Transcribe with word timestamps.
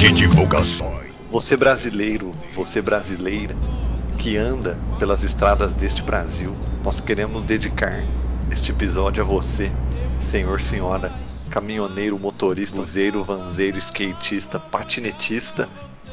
Que 0.00 0.10
divulgações. 0.10 1.12
Você 1.30 1.58
brasileiro, 1.58 2.30
você 2.54 2.80
brasileira 2.80 3.54
que 4.18 4.34
anda 4.34 4.78
pelas 4.98 5.22
estradas 5.22 5.74
deste 5.74 6.02
Brasil, 6.02 6.56
nós 6.82 7.02
queremos 7.02 7.42
dedicar 7.42 8.02
este 8.50 8.70
episódio 8.70 9.22
a 9.22 9.26
você, 9.26 9.70
senhor, 10.18 10.58
senhora, 10.62 11.12
caminhoneiro, 11.50 12.18
motorista, 12.18 12.80
useiro, 12.80 13.22
vanzeiro, 13.22 13.76
skatista, 13.76 14.58
patinetista, 14.58 15.68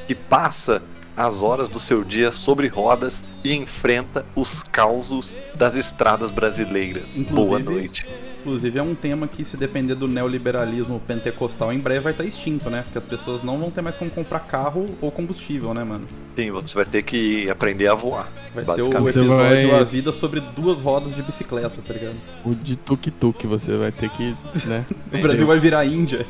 que 0.05 0.13
passa 0.13 0.83
as 1.15 1.41
horas 1.41 1.69
do 1.69 1.79
seu 1.79 2.03
dia 2.03 2.33
sobre 2.33 2.67
rodas 2.67 3.23
e 3.41 3.55
enfrenta 3.55 4.25
os 4.35 4.61
causos 4.63 5.37
das 5.55 5.75
estradas 5.75 6.29
brasileiras. 6.29 7.13
Boa 7.29 7.57
Inclusive- 7.61 7.63
noite. 7.73 8.05
Inclusive 8.47 8.79
é 8.79 8.81
um 8.81 8.95
tema 8.95 9.27
que, 9.27 9.43
se 9.43 9.57
depender 9.57 9.93
do 9.93 10.07
neoliberalismo 10.07 11.01
pentecostal, 11.01 11.73
em 11.73 11.79
breve 11.79 11.99
vai 11.99 12.13
estar 12.13 12.23
extinto, 12.23 12.69
né? 12.69 12.83
Porque 12.83 12.97
as 12.97 13.05
pessoas 13.05 13.43
não 13.43 13.59
vão 13.59 13.69
ter 13.69 13.81
mais 13.81 13.97
como 13.97 14.09
comprar 14.09 14.39
carro 14.39 14.85
ou 15.01 15.11
combustível, 15.11 15.73
né, 15.73 15.83
mano? 15.83 16.07
Sim, 16.33 16.49
você 16.51 16.73
vai 16.73 16.85
ter 16.85 17.03
que 17.03 17.49
aprender 17.49 17.89
a 17.89 17.93
voar. 17.93 18.31
Vai 18.55 18.63
ser 18.63 18.83
o 18.83 18.85
episódio 18.85 19.27
vai- 19.27 19.81
A 19.81 19.83
Vida 19.83 20.13
sobre 20.13 20.39
duas 20.55 20.79
rodas 20.79 21.13
de 21.13 21.21
bicicleta, 21.21 21.75
tá 21.85 21.93
ligado? 21.93 22.15
O 22.45 22.55
de 22.55 22.77
tuk-tuk 22.77 23.45
você 23.45 23.75
vai 23.75 23.91
ter 23.91 24.09
que, 24.11 24.33
né? 24.65 24.85
O 25.13 25.21
Brasil 25.21 25.45
vai 25.45 25.59
virar 25.59 25.83
Índia. 25.83 26.25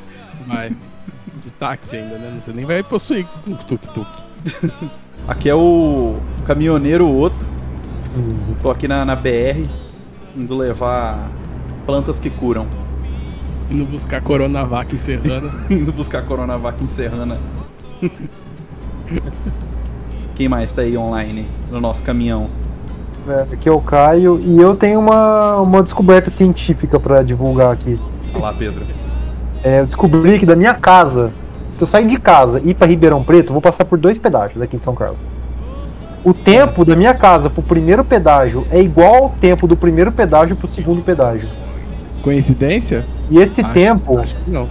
Vai. 0.48 0.72
De 1.44 1.52
táxi 1.52 1.98
ainda, 1.98 2.18
né? 2.18 2.42
Você 2.44 2.52
nem 2.52 2.66
vai 2.66 2.82
possuir 2.82 3.28
um 3.48 3.54
tuk-tuk. 3.54 4.08
Aqui 5.28 5.50
é 5.50 5.54
o 5.54 6.18
caminhoneiro 6.48 7.08
Otto. 7.16 7.46
Tô 8.64 8.72
aqui 8.72 8.88
na, 8.88 9.06
na 9.06 9.16
BR, 9.16 9.70
indo 10.36 10.58
levar 10.58 11.30
plantas 11.88 12.20
que 12.20 12.30
curam. 12.30 12.68
Indo 13.72 13.86
buscar 13.86 14.22
Coronavac 14.22 14.94
em 14.94 14.98
Serrana. 14.98 15.50
indo 15.72 15.94
buscar 15.94 16.22
Coronavac 16.24 16.84
em 16.84 16.88
Serrana. 16.90 17.38
Quem 20.36 20.50
mais 20.50 20.72
tá 20.72 20.84
aí 20.84 20.98
online 20.98 21.48
no 21.72 21.80
nosso 21.80 22.04
caminhão? 22.04 22.50
É, 23.28 23.54
aqui 23.54 23.68
é 23.68 23.72
o 23.72 23.82
Caio 23.82 24.40
e 24.40 24.62
eu 24.62 24.76
tenho 24.76 25.00
uma, 25.00 25.62
uma 25.62 25.82
descoberta 25.82 26.30
científica 26.30 27.00
pra 27.00 27.24
divulgar 27.24 27.74
aqui. 27.74 28.00
Olha 28.34 28.44
lá, 28.44 28.54
Pedro. 28.54 28.86
É, 29.64 29.80
eu 29.80 29.86
descobri 29.86 30.40
que 30.40 30.46
da 30.46 30.56
minha 30.56 30.74
casa, 30.74 31.34
se 31.68 31.82
eu 31.82 31.88
sair 31.88 32.08
de 32.08 32.18
casa 32.20 32.62
e 32.64 32.70
ir 32.70 32.74
pra 32.74 32.86
Ribeirão 32.86 33.24
Preto, 33.24 33.50
eu 33.50 33.54
vou 33.54 33.62
passar 33.62 33.86
por 33.86 33.98
dois 33.98 34.18
pedágios 34.18 34.62
aqui 34.62 34.76
em 34.76 34.80
São 34.80 34.94
Carlos. 34.94 35.20
O 36.24 36.34
tempo 36.34 36.86
da 36.86 36.96
minha 36.96 37.14
casa 37.14 37.50
pro 37.50 37.64
primeiro 37.64 38.04
pedágio 38.04 38.66
é 38.70 38.82
igual 38.82 39.16
ao 39.16 39.30
tempo 39.30 39.68
do 39.68 39.76
primeiro 39.76 40.12
pedágio 40.12 40.56
pro 40.56 40.70
segundo 40.70 41.02
pedágio. 41.02 41.48
Coincidência? 42.28 43.06
E 43.30 43.40
esse 43.40 43.62
Acho- 43.62 43.74
tempo 43.74 44.20
Acho 44.20 44.36
que 44.36 44.52
não. 44.52 44.68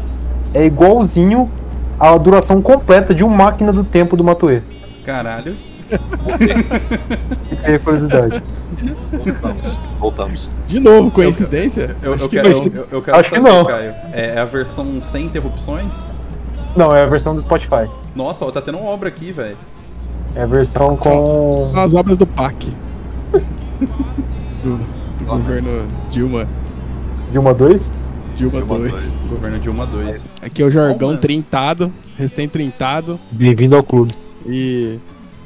é 0.52 0.66
igualzinho 0.66 1.50
à 1.98 2.14
duração 2.18 2.60
completa 2.60 3.14
de 3.14 3.24
um 3.24 3.28
máquina 3.30 3.72
do 3.72 3.82
tempo 3.82 4.14
do 4.14 4.22
Matuê. 4.22 4.60
Caralho. 5.06 5.56
A 7.64 7.78
curiosidade. 7.78 8.42
Voltamos. 9.24 9.80
Voltamos. 9.98 10.52
De 10.66 10.78
novo, 10.80 11.10
coincidência? 11.10 11.96
Eu, 12.02 12.12
Acho 12.12 12.24
eu 12.24 12.28
que 12.28 12.36
quero, 12.36 12.48
não. 12.50 12.66
eu, 12.66 12.86
eu 12.92 13.02
quero 13.02 13.16
Acho 13.18 13.30
que 13.30 13.36
saber, 13.36 13.48
não. 13.50 13.64
Caio. 13.64 13.94
É, 14.12 14.34
é 14.34 14.38
a 14.38 14.44
versão 14.44 15.02
sem 15.02 15.24
interrupções? 15.24 16.04
Não, 16.76 16.94
é 16.94 17.04
a 17.04 17.06
versão 17.06 17.34
do 17.34 17.40
Spotify. 17.40 17.88
Nossa, 18.14 18.44
ó, 18.44 18.50
tá 18.50 18.60
tendo 18.60 18.76
uma 18.76 18.90
obra 18.90 19.08
aqui, 19.08 19.32
velho. 19.32 19.56
É 20.34 20.42
a 20.42 20.46
versão 20.46 20.94
com. 20.96 21.70
São 21.72 21.80
as 21.80 21.94
obras 21.94 22.18
do 22.18 22.26
PAC. 22.26 22.70
Do, 24.62 24.78
do 25.18 25.24
governo 25.24 25.86
Dilma. 26.10 26.46
Dilma 27.30 27.52
2? 27.54 27.92
Dilma 28.36 28.58
Dilma 28.58 28.78
2. 28.78 28.90
dois. 28.90 29.16
Governo 29.28 29.58
Dilma 29.58 29.86
2. 29.86 30.30
Aqui 30.42 30.62
é 30.62 30.64
o 30.66 30.70
Jorgão 30.70 30.98
Palmas. 31.08 31.20
trintado, 31.20 31.92
recém-trintado. 32.18 33.18
Bem-vindo 33.30 33.76
ao 33.76 33.82
clube. 33.82 34.12
E 34.46 34.98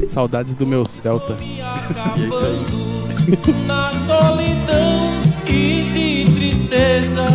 saudades 0.07 0.55
do 0.55 0.67
meu 0.67 0.85
Celta. 0.85 1.37
E 2.17 2.23
é 2.23 2.27
isso 2.27 2.39
aí. 2.45 3.67
na 3.67 3.93
solidão 3.95 5.21
e 5.47 6.25
de 6.25 6.33
tristeza, 6.33 7.27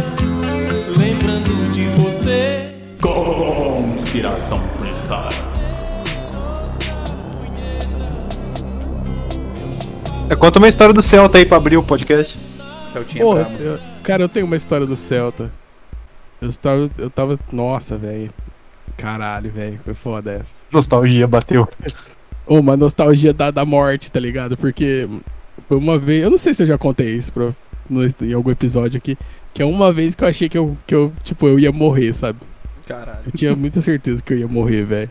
lembrando 0.98 1.72
de 1.72 1.84
você. 2.02 2.72
Conspiração 3.02 4.62
Freestyle. 4.80 5.46
É, 10.30 10.36
conta 10.36 10.58
uma 10.60 10.68
história 10.68 10.94
do 10.94 11.02
Celta 11.02 11.38
aí 11.38 11.46
pra 11.46 11.58
abrir 11.58 11.78
o 11.78 11.84
podcast. 11.84 12.38
Celtinha 12.92 13.24
Porra, 13.24 13.44
brabo. 13.44 13.64
eu- 13.64 13.95
cara, 14.06 14.24
eu 14.24 14.30
tenho 14.30 14.46
uma 14.46 14.56
história 14.56 14.86
do 14.86 14.96
Celta. 14.96 15.52
Eu 16.42 16.54
tava. 16.54 16.90
Eu 16.98 17.10
tava. 17.10 17.40
Nossa, 17.52 17.98
velho. 17.98 18.32
Caralho, 18.98 19.52
velho. 19.52 19.80
Foi 19.84 19.94
foda 19.94 20.32
essa. 20.32 20.56
Nostalgia 20.72 21.28
bateu. 21.28 21.68
Uma 22.48 22.78
nostalgia 22.78 23.34
da, 23.34 23.50
da 23.50 23.66
morte, 23.66 24.12
tá 24.12 24.20
ligado? 24.20 24.56
Porque 24.56 25.10
foi 25.68 25.78
uma 25.78 25.98
vez. 25.98 26.24
Eu 26.24 26.30
não 26.30 26.38
sei 26.38 26.54
se 26.54 26.62
eu 26.62 26.68
já 26.68 26.78
contei 26.78 27.16
isso 27.16 27.34
pra, 27.34 27.52
no, 27.90 28.06
em 28.06 28.34
algum 28.34 28.52
episódio 28.52 29.00
aqui. 29.00 29.18
Que 29.52 29.64
é 29.64 29.66
uma 29.66 29.92
vez 29.92 30.14
que 30.14 30.24
eu 30.24 30.28
achei 30.28 30.48
que 30.48 30.58
eu, 30.58 30.78
que 30.86 30.94
eu, 30.94 31.12
tipo, 31.24 31.48
eu 31.48 31.58
ia 31.58 31.72
morrer, 31.72 32.14
sabe? 32.14 32.38
Caralho. 32.86 33.22
Eu 33.26 33.32
tinha 33.32 33.56
muita 33.56 33.82
certeza 33.82 34.22
que 34.22 34.32
eu 34.32 34.38
ia 34.38 34.48
morrer, 34.48 34.84
velho. 34.84 35.10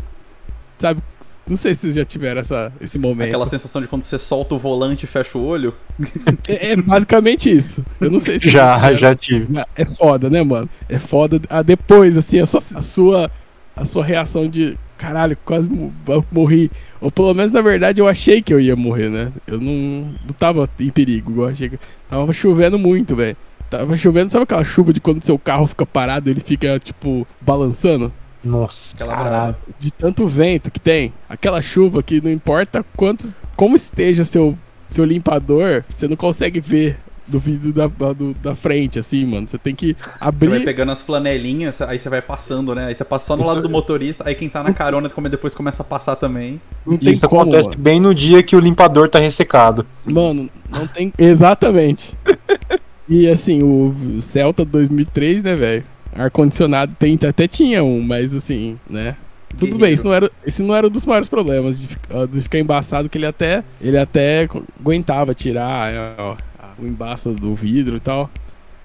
Sabe? 0.79 1.03
Não 1.47 1.57
sei 1.57 1.75
se 1.75 1.83
vocês 1.83 1.95
já 1.95 2.05
tiveram 2.05 2.41
essa, 2.41 2.73
esse 2.81 2.99
momento. 2.99 3.29
Aquela 3.29 3.47
sensação 3.47 3.83
de 3.83 3.87
quando 3.89 4.03
você 4.03 4.19
solta 4.19 4.55
o 4.55 4.59
volante 4.59 5.05
e 5.05 5.07
fecha 5.07 5.37
o 5.37 5.45
olho. 5.45 5.75
É, 6.49 6.73
é 6.73 6.77
basicamente 6.77 7.51
isso. 7.51 7.85
Eu 8.01 8.11
não 8.11 8.21
sei 8.21 8.39
se 8.41 8.51
Já, 8.51 8.79
já 8.95 9.15
tive. 9.15 9.49
É 9.77 9.85
foda, 9.85 10.29
né, 10.31 10.43
mano? 10.43 10.69
É 10.89 10.99
foda. 10.99 11.41
Ah, 11.49 11.63
depois, 11.63 12.17
assim, 12.19 12.41
a 12.41 12.47
sua, 12.47 12.61
a 12.79 12.83
sua, 12.83 13.31
a 13.77 13.85
sua 13.85 14.05
reação 14.05 14.49
de 14.49 14.77
caralho, 14.97 15.37
quase 15.45 15.69
mo- 15.69 15.93
morri. 16.33 16.71
Ou 17.01 17.11
pelo 17.11 17.35
menos, 17.35 17.53
na 17.53 17.61
verdade, 17.61 18.01
eu 18.01 18.09
achei 18.09 18.41
que 18.43 18.53
eu 18.53 18.61
ia 18.61 18.75
morrer, 18.77 19.09
né? 19.11 19.31
Eu 19.47 19.61
não, 19.61 20.15
não 20.27 20.33
tava 20.39 20.69
em 20.81 20.91
perigo. 20.91 21.43
Eu 21.43 21.49
achei 21.49 21.69
que 21.69 21.79
tava 22.09 22.33
chovendo 22.33 22.79
muito, 22.79 23.15
velho. 23.15 23.37
Tava 23.71 23.97
chovendo, 23.97 24.31
sabe 24.31 24.45
aquela 24.45 24.65
chuva 24.65 24.93
de 24.93 25.01
quando 25.01 25.23
seu 25.25 25.39
carro 25.39 25.67
fica 25.67 25.85
parado 25.85 26.29
e 26.29 26.33
ele 26.33 26.41
fica, 26.41 26.79
tipo, 26.79 27.27
balançando? 27.41 28.13
Nossa, 28.45 28.97
caralho. 28.97 29.57
De 29.79 29.91
tanto 29.93 30.27
vento 30.29 30.71
que 30.71 30.81
tem. 30.81 31.13
Aquela 31.29 31.63
chuva 31.63 32.03
que 32.03 32.21
não 32.21 32.31
importa 32.31 32.85
quanto, 32.97 33.29
como 33.57 33.75
esteja 33.77 34.25
seu, 34.25 34.57
seu 34.87 35.05
limpador, 35.05 35.83
você 35.89 36.07
não 36.09 36.17
consegue 36.17 36.61
ver 36.61 36.99
do 37.27 37.39
vidro 37.41 37.73
da, 37.73 37.87
do- 37.87 38.35
da 38.35 38.55
frente, 38.55 38.99
assim, 38.99 39.25
mano. 39.25 39.49
Você 39.49 39.57
tem 39.57 39.75
que 39.75 39.97
Você 39.99 40.11
abrir. 40.21 40.49
vai 40.49 40.61
pegando 40.61 40.93
as 40.93 41.01
flanelinhas, 41.01 41.81
aí 41.81 41.99
você 41.99 42.11
vai 42.11 42.21
passando, 42.21 42.75
né? 42.75 42.85
Aí 42.89 42.95
você 42.95 43.03
passa 43.03 43.25
só 43.29 43.37
no 43.37 43.47
lado 43.47 43.63
do 43.63 43.71
motorista, 43.71 44.25
aí 44.29 44.35
quem 44.35 44.47
tá 44.47 44.63
na 44.63 44.75
carona 44.75 45.09
como 45.09 45.27
depois 45.31 45.55
começa 45.55 45.81
a 45.83 45.87
passar 45.87 46.17
também. 46.17 46.61
Não 46.85 46.99
tem 46.99 47.15
Isso 47.15 47.27
como, 47.27 47.41
acontece 47.41 47.71
mano. 47.71 47.81
bem 47.81 47.99
no 47.99 48.15
dia 48.15 48.43
que 48.43 48.55
o 48.55 48.61
limpador 48.61 49.09
tá 49.09 49.19
ressecado. 49.19 49.87
Mano, 50.07 50.51
não 50.71 50.87
tem. 50.87 51.15
Exatamente. 51.17 52.15
e 53.09 53.27
assim, 53.27 53.63
o 53.63 54.21
Celta 54.21 54.63
2003, 54.63 55.43
né, 55.43 55.57
velho? 55.57 55.85
Ar-condicionado 56.15 56.95
tem, 56.95 57.19
até 57.29 57.47
tinha 57.49 57.83
um, 57.83 58.01
mas 58.01 58.35
assim, 58.35 58.79
né? 58.89 59.17
Tudo 59.51 59.61
Guerreiro. 59.77 59.79
bem, 59.85 59.95
isso 59.95 60.05
não, 60.05 60.13
era, 60.15 60.31
esse 60.45 60.63
não 60.63 60.75
era 60.75 60.87
um 60.87 60.91
dos 60.91 61.05
maiores 61.05 61.29
problemas 61.29 61.81
de, 61.81 61.87
ficar- 61.87 62.27
de 62.27 62.41
ficar 62.41 62.59
embaçado, 62.59 63.09
que 63.09 63.19
ele 63.19 63.27
até, 63.27 63.63
ele 63.81 63.97
até 63.99 64.49
aguentava 64.81 65.33
tirar 65.35 65.93
é, 65.93 66.15
ó, 66.19 66.37
o 66.79 66.87
embaço 66.87 67.33
do 67.35 67.55
vidro 67.55 67.97
e 67.97 68.01
tal. 68.01 68.29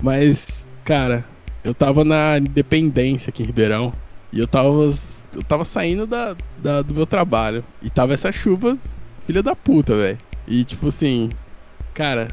Mas, 0.01 0.67
cara, 0.85 1.25
eu 1.63 1.73
tava 1.73 2.03
na 2.06 2.38
Independência 2.38 3.29
aqui 3.29 3.44
em 3.44 3.46
Ribeirão. 3.47 3.91
E 4.31 4.40
eu 4.40 4.47
tava, 4.47 4.69
eu 5.35 5.44
tava 5.47 5.66
saindo 5.66 6.06
da, 6.06 6.35
da- 6.61 6.81
do 6.84 6.94
meu 6.94 7.07
trabalho. 7.07 7.64
E 7.82 7.90
tava 7.90 8.14
essa 8.14 8.32
chuva, 8.32 8.78
filha 9.25 9.41
da 9.41 9.55
puta, 9.55 9.96
velho. 9.96 10.17
E 10.47 10.64
tipo 10.64 10.87
assim, 10.87 11.29
cara, 11.96 12.28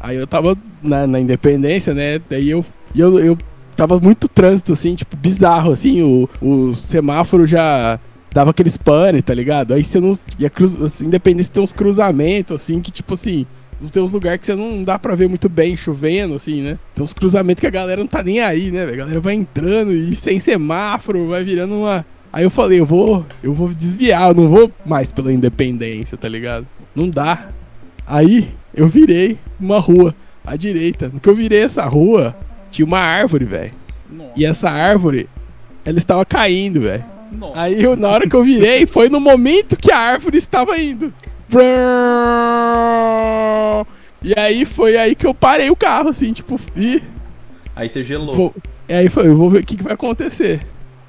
aí 0.00 0.16
eu 0.16 0.26
tava 0.26 0.56
na, 0.82 1.06
na 1.06 1.20
Independência, 1.20 1.94
né? 1.94 2.20
Daí 2.28 2.50
eu, 2.50 2.64
eu, 2.96 3.18
eu 3.20 3.38
tava 3.76 4.00
muito 4.00 4.28
trânsito, 4.28 4.72
assim, 4.72 4.94
tipo, 4.94 5.16
bizarro, 5.16 5.72
assim, 5.72 6.02
o, 6.02 6.28
o 6.40 6.74
semáforo 6.74 7.46
já 7.46 8.00
dava 8.32 8.50
aqueles 8.50 8.76
pane, 8.76 9.22
tá 9.22 9.32
ligado? 9.32 9.72
Aí 9.72 9.84
você 9.84 10.00
não. 10.00 10.12
E 10.38 10.44
a 10.44 10.50
cruz, 10.50 10.80
assim, 10.80 11.06
Independência 11.06 11.52
tem 11.52 11.62
uns 11.62 11.72
cruzamentos, 11.72 12.60
assim, 12.60 12.80
que 12.80 12.90
tipo 12.90 13.14
assim. 13.14 13.46
Tem 13.92 14.02
uns 14.02 14.12
lugares 14.12 14.40
que 14.40 14.46
você 14.46 14.54
não 14.54 14.82
dá 14.82 14.98
pra 14.98 15.14
ver 15.14 15.28
muito 15.28 15.50
bem, 15.50 15.76
chovendo, 15.76 16.34
assim, 16.34 16.62
né? 16.62 16.78
Tem 16.94 17.04
uns 17.04 17.12
cruzamentos 17.12 17.60
que 17.60 17.66
a 17.66 17.70
galera 17.70 18.00
não 18.00 18.06
tá 18.06 18.22
nem 18.22 18.40
aí, 18.40 18.70
né? 18.70 18.84
A 18.84 18.96
galera 18.96 19.20
vai 19.20 19.34
entrando 19.34 19.92
e 19.92 20.16
sem 20.16 20.40
semáforo, 20.40 21.28
vai 21.28 21.44
virando 21.44 21.74
uma. 21.74 22.04
Aí 22.32 22.42
eu 22.42 22.50
falei, 22.50 22.80
eu 22.80 22.86
vou, 22.86 23.24
eu 23.42 23.52
vou 23.52 23.68
desviar, 23.68 24.30
eu 24.30 24.34
não 24.34 24.48
vou 24.48 24.72
mais 24.86 25.12
pela 25.12 25.30
independência, 25.30 26.16
tá 26.16 26.26
ligado? 26.26 26.66
Não 26.94 27.08
dá. 27.08 27.48
Aí 28.06 28.48
eu 28.74 28.88
virei 28.88 29.38
uma 29.60 29.78
rua 29.78 30.14
à 30.46 30.56
direita. 30.56 31.10
No 31.12 31.20
que 31.20 31.28
eu 31.28 31.34
virei 31.34 31.62
essa 31.62 31.84
rua, 31.84 32.34
tinha 32.76 32.86
uma 32.86 32.98
árvore, 32.98 33.46
velho. 33.46 33.72
Nossa. 34.10 34.32
E 34.36 34.44
essa 34.44 34.70
árvore, 34.70 35.28
ela 35.84 35.96
estava 35.98 36.24
caindo, 36.26 36.82
velho. 36.82 37.04
Nossa. 37.36 37.60
Aí 37.60 37.82
eu, 37.82 37.96
na 37.96 38.08
hora 38.08 38.28
que 38.28 38.36
eu 38.36 38.44
virei, 38.44 38.84
foi 38.86 39.08
no 39.08 39.18
momento 39.18 39.76
que 39.76 39.90
a 39.90 39.98
árvore 39.98 40.36
estava 40.36 40.78
indo. 40.78 41.12
E 44.22 44.38
aí 44.38 44.64
foi 44.66 44.96
aí 44.96 45.14
que 45.14 45.26
eu 45.26 45.32
parei 45.32 45.70
o 45.70 45.76
carro, 45.76 46.10
assim, 46.10 46.32
tipo, 46.32 46.60
e 46.76 47.02
Aí 47.74 47.88
você 47.88 48.02
gelou. 48.02 48.34
vou, 48.34 48.54
e 48.88 48.92
aí 48.92 49.08
foi, 49.08 49.26
eu 49.26 49.36
vou 49.36 49.48
ver 49.48 49.60
o 49.60 49.64
que, 49.64 49.76
que 49.76 49.82
vai 49.82 49.94
acontecer. 49.94 50.60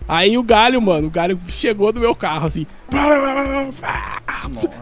Aí 0.07 0.37
o 0.37 0.43
galho, 0.43 0.81
mano, 0.81 1.07
o 1.07 1.09
galho 1.09 1.37
chegou 1.49 1.91
do 1.91 1.99
meu 1.99 2.15
carro, 2.15 2.47
assim. 2.47 2.65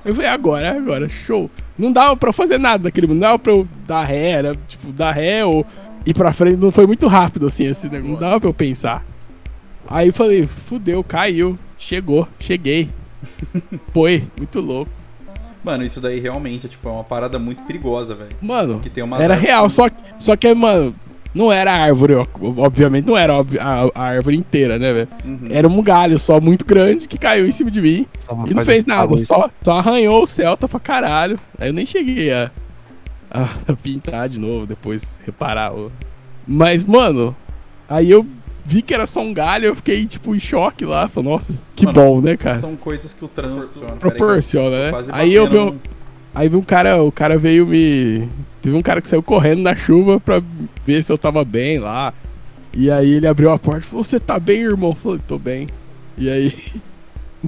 Eu 0.04 0.14
falei, 0.14 0.30
agora, 0.30 0.78
agora, 0.78 1.10
show. 1.10 1.50
Não 1.78 1.92
dava 1.92 2.16
pra 2.16 2.32
fazer 2.32 2.60
nada 2.60 2.84
daquele, 2.84 3.08
não 3.08 3.18
dava 3.18 3.40
pra 3.40 3.54
eu 3.54 3.68
dar 3.88 4.04
ré, 4.04 4.30
era, 4.32 4.56
tipo, 4.68 4.92
dar 4.92 5.12
ré 5.12 5.44
ou 5.44 5.66
ir 6.06 6.14
pra 6.14 6.32
frente. 6.34 6.58
Não 6.58 6.72
foi 6.72 6.86
muito 6.88 7.08
rápido, 7.08 7.48
assim, 7.48 7.66
esse 7.66 7.88
negócio. 7.90 8.14
Não 8.14 8.20
dava 8.20 8.40
pra 8.40 8.50
eu 8.50 8.54
pensar. 8.54 9.06
Aí 9.88 10.08
eu 10.08 10.14
falei, 10.14 10.48
fudeu, 10.66 11.04
caiu. 11.04 11.58
Chegou, 11.78 12.28
cheguei. 12.40 12.90
Foi, 13.94 14.22
muito 14.38 14.60
louco. 14.60 14.92
Mano, 15.64 15.84
isso 15.84 16.00
daí 16.00 16.20
realmente 16.20 16.68
é, 16.68 16.70
tipo, 16.70 16.88
é 16.88 16.92
uma 16.92 17.04
parada 17.04 17.38
muito 17.40 17.64
perigosa, 17.64 18.14
velho. 18.16 18.30
Mano, 18.42 18.80
Que 18.80 18.90
tem 18.90 19.04
umas 19.04 19.20
era 19.20 19.36
real, 19.36 19.68
só, 19.70 19.90
que- 19.90 19.96
só 20.20 20.36
que, 20.36 20.54
mano, 20.54 20.96
não 21.34 21.52
era 21.52 21.72
a 21.74 21.76
árvore, 21.76 22.14
ó, 22.14 22.26
obviamente 22.58 23.08
não 23.08 23.18
era 23.18 23.34
a, 23.34 23.90
a 23.96 24.04
árvore 24.04 24.38
inteira, 24.38 24.78
né, 24.80 24.94
velho? 24.94 25.08
Uhum. 25.26 25.48
Era 25.50 25.68
um 25.68 25.82
galho 25.84 26.18
só 26.20 26.40
muito 26.40 26.64
grande 26.66 27.08
que 27.08 27.18
caiu 27.18 27.48
em 27.48 27.52
cima 27.52 27.70
de 27.72 27.82
mim 27.82 28.06
Toma, 28.28 28.48
e 28.48 28.54
não 28.54 28.64
fez 28.64 28.86
nada, 28.86 29.18
só, 29.18 29.50
só 29.62 29.80
arranhou 29.80 30.24
o 30.24 30.28
Celta 30.28 30.68
pra 30.68 30.80
caralho. 30.80 31.38
Aí 31.60 31.70
eu 31.70 31.74
nem 31.74 31.86
cheguei 31.86 32.32
a, 32.32 32.52
a 33.30 33.76
pintar 33.82 34.30
de 34.30 34.40
novo, 34.40 34.66
depois 34.66 35.20
reparar. 35.26 35.74
o- 35.74 35.92
Mas, 36.48 36.86
mano, 36.86 37.36
aí 37.90 38.10
eu 38.12 38.26
vi 38.66 38.82
que 38.82 38.94
era 38.94 39.06
só 39.08 39.22
um 39.22 39.34
galho, 39.34 39.66
eu 39.66 39.76
fiquei, 39.76 40.06
tipo, 40.06 40.36
em 40.36 40.40
choque 40.40 40.86
lá. 40.86 41.08
Falei, 41.08 41.30
nossa, 41.32 41.62
que 41.76 41.86
Mano, 41.86 41.96
bom, 41.96 42.22
né, 42.22 42.36
cara? 42.38 42.58
São 42.58 42.76
coisas 42.76 43.14
que 43.14 43.24
o 43.26 43.28
trânsito 43.28 43.82
Proporciona, 44.00 44.86
né? 44.92 44.92
Aí 45.12 45.34
eu 45.34 45.50
vi 45.50 45.58
um, 45.58 45.80
Aí 46.34 46.50
vi 46.50 46.58
um 46.58 46.62
cara, 46.64 47.02
o 47.02 47.12
cara 47.14 47.38
veio 47.38 47.66
me. 47.66 48.28
Teve 48.62 48.76
um 48.76 48.82
cara 48.82 49.02
que 49.02 49.08
saiu 49.08 49.24
correndo 49.24 49.62
na 49.62 49.74
chuva 49.74 50.20
pra 50.20 50.42
ver 50.86 51.02
se 51.02 51.10
eu 51.10 51.18
tava 51.18 51.46
bem 51.46 51.80
lá. 51.80 52.14
E 52.76 52.92
aí 52.92 53.14
ele 53.14 53.26
abriu 53.26 53.52
a 53.52 53.58
porta 53.58 53.80
e 53.80 53.84
falou: 53.84 54.04
Você 54.04 54.20
tá 54.20 54.38
bem, 54.38 54.58
irmão? 54.64 54.90
Eu 54.90 54.96
falei: 54.96 55.22
Tô 55.26 55.40
bem. 55.40 55.68
E 56.18 56.30
aí. 56.30 56.54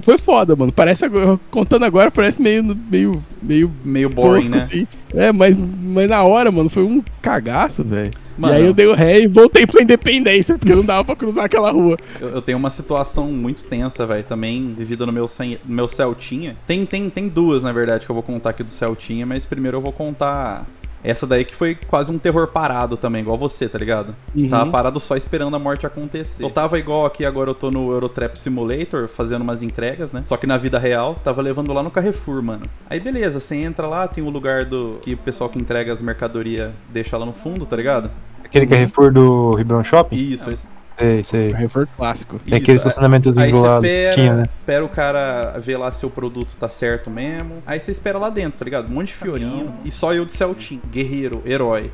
Foi 0.02 0.18
foda, 0.18 0.54
mano. 0.56 0.72
Parece 0.72 1.04
agora. 1.04 1.38
Contando 1.50 1.84
agora, 1.84 2.10
parece 2.10 2.40
meio. 2.40 2.62
meio. 2.90 3.22
meio 3.42 3.70
meio 3.84 4.08
boring, 4.08 4.40
tosco, 4.40 4.50
né? 4.50 4.58
assim. 4.58 4.86
É, 5.14 5.32
mas, 5.32 5.56
mas 5.58 6.08
na 6.08 6.22
hora, 6.22 6.50
mano, 6.50 6.68
foi 6.68 6.84
um 6.84 7.02
cagaço, 7.22 7.84
velho. 7.84 8.10
E 8.40 8.44
aí 8.44 8.64
eu 8.66 8.72
dei 8.72 8.86
o 8.86 8.94
ré 8.94 9.20
e 9.20 9.26
voltei 9.26 9.66
pra 9.66 9.82
independência, 9.82 10.56
porque 10.56 10.72
não 10.72 10.84
dava 10.84 11.04
pra 11.04 11.16
cruzar 11.16 11.44
aquela 11.46 11.72
rua. 11.72 11.96
Eu, 12.20 12.28
eu 12.30 12.42
tenho 12.42 12.56
uma 12.56 12.70
situação 12.70 13.26
muito 13.32 13.64
tensa, 13.64 14.06
velho, 14.06 14.22
também 14.22 14.74
vivida 14.78 15.04
no 15.04 15.10
meu, 15.12 15.26
Cen- 15.26 15.58
no 15.64 15.74
meu 15.74 15.88
Celtinha. 15.88 16.56
Tem, 16.66 16.86
tem, 16.86 17.10
tem 17.10 17.28
duas, 17.28 17.64
na 17.64 17.72
verdade, 17.72 18.04
que 18.06 18.10
eu 18.10 18.14
vou 18.14 18.22
contar 18.22 18.50
aqui 18.50 18.62
do 18.62 18.70
Celtinha, 18.70 19.26
mas 19.26 19.44
primeiro 19.44 19.78
eu 19.78 19.80
vou 19.80 19.92
contar 19.92 20.64
essa 21.02 21.26
daí 21.26 21.44
que 21.44 21.54
foi 21.54 21.74
quase 21.74 22.10
um 22.10 22.18
terror 22.18 22.48
parado 22.48 22.96
também, 22.96 23.22
igual 23.22 23.38
você, 23.38 23.68
tá 23.68 23.78
ligado? 23.78 24.14
Uhum. 24.34 24.48
Tava 24.48 24.70
parado 24.70 25.00
só 25.00 25.16
esperando 25.16 25.54
a 25.54 25.58
morte 25.58 25.86
acontecer. 25.86 26.42
Eu 26.42 26.50
tava 26.50 26.78
igual 26.78 27.06
aqui, 27.06 27.24
agora 27.24 27.50
eu 27.50 27.54
tô 27.54 27.70
no 27.70 27.90
Eurotrap 27.92 28.36
Simulator, 28.36 29.08
fazendo 29.08 29.42
umas 29.42 29.62
entregas, 29.62 30.12
né? 30.12 30.22
Só 30.24 30.36
que 30.36 30.46
na 30.46 30.56
vida 30.56 30.78
real, 30.78 31.14
tava 31.14 31.42
levando 31.42 31.72
lá 31.72 31.82
no 31.82 31.90
Carrefour, 31.90 32.42
mano. 32.42 32.62
Aí 32.88 32.98
beleza, 33.00 33.40
você 33.40 33.56
entra 33.56 33.86
lá, 33.86 34.08
tem 34.08 34.24
o 34.24 34.30
lugar 34.30 34.64
do 34.64 34.98
que 35.02 35.14
o 35.14 35.18
pessoal 35.18 35.48
que 35.48 35.58
entrega 35.58 35.92
as 35.92 36.02
mercadorias 36.02 36.72
deixa 36.90 37.16
lá 37.16 37.26
no 37.26 37.32
fundo, 37.32 37.66
tá 37.66 37.76
ligado? 37.76 38.10
Aquele 38.44 38.66
Carrefour 38.66 39.12
do 39.12 39.50
Ribeirão 39.56 39.84
Shopping? 39.84 40.16
Isso, 40.16 40.50
isso. 40.50 40.66
Sei, 40.98 41.22
sei. 41.24 41.50
Carrefour 41.50 41.86
clássico. 41.96 42.38
Tem 42.40 42.56
aquele 42.58 42.76
Isso, 42.76 42.88
estacionamentozinho 42.88 43.46
Aí 43.46 43.52
do 43.52 43.60
você 43.60 43.66
lado. 43.68 43.82
pera, 43.82 44.14
Tinha, 44.14 44.34
né? 44.34 44.42
espera 44.60 44.84
o 44.84 44.88
cara 44.88 45.58
ver 45.60 45.76
lá 45.76 45.92
se 45.92 46.04
o 46.04 46.10
produto 46.10 46.56
tá 46.58 46.68
certo 46.68 47.08
mesmo. 47.08 47.62
Aí 47.64 47.80
você 47.80 47.92
espera 47.92 48.18
lá 48.18 48.30
dentro, 48.30 48.58
tá 48.58 48.64
ligado? 48.64 48.90
Um 48.90 48.94
monte 48.94 49.08
de 49.08 49.14
fiorinho. 49.14 49.72
E 49.84 49.90
só 49.90 50.12
eu 50.12 50.24
de 50.24 50.32
Celtim. 50.32 50.80
Guerreiro, 50.90 51.40
herói. 51.46 51.92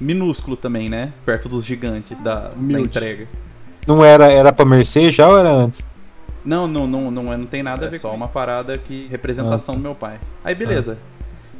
Minúsculo 0.00 0.56
também, 0.56 0.88
né? 0.88 1.12
Perto 1.24 1.48
dos 1.48 1.64
gigantes 1.64 2.22
da, 2.22 2.50
da 2.54 2.80
entrega. 2.80 3.26
Não 3.86 4.04
era, 4.04 4.26
era 4.32 4.52
pra 4.52 4.64
Mercê 4.64 5.10
já 5.10 5.28
ou 5.28 5.38
era 5.38 5.50
antes? 5.54 5.82
Não, 6.44 6.66
não, 6.66 6.86
não, 6.86 7.10
não, 7.10 7.32
é- 7.32 7.36
não 7.36 7.46
tem 7.46 7.62
nada 7.62 7.86
a 7.86 7.90
ver. 7.90 7.96
É 7.96 7.98
só 7.98 8.14
uma 8.14 8.28
parada 8.28 8.78
que. 8.78 9.06
representação 9.10 9.74
do 9.74 9.80
meu 9.80 9.94
pai. 9.94 10.18
Aí 10.44 10.54
beleza. 10.54 10.98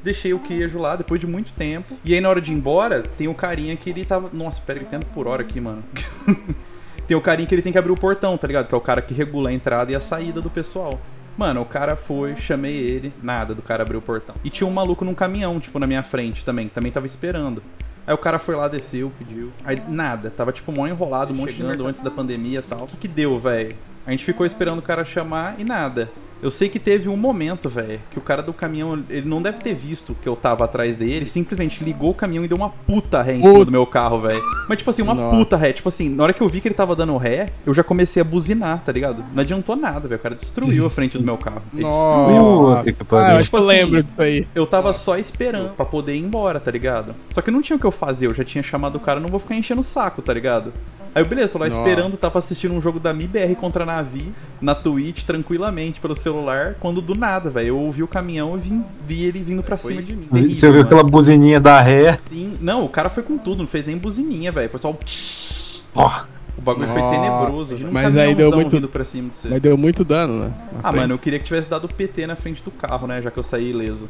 Deixei 0.03 0.33
o 0.33 0.39
queijo 0.39 0.79
lá 0.79 0.95
depois 0.97 1.21
de 1.21 1.27
muito 1.27 1.53
tempo. 1.53 1.95
E 2.05 2.15
aí 2.15 2.21
na 2.21 2.29
hora 2.29 2.41
de 2.41 2.53
ir 2.53 2.55
embora, 2.57 3.03
tem 3.03 3.27
o 3.29 3.35
carinha 3.35 3.75
que 3.77 3.91
ele 3.91 4.05
tava. 4.05 4.31
Nossa, 4.33 4.61
pera, 4.65 4.79
80 4.79 5.07
por 5.13 5.27
hora 5.27 5.43
aqui, 5.43 5.61
mano. 5.61 5.83
tem 7.07 7.17
o 7.17 7.21
carinha 7.21 7.47
que 7.47 7.55
ele 7.55 7.63
tem 7.63 7.73
que 7.73 7.79
abrir 7.79 7.93
o 7.93 7.97
portão, 7.97 8.37
tá 8.37 8.47
ligado? 8.47 8.67
Que 8.67 8.75
é 8.75 8.79
o 8.79 8.81
cara 8.81 9.01
que 9.01 9.15
regula 9.15 9.51
a 9.51 9.53
entrada 9.53 9.93
e 9.93 9.95
a 9.95 10.01
saída 10.01 10.41
do 10.41 10.51
pessoal. 10.51 11.01
Mano, 11.37 11.61
o 11.61 11.69
cara 11.69 11.97
foi, 11.97 12.35
chamei 12.37 12.75
ele, 12.75 13.13
nada 13.23 13.55
do 13.55 13.63
cara 13.63 13.83
abrir 13.83 13.97
o 13.97 14.03
portão. 14.03 14.35
E 14.43 14.49
tinha 14.49 14.67
um 14.67 14.73
maluco 14.73 15.05
num 15.05 15.15
caminhão, 15.15 15.61
tipo, 15.61 15.79
na 15.79 15.87
minha 15.87 16.03
frente 16.03 16.45
também, 16.45 16.69
que 16.69 16.75
também 16.75 16.91
tava 16.91 17.05
esperando. 17.05 17.63
Aí 18.07 18.15
o 18.15 18.19
cara 18.19 18.39
foi 18.39 18.55
lá, 18.55 18.69
desceu, 18.69 19.13
pediu. 19.19 19.51
Aí 19.65 19.83
nada, 19.89 20.31
tava 20.31 20.53
tipo 20.53 20.73
mó 20.73 20.87
enrolado, 20.87 21.35
monte 21.35 21.53
chegando 21.53 21.87
antes 21.87 22.01
da 22.01 22.11
pandemia 22.11 22.61
e 22.61 22.63
tal. 22.63 22.85
O 22.85 22.87
que 22.87 22.97
que 22.97 23.09
deu, 23.09 23.39
velho? 23.39 23.75
A 24.07 24.11
gente 24.11 24.25
ficou 24.25 24.47
esperando 24.47 24.79
o 24.79 24.83
cara 24.83 25.05
chamar 25.05 25.57
e 25.59 25.65
nada. 25.65 26.11
Eu 26.43 26.51
sei 26.51 26.69
que 26.69 26.79
teve 26.79 27.09
um 27.09 27.17
momento, 27.17 27.67
velho, 27.67 27.99
que 28.11 28.19
o 28.19 28.21
cara 28.21 28.43
do 28.43 28.53
caminhão, 28.53 29.03
ele 29.09 29.27
não 29.27 29.41
deve 29.41 29.59
ter 29.59 29.73
visto 29.75 30.15
que 30.21 30.29
eu 30.29 30.37
tava 30.37 30.67
atrás 30.67 30.95
dele, 30.99 31.15
ele 31.15 31.25
simplesmente 31.27 31.83
ligou 31.83 32.11
o 32.11 32.15
caminhão 32.15 32.45
e 32.45 32.49
deu 32.49 32.59
uma 32.59 32.69
puta 32.69 33.23
ré 33.23 33.37
em 33.37 33.43
cima 33.43 33.65
do 33.65 33.73
meu 33.73 33.87
carro, 33.87 34.21
velho. 34.21 34.43
Mas 34.69 34.77
tipo 34.77 34.91
assim, 34.91 35.01
uma 35.01 35.15
Nossa. 35.15 35.35
puta 35.35 35.57
ré, 35.57 35.73
tipo 35.73 35.89
assim, 35.89 36.11
na 36.11 36.23
hora 36.25 36.35
que 36.35 36.43
eu 36.43 36.47
vi 36.49 36.61
que 36.61 36.69
ele 36.69 36.75
tava 36.75 36.95
dando 36.95 37.17
ré, 37.17 37.47
eu 37.65 37.73
já 37.73 37.83
comecei 37.83 38.21
a 38.21 38.25
buzinar, 38.25 38.83
tá 38.85 38.93
ligado? 38.93 39.25
Não 39.33 39.41
adiantou 39.41 39.75
nada, 39.77 40.01
velho, 40.07 40.21
o 40.21 40.23
cara 40.23 40.35
destruiu 40.35 40.85
a 40.87 40.91
frente 40.91 41.17
do 41.17 41.25
meu 41.25 41.39
carro. 41.39 41.63
Ele 41.73 41.85
destruiu. 41.85 42.43
Nossa. 42.43 42.83
Que 42.85 42.91
Ah, 42.91 42.95
eu 43.01 43.07
pariu. 43.07 43.27
acho 43.29 43.37
que 43.39 43.45
Tipo 43.45 43.57
eu 43.57 43.61
assim, 43.71 43.79
lembro 43.79 44.03
disso 44.03 44.21
aí. 44.23 44.47
Eu 44.55 44.67
tava 44.67 44.93
só 44.93 45.17
esperando 45.17 45.71
pra 45.75 45.87
poder 45.87 46.15
ir 46.15 46.21
embora, 46.23 46.61
tá 46.61 46.71
ligado? 46.71 47.15
Só 47.33 47.41
que 47.41 47.51
não 47.51 47.63
tinha 47.63 47.79
o 47.79 47.81
que 47.81 47.87
eu 47.87 47.91
fazer, 47.91 48.27
eu 48.27 48.35
já 48.35 48.45
tinha 48.45 48.63
chamado 48.63 48.97
o 48.97 49.01
cara, 49.01 49.19
não 49.19 49.31
vou 49.31 49.41
ficar 49.41 49.55
enchendo 49.55 49.81
o 49.81 49.85
saco, 49.85 50.21
tá 50.21 50.35
ligado? 50.35 50.71
Aí 51.17 51.23
eu, 51.23 51.27
beleza, 51.27 51.49
tô 51.53 51.59
lá 51.59 51.65
Nossa. 51.65 51.79
esperando, 51.79 52.15
tava 52.19 52.39
assistindo 52.39 52.75
um 52.75 52.81
jogo 52.81 53.01
da 53.01 53.11
MIBR 53.15 53.55
contra 53.57 53.85
a 53.85 53.87
Navi 53.87 54.35
na 54.61 54.75
Twitch, 54.75 55.25
tranquilamente, 55.25 55.99
pelo 55.99 56.15
celular, 56.15 56.77
quando 56.79 57.01
do 57.01 57.15
nada, 57.15 57.49
velho, 57.49 57.69
eu 57.69 57.79
ouvi 57.79 58.03
o 58.03 58.07
caminhão 58.07 58.55
e 58.55 58.61
vim, 58.61 58.85
vi 59.07 59.25
ele 59.25 59.39
vindo 59.39 59.63
pra 59.63 59.79
cima 59.79 60.03
de 60.03 60.15
mim. 60.15 60.29
Terrível, 60.31 60.55
Você 60.55 60.67
ouviu 60.67 60.83
mano. 60.85 60.95
aquela 60.95 61.11
buzininha 61.11 61.59
da 61.59 61.81
ré? 61.81 62.19
Sim, 62.21 62.59
não, 62.61 62.85
o 62.85 62.89
cara 62.91 63.09
foi 63.09 63.23
com 63.23 63.39
tudo, 63.39 63.61
não 63.61 63.67
fez 63.67 63.87
nem 63.87 63.97
buzininha, 63.97 64.53
velho, 64.53 64.69
foi 64.69 64.79
só 64.79 64.91
um... 64.91 64.97
Ó, 65.95 66.21
O 66.59 66.63
bagulho 66.63 66.87
foi 66.89 67.01
Nossa. 67.01 67.15
tenebroso. 67.15 67.71
Imagina 67.77 67.89
um 67.91 67.93
Mas 67.93 68.17
aí 68.17 68.35
deu 68.35 68.51
muito- 68.51 68.71
vindo 68.77 68.89
pra 68.89 69.05
cima 69.05 69.31
de 69.31 69.37
você. 69.37 69.49
Mas 69.49 69.61
deu 69.61 69.77
muito 69.79 70.05
dano, 70.05 70.45
né? 70.45 70.53
Ah, 70.83 70.93
mano, 70.93 71.15
eu 71.15 71.19
queria 71.19 71.39
que 71.39 71.45
tivesse 71.47 71.69
dado 71.69 71.87
PT 71.89 72.27
na 72.27 72.37
frente 72.37 72.63
do 72.63 72.71
carro, 72.71 73.07
né? 73.07 73.23
Já 73.23 73.31
que 73.31 73.39
eu 73.39 73.43
saí 73.43 73.71
ileso. 73.71 74.07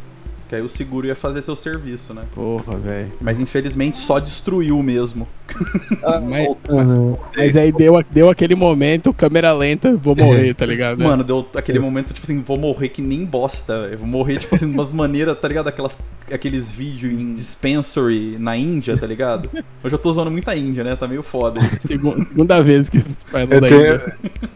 Que 0.49 0.55
aí 0.55 0.63
o 0.63 0.69
seguro 0.69 1.07
ia 1.07 1.17
fazer 1.17 1.43
seu 1.43 1.57
serviço, 1.57 2.15
né? 2.15 2.23
Porra, 2.33 2.77
velho. 2.79 3.11
Mas 3.21 3.41
infelizmente 3.41 3.97
só 3.97 4.21
destruiu 4.21 4.81
mesmo. 4.83 5.27
Mas, 6.29 6.49
mano. 6.69 7.19
mas 7.37 7.57
aí 7.57 7.71
deu, 7.73 7.95
deu 8.11 8.29
aquele 8.29 8.55
momento, 8.55 9.13
câmera 9.13 9.53
lenta, 9.53 9.97
vou 9.97 10.15
morrer, 10.15 10.55
tá 10.55 10.67
ligado? 10.67 11.03
Mano, 11.03 11.23
deu 11.23 11.47
aquele 11.55 11.79
momento, 11.79 12.13
tipo 12.13 12.25
assim, 12.25 12.43
vou 12.43 12.59
morrer 12.59 12.89
que 12.89 13.01
nem 13.01 13.25
bosta. 13.25 13.73
Eu 13.91 13.99
vou 13.99 14.09
morrer, 14.09 14.39
tipo 14.39 14.55
assim, 14.55 14.69
de 14.69 14.75
umas 14.75 14.91
maneiras, 14.91 15.39
tá 15.41 15.47
ligado? 15.49 15.69
Aquelas, 15.69 15.99
aqueles 16.31 16.71
vídeos 16.71 17.13
em 17.13 17.33
dispensary 17.33 18.37
na 18.39 18.57
Índia, 18.57 18.97
tá 18.99 19.07
ligado? 19.07 19.49
Eu 19.83 19.91
já 19.91 19.97
tô 19.97 20.11
zoando 20.13 20.31
muita 20.31 20.55
Índia, 20.57 20.83
né? 20.85 20.97
Tá 20.97 21.07
meio 21.09 21.23
foda. 21.23 21.61
Segu- 21.81 22.21
segunda 22.21 22.63
vez 22.63 22.89
que 22.91 22.99
Eu 22.99 23.61
lá 23.61 23.69
tenho, 23.69 24.01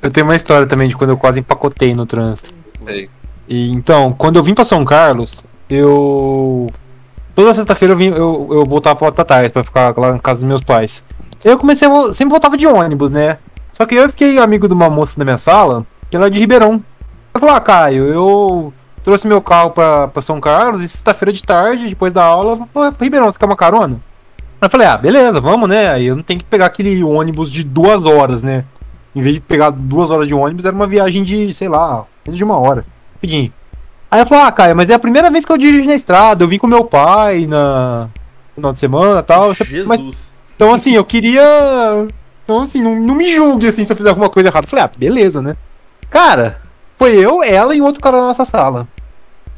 eu 0.02 0.10
tenho 0.10 0.26
uma 0.26 0.36
história 0.36 0.66
também 0.66 0.88
de 0.88 0.96
quando 0.96 1.10
eu 1.10 1.16
quase 1.16 1.40
empacotei 1.40 1.92
no 1.92 2.04
trânsito. 2.04 2.52
E, 3.48 3.70
então, 3.70 4.12
quando 4.12 4.36
eu 4.36 4.44
vim 4.44 4.54
pra 4.54 4.64
São 4.64 4.84
Carlos, 4.84 5.42
eu. 5.74 6.66
Toda 7.34 7.54
sexta-feira 7.54 7.94
eu, 7.94 7.98
vim, 7.98 8.08
eu, 8.08 8.48
eu 8.50 8.64
voltava 8.64 8.96
pra 8.96 9.10
Batatais 9.10 9.52
pra 9.52 9.64
ficar 9.64 9.96
lá 9.96 10.12
na 10.12 10.18
casa 10.18 10.40
dos 10.40 10.48
meus 10.48 10.62
pais. 10.62 11.04
Eu 11.44 11.56
comecei 11.56 11.88
a. 11.88 12.14
Sempre 12.14 12.30
voltava 12.30 12.56
de 12.56 12.66
ônibus, 12.66 13.12
né? 13.12 13.38
Só 13.72 13.86
que 13.86 13.94
eu 13.94 14.08
fiquei 14.08 14.38
amigo 14.38 14.68
de 14.68 14.74
uma 14.74 14.90
moça 14.90 15.16
da 15.16 15.24
minha 15.24 15.38
sala, 15.38 15.86
que 16.10 16.16
ela 16.16 16.26
é 16.26 16.30
de 16.30 16.38
Ribeirão. 16.38 16.82
Ela 17.32 17.40
falou: 17.40 17.54
Ah, 17.54 17.60
Caio, 17.60 18.04
eu 18.06 18.72
trouxe 19.02 19.26
meu 19.26 19.40
carro 19.40 19.70
pra, 19.70 20.08
pra 20.08 20.20
São 20.20 20.40
Carlos 20.40 20.82
e 20.82 20.88
sexta-feira 20.88 21.32
de 21.32 21.42
tarde, 21.42 21.88
depois 21.88 22.12
da 22.12 22.22
aula, 22.22 22.52
eu 22.52 22.56
vou 22.56 22.66
pra 22.66 22.92
Ribeirão, 23.00 23.32
você 23.32 23.38
quer 23.38 23.46
uma 23.46 23.56
carona? 23.56 23.98
Eu 24.60 24.68
falei: 24.68 24.86
Ah, 24.86 24.96
beleza, 24.96 25.40
vamos, 25.40 25.68
né? 25.68 25.88
Aí 25.88 26.06
eu 26.06 26.16
não 26.16 26.22
tenho 26.22 26.40
que 26.40 26.44
pegar 26.44 26.66
aquele 26.66 27.02
ônibus 27.02 27.50
de 27.50 27.64
duas 27.64 28.04
horas, 28.04 28.42
né? 28.42 28.64
Em 29.14 29.22
vez 29.22 29.34
de 29.36 29.40
pegar 29.40 29.70
duas 29.70 30.10
horas 30.10 30.28
de 30.28 30.34
ônibus, 30.34 30.64
era 30.64 30.76
uma 30.76 30.86
viagem 30.86 31.22
de, 31.22 31.52
sei 31.54 31.68
lá, 31.68 32.04
de 32.28 32.44
uma 32.44 32.60
hora. 32.60 32.82
Rapidinho. 33.14 33.52
Aí 34.10 34.18
ela 34.20 34.28
falou, 34.28 34.44
ah, 34.44 34.52
Caio, 34.52 34.74
mas 34.74 34.90
é 34.90 34.94
a 34.94 34.98
primeira 34.98 35.30
vez 35.30 35.44
que 35.44 35.52
eu 35.52 35.56
dirijo 35.58 35.86
na 35.88 35.94
estrada, 35.94 36.42
eu 36.42 36.48
vim 36.48 36.58
com 36.58 36.66
meu 36.66 36.84
pai 36.84 37.46
na 37.46 38.08
no 38.50 38.54
final 38.56 38.72
de 38.72 38.78
semana 38.78 39.20
e 39.20 39.22
tal. 39.22 39.54
Você- 39.54 39.84
Mas, 39.86 40.00
Jesus. 40.00 40.32
então, 40.56 40.74
assim, 40.74 40.92
eu 40.94 41.04
queria. 41.04 41.42
Então, 42.44 42.62
assim, 42.62 42.82
não, 42.82 42.98
não 42.98 43.14
me 43.14 43.32
julgue 43.34 43.68
assim 43.68 43.84
se 43.84 43.92
eu 43.92 43.96
fizer 43.96 44.08
alguma 44.08 44.28
coisa 44.28 44.48
errada. 44.48 44.64
Eu 44.66 44.68
falei, 44.68 44.84
ah, 44.84 44.90
beleza, 44.96 45.40
né? 45.40 45.56
Cara, 46.10 46.60
foi 46.98 47.14
eu, 47.16 47.42
ela 47.44 47.74
e 47.74 47.80
outro 47.80 48.00
cara 48.02 48.16
na 48.20 48.26
nossa 48.26 48.44
sala. 48.44 48.88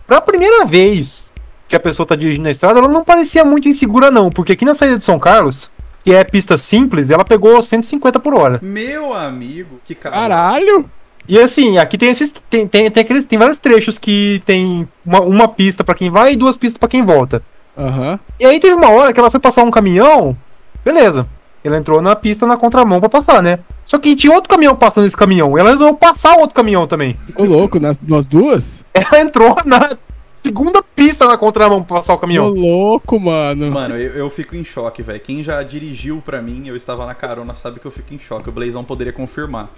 Pra 0.06 0.21
primeira 0.21 0.66
vez 0.66 1.32
que 1.66 1.75
a 1.75 1.80
pessoa 1.80 2.06
tá 2.06 2.14
dirigindo 2.14 2.44
na 2.44 2.50
estrada, 2.50 2.78
ela 2.78 2.88
não 2.88 3.02
parecia 3.02 3.44
muito 3.47 3.66
insegura, 3.66 4.11
não. 4.11 4.28
Porque 4.28 4.52
aqui 4.52 4.64
na 4.66 4.75
saída 4.75 4.99
de 4.99 5.04
São 5.04 5.18
Carlos, 5.18 5.71
que 6.04 6.12
é 6.12 6.23
pista 6.23 6.59
simples, 6.59 7.09
ela 7.09 7.25
pegou 7.25 7.62
150 7.62 8.21
por 8.21 8.35
hora. 8.35 8.59
Meu 8.62 9.14
amigo, 9.14 9.80
que 9.82 9.94
cara. 9.94 10.14
Caralho! 10.14 10.85
E 11.29 11.38
assim, 11.38 11.79
aqui 11.79 11.97
tem 11.97 12.11
esses. 12.11 12.33
Tem, 12.50 12.67
tem, 12.67 12.91
tem, 12.91 13.02
aqueles, 13.02 13.26
tem 13.26 13.38
vários 13.38 13.59
trechos 13.59 13.97
que 13.99 14.43
tem 14.45 14.87
uma, 15.05 15.21
uma 15.21 15.49
pista 15.49 15.85
pra 15.85 15.95
quem 15.95 16.11
vai 16.11 16.33
e 16.33 16.37
duas 16.37 16.57
pistas 16.57 16.79
pra 16.79 16.88
quem 16.88 17.05
volta. 17.05 17.43
Aham. 17.76 18.19
E 18.38 18.45
aí 18.45 18.59
teve 18.61 18.75
uma 18.75 18.91
hora 18.91 19.12
que 19.12 19.21
ela 19.21 19.31
foi 19.31 19.41
passar 19.41 19.62
um 19.64 19.71
caminhão. 19.71 20.37
Beleza. 20.85 21.26
Ela 21.64 21.79
entrou 21.79 22.02
na 22.02 22.17
pista 22.17 22.45
na 22.45 22.57
contramão 22.57 22.99
pra 22.99 23.09
passar, 23.09 23.41
né? 23.41 23.61
Só 23.87 23.97
que 23.99 24.17
tinha 24.17 24.35
outro 24.35 24.50
caminhão 24.50 24.75
passando 24.75 25.07
esse 25.07 25.17
caminhão. 25.17 25.57
Ela 25.57 25.71
resolveu 25.71 25.95
passar 25.95 26.37
o 26.37 26.41
outro 26.41 26.55
caminhão 26.57 26.88
também. 26.88 27.14
Ficou 27.26 27.47
louco 27.47 27.79
nas, 27.79 28.00
nas 28.00 28.26
duas? 28.26 28.85
Ela 28.93 29.21
entrou 29.21 29.57
na 29.64 29.97
segunda 30.35 30.83
pista 30.83 31.25
na 31.25 31.38
contramão 31.38 31.85
pra 31.85 31.99
passar 31.99 32.14
o 32.14 32.17
Ficou 32.17 32.29
caminhão. 32.29 32.49
louco, 32.49 33.21
mano. 33.21 33.71
Mano, 33.71 33.97
eu, 33.97 34.11
eu 34.12 34.29
fico 34.31 34.57
em 34.57 34.64
choque, 34.64 35.05
velho. 35.05 35.21
Quem 35.21 35.41
já 35.45 35.62
dirigiu 35.62 36.21
pra 36.25 36.43
mim, 36.43 36.64
eu 36.67 36.75
estava 36.75 37.07
na 37.07 37.14
carona, 37.14 37.55
sabe 37.55 37.79
que 37.79 37.87
eu 37.87 37.93
fico 37.93 38.12
em 38.12 38.19
choque. 38.19 38.49
O 38.49 38.52
Blazão 38.52 38.83
poderia 38.83 39.12
confirmar. 39.12 39.71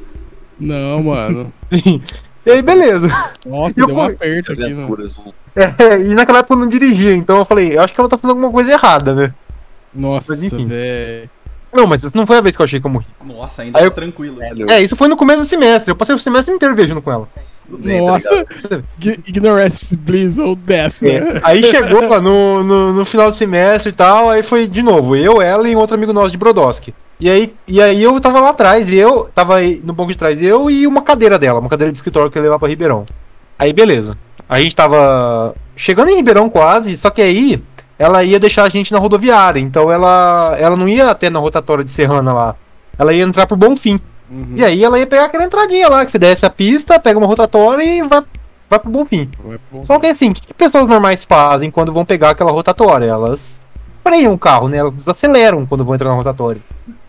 Não, 0.59 1.03
mano. 1.03 1.53
E 2.47 2.51
aí, 2.51 2.61
beleza. 2.61 3.09
Nossa, 3.47 3.73
Eu 3.81 3.87
deu 3.87 3.97
um 3.97 4.03
aperto 4.03 4.53
aqui, 4.53 4.61
mano. 4.61 4.77
Aventuras. 4.81 5.19
um- 5.19 5.33
É, 5.57 5.99
e 5.99 6.15
naquela 6.15 6.41
época 6.41 6.53
eu 6.53 6.59
não 6.59 6.69
dirigia, 6.69 7.15
então 7.17 7.39
eu 7.39 7.45
falei, 7.47 7.75
eu 7.75 7.81
acho 7.81 7.95
que 7.95 7.99
ela 7.99 8.07
tá 8.07 8.19
fazendo 8.19 8.33
alguma 8.37 8.53
coisa 8.53 8.71
errada, 8.71 9.15
né? 9.15 9.33
Nossa, 9.95 10.37
velho. 10.37 11.31
Não, 11.73 11.87
mas 11.87 12.05
essa 12.05 12.17
não 12.19 12.27
foi 12.27 12.37
a 12.37 12.41
vez 12.43 12.55
que 12.55 12.61
eu 12.61 12.65
achei 12.65 12.79
que 12.81 12.87
eu 12.87 12.91
morri. 12.91 13.07
Nossa, 13.25 13.63
ainda 13.63 13.79
Aí 13.79 13.83
tá 13.85 13.87
eu- 13.87 13.91
tranquilo. 13.93 14.37
É, 14.69 14.83
isso 14.83 14.95
foi 14.95 15.09
no 15.09 15.17
começo 15.17 15.41
do 15.43 15.47
semestre. 15.47 15.91
Eu 15.91 15.97
passei 15.97 16.15
o 16.15 16.19
semestre 16.19 16.55
inteiro 16.55 16.75
viajando 16.75 17.01
com 17.01 17.11
ela. 17.11 17.29
bem, 17.67 18.05
tá 18.05 18.13
Nossa, 18.13 18.47
Ig- 19.01 19.21
Ignorance, 19.27 19.97
Bliss 19.97 20.39
ou 20.39 20.55
Death, 20.55 21.03
É. 21.03 21.21
né? 21.21 21.41
Aí 21.45 21.65
chegou 21.73 22.07
lá 22.07 22.21
no, 22.21 22.63
no, 22.63 22.93
no 22.93 23.05
final 23.07 23.31
do 23.31 23.35
semestre 23.37 23.89
e 23.91 23.95
tal, 23.95 24.29
aí 24.29 24.43
foi 24.43 24.67
de 24.69 24.83
novo, 24.83 25.17
eu, 25.17 25.41
ela 25.41 25.67
e 25.67 25.75
um 25.75 25.79
outro 25.79 25.97
amigo 25.97 26.13
nosso 26.13 26.31
de 26.31 26.37
Brodowski. 26.37 26.95
E 27.21 27.31
aí, 27.31 27.55
e 27.69 27.81
aí 27.81 28.03
eu 28.03 28.21
tava 28.21 28.41
lá 28.41 28.51
atrás, 28.51 28.89
e 28.89 28.97
eu 28.97 29.29
tava 29.35 29.57
aí 29.57 29.81
no 29.85 29.93
banco 29.93 30.11
de 30.13 30.19
trás, 30.19 30.43
eu 30.43 30.69
e 30.69 30.87
uma 30.87 31.01
cadeira 31.03 31.39
dela, 31.39 31.61
uma 31.61 31.69
cadeira 31.69 31.93
de 31.93 31.97
escritório 31.99 32.31
que 32.31 32.37
eu 32.39 32.43
ia 32.43 32.49
levar 32.49 32.59
pra 32.59 32.69
Ribeirão. 32.69 33.05
Aí 33.59 33.73
beleza. 33.73 34.19
A 34.49 34.61
gente 34.61 34.75
tava 34.77 35.55
chegando 35.77 36.11
em 36.11 36.17
Ribeirão 36.17 36.51
quase, 36.51 36.97
só 36.97 37.11
que 37.11 37.23
aí 37.23 37.63
ela 37.99 38.25
ia 38.25 38.39
deixar 38.41 38.65
a 38.65 38.69
gente 38.69 38.93
na 38.93 38.99
rodoviária, 38.99 39.61
então 39.61 39.91
ela, 39.93 40.57
ela 40.59 40.75
não 40.77 40.89
ia 40.89 41.09
até 41.11 41.31
na 41.31 41.39
rotatória 41.39 41.85
de 41.85 41.91
Serrana 41.91 42.33
lá. 42.33 42.57
Ela 42.99 43.13
ia 43.13 43.23
entrar 43.25 43.47
pro 43.47 43.57
Bonfim. 43.57 43.99
Uhum. 44.31 44.53
E 44.57 44.65
aí 44.65 44.83
ela 44.85 44.99
ia 44.99 45.07
pegar 45.07 45.27
aquela 45.27 45.45
entradinha 45.45 45.89
lá, 45.89 46.05
que 46.05 46.11
você 46.11 46.19
desce 46.19 46.45
a 46.45 46.51
pista, 46.51 46.99
pega 46.99 47.19
uma 47.19 47.27
rotatória 47.29 47.85
e 47.85 48.03
vai, 48.03 48.23
vai 48.69 48.79
pro 48.81 48.91
Bonfim. 48.91 49.31
Vai 49.45 49.59
pro- 49.71 49.85
Só 49.85 49.99
que 50.01 50.07
assim, 50.09 50.31
o 50.31 50.35
que, 50.35 50.41
que 50.47 50.55
pessoas 50.55 50.87
normais 50.89 51.25
fazem 51.25 51.71
quando 51.71 51.93
vão 51.93 52.05
pegar 52.05 52.31
aquela 52.31 52.51
rotatória? 52.51 53.07
Elas 53.07 53.61
freiam 54.03 54.33
o 54.35 54.39
carro, 54.39 54.69
né? 54.69 54.79
Elas 54.79 54.95
desaceleram 54.95 55.65
quando 55.65 55.85
vão 55.85 55.95
entrar 55.95 56.11
na 56.11 56.17
rotatória. 56.17 56.61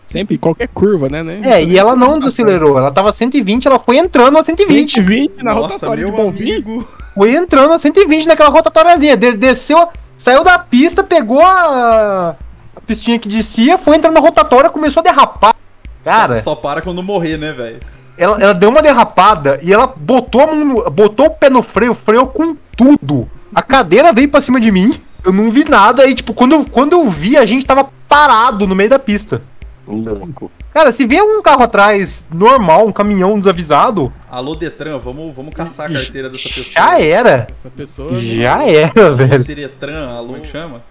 Sempre, 0.05 0.35
em 0.35 0.37
qualquer 0.39 0.67
curva, 0.67 1.09
né? 1.09 1.23
né? 1.23 1.41
É, 1.43 1.63
e 1.63 1.77
ela 1.77 1.95
não 1.95 2.17
desacelerou. 2.19 2.77
Ela 2.77 2.91
tava 2.91 3.11
120, 3.11 3.67
ela 3.67 3.79
foi 3.79 3.97
entrando 3.97 4.37
a 4.37 4.43
120. 4.43 4.91
120 4.93 5.43
na 5.43 5.53
Nossa, 5.53 5.73
rotatória 5.73 6.03
meu 6.05 6.11
de 6.15 6.21
Bonfim? 6.21 6.85
Foi 7.15 7.33
entrando 7.35 7.73
a 7.73 7.77
120 7.79 8.27
naquela 8.27 8.49
rotatóriazinha. 8.49 9.17
Des- 9.17 9.35
desceu, 9.37 9.87
saiu 10.15 10.43
da 10.43 10.59
pista, 10.59 11.03
pegou 11.03 11.41
a, 11.41 12.35
a 12.75 12.81
pistinha 12.81 13.17
que 13.17 13.27
descia, 13.27 13.77
foi 13.77 13.95
entrando 13.97 14.13
na 14.13 14.19
rotatória, 14.19 14.69
começou 14.69 15.01
a 15.01 15.03
derrapar. 15.03 15.55
Cara, 16.03 16.35
Só, 16.37 16.53
só 16.53 16.55
para 16.55 16.81
quando 16.81 17.01
morrer, 17.01 17.37
né, 17.37 17.51
velho? 17.51 17.79
ela, 18.17 18.37
ela 18.39 18.53
deu 18.53 18.69
uma 18.69 18.81
derrapada 18.81 19.59
e 19.63 19.73
ela 19.73 19.87
botou, 19.97 20.41
a 20.41 20.47
mão 20.47 20.55
no- 20.63 20.89
botou 20.91 21.25
o 21.25 21.29
pé 21.31 21.49
no 21.49 21.63
freio, 21.63 21.95
freou 21.95 22.27
com 22.27 22.55
tudo. 22.77 23.27
A 23.53 23.61
cadeira 23.61 24.13
veio 24.13 24.29
pra 24.29 24.39
cima 24.39 24.59
de 24.61 24.69
mim, 24.71 24.93
eu 25.25 25.33
não 25.33 25.49
vi 25.49 25.65
nada, 25.67 26.05
e 26.05 26.13
tipo, 26.13 26.33
quando, 26.33 26.63
quando 26.69 26.93
eu 26.93 27.09
vi, 27.09 27.35
a 27.35 27.45
gente 27.45 27.65
tava 27.65 27.89
parado 28.07 28.67
no 28.67 28.75
meio 28.75 28.89
da 28.89 28.99
pista. 28.99 29.41
Louco. 29.87 30.51
Cara, 30.73 30.91
se 30.91 31.05
vier 31.05 31.21
um 31.23 31.41
carro 31.41 31.63
atrás 31.63 32.25
normal, 32.33 32.87
um 32.87 32.91
caminhão 32.91 33.37
desavisado, 33.37 34.11
Alô, 34.29 34.55
Detran, 34.55 34.97
vamos, 34.97 35.31
vamos 35.31 35.53
caçar 35.53 35.89
a 35.89 35.93
carteira 35.93 36.29
dessa 36.29 36.49
pessoa. 36.49 36.65
já 36.75 36.99
era. 36.99 37.47
Essa 37.51 37.69
pessoa. 37.69 38.21
Já 38.21 38.63
era, 38.65 38.91
Alô, 39.05 39.15
velho. 39.15 39.43
Ciretran, 39.43 40.09
alô, 40.09 40.25
como 40.27 40.37
é 40.37 40.39
que 40.41 40.47
chama? 40.47 40.81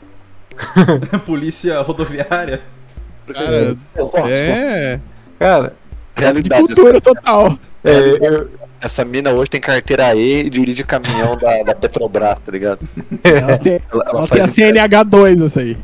Polícia 1.27 1.81
rodoviária. 1.81 2.61
Cara, 3.33 3.77
é. 4.29 5.01
Cara, 5.39 5.73
De 6.17 6.23
Realidade. 6.23 6.63
cultura 6.63 7.01
total. 7.01 7.59
é, 7.83 7.91
eu- 8.29 8.51
Essa 8.85 9.03
mina 9.03 9.31
hoje 9.31 9.49
tem 9.51 9.61
carteira 9.61 10.15
E 10.15 10.43
e 10.45 10.51
dirige 10.51 10.85
caminhão 10.85 11.39
da, 11.39 11.63
da 11.63 11.75
Petrobras, 11.75 12.39
tá 12.41 12.53
ligado? 12.53 12.87
Ela 13.25 13.57
tem, 13.57 13.81
Ela, 13.91 14.03
ela 14.07 14.19
ela 14.19 14.29
tem 14.29 14.39
a 14.43 14.43
faz 14.43 14.57
CNH2, 14.57 15.45
essa 15.45 15.61
aí. 15.61 15.77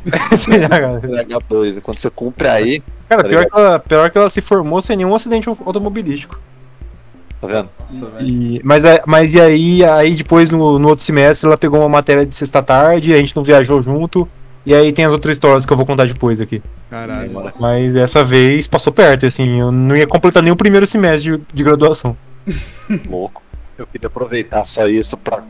H2. 0.65 1.81
Quando 1.81 1.97
você 1.97 2.09
cumpre 2.09 2.47
a 2.47 2.61
E, 2.61 2.81
cara 3.09 3.23
Tá 3.23 3.29
pior, 3.29 3.45
que 3.45 3.57
ela, 3.57 3.79
pior 3.79 4.09
que 4.11 4.17
ela 4.17 4.29
se 4.29 4.41
formou 4.41 4.79
sem 4.81 4.95
nenhum 4.97 5.15
acidente 5.15 5.49
automobilístico. 5.49 6.39
tá 7.39 7.47
vendo? 7.47 7.69
Nossa, 7.79 8.05
velho. 8.11 8.27
E, 8.27 8.61
mas, 8.63 8.83
é- 8.83 9.01
mas 9.07 9.33
e 9.33 9.41
aí, 9.41 9.83
aí 9.83 10.13
depois 10.15 10.49
no, 10.51 10.77
no 10.77 10.89
outro 10.89 11.03
semestre 11.03 11.47
ela 11.47 11.57
pegou 11.57 11.79
uma 11.79 11.89
matéria 11.89 12.25
de 12.25 12.35
sexta-tarde, 12.35 13.13
a 13.13 13.17
gente 13.17 13.35
não 13.35 13.43
viajou 13.43 13.81
junto. 13.81 14.27
E 14.63 14.75
aí 14.75 14.93
tem 14.93 15.05
as 15.05 15.11
outras 15.11 15.35
histórias 15.37 15.65
que 15.65 15.73
eu 15.73 15.77
vou 15.77 15.87
contar 15.87 16.05
depois 16.05 16.39
aqui. 16.39 16.61
Caralho. 16.87 17.31
Mas 17.59 17.91
dessa 17.91 18.23
vez 18.23 18.67
passou 18.67 18.93
perto, 18.93 19.25
assim, 19.25 19.59
eu 19.59 19.71
não 19.71 19.95
ia 19.95 20.05
completar 20.05 20.43
nem 20.43 20.53
o 20.53 20.55
primeiro 20.55 20.85
semestre 20.85 21.35
de, 21.37 21.43
de 21.51 21.63
graduação. 21.63 22.15
Louco. 23.09 23.41
Eu 23.77 23.87
queria 23.87 24.07
aproveitar 24.07 24.63
só 24.63 24.87
isso 24.87 25.17
pra 25.17 25.43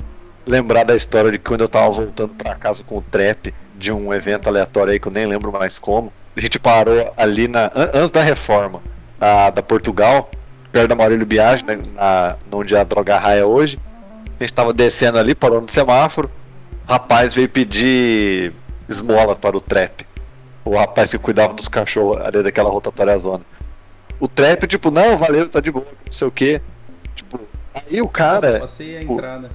lembrar 0.45 0.83
da 0.83 0.95
história 0.95 1.31
de 1.31 1.37
quando 1.39 1.61
eu 1.61 1.67
tava 1.67 1.89
voltando 1.91 2.33
pra 2.35 2.55
casa 2.55 2.83
com 2.83 2.97
o 2.97 3.01
trap 3.01 3.53
de 3.77 3.91
um 3.91 4.13
evento 4.13 4.47
aleatório 4.47 4.93
aí 4.93 4.99
que 4.99 5.07
eu 5.07 5.11
nem 5.11 5.25
lembro 5.25 5.51
mais 5.51 5.79
como. 5.79 6.11
A 6.35 6.39
gente 6.39 6.59
parou 6.59 7.11
ali 7.17 7.47
na 7.47 7.65
an- 7.75 7.91
antes 7.93 8.11
da 8.11 8.21
reforma 8.21 8.81
da, 9.19 9.49
da 9.49 9.61
Portugal, 9.63 10.29
perto 10.71 10.87
da 10.89 10.95
Maurílio 10.95 11.25
Biagi, 11.25 11.65
né, 11.65 11.79
na, 11.93 12.35
onde 12.51 12.75
a 12.75 12.83
droga 12.83 13.17
raia 13.17 13.45
hoje. 13.45 13.77
A 14.39 14.43
gente 14.43 14.53
tava 14.53 14.71
descendo 14.73 15.17
ali, 15.17 15.35
parou 15.35 15.61
no 15.61 15.69
semáforo. 15.69 16.29
O 16.87 16.91
rapaz 16.91 17.33
veio 17.33 17.49
pedir 17.49 18.53
esmola 18.87 19.35
para 19.35 19.55
o 19.57 19.61
trap. 19.61 20.05
O 20.63 20.75
rapaz 20.77 21.11
que 21.11 21.17
cuidava 21.17 21.53
dos 21.53 21.67
cachorros 21.67 22.21
ali 22.23 22.41
daquela 22.43 22.69
rotatória 22.69 23.17
zona. 23.17 23.41
O 24.19 24.27
trap, 24.27 24.67
tipo, 24.67 24.91
não, 24.91 25.17
valeu, 25.17 25.47
tá 25.49 25.59
de 25.59 25.71
boa, 25.71 25.85
não 26.05 26.11
sei 26.11 26.27
o 26.27 26.31
que. 26.31 26.61
Tipo, 27.21 27.39
aí 27.73 28.01
o 28.01 28.05
Nossa, 28.05 28.13
cara. 28.13 28.59
passei 28.59 28.97
a 28.97 29.01
o- 29.01 29.13
entrada. 29.13 29.49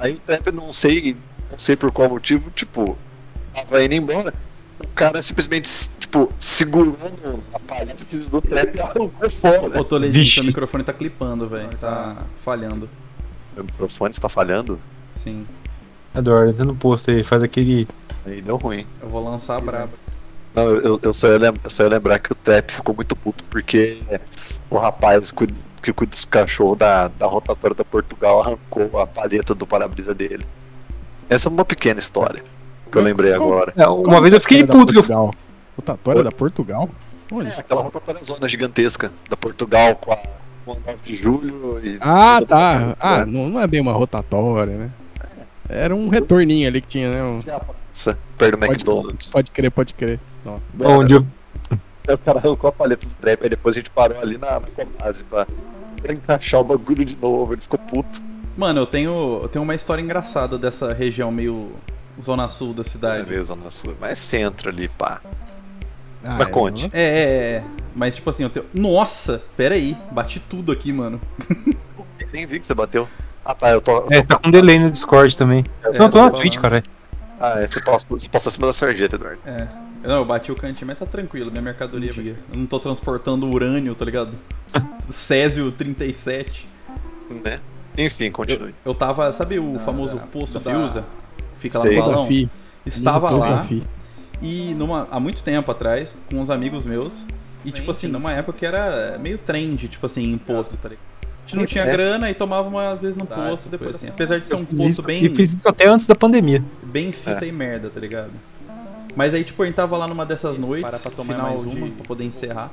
Aí 0.00 0.14
o 0.14 0.18
trap, 0.18 0.50
não 0.52 0.72
sei, 0.72 1.16
não 1.50 1.58
sei 1.58 1.76
por 1.76 1.90
qual 1.92 2.08
motivo, 2.08 2.50
tipo, 2.50 2.96
tava 3.54 3.84
indo 3.84 3.94
embora. 3.94 4.32
O 4.82 4.88
cara 4.88 5.22
simplesmente, 5.22 5.68
tipo, 6.00 6.32
segurando 6.38 7.38
a 7.52 7.60
palheta 7.60 8.04
do 8.30 8.40
trap 8.42 8.74
e 8.76 8.80
arrancou 8.80 9.30
fora. 9.30 9.80
Ô, 9.80 9.84
Toledinho, 9.84 10.26
seu 10.26 10.42
microfone 10.44 10.82
tá 10.82 10.92
clipando, 10.92 11.46
velho. 11.48 11.68
Tá 11.80 12.16
falhando. 12.42 12.88
Meu 13.54 13.64
microfone 13.64 14.10
está 14.12 14.28
falhando? 14.28 14.80
Sim. 15.10 15.40
Eduardo, 16.16 16.50
entra 16.50 16.64
no 16.64 16.74
posto 16.74 17.10
aí, 17.10 17.22
faz 17.22 17.42
aquele. 17.42 17.86
Aí 18.26 18.40
deu 18.42 18.56
ruim. 18.56 18.86
Eu 19.00 19.08
vou 19.08 19.22
lançar 19.24 19.56
a 19.56 19.60
braba. 19.60 19.92
Não, 20.54 20.64
eu- 20.64 20.80
eu, 20.80 21.00
eu, 21.02 21.12
só 21.12 21.28
ia 21.28 21.38
lem- 21.38 21.54
eu 21.62 21.70
só 21.70 21.82
ia 21.84 21.88
lembrar 21.90 22.18
que 22.18 22.32
o 22.32 22.34
trap 22.34 22.70
ficou 22.72 22.94
muito 22.94 23.14
puto 23.16 23.44
porque 23.44 24.00
o 24.70 24.76
rapaz 24.78 25.30
que 25.84 25.92
cuida 25.92 26.10
dos 26.10 26.24
cachorros 26.24 26.78
da, 26.78 27.08
da 27.08 27.26
rotatória 27.26 27.76
da 27.76 27.84
Portugal 27.84 28.40
arrancou 28.40 29.00
a 29.00 29.06
palheta 29.06 29.54
do 29.54 29.66
para-brisa 29.66 30.14
dele. 30.14 30.44
Essa 31.28 31.48
é 31.48 31.52
uma 31.52 31.64
pequena 31.64 32.00
história 32.00 32.42
que 32.90 32.98
eu 32.98 33.02
lembrei 33.02 33.32
agora. 33.32 33.72
É, 33.76 33.86
uma 33.88 34.20
vez 34.20 34.32
eu 34.34 34.40
fiquei 34.40 34.64
puto 34.66 34.86
que 34.92 34.98
eu. 34.98 35.02
Portugal. 35.02 35.30
Rotatória 35.76 36.22
da 36.24 36.30
Portugal? 36.32 36.88
É, 37.44 37.58
aquela 37.60 37.82
rotatória 37.82 38.22
zona 38.24 38.48
gigantesca 38.48 39.12
da 39.28 39.36
Portugal 39.36 39.96
com 39.96 40.12
a, 40.12 40.16
com 40.64 40.72
a 40.72 40.74
9 40.92 40.96
de 41.04 41.16
julho 41.16 41.80
e. 41.82 41.96
Ah, 42.00 42.40
tá. 42.46 42.94
a- 43.00 43.16
Ah, 43.16 43.26
não, 43.26 43.48
não 43.48 43.60
é 43.60 43.66
bem 43.66 43.80
uma 43.80 43.92
rotatória, 43.92 44.76
né? 44.76 44.90
Era 45.68 45.94
um 45.94 46.08
retorninho 46.08 46.68
ali 46.68 46.80
que 46.80 46.86
tinha, 46.88 47.10
né? 47.10 47.22
Um- 47.24 47.40
Nossa, 47.88 48.18
perto 48.38 48.52
do 48.52 48.58
Pode, 48.58 48.72
McDonald's. 48.72 49.30
pode 49.30 49.50
crer, 49.50 49.70
pode 49.70 49.94
crer. 49.94 50.20
Nossa. 50.44 50.62
Onde 50.84 51.14
eu. 51.14 51.26
Aí 52.06 52.14
o 52.14 52.18
cara 52.18 52.38
arrancou 52.38 52.68
a 52.68 52.72
paleta 52.72 53.06
do 53.06 53.14
trap, 53.14 53.42
aí 53.42 53.48
depois 53.48 53.74
a 53.74 53.78
gente 53.80 53.90
parou 53.90 54.18
ali 54.20 54.36
na, 54.38 54.60
na 54.60 54.60
Comase 54.60 55.24
pra, 55.24 55.46
pra 56.02 56.12
encaixar 56.12 56.60
o 56.60 56.64
bagulho 56.64 57.04
de 57.04 57.16
novo, 57.16 57.54
ele 57.54 57.60
ficou 57.62 57.78
puto. 57.78 58.20
Mano, 58.56 58.80
eu 58.80 58.86
tenho, 58.86 59.40
eu 59.42 59.48
tenho 59.48 59.62
uma 59.64 59.74
história 59.74 60.02
engraçada 60.02 60.58
dessa 60.58 60.92
região 60.92 61.32
meio 61.32 61.72
zona 62.20 62.48
sul 62.48 62.72
da 62.74 62.84
cidade. 62.84 63.28
veio 63.28 63.42
Zona 63.42 63.70
Sul, 63.70 63.94
mas 64.00 64.12
é 64.12 64.14
centro 64.14 64.68
ali, 64.70 64.86
pá. 64.88 65.20
Ah, 66.22 66.36
Mas 66.38 66.46
é, 66.46 66.50
conte. 66.50 66.90
É, 66.92 67.02
é, 67.02 67.52
é. 67.56 67.64
Mas 67.96 68.14
tipo 68.16 68.30
assim, 68.30 68.44
eu 68.44 68.50
tenho. 68.50 68.64
Nossa, 68.72 69.42
pera 69.56 69.74
aí, 69.74 69.96
bati 70.10 70.38
tudo 70.40 70.70
aqui, 70.72 70.92
mano. 70.92 71.20
Nem 72.32 72.46
vi 72.46 72.60
que 72.60 72.66
você 72.66 72.74
bateu. 72.74 73.08
Ah 73.44 73.54
tá, 73.54 73.70
eu 73.70 73.80
tô. 73.80 73.92
eu 73.98 74.06
É, 74.10 74.22
tô- 74.22 74.28
tá 74.28 74.36
com 74.38 74.50
delay 74.50 74.78
no 74.78 74.90
Discord 74.90 75.36
também. 75.36 75.64
É, 75.82 75.86
não, 75.98 76.10
tô 76.10 76.18
na 76.18 76.30
falando. 76.30 76.40
Twitch, 76.40 76.58
cara. 76.58 76.82
Ah, 77.40 77.58
é, 77.60 77.66
você 77.66 77.80
passou, 77.82 78.18
você 78.18 78.28
passou 78.28 78.48
acima 78.50 78.66
da 78.68 78.72
sarjeta, 78.72 79.16
Eduardo. 79.16 79.38
É. 79.44 79.66
Não, 80.06 80.16
eu 80.16 80.24
bati 80.24 80.52
o 80.52 80.54
cantinho, 80.54 80.86
mas 80.86 80.98
tá 80.98 81.06
tranquilo, 81.06 81.50
minha 81.50 81.62
mercadoria. 81.62 82.12
Eu 82.16 82.36
não 82.58 82.66
tô 82.66 82.78
transportando 82.78 83.48
urânio, 83.48 83.94
tá 83.94 84.04
ligado? 84.04 84.32
Césio 85.08 85.70
37. 85.72 86.68
Né? 87.42 87.58
Enfim, 87.96 88.30
continue. 88.30 88.74
Eu 88.84 88.94
tava, 88.94 89.32
sabe 89.32 89.58
o 89.58 89.78
famoso 89.78 90.16
poço 90.32 90.58
da 90.58 90.70
Fiusa? 90.70 91.04
Fica 91.58 91.78
lá 91.78 91.84
Sei. 91.84 91.96
no 91.96 92.02
balão? 92.02 92.28
Estava 92.84 93.34
lá 93.34 93.66
e 94.42 94.74
numa, 94.74 95.06
há 95.10 95.18
muito 95.18 95.42
tempo 95.42 95.70
atrás, 95.70 96.14
com 96.30 96.40
uns 96.40 96.50
amigos 96.50 96.84
meus. 96.84 97.24
E 97.64 97.70
tipo 97.72 97.90
assim, 97.90 98.08
numa 98.08 98.30
época 98.32 98.58
que 98.58 98.66
era 98.66 99.18
meio 99.18 99.38
trend, 99.38 99.88
tipo 99.88 100.04
assim, 100.04 100.32
imposto, 100.32 100.76
tá 100.76 100.90
ligado? 100.90 101.04
A 101.22 101.46
gente 101.46 101.56
não 101.56 101.66
tinha 101.66 101.84
É. 101.84 101.92
grana 101.92 102.30
e 102.30 102.34
tomava 102.34 102.68
uma, 102.68 102.88
às 102.90 103.00
vezes 103.00 103.16
no 103.16 103.26
posto, 103.26 103.70
depois 103.70 103.96
assim. 103.96 104.08
Apesar 104.08 104.38
de 104.38 104.46
ser 104.46 104.54
um 104.56 104.58
Eu 104.60 104.66
posto 104.66 105.02
bem, 105.02 105.24
E 105.24 105.30
fiz 105.30 105.52
isso 105.52 105.68
até 105.68 105.86
antes 105.88 106.06
da 106.06 106.14
pandemia. 106.14 106.60
bem 106.90 107.10
fita 107.12 107.46
e 107.46 107.52
merda, 107.52 107.88
tá 107.88 108.00
ligado? 108.00 108.30
Mas 109.16 109.32
aí, 109.34 109.44
tipo, 109.44 109.62
a 109.62 109.66
gente 109.66 109.74
tava 109.74 109.96
lá 109.96 110.06
numa 110.08 110.26
dessas 110.26 110.58
noites, 110.58 110.82
parar 110.90 110.98
pra 110.98 111.10
tomar 111.10 111.38
mais 111.38 111.58
uma, 111.60 111.88
pra 111.88 112.04
poder 112.06 112.24
encerrar. 112.24 112.70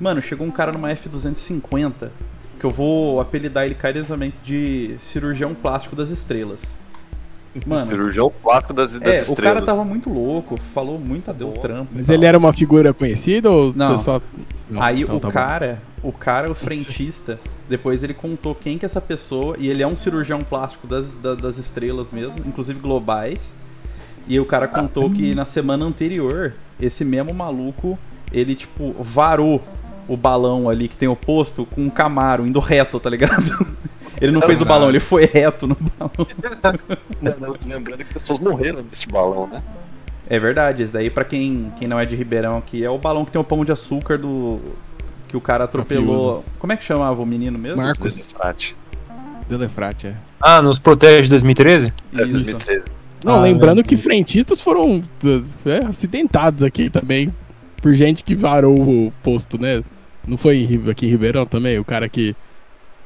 Mano, 0.00 0.20
chegou 0.20 0.46
um 0.46 0.50
cara 0.50 0.72
numa 0.72 0.90
F-250, 0.90 2.10
que 2.58 2.64
eu 2.66 2.70
vou 2.70 3.20
apelidar 3.20 3.64
ele 3.64 3.74
carinhosamente 3.74 4.36
de 4.44 4.96
cirurgião 4.98 5.54
plástico 5.54 5.94
das 5.96 6.10
estrelas. 6.10 6.62
Mano, 7.66 7.86
Cirurgião 7.90 8.30
plástico 8.42 8.74
das, 8.74 8.98
das 9.00 9.08
é, 9.08 9.18
o 9.20 9.22
estrelas. 9.22 9.54
cara 9.54 9.64
tava 9.64 9.82
muito 9.82 10.12
louco, 10.12 10.60
falou 10.74 10.98
muito, 10.98 11.32
deu 11.32 11.52
trampo. 11.52 11.90
Mas 11.94 12.10
ele 12.10 12.26
era 12.26 12.36
uma 12.36 12.52
figura 12.52 12.92
conhecida 12.92 13.50
ou 13.50 13.72
Não. 13.74 13.96
você 13.96 14.04
só. 14.04 14.20
Não, 14.68 14.82
Aí 14.82 15.02
então 15.02 15.16
o 15.16 15.20
tá 15.20 15.28
bom. 15.28 15.32
cara, 15.32 15.82
o 16.02 16.12
cara, 16.12 16.50
o 16.50 16.54
frentista, 16.54 17.40
depois 17.66 18.02
ele 18.02 18.12
contou 18.12 18.54
quem 18.54 18.76
que 18.76 18.84
é 18.84 18.88
essa 18.88 19.00
pessoa, 19.00 19.56
e 19.58 19.70
ele 19.70 19.82
é 19.82 19.86
um 19.86 19.96
cirurgião 19.96 20.40
plástico 20.40 20.86
das, 20.86 21.16
da- 21.16 21.34
das 21.34 21.56
estrelas 21.56 22.10
mesmo, 22.10 22.34
inclusive 22.44 22.78
globais. 22.78 23.54
E 24.26 24.40
o 24.40 24.44
cara 24.44 24.66
contou 24.66 25.10
que 25.10 25.34
na 25.34 25.44
semana 25.44 25.84
anterior, 25.84 26.54
esse 26.80 27.04
mesmo 27.04 27.32
maluco, 27.32 27.98
ele 28.32 28.54
tipo 28.54 28.94
varou 28.98 29.62
o 30.08 30.16
balão 30.16 30.68
ali 30.68 30.88
que 30.88 30.96
tem 30.96 31.08
o 31.08 31.16
posto 31.16 31.64
com 31.66 31.82
um 31.82 31.90
Camaro 31.90 32.46
indo 32.46 32.60
reto, 32.60 32.98
tá 33.00 33.10
ligado? 33.10 33.66
Ele 34.18 34.32
não 34.32 34.40
fez 34.40 34.62
o 34.62 34.64
balão, 34.64 34.88
ele 34.88 34.98
foi 34.98 35.26
reto 35.26 35.66
no 35.66 35.76
balão. 35.76 36.26
Lembrando 37.66 37.98
que 37.98 38.14
pessoas 38.14 38.38
morreram 38.38 38.82
nesse 38.82 39.06
balão, 39.06 39.46
né? 39.46 39.58
É 40.26 40.38
verdade, 40.38 40.82
esse 40.82 40.90
daí 40.90 41.10
pra 41.10 41.22
quem, 41.22 41.66
quem 41.76 41.86
não 41.86 42.00
é 42.00 42.06
de 42.06 42.16
Ribeirão 42.16 42.56
aqui, 42.56 42.82
é 42.82 42.88
o 42.88 42.96
balão 42.96 43.26
que 43.26 43.30
tem 43.30 43.38
o 43.38 43.44
pão 43.44 43.62
de 43.62 43.72
açúcar 43.72 44.16
do 44.16 44.58
que 45.28 45.36
o 45.36 45.40
cara 45.40 45.64
atropelou. 45.64 46.42
Como 46.58 46.72
é 46.72 46.76
que 46.76 46.84
chamava 46.84 47.20
o 47.20 47.26
menino 47.26 47.60
mesmo? 47.60 47.82
Marcos. 47.82 48.14
Desfrate. 48.14 48.74
Delefrate, 49.50 50.06
é. 50.08 50.16
Ah, 50.40 50.62
nos 50.62 50.78
protege 50.78 51.24
de 51.24 51.28
2013? 51.28 51.92
É 52.14 52.22
Isso. 52.22 52.30
2013. 52.30 52.95
Não, 53.24 53.36
Ah, 53.36 53.42
lembrando 53.42 53.78
né? 53.78 53.82
que 53.82 53.96
frentistas 53.96 54.60
foram 54.60 55.02
é, 55.64 55.86
acidentados 55.86 56.62
aqui 56.62 56.90
também. 56.90 57.28
Por 57.80 57.92
gente 57.94 58.24
que 58.24 58.34
varou 58.34 58.78
o 58.80 59.12
posto, 59.22 59.60
né? 59.60 59.82
Não 60.26 60.36
foi 60.36 60.68
aqui 60.90 61.06
em 61.06 61.10
Ribeirão 61.10 61.46
também? 61.46 61.78
O 61.78 61.84
cara 61.84 62.08
que, 62.08 62.34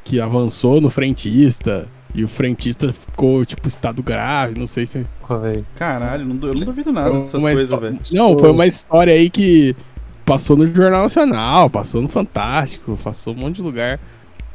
que 0.04 0.20
avançou 0.20 0.80
no 0.80 0.88
frentista. 0.90 1.88
E 2.12 2.24
o 2.24 2.28
frentista 2.28 2.92
ficou, 2.92 3.44
tipo, 3.44 3.68
estado 3.68 4.02
grave, 4.02 4.58
não 4.58 4.66
sei 4.66 4.84
se. 4.84 5.06
Velho. 5.40 5.64
Caralho, 5.76 6.24
não, 6.26 6.48
eu 6.48 6.54
não 6.54 6.62
duvido 6.62 6.92
nada 6.92 7.10
Foi 7.10 7.18
dessas 7.18 7.42
coisas, 7.42 7.78
velho. 7.78 7.98
Não, 8.12 8.36
foi 8.36 8.50
uma 8.50 8.66
história 8.66 9.12
aí 9.12 9.30
que 9.30 9.76
passou 10.24 10.56
no 10.56 10.66
Jornal 10.66 11.02
Nacional, 11.02 11.70
passou 11.70 12.02
no 12.02 12.08
Fantástico, 12.08 12.96
passou 12.96 13.32
um 13.32 13.36
monte 13.36 13.56
de 13.56 13.62
lugar. 13.62 14.00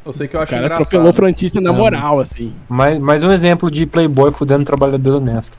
Eu 0.06 0.12
sei 0.12 0.28
que 0.28 0.36
eu 0.36 0.40
O 0.40 0.42
acho 0.44 0.50
cara 0.50 0.64
engraçado. 0.64 0.82
atropelou 0.86 1.10
o 1.10 1.12
frentista 1.12 1.60
na 1.60 1.70
É. 1.70 1.72
moral, 1.72 2.20
assim. 2.20 2.54
Mais, 2.68 2.98
mais 3.00 3.22
um 3.24 3.32
exemplo 3.32 3.70
de 3.70 3.84
playboy 3.86 4.32
fudendo 4.32 4.64
trabalhador 4.64 5.16
honesto. 5.16 5.58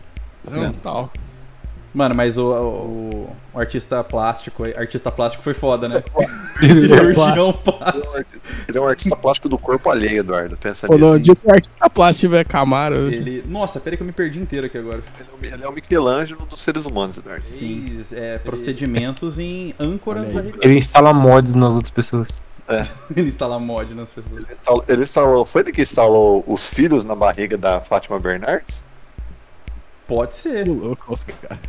Não, 0.49 0.71
tal. 0.73 1.11
Mano, 1.93 2.13
mas 2.15 2.37
o, 2.37 2.43
o, 2.51 3.29
o 3.55 3.59
artista 3.59 4.03
plástico, 4.03 4.63
artista 4.77 5.09
plástico 5.11 5.43
foi 5.43 5.53
foda, 5.55 5.89
né? 5.89 6.03
Cirurgião 6.59 6.99
Ele 7.01 7.09
é 7.11 7.13
plástico. 7.13 7.71
um 7.71 7.85
artista- 7.87 8.39
Ele 8.69 8.77
é 8.77 8.81
um 8.81 8.87
artista 8.87 9.15
plástico 9.15 9.49
do 9.49 9.57
corpo 9.57 9.89
alheio, 9.89 10.19
Eduardo. 10.19 10.55
Pensa 10.57 10.85
Pô, 10.85 10.93
nisso. 10.93 11.05
no 11.07 11.19
dia 11.19 11.35
que 11.35 11.47
o 11.47 11.51
artista 11.51 11.89
plástico 11.89 12.27
tiver 12.27 12.45
Camaro, 12.45 13.11
Ele... 13.11 13.43
Nossa, 13.49 13.79
pera 13.79 13.93
aí 13.95 13.97
que 13.97 14.03
eu 14.03 14.07
me 14.07 14.13
perdi 14.13 14.39
inteiro 14.39 14.67
aqui 14.67 14.77
agora. 14.77 14.99
Ele 15.41 15.53
é 15.55 15.57
o- 15.57 15.63
é 15.65 15.69
o 15.69 15.73
Michelangelo 15.73 16.45
dos 16.45 16.61
seres 16.61 16.85
humanos, 16.85 17.17
Eduardo. 17.17 17.41
Sim, 17.43 17.99
é, 18.13 18.37
procedimentos 18.37 19.39
em 19.39 19.73
âncoras 19.79 20.25
Olha 20.35 20.43
da. 20.43 20.51
Ele 20.61 20.75
instala 20.77 21.13
mods 21.13 21.55
nas 21.55 21.73
outras 21.73 21.91
pessoas. 21.91 22.41
Ele 23.15 23.27
instala 23.29 23.59
mod 23.59 23.93
nas 23.93 24.11
pessoas. 24.11 24.43
Ele 24.43 24.53
instalou, 24.53 24.85
ele 24.87 25.01
instalou- 25.01 25.45
foi 25.45 25.61
ele 25.61 25.71
que 25.71 25.81
instalou 25.81 26.43
os 26.47 26.67
filhos 26.67 27.03
na 27.03 27.15
barriga 27.15 27.57
da 27.57 27.79
Fátima 27.81 28.19
Bernardes? 28.19 28.83
Pode 30.07 30.35
ser. 30.35 30.63
que 30.63 30.69
louco, 30.69 31.13
Oscar. 31.13 31.59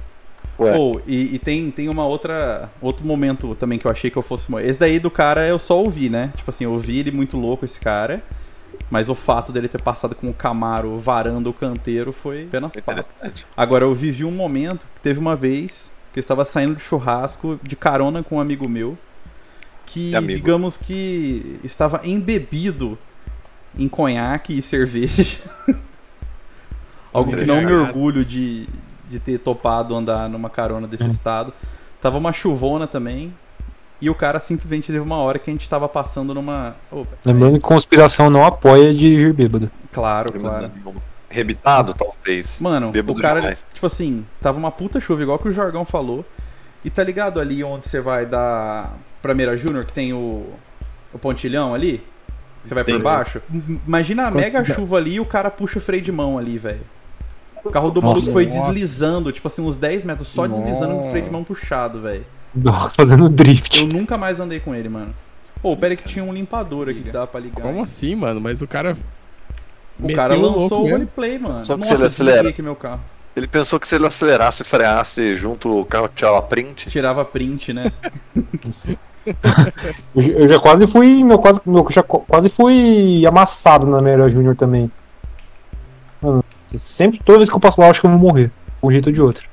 Ué, 0.59 0.77
Ou, 0.77 1.01
e, 1.07 1.37
e 1.37 1.39
tem, 1.39 1.71
tem 1.71 1.89
uma 1.89 2.05
outra 2.05 2.69
outro 2.81 3.07
momento 3.07 3.55
também 3.55 3.79
que 3.79 3.87
eu 3.87 3.91
achei 3.91 4.11
que 4.11 4.17
eu 4.17 4.23
fosse 4.23 4.51
morrer. 4.51 4.69
Esse 4.69 4.79
daí 4.79 4.99
do 4.99 5.11
cara 5.11 5.47
eu 5.47 5.59
só 5.59 5.79
ouvi, 5.79 6.09
né? 6.11 6.33
Tipo 6.37 6.51
assim, 6.51 6.65
eu 6.65 6.73
ouvi 6.73 6.99
ele 6.99 7.13
muito 7.13 7.37
louco, 7.37 7.65
esse 7.65 7.79
cara. 7.79 8.21
Mas 8.91 9.09
o 9.09 9.15
fato 9.15 9.53
dele 9.53 9.69
ter 9.69 9.81
passado 9.81 10.15
com 10.15 10.29
o 10.29 10.35
Camaro 10.35 10.99
varando 10.99 11.51
o 11.51 11.53
canteiro 11.53 12.13
foi 12.13 12.45
apenas 12.45 12.75
fato. 12.81 13.07
Agora, 13.57 13.85
eu 13.85 13.95
vivi 13.95 14.25
um 14.25 14.31
momento 14.31 14.87
que 14.95 15.01
teve 15.01 15.21
uma 15.21 15.37
vez 15.37 15.91
que 16.13 16.19
eu 16.19 16.21
estava 16.21 16.45
saindo 16.45 16.75
de 16.75 16.83
churrasco 16.83 17.59
de 17.63 17.77
carona 17.77 18.23
com 18.23 18.37
um 18.37 18.41
amigo 18.41 18.69
meu. 18.69 18.97
Que, 19.88 20.12
digamos 20.27 20.77
que 20.77 21.59
estava 21.64 22.01
embebido 22.05 22.98
em 23.77 23.88
conhaque 23.88 24.59
e 24.59 24.62
cerveja. 24.62 25.38
Algo 27.12 27.35
que 27.35 27.46
não 27.46 27.62
me 27.62 27.72
orgulho 27.72 28.24
de, 28.24 28.68
de 29.09 29.18
ter 29.18 29.38
topado 29.38 29.96
andar 29.96 30.29
numa 30.29 30.51
carona 30.51 30.87
desse 30.87 31.07
estado. 31.07 31.53
Tava 32.01 32.18
uma 32.18 32.33
chuvona 32.33 32.87
também. 32.87 33.35
E 34.01 34.09
o 34.09 34.14
cara 34.14 34.38
simplesmente 34.38 34.87
teve 34.87 35.01
uma 35.01 35.16
hora 35.16 35.38
que 35.38 35.51
a 35.51 35.53
gente 35.53 35.68
tava 35.68 35.88
passando 35.88 36.33
numa. 36.33 36.77
Opa, 36.90 37.16
Lembrando 37.24 37.55
que 37.55 37.61
conspiração 37.61 38.31
não 38.31 38.44
apoia 38.44 38.92
dirigir 38.94 39.33
bêbado. 39.33 39.70
Claro, 39.92 40.33
claro. 40.38 40.70
Rebitado, 41.29 41.94
talvez. 41.94 42.61
Mano, 42.61 42.90
Bêbado 42.90 43.18
o 43.18 43.22
cara, 43.22 43.40
demais. 43.40 43.66
tipo 43.74 43.87
assim, 43.87 44.24
tava 44.40 44.57
uma 44.57 44.70
puta 44.70 45.01
chuva, 45.01 45.22
igual 45.22 45.38
que 45.38 45.48
o 45.48 45.53
Jorgão 45.53 45.85
falou. 45.85 46.24
E 46.85 46.90
tá 46.90 47.03
ligado 47.03 47.40
ali 47.40 47.64
onde 47.64 47.88
você 47.88 48.01
vai 48.01 48.24
da 48.24 48.92
Prameira 49.23 49.57
Júnior, 49.57 49.85
que 49.85 49.93
tem 49.93 50.13
o, 50.13 50.47
o 51.13 51.19
pontilhão 51.19 51.75
ali? 51.75 52.03
Você 52.65 52.75
vai 52.75 52.85
Sim. 52.85 52.93
por 52.95 53.03
baixo? 53.03 53.41
Imagina 53.87 54.25
a 54.29 54.33
Quanto- 54.33 54.41
mega 54.43 54.65
chuva 54.65 54.97
ali 54.97 55.15
e 55.15 55.21
o 55.21 55.25
cara 55.25 55.51
puxa 55.51 55.79
o 55.79 55.83
freio 55.83 56.03
de 56.03 56.13
mão 56.13 56.37
ali, 56.39 56.59
velho. 56.59 56.81
O 57.65 57.71
carro 57.71 57.91
do 57.91 58.01
maluco 58.01 58.21
Nossa. 58.21 58.33
foi 58.33 58.47
Nossa. 58.47 58.69
deslizando, 58.73 59.33
tipo 59.33 59.47
assim, 59.47 59.63
uns 59.63 59.77
10 59.77 60.05
metros, 60.05 60.29
só 60.29 60.47
deslizando 60.47 60.95
com 60.95 61.07
o 61.07 61.11
freio 61.11 61.25
de 61.25 61.31
Nossa. 61.31 61.33
mão 61.33 61.45
puxado, 61.45 62.01
velho. 62.01 62.25
Fazendo 62.95 63.29
drift. 63.29 63.79
Eu 63.79 63.89
nunca 63.93 64.17
mais 64.17 64.41
andei 64.41 64.61
com 64.61 64.75
ele, 64.75 64.89
mano. 64.89 65.15
Pô, 65.61 65.77
pera 65.77 65.97
que 65.97 66.05
tinha 66.05 66.25
um 66.25 66.33
limpador 66.33 66.89
aqui 66.89 67.01
que 67.03 67.11
dava 67.11 67.27
pra 67.27 67.41
ligar. 67.41 67.63
Como 67.63 67.83
assim, 67.83 68.15
mano? 68.15 68.41
Mas 68.41 68.63
o 68.63 68.67
cara. 68.67 68.97
O 69.99 70.13
cara 70.15 70.37
lançou 70.37 70.87
o 70.87 70.91
roleplay, 70.91 71.39
mano. 71.39 71.59
Só 71.59 71.75
que 71.75 71.81
Nossa, 71.81 71.97
desliguei 71.97 72.07
acelera. 72.07 72.49
aqui 72.51 72.63
meu 72.63 72.77
carro. 72.77 73.01
Ele 73.38 73.46
pensou 73.46 73.79
que 73.79 73.87
se 73.87 73.94
ele 73.94 74.07
acelerasse 74.07 74.62
e 74.62 74.66
freasse 74.66 75.37
junto 75.37 75.81
o 75.81 75.85
carro 75.85 76.11
tirava 76.12 76.42
print. 76.42 76.90
Tirava 76.90 77.24
print, 77.24 77.72
né? 77.72 77.92
Eu, 80.14 80.48
já 80.48 80.59
quase 80.59 80.87
fui. 80.87 81.22
Meu, 81.22 81.38
quase, 81.38 81.61
meu, 81.64 81.87
já 81.90 82.03
quase 82.03 82.48
fui 82.48 83.24
amassado 83.27 83.87
na 83.87 84.01
Melhor 84.01 84.31
Júnior 84.31 84.57
também. 84.57 84.90
Mano, 86.20 86.44
sempre, 86.77 87.20
toda 87.24 87.38
vez 87.38 87.48
que 87.48 87.55
eu 87.55 87.61
passo 87.61 87.81
lá, 87.81 87.87
eu 87.87 87.90
acho 87.92 88.01
que 88.01 88.07
eu 88.07 88.11
vou 88.11 88.18
morrer. 88.18 88.46
De 88.48 88.87
um 88.87 88.90
jeito 88.90 89.07
ou 89.07 89.12
de 89.12 89.20
outro. 89.20 89.48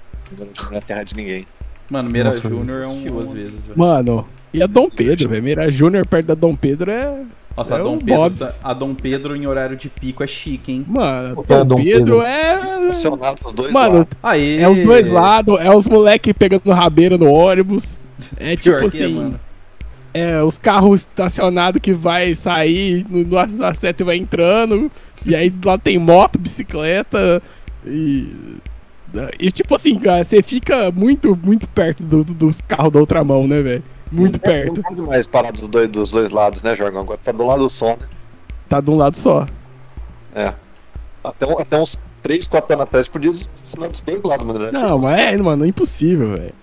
Não 0.72 0.78
é 0.78 0.82
terra 0.82 1.04
de 1.04 1.16
ninguém. 1.16 1.46
Mano, 1.90 2.10
Meira 2.10 2.36
Júnior 2.40 2.84
é 2.84 2.88
um 2.88 3.04
duas 3.04 3.32
vezes, 3.32 3.68
velho. 3.68 3.78
Mano, 3.78 4.28
e 4.52 4.64
a 4.64 4.68
Dom 4.68 4.90
Pedro, 4.90 5.30
velho? 5.30 5.44
Mira 5.44 5.70
Júnior 5.70 6.08
perto 6.08 6.28
da 6.28 6.34
Dom 6.34 6.56
Pedro 6.56 6.90
é. 6.90 7.22
Nossa, 7.58 7.76
a 7.76 7.80
é 7.80 7.84
Dom, 7.84 7.94
um 7.94 7.98
Pedro, 8.00 8.16
Bob's. 8.16 8.40
tá- 8.40 8.70
a 8.70 8.74
Dom 8.74 8.94
Pedro 8.94 9.36
em 9.36 9.48
horário 9.48 9.78
de 9.78 9.88
pico 9.90 10.24
é 10.24 10.28
chique, 10.28 10.72
hein? 10.74 10.86
Mano, 10.88 11.36
Porque 11.36 11.54
é 11.54 11.58
Dom, 11.60 11.66
Dom 11.68 11.76
Pedro, 11.78 12.00
Pedro. 12.20 12.22
é. 12.22 12.88
Acionado 12.90 13.38
os 13.46 13.54
dois 13.54 13.74
Mano, 13.74 13.96
lados. 14.00 14.08
Aí, 14.22 14.58
É 14.62 14.68
os 14.68 14.80
dois 14.80 15.08
lados, 15.08 15.58
é 15.60 15.70
os 15.74 15.88
moleque 15.88 16.34
pegando 16.34 16.70
rabeira 16.72 17.18
no 17.18 17.30
ônibus. 17.30 18.00
É 18.38 18.56
Pior 18.58 18.82
tipo 18.82 18.92
que 18.92 19.02
é, 19.04 19.06
assim. 19.06 19.16
mano. 19.16 19.40
É, 20.14 20.42
os 20.42 20.58
carros 20.58 21.02
estacionados 21.02 21.82
que 21.82 21.92
vai 21.94 22.34
sair 22.36 23.06
no, 23.10 23.20
no 23.26 23.36
A7 23.38 24.04
vai 24.04 24.16
entrando. 24.18 24.90
E 25.26 25.36
aí 25.36 25.54
lá 25.64 25.78
tem 25.78 25.98
moto, 25.98 26.38
bicicleta. 26.40 27.42
E. 27.86 28.28
E 29.40 29.50
tipo 29.50 29.74
assim, 29.76 29.98
cara, 29.98 30.24
você 30.24 30.42
fica 30.42 30.92
muito, 30.92 31.38
muito 31.42 31.70
perto 31.70 32.04
do- 32.04 32.24
do- 32.24 32.34
dos 32.36 32.60
carros 32.60 32.92
da 32.92 33.00
outra 33.00 33.24
mão, 33.24 33.48
né, 33.48 33.62
velho? 33.62 33.84
Muito 34.12 34.40
perto. 34.40 34.76
Não 34.76 34.84
pode 34.84 35.02
mais 35.02 35.28
parar 35.28 35.52
dos 35.52 35.68
dois, 35.68 35.90
dos 35.90 36.12
dois 36.12 36.32
lados, 36.32 36.64
né, 36.64 36.76
Jorgão? 36.76 37.02
Agora 37.02 37.20
tá 37.24 37.32
do 37.32 37.46
lado 37.46 37.70
só, 37.70 37.90
né? 37.90 38.08
Tá 38.70 38.82
de 38.82 38.90
um 38.90 38.98
lado 38.98 39.18
só. 39.18 39.46
É. 40.34 40.54
Até, 41.24 41.62
até 41.62 41.80
uns 41.80 42.00
3, 42.22 42.48
4 42.48 42.74
anos 42.74 42.84
atrás 42.84 43.08
podia 43.08 43.34
ser 43.34 43.78
dos 43.78 44.02
dois 44.02 44.22
lados, 44.24 44.46
mano. 44.46 44.60
né? 44.60 44.72
Não, 44.72 45.00
mas 45.00 45.14
é, 45.14 45.38
mano, 45.38 45.66
é 45.66 45.68
impossível, 45.68 46.36
velho. 46.36 46.54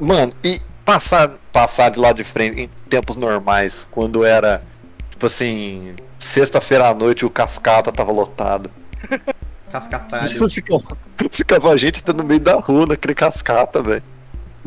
Mano, 0.00 0.32
e 0.42 0.60
passar, 0.84 1.30
passar 1.52 1.90
de 1.90 1.98
lado 1.98 2.16
de 2.16 2.24
frente 2.24 2.60
em 2.60 2.68
tempos 2.88 3.16
normais, 3.16 3.86
quando 3.90 4.24
era, 4.24 4.62
tipo 5.10 5.26
assim, 5.26 5.94
sexta-feira 6.18 6.88
à 6.88 6.94
noite 6.94 7.24
o 7.24 7.30
cascata 7.30 7.92
tava 7.92 8.10
lotado. 8.12 8.70
Cascatalho. 9.70 10.50
ficava, 10.50 10.96
ficava 11.30 11.70
a 11.70 11.76
gente 11.76 12.02
no 12.12 12.24
meio 12.24 12.40
da 12.40 12.54
rua, 12.54 12.86
naquele 12.86 13.14
cascata, 13.14 13.82
velho. 13.82 14.02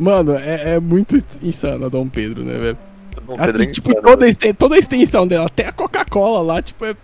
Mano, 0.02 0.34
é, 0.34 0.74
é 0.74 0.80
muito 0.80 1.16
insano 1.42 1.86
a 1.86 1.88
Dom 1.88 2.08
Pedro, 2.08 2.42
né, 2.42 2.58
velho? 2.58 2.78
Dom 3.26 3.34
Aqui, 3.34 3.44
Pedro 3.46 3.62
é 3.62 3.66
tipo, 3.66 3.90
insano, 3.90 4.06
toda, 4.06 4.24
a 4.24 4.28
exten- 4.28 4.54
toda 4.54 4.74
a 4.74 4.78
extensão 4.78 5.26
dela, 5.26 5.46
até 5.46 5.66
a 5.66 5.72
Coca-Cola 5.72 6.42
lá, 6.42 6.60
tipo, 6.62 6.84
é, 6.84 6.94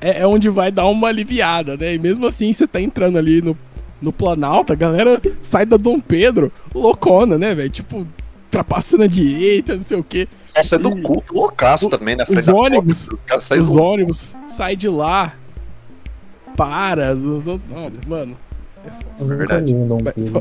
é, 0.00 0.20
é 0.20 0.26
onde 0.26 0.48
vai 0.48 0.70
dar 0.70 0.86
uma 0.86 1.08
aliviada, 1.08 1.76
né? 1.76 1.94
E 1.94 1.98
mesmo 1.98 2.26
assim, 2.26 2.52
você 2.52 2.66
tá 2.66 2.80
entrando 2.80 3.18
ali 3.18 3.42
no, 3.42 3.56
no 4.00 4.12
Planalto, 4.12 4.72
a 4.72 4.76
galera 4.76 5.20
sai 5.42 5.66
da 5.66 5.76
Dom 5.76 5.98
Pedro 5.98 6.52
loucona, 6.74 7.36
né, 7.36 7.54
velho? 7.54 7.70
Tipo, 7.70 8.06
ultrapassando 8.44 9.02
a 9.04 9.06
direita, 9.06 9.74
não 9.74 9.82
sei 9.82 9.98
o 9.98 10.04
quê. 10.04 10.28
Nossa, 10.56 10.76
é 10.76 10.78
do 10.78 11.00
culto 11.02 11.34
loucaço 11.34 11.88
também, 11.88 12.14
na 12.16 12.24
frente 12.26 12.40
os 12.40 12.46
da 12.46 12.54
ônibus- 12.54 13.04
Copa, 13.08 13.16
Os 13.16 13.24
caras 13.26 13.44
saem 13.44 13.60
Os 13.60 13.66
zoando. 13.66 13.88
ônibus 13.88 14.36
saem 14.48 14.76
de 14.76 14.88
lá, 14.88 15.34
para, 16.56 17.14
não, 17.14 17.60
mano. 18.06 18.36
Nunca 19.18 19.36
Verdade. 19.36 19.72
Mas, 20.16 20.32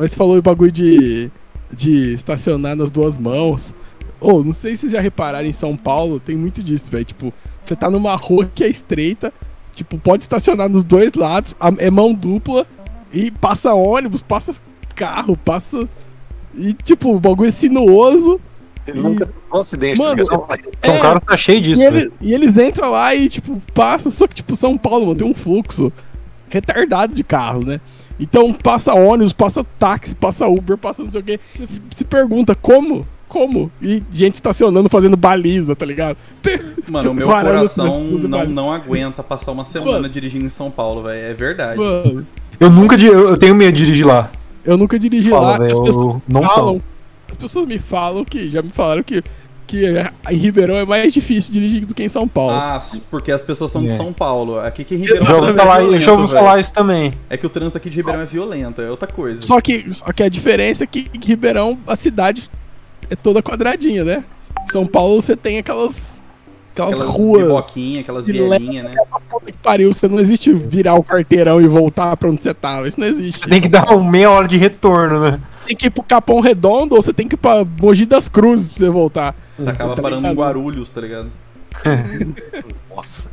Mas 0.00 0.12
você 0.12 0.16
falou 0.16 0.38
o 0.38 0.42
bagulho 0.42 0.72
de, 0.72 1.30
de 1.70 2.14
estacionar 2.14 2.74
nas 2.74 2.90
duas 2.90 3.18
mãos. 3.18 3.74
Ô, 4.18 4.42
não 4.42 4.50
sei 4.52 4.74
se 4.74 4.80
vocês 4.82 4.92
já 4.92 5.00
repararam 5.00 5.46
em 5.46 5.52
São 5.52 5.76
Paulo, 5.76 6.18
tem 6.18 6.36
muito 6.38 6.62
disso, 6.62 6.90
velho. 6.90 7.04
Tipo, 7.04 7.30
você 7.62 7.76
tá 7.76 7.90
numa 7.90 8.16
rua 8.16 8.50
que 8.54 8.64
é 8.64 8.68
estreita, 8.68 9.30
tipo, 9.74 9.98
pode 9.98 10.22
estacionar 10.22 10.70
nos 10.70 10.82
dois 10.84 11.12
lados, 11.12 11.54
é 11.76 11.90
mão 11.90 12.14
dupla, 12.14 12.66
e 13.12 13.30
passa 13.30 13.74
ônibus, 13.74 14.22
passa 14.22 14.54
carro, 14.96 15.36
passa. 15.36 15.86
E, 16.54 16.72
tipo, 16.72 17.14
o 17.14 17.20
bagulho 17.20 17.48
é 17.48 17.52
sinuoso. 17.52 18.40
Ele 18.86 19.00
nunca 19.02 19.28
um 19.52 19.58
acidente. 19.58 19.98
Mano, 19.98 20.16
ligado? 20.16 20.44
Então, 20.78 20.94
É, 20.94 20.98
o 20.98 21.02
cara 21.02 21.20
tá 21.20 21.36
cheio 21.36 21.60
disso. 21.60 21.82
E, 21.82 21.84
ele- 21.84 22.12
e 22.22 22.32
eles 22.32 22.56
entram 22.56 22.90
lá 22.90 23.14
e, 23.14 23.28
tipo, 23.28 23.60
passa, 23.74 24.10
só 24.10 24.26
que, 24.26 24.36
tipo, 24.36 24.56
São 24.56 24.78
Paulo, 24.78 25.08
mano, 25.08 25.18
tem 25.18 25.26
um 25.30 25.34
fluxo 25.34 25.92
retardado 26.48 27.14
de 27.14 27.22
carro, 27.22 27.64
né? 27.66 27.80
Então 28.20 28.52
passa 28.52 28.92
ônibus, 28.94 29.32
passa 29.32 29.64
táxi, 29.78 30.14
passa 30.14 30.46
Uber, 30.46 30.76
passa 30.76 31.02
não 31.02 31.10
sei 31.10 31.20
o 31.20 31.24
quê. 31.24 31.40
Você 31.54 31.66
se 31.92 32.04
pergunta 32.04 32.54
como? 32.54 33.06
Como? 33.28 33.70
E 33.80 34.02
gente 34.12 34.34
estacionando, 34.34 34.88
fazendo 34.88 35.16
baliza, 35.16 35.74
tá 35.74 35.86
ligado? 35.86 36.16
Mano, 36.88 37.12
o 37.12 37.14
meu 37.14 37.26
coração 37.26 38.10
não, 38.28 38.44
não 38.46 38.72
aguenta 38.72 39.22
passar 39.22 39.52
uma 39.52 39.64
semana 39.64 39.92
Mano. 39.92 40.08
dirigindo 40.08 40.44
em 40.44 40.48
São 40.50 40.70
Paulo, 40.70 41.02
velho. 41.02 41.30
É 41.30 41.32
verdade. 41.34 41.78
Mano, 41.80 42.26
Eu 42.58 42.68
nunca. 42.70 42.96
Eu 42.96 43.30
eu 43.30 43.36
tenho 43.38 43.54
medo 43.54 43.72
de 43.76 43.84
dirigir 43.84 44.06
lá. 44.06 44.30
eu 44.64 44.76
nunca 44.76 44.98
dirigi 44.98 45.30
Fala, 45.30 45.52
lá. 45.52 45.58
velho, 45.58 45.70
As 45.72 45.78
pessoas 45.78 46.20
não 46.28 46.42
falam. 46.42 46.64
tomo. 46.66 46.82
As 47.30 47.36
pessoas 47.36 47.66
me 47.68 47.78
falam 47.78 48.24
que. 48.24 48.50
Já 48.50 48.60
me 48.62 48.70
falaram 48.70 49.02
que, 49.04 49.22
que 49.70 49.84
em 50.30 50.36
Ribeirão 50.36 50.76
é 50.76 50.84
mais 50.84 51.12
difícil 51.12 51.52
dirigir 51.52 51.86
do 51.86 51.94
que 51.94 52.02
em 52.02 52.08
São 52.08 52.26
Paulo. 52.26 52.52
Ah, 52.52 52.82
porque 53.10 53.30
as 53.30 53.42
pessoas 53.42 53.70
são 53.70 53.82
de 53.84 53.90
É. 53.92 53.96
São 53.96 54.12
Paulo. 54.12 54.58
Aqui 54.58 54.82
que 54.84 54.96
Ribeirão 54.96 55.24
Já 55.26 55.32
o 55.32 55.36
ouvi 55.36 55.40
trânsito 55.46 55.60
é 55.60 55.64
falar, 55.66 55.80
violento, 55.80 56.10
ouvi 56.10 56.26
velho. 56.26 56.38
falar 56.44 56.60
isso 56.60 56.72
também. 56.72 57.12
É 57.30 57.36
que 57.36 57.46
o 57.46 57.48
trânsito 57.48 57.78
aqui 57.78 57.88
de 57.88 57.96
Ribeirão 57.96 58.20
é 58.22 58.26
violento, 58.26 58.82
é 58.82 58.90
outra 58.90 59.06
coisa. 59.06 59.40
Só 59.42 59.60
que, 59.60 59.92
só 59.92 60.12
que 60.12 60.22
a 60.22 60.28
diferença 60.28 60.84
é 60.84 60.86
que 60.86 61.06
em 61.14 61.24
Ribeirão, 61.26 61.78
a 61.86 61.94
cidade 61.94 62.50
é 63.08 63.14
toda 63.16 63.42
quadradinha, 63.42 64.02
né? 64.04 64.24
São 64.72 64.86
Paulo 64.86 65.20
você 65.22 65.36
tem 65.36 65.58
aquelas. 65.58 66.20
Aquelas, 66.72 66.94
Aquelas 67.00 67.14
ruas. 67.14 67.42
biboquinhas, 67.42 68.00
aquelas 68.02 68.26
vielinhas, 68.26 68.84
né? 68.84 68.92
Puta 69.28 69.46
que 69.46 69.58
pariu, 69.58 69.92
você 69.92 70.06
não 70.08 70.20
existe 70.20 70.52
virar 70.52 70.94
o 70.94 71.02
quarteirão 71.02 71.60
e 71.60 71.66
voltar 71.66 72.16
pra 72.16 72.28
onde 72.30 72.42
você 72.42 72.54
tava. 72.54 72.86
Isso 72.86 72.98
não 72.98 73.06
existe. 73.08 73.40
Você 73.40 73.50
tem 73.50 73.60
que 73.60 73.68
dar 73.68 73.90
uma 73.92 74.08
meia 74.10 74.30
hora 74.30 74.46
de 74.46 74.56
retorno, 74.56 75.20
né? 75.20 75.40
Tem 75.66 75.76
que 75.76 75.86
ir 75.86 75.90
pro 75.90 76.02
Capão 76.02 76.40
Redondo 76.40 76.94
ou 76.94 77.02
você 77.02 77.12
tem 77.12 77.26
que 77.28 77.34
ir 77.34 77.38
pra 77.38 77.64
Mogi 77.80 78.06
das 78.06 78.28
Cruzes 78.28 78.66
pra 78.68 78.76
você 78.76 78.88
voltar. 78.88 79.34
Você 79.64 79.70
acaba 79.70 79.94
Tá 79.94 80.02
parando 80.02 80.26
em? 80.28 80.32
Guarulhos, 80.34 80.90
tá 80.90 81.00
ligado? 81.00 81.30
Nossa. 82.94 83.30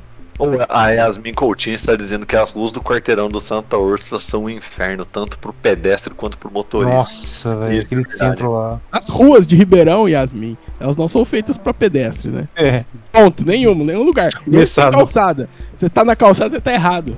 A 0.69 0.89
Yasmin 0.91 1.33
Coutinho 1.33 1.73
está 1.75 1.95
dizendo 1.95 2.23
que 2.23 2.35
as 2.35 2.51
ruas 2.51 2.71
do 2.71 2.79
quarteirão 2.79 3.27
do 3.27 3.41
Santa 3.41 3.75
Úrsula 3.75 4.21
são 4.21 4.43
um 4.43 4.49
inferno, 4.49 5.03
tanto 5.03 5.39
pro 5.39 5.51
pedestre 5.51 6.13
quanto 6.13 6.37
pro 6.37 6.51
motorista. 6.51 6.95
Nossa, 6.95 7.55
velho. 7.55 7.73
Isso, 7.73 7.87
Aquele 7.87 8.01
verdade. 8.03 8.17
centro 8.31 8.51
lá. 8.53 8.79
As 8.91 9.09
ruas 9.09 9.47
de 9.47 9.55
Ribeirão, 9.55 10.07
Yasmin, 10.07 10.55
elas 10.79 10.95
não 10.95 11.07
são 11.07 11.25
feitas 11.25 11.57
pra 11.57 11.73
pedestres, 11.73 12.33
né? 12.35 12.47
É. 12.55 12.85
Ponto, 13.11 13.43
nenhum, 13.43 13.73
nenhum 13.83 14.03
lugar. 14.03 14.31
Nem 14.45 14.57
Começado. 14.59 14.91
calçada. 14.91 15.49
Você 15.73 15.89
tá 15.89 16.05
na 16.05 16.15
calçada, 16.15 16.51
você 16.51 16.61
tá 16.61 16.71
errado. 16.71 17.17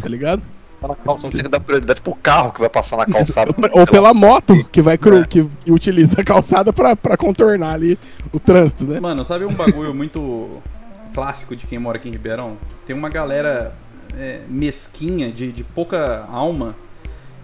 Tá 0.00 0.08
ligado? 0.08 0.40
Na 0.88 0.94
calçada, 0.96 1.30
Você 1.30 1.42
dá 1.42 1.58
prioridade 1.60 2.00
pro 2.00 2.14
carro 2.14 2.52
que 2.52 2.60
vai 2.60 2.68
passar 2.68 2.96
na 2.96 3.06
calçada. 3.06 3.52
Ou 3.72 3.86
pela 3.86 4.12
moto 4.14 4.64
que 4.70 4.82
vai 4.82 4.96
cru, 4.98 5.18
É. 5.18 5.24
que, 5.26 5.44
que 5.64 5.70
utiliza 5.72 6.20
a 6.20 6.24
calçada 6.24 6.72
pra, 6.72 6.94
pra 6.96 7.16
contornar 7.16 7.74
ali 7.74 7.98
o 8.32 8.38
trânsito, 8.40 8.84
né? 8.84 9.00
Mano, 9.00 9.24
sabe 9.24 9.44
um 9.44 9.52
bagulho 9.54 9.94
muito 9.94 10.60
clássico 11.14 11.54
de 11.56 11.66
quem 11.66 11.78
mora 11.78 11.96
aqui 11.96 12.08
em 12.08 12.12
Ribeirão? 12.12 12.56
Tem 12.84 12.94
uma 12.94 13.08
galera 13.08 13.74
é, 14.16 14.40
mesquinha, 14.48 15.30
de, 15.30 15.50
de 15.52 15.64
pouca 15.64 16.24
alma, 16.30 16.74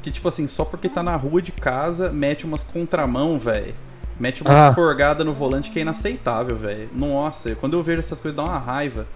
que, 0.03 0.11
tipo 0.11 0.29
assim, 0.29 0.47
só 0.49 0.65
porque 0.65 0.89
tá 0.89 1.03
na 1.03 1.15
rua 1.17 1.41
de 1.43 1.53
casa, 1.53 2.11
mete 2.11 2.45
umas 2.45 2.65
contramão, 2.65 3.39
velho. 3.39 3.75
Mete 4.19 4.43
umas 4.43 4.55
Ah. 4.55 4.73
forgada 4.75 5.25
no 5.25 5.33
volante 5.33 5.71
que 5.71 5.79
é 5.79 5.83
inaceitável, 5.83 6.57
velho. 6.57 6.91
Nossa, 6.95 7.55
quando 7.55 7.75
eu 7.75 7.83
vejo 7.83 8.01
essas 8.01 8.21
coisas 8.21 8.37
dá 8.37 8.45
uma 8.45 8.59
raiva. 8.59 9.07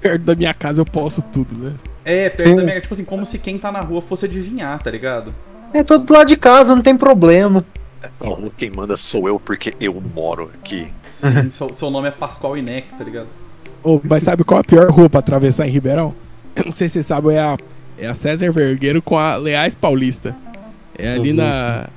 Perto 0.00 0.22
da 0.22 0.34
minha 0.34 0.54
casa 0.54 0.80
eu 0.80 0.84
posso 0.86 1.20
tudo, 1.22 1.54
né? 1.62 1.74
É, 2.04 2.28
perto 2.28 2.50
Sim. 2.50 2.56
da 2.56 2.62
minha. 2.62 2.80
Tipo 2.80 2.94
assim, 2.94 3.04
como 3.04 3.24
se 3.24 3.38
quem 3.38 3.56
tá 3.58 3.72
na 3.72 3.80
rua 3.80 4.02
fosse 4.02 4.26
adivinhar, 4.26 4.82
tá 4.82 4.90
ligado? 4.90 5.34
É 5.72 5.82
todo 5.82 6.12
lado 6.12 6.28
de 6.28 6.36
casa, 6.36 6.74
não 6.74 6.82
tem 6.82 6.96
problema. 6.96 7.60
Rua 8.20 8.48
quem 8.56 8.70
manda 8.70 8.96
sou 8.96 9.26
eu 9.28 9.40
porque 9.40 9.74
eu 9.80 10.02
moro 10.14 10.44
aqui. 10.44 10.88
Sim, 11.10 11.48
seu, 11.50 11.72
seu 11.72 11.90
nome 11.90 12.08
é 12.08 12.10
Pascoal 12.10 12.56
Inec, 12.56 12.88
tá 12.98 13.02
ligado? 13.04 13.28
Ô, 13.82 14.00
mas 14.04 14.22
sabe 14.22 14.44
qual 14.44 14.58
é 14.58 14.60
a 14.60 14.64
pior 14.64 14.90
rua 14.90 15.08
pra 15.08 15.20
atravessar 15.20 15.66
em 15.66 15.70
Ribeirão? 15.70 16.12
Eu 16.54 16.66
não 16.66 16.72
sei 16.72 16.88
se 16.88 16.94
vocês 16.94 17.06
sabem, 17.06 17.36
é 17.36 17.40
a, 17.40 17.56
é 17.98 18.06
a 18.06 18.14
César 18.14 18.50
Vergueiro 18.52 19.00
com 19.02 19.18
a 19.18 19.36
Leais 19.36 19.74
Paulista. 19.74 20.36
É 20.96 21.12
ali 21.12 21.30
Uhum. 21.30 21.36
na. 21.36 21.88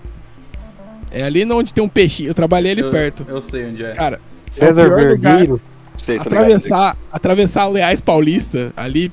É 1.12 1.24
ali 1.24 1.50
onde 1.52 1.74
tem 1.74 1.84
um 1.84 1.90
peixinho. 1.90 2.30
Eu 2.30 2.34
trabalhei 2.34 2.72
ali 2.72 2.82
eu, 2.82 2.90
perto. 2.90 3.24
Eu 3.28 3.42
sei 3.42 3.66
onde 3.68 3.84
é. 3.84 3.92
Cara, 3.94 4.20
César 4.50 4.86
pior 4.86 5.12
lugar. 5.12 5.38
Vergueiro. 5.38 5.62
Sei, 5.96 6.18
tá 6.18 6.26
ligado? 6.26 6.44
atravessar, 6.44 6.98
atravessar 7.12 7.62
a 7.64 7.68
Leais 7.70 8.00
Paulista 8.02 8.72
ali, 8.78 9.12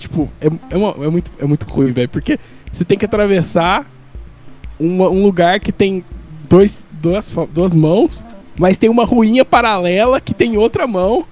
tipo, 0.00 0.28
é, 0.40 0.48
é, 0.70 0.76
uma- 0.76 0.94
é 1.04 1.08
muito, 1.08 1.30
é 1.38 1.44
muito 1.44 1.64
ruim, 1.66 1.92
velho. 1.92 2.08
Porque 2.08 2.38
você 2.72 2.84
tem 2.84 2.98
que 2.98 3.04
atravessar 3.04 3.86
uma- 4.78 5.08
um 5.08 5.22
lugar 5.22 5.60
que 5.60 5.70
tem 5.72 6.04
dois, 6.48 6.88
duas, 6.92 7.32
duas 7.52 7.72
mãos, 7.74 8.24
mas 8.58 8.76
tem 8.78 8.88
uma 8.90 9.04
ruinha 9.04 9.44
paralela 9.44 10.20
que 10.20 10.34
tem 10.34 10.56
outra 10.56 10.86
mão. 10.86 11.24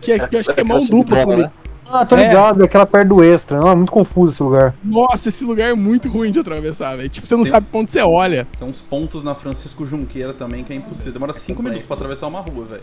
Que, 0.00 0.12
é, 0.12 0.26
que 0.26 0.36
eu 0.36 0.40
acho 0.40 0.52
que 0.52 0.60
é 0.60 0.64
mão 0.64 0.78
dupla. 0.78 1.24
por- 1.26 1.36
né? 1.36 1.50
Ah, 1.88 2.04
tô 2.04 2.16
É. 2.16 2.26
ligado, 2.26 2.64
aquela 2.64 2.84
perto 2.84 3.08
do 3.08 3.22
extra. 3.22 3.60
Não, 3.60 3.70
é 3.70 3.76
muito 3.76 3.92
confuso 3.92 4.32
esse 4.32 4.42
lugar. 4.42 4.74
Nossa, 4.82 5.28
esse 5.28 5.44
lugar 5.44 5.70
é 5.70 5.74
muito 5.74 6.08
ruim 6.08 6.32
de 6.32 6.40
atravessar, 6.40 6.96
velho. 6.96 7.08
Tipo, 7.08 7.26
você 7.28 7.36
não 7.36 7.44
Tem- 7.44 7.52
sabe 7.52 7.66
pra 7.70 7.80
onde 7.80 7.92
você 7.92 8.00
olha. 8.00 8.46
Tem 8.58 8.66
uns 8.68 8.80
pontos 8.80 9.22
na 9.22 9.36
Francisco 9.36 9.86
Junqueira 9.86 10.32
também 10.32 10.64
que 10.64 10.72
é 10.72 10.76
impossível. 10.76 11.12
Demora 11.12 11.32
5 11.34 11.62
minutos 11.62 11.86
pra 11.86 11.94
atravessar 11.94 12.26
uma 12.26 12.40
rua, 12.40 12.64
velho. 12.64 12.82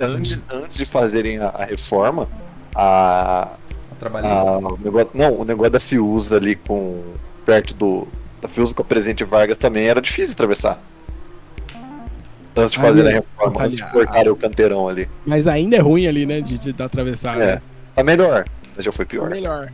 Antes, 0.00 0.42
antes 0.50 0.76
de 0.78 0.84
fazerem 0.84 1.38
a, 1.38 1.46
a 1.48 1.64
reforma, 1.64 2.26
A 2.74 3.50
trabalhista. 3.98 4.36
a- 4.40 4.58
o 4.58 4.78
negócio, 4.78 5.10
não, 5.14 5.40
o 5.40 5.44
negócio 5.44 5.70
da 5.72 5.80
Fiusa 5.80 6.36
ali 6.36 6.54
com 6.56 7.02
perto 7.44 7.74
do 7.74 8.08
da 8.40 8.46
Fiusa 8.48 8.72
com 8.74 8.82
a 8.82 8.84
Presidente 8.84 9.24
Vargas 9.24 9.58
também 9.58 9.86
era 9.88 10.00
difícil 10.00 10.28
de 10.28 10.32
atravessar. 10.34 10.80
Antes 12.56 12.72
de 12.72 12.78
Ah, 12.78 12.82
fazer 12.82 13.06
a 13.06 13.10
é. 13.10 13.14
reforma, 13.14 13.62
antes 13.64 13.76
de 13.76 13.82
Ah, 13.82 13.88
cortarem 13.90 14.30
o 14.30 14.36
canteirão 14.36 14.88
ali. 14.88 15.08
Mas 15.26 15.46
ainda 15.46 15.76
é 15.76 15.80
ruim 15.80 16.06
ali, 16.06 16.26
né? 16.26 16.40
De, 16.40 16.58
de, 16.58 16.72
de 16.72 16.82
atravessar. 16.82 17.40
É, 17.40 17.46
né? 17.56 17.62
tá 17.94 18.02
melhor, 18.02 18.44
mas 18.74 18.84
já 18.84 18.90
foi 18.92 19.04
Tá 19.04 19.10
pior. 19.10 19.28
melhor. 19.30 19.68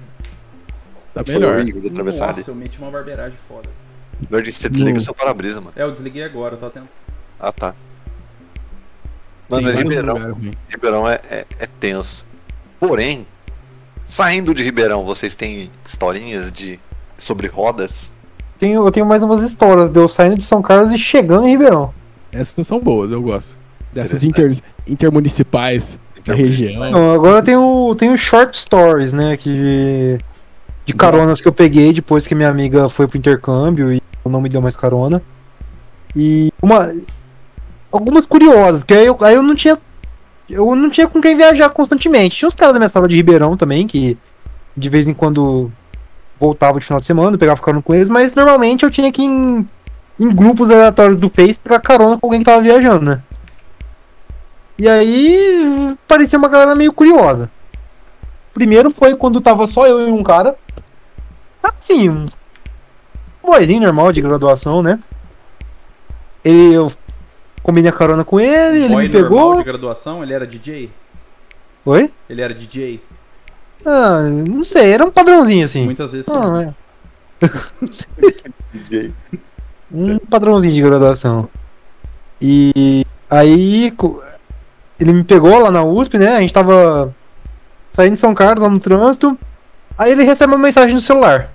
Tá 1.15 1.23
Foi 1.25 1.35
melhor. 1.35 1.59
horrível 1.61 1.81
de 1.81 1.89
atravessar 1.89 2.29
ali. 2.31 2.39
Nossa, 2.39 2.51
eu 2.51 2.55
meti 2.55 2.79
uma 2.79 2.91
barbeiragem 2.91 3.37
foda. 3.49 3.69
Melhor 4.29 4.43
de 4.43 4.51
você 4.53 4.69
desliga 4.69 4.99
o 4.99 5.01
seu 5.01 5.15
para-brisa, 5.15 5.61
mano. 5.61 5.73
É, 5.77 5.83
eu 5.83 5.91
desliguei 5.93 6.25
agora, 6.25 6.55
eu 6.55 6.59
tô 6.59 6.67
atento. 6.67 6.89
Ah, 7.39 7.53
tá. 7.53 7.75
Mano, 9.49 9.63
mas 9.65 9.77
Ribeirão. 9.77 10.37
Ribeirão 10.69 11.09
é, 11.09 11.21
é, 11.31 11.45
é 11.61 11.67
tenso. 11.79 12.27
Porém, 12.81 13.25
saindo 14.05 14.55
de 14.55 14.63
Ribeirão, 14.63 15.05
vocês 15.05 15.35
têm 15.35 15.71
historinhas 15.85 16.53
de 16.53 16.79
sobre 17.17 17.47
rodas? 17.47 18.13
Tenho, 18.59 18.87
eu 18.87 18.93
tenho 18.93 19.07
mais 19.07 19.23
umas 19.23 19.43
histórias 19.43 19.91
de 19.91 19.99
eu 19.99 20.09
saindo 20.09 20.37
de 20.37 20.45
São 20.45 20.63
Carlos 20.63 20.93
e 20.93 20.99
chegando 20.99 21.47
em 21.47 21.51
Ribeirão. 21.51 21.93
Essas 22.33 22.67
são 22.67 22.81
boas, 22.81 23.13
eu 23.13 23.23
gosto. 23.23 23.57
Dessas 23.93 24.25
inter, 24.25 24.57
intermunicipais 24.87 25.99
da 26.25 26.35
região. 26.35 26.91
Não, 26.91 27.13
agora 27.13 27.39
eu 27.39 27.43
tenho, 27.43 27.95
tenho 27.97 28.19
short 28.19 28.57
stories, 28.59 29.13
né? 29.13 29.37
Que, 29.37 30.19
de 30.85 30.93
caronas 30.93 31.41
que 31.41 31.49
eu 31.49 31.53
peguei 31.53 31.93
depois 31.93 32.27
que 32.27 32.35
minha 32.35 32.49
amiga 32.49 32.89
foi 32.89 33.07
pro 33.07 33.19
intercâmbio 33.19 33.93
e 33.93 34.03
não 34.25 34.41
me 34.41 34.49
deu 34.49 34.61
mais 34.61 34.77
carona. 34.77 35.23
E 36.17 36.53
uma. 36.63 36.95
Algumas 37.91 38.27
curiosas, 38.27 38.81
porque 38.81 38.95
aí 38.95 39.07
eu, 39.07 39.17
aí 39.21 39.35
eu 39.35 39.43
não 39.43 39.55
tinha. 39.55 39.79
Eu 40.49 40.75
não 40.75 40.91
tinha 40.91 41.07
com 41.07 41.21
quem 41.21 41.37
viajar 41.37 41.71
constantemente. 41.71 42.37
Tinha 42.37 42.49
os 42.49 42.55
caras 42.55 42.75
da 42.75 42.79
minha 42.79 42.89
sala 42.89 43.09
de 43.09 43.17
Ribeirão 43.17 43.57
também, 43.57 43.87
que 43.87 44.19
de 44.77 44.89
vez 44.89 45.09
em 45.09 45.15
quando 45.15 45.71
voltava 46.39 46.79
de 46.79 46.85
final 46.85 47.01
de 47.01 47.07
semana, 47.07 47.39
pegava 47.39 47.61
carona 47.61 47.83
com 47.83 47.95
eles, 47.95 48.11
mas 48.11 48.35
normalmente 48.35 48.85
eu 48.85 48.91
tinha 48.91 49.11
que 49.11 49.23
ir 49.23 49.31
em, 49.31 49.61
em 50.19 50.35
grupos 50.35 50.69
aleatórios 50.69 51.19
do 51.19 51.31
Face 51.31 51.59
pegar 51.59 51.81
carona 51.81 52.19
com 52.19 52.27
alguém 52.27 52.41
que 52.41 52.47
tava 52.47 52.61
viajando, 52.61 53.11
né? 53.11 53.23
E 54.79 54.89
aí 54.89 55.97
parecia 56.09 56.39
uma 56.39 56.49
galera 56.49 56.75
meio 56.75 56.93
curiosa. 56.93 57.49
Primeiro 58.53 58.91
foi 58.91 59.17
quando 59.17 59.41
tava 59.41 59.67
só 59.67 59.87
eu 59.87 60.09
e 60.09 60.11
um 60.11 60.23
cara. 60.23 60.57
Assim, 61.63 62.09
um 62.09 62.27
boizinho 63.43 63.83
normal 63.83 64.13
de 64.13 64.21
graduação, 64.21 64.83
né? 64.83 64.99
Ele, 66.45 66.75
eu 66.75 66.93
combinei 67.65 67.91
a 67.91 67.93
carona 67.93 68.25
com 68.25 68.39
ele, 68.39 68.85
ele 68.85 68.95
me 68.95 69.09
normal 69.09 69.11
pegou. 69.11 69.57
de 69.57 69.65
graduação, 69.65 70.23
ele 70.23 70.35
era 70.35 70.47
DJ? 70.47 70.91
Oi? 71.85 72.11
Ele 72.29 72.43
era 72.43 72.55
DJ? 72.55 73.01
Ah, 73.85 74.21
não 74.21 74.65
sei, 74.65 74.93
era 74.93 75.05
um 75.05 75.11
padrãozinho 75.11 75.65
assim. 75.65 75.85
Muitas 75.85 76.13
vezes 76.13 76.27
sim. 76.27 76.33
Ah, 76.37 76.73
é. 77.43 77.51
DJ. 78.73 79.13
um 79.91 80.19
padrãozinho 80.19 80.75
de 80.75 80.83
graduação. 80.83 81.49
E 82.41 83.07
aí 83.31 83.93
ele 85.01 85.13
me 85.13 85.25
pegou 85.25 85.59
lá 85.59 85.71
na 85.71 85.83
USP, 85.83 86.19
né? 86.19 86.37
A 86.37 86.41
gente 86.41 86.53
tava 86.53 87.15
saindo 87.91 88.13
de 88.13 88.19
São 88.19 88.35
Carlos 88.35 88.63
lá 88.63 88.69
no 88.69 88.81
trânsito. 88.81 89.39
Aí 89.97 90.13
ele 90.13 90.25
recebe 90.25 90.53
uma 90.53 90.63
mensagem 90.63 90.95
no 90.95 91.01
celular. 91.01 91.51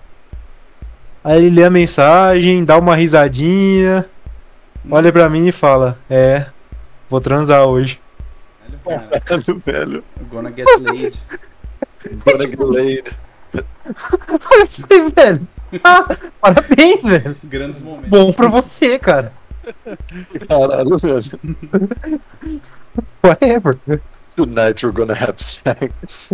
Aí 1.23 1.37
ele 1.37 1.55
lê 1.55 1.65
a 1.65 1.69
mensagem, 1.69 2.63
dá 2.63 2.77
uma 2.77 2.95
risadinha, 2.95 4.05
olha 4.89 5.11
pra 5.11 5.29
mim 5.29 5.47
e 5.47 5.51
fala: 5.51 5.97
É, 6.09 6.45
vou 7.09 7.19
transar 7.21 7.65
hoje. 7.65 7.99
Velho, 8.85 9.59
velho. 9.65 10.03
gonna 10.29 10.51
get 10.55 10.65
laid. 10.81 11.17
Bora 12.25 12.45
Glade. 12.47 13.17
Eu 13.53 14.67
falei, 14.67 15.09
velho. 15.15 15.47
ah, 15.83 16.17
parabéns, 16.39 17.03
velho. 17.03 17.35
Grandes 17.45 17.81
momentos. 17.81 18.09
Bom 18.09 18.31
pra 18.31 18.47
você, 18.47 18.97
cara. 18.97 19.33
Caralho, 20.47 20.97
velho. 20.97 21.39
Whatever. 23.23 24.01
Tonight 24.35 24.85
we're 24.85 24.95
gonna 24.95 25.13
have 25.13 25.43
sex. 25.43 26.33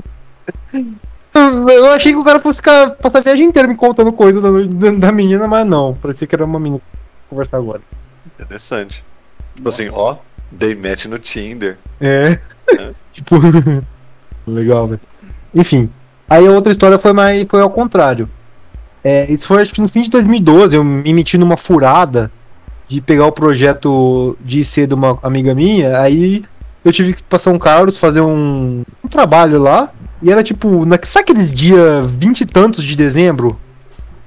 Eu 1.34 1.92
achei 1.92 2.14
que 2.14 2.20
o 2.20 2.24
cara 2.24 2.40
fosse 2.40 2.58
ficar, 2.58 2.92
passar 2.92 3.20
a 3.20 3.22
viagem 3.22 3.46
inteira 3.46 3.68
me 3.68 3.76
contando 3.76 4.12
coisa 4.14 4.40
da, 4.40 4.50
da, 4.52 4.92
da 4.92 5.12
menina, 5.12 5.48
mas 5.48 5.68
não. 5.68 5.96
Parecia 5.96 6.28
que 6.28 6.36
era 6.36 6.46
uma 6.46 6.60
menina 6.60 6.82
conversar 7.30 7.58
agora. 7.58 7.82
Interessante. 8.40 9.04
Tipo 9.56 9.70
assim, 9.70 9.90
ó, 9.92 10.18
they 10.58 10.76
met 10.76 11.08
no 11.08 11.20
Tinder. 11.20 11.78
É. 12.00 12.40
tipo. 13.14 13.36
Legal, 14.48 14.88
velho. 14.88 15.02
Enfim. 15.54 15.90
Aí 16.30 16.46
a 16.46 16.52
outra 16.52 16.72
história 16.72 17.00
foi 17.00 17.14
mais. 17.14 17.48
foi 17.50 17.62
ao 17.62 17.70
contrário. 17.70 18.30
É, 19.04 19.32
isso 19.32 19.48
foi 19.48 19.62
acho 19.62 19.74
que 19.74 19.82
no 19.82 19.88
fim 19.88 20.02
de 20.02 20.10
2012, 20.10 20.76
eu 20.76 20.84
me 20.84 21.14
meti 21.14 21.38
numa 21.38 21.58
furada 21.58 22.32
de 22.88 23.00
pegar 23.02 23.28
o 23.28 23.32
projeto 23.32 24.38
de 24.42 24.62
IC 24.62 24.88
de 24.88 24.94
uma 24.94 25.20
amiga 25.22 25.54
minha, 25.54 26.00
aí 26.00 26.44
eu 26.84 26.92
tive 26.92 27.14
que 27.14 27.22
ir 27.22 27.26
pra 27.28 27.40
São 27.40 27.58
Carlos 27.58 27.98
fazer 27.98 28.22
um, 28.22 28.84
um 29.04 29.08
trabalho 29.08 29.62
lá. 29.62 29.92
E 30.22 30.32
era 30.32 30.44
tipo, 30.44 30.86
na, 30.86 30.98
sabe 31.04 31.24
aqueles 31.24 31.52
dias 31.52 32.08
vinte 32.16 32.42
e 32.42 32.46
tantos 32.46 32.84
de 32.84 32.96
dezembro? 32.96 33.60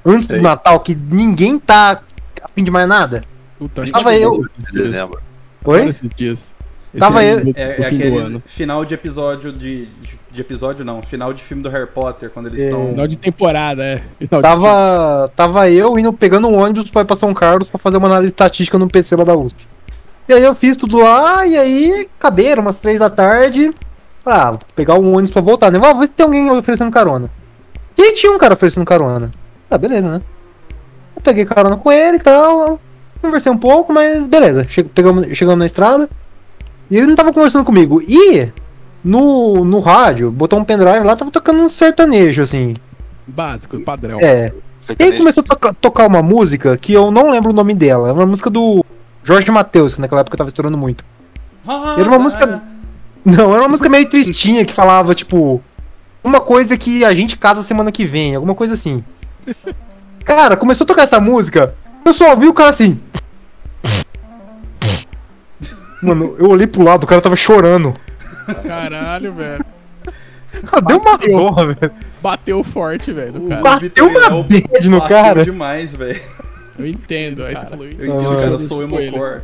Antes 0.05 0.27
Sei. 0.27 0.39
do 0.39 0.43
Natal, 0.43 0.79
que 0.81 0.95
ninguém 0.95 1.59
tá 1.59 2.01
a 2.43 2.49
fim 2.49 2.63
de 2.63 2.71
mais 2.71 2.89
nada? 2.89 3.21
Puta, 3.59 3.83
acho 3.83 3.93
Tava 3.93 4.11
que 4.11 4.17
eu- 4.23 4.31
esses 4.31 4.49
De 4.65 4.73
dias. 4.73 4.85
dezembro. 4.85 5.21
Oi? 5.65 5.89
esses 5.89 6.11
dias. 6.11 6.55
Esse 6.95 7.01
Tava 7.01 7.23
eu- 7.25 7.45
do- 7.45 7.51
É, 7.55 7.77
do 7.77 7.83
é 7.83 7.87
aquele 7.87 8.17
ano. 8.19 8.43
final 8.47 8.85
de 8.85 8.95
episódio 8.95 9.53
de, 9.53 9.87
de, 9.87 10.19
de 10.31 10.41
episódio, 10.41 10.85
não. 10.85 11.03
Final 11.03 11.33
de 11.35 11.43
filme 11.43 11.63
do 11.63 11.69
Harry 11.69 11.87
Potter, 11.87 12.31
quando 12.31 12.47
eles 12.47 12.61
É. 12.61 12.65
estão. 12.65 12.89
Final 12.89 13.07
de 13.07 13.19
temporada, 13.19 13.85
é. 13.85 13.97
Final 14.19 14.41
de 14.41 14.49
Tava, 14.49 15.33
tava 15.37 15.71
eu 15.71 15.99
indo 15.99 16.13
pegando 16.13 16.49
um 16.49 16.59
ônibus 16.59 16.91
pra 16.91 17.03
ir 17.03 17.05
pra 17.05 17.19
São 17.19 17.35
Carlos 17.35 17.69
pra 17.69 17.79
fazer 17.79 17.97
uma 17.99 18.07
análise 18.07 18.33
estatística 18.33 18.79
no 18.79 18.89
PC 18.89 19.17
lá 19.17 19.25
da 19.25 19.37
USP. 19.37 19.67
E 20.29 20.33
aí 20.33 20.43
eu 20.43 20.55
fiz 20.55 20.77
tudo 20.77 20.99
lá, 20.99 21.47
e 21.47 21.57
aí 21.57 22.09
caberam 22.19 22.63
umas 22.63 22.79
três 22.79 22.99
da 23.01 23.11
tarde. 23.11 23.71
Ah, 24.25 24.51
vou 24.51 24.59
pegar 24.75 24.95
um 24.95 25.09
ônibus 25.13 25.31
pra 25.31 25.41
voltar, 25.43 25.71
né? 25.71 25.79
Vamos 25.79 26.01
ver 26.01 26.07
se 26.07 26.13
tem 26.13 26.25
alguém 26.25 26.51
oferecendo 26.51 26.91
carona. 26.91 27.31
E 27.97 28.03
aí 28.03 28.15
tinha 28.15 28.31
um 28.33 28.39
cara 28.39 28.55
oferecendo 28.55 28.85
carona. 28.87 29.31
Ah, 29.71 29.77
beleza, 29.79 30.07
né? 30.09 30.21
Eu 31.17 31.23
peguei 31.23 31.45
carona 31.45 31.77
com 31.77 31.91
ele 31.91 32.17
e 32.17 32.21
tal. 32.21 32.79
Conversei 33.21 33.51
um 33.51 33.57
pouco, 33.59 33.93
mas 33.93 34.27
beleza. 34.27 34.65
Che 34.69 34.83
pegamos, 34.85 35.37
chegamos 35.37 35.59
na 35.59 35.67
estrada. 35.67 36.09
E 36.91 36.97
ele 36.97 37.07
não 37.07 37.17
tava 37.17 37.33
conversando 37.33 37.65
comigo. 37.65 38.03
E 38.07 38.49
no, 39.05 39.65
no 39.65 39.79
rádio, 39.81 40.31
botou 40.31 40.59
um 40.59 40.65
pendrive 40.65 41.05
lá, 41.05 41.17
tava 41.17 41.31
tocando 41.31 41.61
um 41.61 41.69
sertanejo, 41.69 42.43
assim. 42.43 42.75
Básico, 43.27 43.81
padrão. 43.81 44.19
É. 44.21 44.25
E 44.25 44.33
aí 44.45 44.53
Sertanejo. 44.79 45.19
começou 45.19 45.43
a 45.43 45.47
toca- 45.47 45.75
tocar 45.75 46.07
uma 46.07 46.23
música 46.23 46.77
que 46.77 46.93
eu 46.93 47.11
não 47.11 47.29
lembro 47.31 47.51
o 47.51 47.55
nome 47.55 47.75
dela. 47.75 48.09
É 48.09 48.13
uma 48.13 48.25
música 48.27 48.49
do 48.49 48.85
Jorge 49.25 49.51
Matheus, 49.51 49.95
que 49.95 50.01
naquela 50.01 50.21
época 50.23 50.37
tava 50.37 50.49
estourando 50.49 50.79
muito. 50.79 51.05
Era 51.99 52.09
uma 52.09 52.19
música. 52.19 52.63
Não, 53.25 53.53
era 53.53 53.63
uma 53.63 53.69
música 53.69 53.89
meio 53.91 54.09
tristinha 54.09 54.65
que 54.65 54.73
falava, 54.73 55.15
tipo. 55.15 55.61
Uma 56.25 56.41
coisa 56.41 56.77
que 56.77 57.05
a 57.05 57.15
gente 57.15 57.37
casa 57.37 57.63
semana 57.63 57.93
que 57.93 58.05
vem, 58.05 58.35
alguma 58.35 58.55
coisa 58.55 58.75
assim. 58.75 58.99
Cara, 60.25 60.57
começou 60.57 60.85
a 60.85 60.87
tocar 60.89 61.03
essa 61.03 61.21
música, 61.21 61.75
eu 62.09 62.13
só 62.15 62.31
ouvi 62.31 62.47
o 62.47 62.53
cara 62.55 62.71
assim. 62.71 62.99
Mano, 66.03 66.37
eu 66.39 66.49
olhei 66.49 66.67
pro 66.67 66.83
lado, 66.83 67.05
o 67.05 67.07
cara 67.07 67.21
tava 67.21 67.37
chorando. 67.37 67.93
Caralho, 68.67 69.33
velho. 69.35 69.65
Cara, 70.65 70.81
deu 70.83 70.99
uma 70.99 71.19
porra, 71.19 71.67
velho. 71.75 71.93
Bateu 72.23 72.65
forte, 72.65 73.13
velho, 73.13 73.33
no 73.33 73.47
O 73.47 73.49
cara. 73.49 73.63
Bateu 73.63 74.07
uma 74.09 74.43
Vitoriel 74.43 74.45
bad 74.71 74.89
no 74.89 74.99
bateu 75.01 75.17
cara. 75.17 75.45
demais, 75.45 75.97
velho. 75.97 76.21
Eu 76.79 76.87
entendo. 76.87 77.45
Aí 77.45 77.57
você 77.57 77.67
falou, 77.67 77.85
Eu 77.87 77.91
Ah, 77.91 77.95
entendo 78.05 78.19
que 78.27 78.33
o 78.33 78.37
cara 78.37 78.59
sou 78.59 78.83
emocore. 78.83 79.43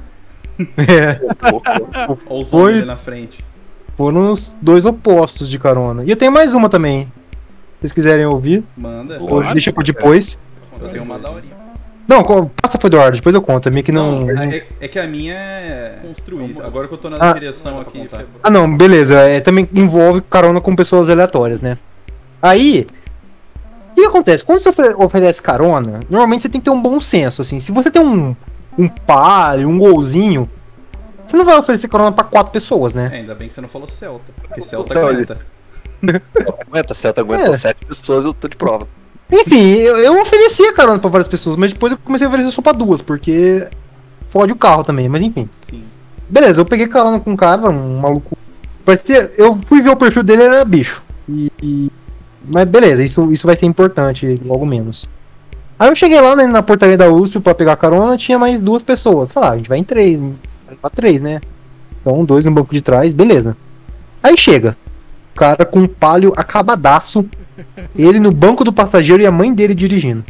É, 0.79 1.21
Olha 1.43 2.17
o 2.31 2.45
som 2.45 2.61
Foi. 2.61 2.75
dele 2.75 2.85
na 2.87 2.97
frente. 2.97 3.45
foram 3.97 4.31
os 4.33 4.55
dois 4.63 4.85
opostos 4.85 5.49
de 5.49 5.59
carona. 5.59 6.05
E 6.05 6.11
eu 6.11 6.17
tenho 6.17 6.31
mais 6.31 6.55
uma 6.55 6.69
também. 6.69 7.07
Se 7.09 7.81
vocês 7.81 7.93
quiserem 7.93 8.25
ouvir, 8.25 8.63
Manda. 8.77 9.19
ou 9.21 9.43
deixa 9.53 9.73
por 9.73 9.83
depois. 9.83 10.39
Eu 10.81 10.89
tenho 10.91 11.03
uma 11.05 11.19
daorinha. 11.19 11.64
Não, 12.07 12.23
passa 12.61 12.77
pro 12.79 12.89
Eduardo, 12.89 13.17
depois 13.17 13.35
eu 13.35 13.41
conto. 13.41 13.67
A 13.67 13.71
minha 13.71 13.83
que 13.83 13.91
não. 13.93 14.15
é, 14.51 14.63
é 14.81 14.89
que 14.89 14.99
a 14.99 15.07
minha 15.07 15.35
é 15.35 15.99
construir. 16.03 16.55
Agora 16.63 16.87
que 16.87 16.95
eu 16.95 16.99
tô 16.99 17.09
na 17.09 17.17
Ah. 17.19 17.33
direção 17.33 17.81
aqui. 17.81 18.09
Ah, 18.43 18.51
não, 18.51 18.77
beleza. 18.77 19.15
É, 19.21 19.41
também 19.41 19.67
envolve 19.75 20.21
carona 20.23 20.61
com 20.61 20.77
pessoas 20.77 21.09
aleatórias, 21.09 21.63
né? 21.63 21.79
Aí. 22.43 22.87
O 23.93 23.95
que 23.95 24.05
acontece? 24.05 24.45
Quando 24.45 24.59
você 24.59 24.69
ofere- 24.69 24.95
oferece 24.99 25.41
carona, 25.41 26.01
normalmente 26.11 26.43
você 26.43 26.49
tem 26.49 26.61
que 26.61 26.65
ter 26.65 26.71
um 26.71 26.83
bom 26.83 26.99
senso, 27.01 27.41
assim. 27.43 27.59
Se 27.61 27.71
você 27.71 27.91
tem 27.93 28.03
um, 28.03 28.35
um 28.77 28.89
palio, 28.89 29.69
um 29.69 29.79
golzinho, 29.79 30.51
você 31.25 31.37
não 31.37 31.45
vai 31.45 31.57
oferecer 31.57 31.87
carona 31.89 32.11
pra 32.11 32.25
quatro 32.25 32.53
pessoas, 32.53 32.93
né? 32.93 33.09
É, 33.13 33.17
ainda 33.19 33.35
bem 33.37 33.47
que 33.49 33.55
você 33.55 33.61
não 33.61 33.69
falou 33.69 33.87
Celta. 33.89 34.25
Porque 34.43 34.61
Celta 34.63 34.93
Celta. 34.93 35.09
aguenta. 35.11 35.39
Aguenta, 36.69 36.93
Celta 36.93 37.21
aguentou 37.21 37.55
É. 37.55 37.57
sete 37.57 37.87
pessoas, 37.87 38.25
eu 38.25 38.35
tô 38.35 38.49
de 38.49 38.57
prova. 38.57 38.87
Enfim, 39.33 39.73
eu, 39.77 39.97
eu 39.97 40.21
oferecia 40.21 40.73
carona 40.73 40.99
pra 40.99 41.11
várias 41.11 41.29
pessoas, 41.29 41.57
mas 41.57 41.73
depois 41.73 41.93
eu 41.93 41.99
comecei 41.99 42.27
a 42.27 42.31
oferecer 42.31 42.51
só 42.53 42.63
pra 42.63 42.73
duas, 42.73 43.01
porque 43.01 43.67
fode 44.31 44.53
o 44.53 44.57
carro 44.57 44.83
também, 44.85 45.09
mas 45.09 45.23
enfim. 45.23 45.47
Sim. 45.69 45.83
Beleza, 46.31 46.61
eu 46.61 46.65
peguei 46.65 46.87
carona 46.87 47.19
com 47.21 47.31
um 47.31 47.37
cara, 47.37 47.69
um 47.71 48.01
maluco. 48.01 48.37
Parecia. 48.85 49.33
Eu 49.37 49.59
fui 49.67 49.81
ver 49.81 49.91
o 49.91 49.97
perfil 49.97 50.23
dele, 50.23 50.43
ele 50.45 50.55
era 50.55 50.65
bicho. 50.65 51.03
E. 51.29 51.51
e- 51.63 51.91
Mas 52.55 52.67
beleza, 52.69 53.03
isso, 53.03 53.33
isso 53.33 53.47
vai 53.47 53.57
ser 53.57 53.67
importante, 53.67 54.35
logo 54.45 54.67
menos. 54.67 55.03
Aí 55.79 55.89
eu 55.89 55.97
cheguei 55.97 56.21
lá 56.21 56.37
né, 56.37 56.47
na 56.47 56.63
portaria 56.63 56.97
da 56.97 57.09
USP 57.11 57.41
pra 57.41 57.55
pegar 57.55 57.77
carona, 57.77 58.17
tinha 58.19 58.39
mais 58.39 58.61
duas 58.61 58.83
pessoas. 58.83 59.31
Falei, 59.33 59.49
ah, 59.49 59.53
a 59.53 59.57
gente 59.57 59.69
vai 59.69 59.79
em 59.79 59.85
três, 59.85 60.19
vai 60.67 60.77
pra 60.81 60.91
três, 60.91 61.21
né? 61.21 61.41
Então, 62.01 62.25
dois 62.25 62.45
no 62.45 62.51
banco 62.53 62.73
de 62.73 62.83
trás, 62.83 63.13
beleza. 63.15 63.57
Aí 64.23 64.37
chega. 64.39 64.77
O 65.35 65.37
cara 65.39 65.65
com 65.65 65.81
um 65.81 65.89
palio 65.89 66.33
acabadaço. 66.37 67.25
Ele 67.97 68.19
no 68.21 68.31
banco 68.33 68.65
do 68.65 68.73
passageiro 68.73 69.23
e 69.23 69.27
a 69.27 69.31
mãe 69.31 69.53
dele 69.53 69.75
dirigindo. 69.75 70.25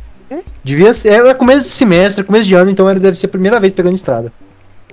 Devia 0.63 0.93
ser. 0.95 1.13
Era 1.13 1.35
começo 1.35 1.65
de 1.65 1.71
semestre, 1.73 2.25
começo 2.25 2.47
de 2.47 2.55
ano, 2.55 2.71
então 2.71 2.91
ele 2.91 3.01
deve 3.01 3.17
ser 3.17 3.27
a 3.27 3.29
primeira 3.29 3.61
vez 3.61 3.73
pegando 3.73 3.95
estrada. 3.95 4.33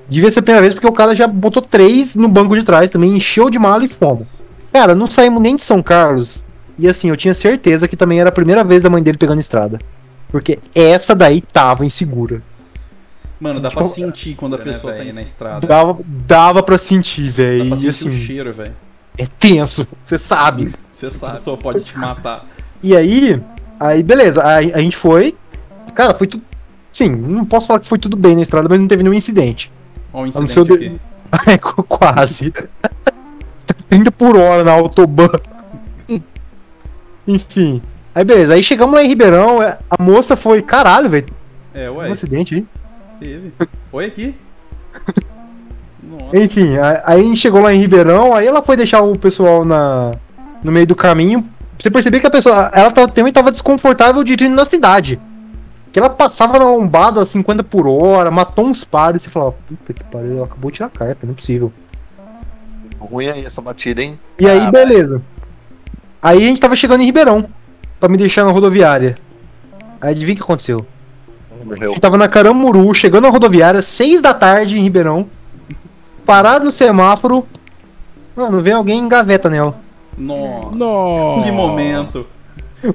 Devia 0.09 0.29
ser 0.29 0.39
a 0.39 0.43
primeira 0.43 0.61
vez 0.61 0.73
porque 0.73 0.87
o 0.87 0.91
cara 0.91 1.15
já 1.15 1.25
botou 1.27 1.61
três 1.61 2.15
no 2.15 2.27
banco 2.27 2.55
de 2.55 2.63
trás 2.63 2.91
também, 2.91 3.15
encheu 3.15 3.49
de 3.49 3.57
mala 3.57 3.85
e 3.85 3.87
fomos. 3.89 4.27
Cara, 4.73 4.93
não 4.93 5.07
saímos 5.07 5.41
nem 5.41 5.55
de 5.55 5.63
São 5.63 5.81
Carlos. 5.81 6.43
E 6.77 6.87
assim, 6.87 7.09
eu 7.09 7.17
tinha 7.17 7.33
certeza 7.33 7.87
que 7.87 7.95
também 7.95 8.19
era 8.19 8.29
a 8.29 8.33
primeira 8.33 8.63
vez 8.63 8.83
da 8.83 8.89
mãe 8.89 9.01
dele 9.01 9.17
pegando 9.17 9.39
estrada. 9.39 9.79
Porque 10.29 10.59
essa 10.73 11.13
daí 11.15 11.41
tava 11.41 11.85
insegura. 11.85 12.41
Mano, 13.39 13.59
dá 13.59 13.69
pra 13.69 13.83
Tipo, 13.83 13.95
sentir 13.95 14.35
quando 14.35 14.55
a 14.55 14.59
pessoa 14.59 14.93
tá 14.93 15.01
aí 15.01 15.11
na 15.11 15.21
estrada. 15.21 15.65
Dava, 15.65 15.97
dava 16.27 16.61
pra 16.63 16.77
sentir, 16.77 17.27
Dá 17.27 17.31
velho. 17.31 17.67
pra 17.67 17.75
E 17.77 17.79
sentir 17.79 17.89
assim, 17.89 18.09
o 18.09 18.11
cheiro, 18.11 18.53
velho. 18.53 18.73
é 19.17 19.25
tenso, 19.25 19.87
você 20.05 20.17
sabe. 20.17 20.71
Você 21.09 21.17
sabe. 21.17 21.33
A 21.33 21.35
pessoa 21.37 21.57
pode 21.57 21.83
te 21.83 21.97
matar. 21.97 22.45
E 22.83 22.95
aí, 22.95 23.41
aí 23.79 24.03
beleza, 24.03 24.45
aí 24.45 24.71
a 24.73 24.79
gente 24.79 24.95
foi. 24.97 25.35
Cara, 25.95 26.13
foi 26.13 26.27
tudo. 26.27 26.43
Sim, 26.93 27.09
não 27.09 27.45
posso 27.45 27.67
falar 27.67 27.79
que 27.79 27.87
foi 27.87 27.97
tudo 27.97 28.15
bem 28.17 28.35
na 28.35 28.41
estrada, 28.41 28.67
mas 28.69 28.79
não 28.79 28.87
teve 28.87 29.01
nenhum 29.03 29.13
incidente. 29.15 29.71
Ó, 30.13 30.19
um 30.19 30.21
não 30.21 30.27
incidente 30.27 30.53
sei 30.53 30.61
o 30.61 30.65
de-. 30.65 30.93
É, 31.47 31.57
qu- 31.57 31.81
quase. 31.83 32.53
30 33.87 34.11
por 34.11 34.35
hora 34.37 34.63
na 34.63 34.73
autobahn. 34.73 35.29
Enfim. 37.27 37.81
Aí 38.13 38.23
beleza, 38.25 38.53
aí 38.53 38.63
chegamos 38.63 38.93
lá 38.95 39.03
em 39.03 39.07
Ribeirão, 39.07 39.63
é, 39.63 39.77
a 39.89 40.01
moça 40.03 40.35
foi, 40.35 40.61
caralho, 40.61 41.09
velho, 41.09 41.27
É, 41.73 41.89
um 41.89 41.95
ué. 41.97 42.11
acidente 42.11 42.55
aí. 42.55 42.65
Teve. 43.21 43.51
Oi 43.93 44.05
aqui. 44.05 44.35
Nossa. 46.03 46.37
Enfim, 46.37 46.75
a- 46.77 47.03
aí 47.05 47.21
a 47.21 47.23
gente 47.23 47.37
chegou 47.39 47.61
lá 47.61 47.73
em 47.73 47.79
Ribeirão, 47.79 48.33
aí 48.35 48.45
ela 48.45 48.61
foi 48.61 48.75
deixar 48.75 49.01
o 49.01 49.17
pessoal 49.17 49.63
na, 49.63 50.11
no 50.63 50.71
meio 50.71 50.85
do 50.87 50.95
caminho. 50.95 51.47
Você 51.79 51.89
percebeu 51.89 52.19
que 52.21 52.27
a 52.27 52.31
pessoa, 52.31 52.69
ela 52.73 52.91
também 52.91 53.33
tava 53.33 53.51
desconfortável 53.51 54.23
dirigindo 54.23 54.55
na 54.55 54.65
cidade. 54.65 55.19
Que 55.91 55.99
ela 55.99 56.09
passava 56.09 56.57
na 56.59 56.65
lombada 56.65 57.21
a 57.21 57.25
50 57.25 57.63
por 57.63 57.87
hora, 57.87 58.31
matou 58.31 58.65
uns 58.67 58.83
pares 58.83 59.21
e 59.21 59.25
você 59.25 59.29
falava, 59.31 59.55
puta 59.67 59.93
que 59.93 60.03
pariu, 60.05 60.37
ela 60.37 60.45
acabou 60.45 60.71
de 60.71 60.75
tirar 60.77 60.87
a 60.87 60.89
carta, 60.89 61.19
não 61.25 61.33
é 61.33 61.35
possível. 61.35 61.69
Ruim 62.99 63.27
aí 63.27 63.43
essa 63.43 63.61
batida, 63.61 64.01
hein? 64.01 64.19
E 64.39 64.47
aí, 64.47 64.59
Ah, 64.59 64.71
beleza. 64.71 65.21
Aí 66.21 66.37
a 66.37 66.41
gente 66.41 66.61
tava 66.61 66.75
chegando 66.75 67.01
em 67.01 67.05
Ribeirão, 67.05 67.49
pra 67.99 68.07
me 68.07 68.15
deixar 68.15 68.45
na 68.45 68.51
rodoviária. 68.51 69.15
Aí 69.99 70.11
adivinha 70.11 70.33
o 70.33 70.37
que 70.37 70.43
aconteceu? 70.43 70.85
A 71.59 71.65
Morreu. 71.65 71.89
gente 71.91 71.99
tava 71.99 72.17
na 72.17 72.27
Caramuru, 72.27 72.93
chegando 72.93 73.23
na 73.23 73.29
rodoviária, 73.29 73.81
6 73.81 74.21
da 74.21 74.33
tarde 74.33 74.79
em 74.79 74.83
Ribeirão. 74.83 75.27
Parado 76.25 76.65
no 76.65 76.71
semáforo. 76.71 77.43
Mano, 78.35 78.61
vem 78.61 78.73
alguém 78.73 78.99
e 78.99 79.01
engaveta 79.03 79.49
nela. 79.49 79.75
Nossa. 80.17 80.75
Nossa. 80.75 81.45
Que 81.45 81.51
momento. 81.51 82.25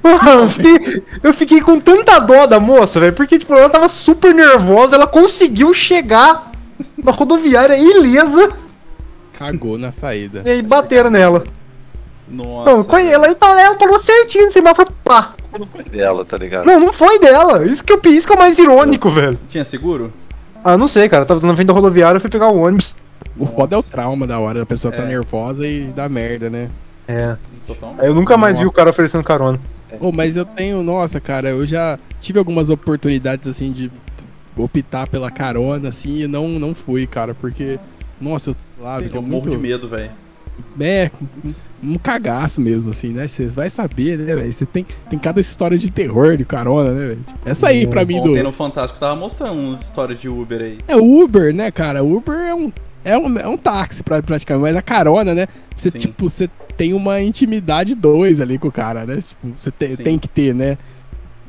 Mano, 0.03 0.41
eu 0.43 0.49
fiquei, 0.49 1.03
eu 1.23 1.33
fiquei 1.33 1.61
com 1.61 1.79
tanta 1.79 2.19
dó 2.19 2.45
da 2.45 2.59
moça, 2.59 2.99
velho, 2.99 3.13
porque 3.13 3.39
tipo, 3.39 3.53
ela 3.53 3.69
tava 3.69 3.87
super 3.87 4.35
nervosa, 4.35 4.95
ela 4.95 5.07
conseguiu 5.07 5.73
chegar 5.73 6.51
na 7.01 7.11
rodoviária 7.11 7.77
ilesa 7.77 8.49
Cagou 9.33 9.77
na 9.77 9.91
saída. 9.91 10.41
e 10.45 10.49
aí 10.49 10.61
bateram 10.61 11.09
nela. 11.09 11.43
Nossa. 12.29 12.69
Não, 12.71 12.83
foi 12.83 13.07
ela, 13.07 13.27
ela, 13.27 13.61
ela 13.61 13.75
parou 13.77 13.99
certinho 13.99 14.45
no 14.45 14.51
semáforo, 14.51 14.91
pá. 15.05 15.33
Não 15.57 15.65
foi 15.65 15.83
dela, 15.85 16.25
tá 16.25 16.37
ligado? 16.37 16.65
Não, 16.65 16.79
não 16.79 16.91
foi 16.91 17.17
dela. 17.19 17.65
Isso 17.65 17.81
que, 17.83 17.93
eu, 17.93 18.01
isso 18.07 18.27
que 18.27 18.33
é 18.33 18.35
o 18.35 18.39
mais 18.39 18.57
irônico, 18.59 19.09
velho. 19.09 19.39
Tinha 19.47 19.63
seguro? 19.63 20.11
Ah, 20.63 20.75
não 20.77 20.89
sei, 20.89 21.07
cara. 21.07 21.25
Tava 21.25 21.39
na 21.47 21.53
frente 21.55 21.67
da 21.67 21.73
rodoviária, 21.73 22.17
eu 22.17 22.21
fui 22.21 22.29
pegar 22.29 22.49
o 22.49 22.61
ônibus. 22.61 22.93
O 23.39 23.45
foda 23.45 23.75
é 23.75 23.79
o 23.79 23.83
trauma 23.83 24.27
da 24.27 24.37
hora, 24.39 24.63
a 24.63 24.65
pessoa 24.65 24.91
tá 24.93 25.03
É. 25.03 25.05
nervosa 25.07 25.65
e 25.65 25.85
dá 25.85 26.09
merda, 26.09 26.49
né? 26.49 26.69
É. 27.07 27.37
Eu 28.05 28.13
nunca 28.13 28.37
mais 28.37 28.59
vi 28.59 28.65
o 28.65 28.71
cara 28.71 28.89
oferecendo 28.89 29.23
carona. 29.23 29.59
Ô, 29.99 30.11
mas 30.11 30.35
eu 30.35 30.45
tenho, 30.45 30.83
nossa, 30.83 31.19
cara, 31.19 31.49
eu 31.49 31.65
já 31.65 31.97
tive 32.19 32.37
algumas 32.39 32.69
oportunidades 32.69 33.47
assim 33.47 33.69
de 33.69 33.89
optar 34.57 35.07
pela 35.07 35.31
carona, 35.31 35.89
assim, 35.89 36.23
e 36.23 36.27
não, 36.27 36.47
não 36.47 36.73
fui, 36.73 37.05
cara, 37.07 37.33
porque, 37.33 37.79
nossa, 38.19 38.49
eu, 38.49 38.55
lá, 38.79 38.97
Sei, 38.97 39.07
é 39.07 39.09
eu 39.09 39.21
muito, 39.21 39.45
morro 39.45 39.49
de 39.51 39.57
medo, 39.57 39.87
velho. 39.87 40.11
é, 40.79 41.11
um 41.81 41.95
cagaço 41.95 42.59
mesmo, 42.59 42.89
assim, 42.89 43.09
né? 43.09 43.27
Você 43.27 43.45
vai 43.45 43.69
saber, 43.69 44.17
né, 44.17 44.35
velho? 44.35 44.51
Você 44.51 44.65
tem, 44.65 44.85
tem 45.09 45.19
cada 45.19 45.39
história 45.39 45.77
de 45.77 45.91
terror 45.91 46.35
de 46.35 46.43
carona, 46.43 46.91
né, 46.91 47.07
velho? 47.07 47.19
Essa 47.45 47.67
aí, 47.67 47.85
pra 47.85 48.03
mim, 48.03 48.21
do. 48.21 48.31
Ontem 48.31 48.43
no 48.43 48.51
Fantástico 48.51 48.99
tava 48.99 49.15
mostrando 49.15 49.53
umas 49.53 49.81
histórias 49.81 50.19
de 50.19 50.27
Uber 50.27 50.61
aí. 50.61 50.77
É 50.87 50.95
Uber, 50.95 51.53
né, 51.53 51.69
cara? 51.71 52.03
Uber 52.03 52.35
é 52.35 52.53
um. 52.53 52.71
É 53.07 53.17
um, 53.17 53.37
é 53.37 53.47
um 53.47 53.57
táxi 53.57 54.03
pra, 54.03 54.21
praticamente, 54.21 54.63
mas 54.63 54.75
a 54.75 54.81
carona, 54.81 55.33
né? 55.33 55.47
Você, 55.75 55.89
Sim. 55.91 55.97
tipo, 55.97 56.29
você 56.29 56.49
tem 56.75 56.93
uma 56.93 57.21
intimidade 57.21 57.95
dois 57.95 58.41
ali 58.41 58.57
com 58.57 58.67
o 58.67 58.71
cara, 58.71 59.05
né? 59.05 59.17
Tipo, 59.21 59.53
você 59.57 59.71
te- 59.71 59.95
Sim. 59.95 60.03
tem 60.03 60.19
que 60.19 60.27
ter, 60.27 60.53
né? 60.53 60.77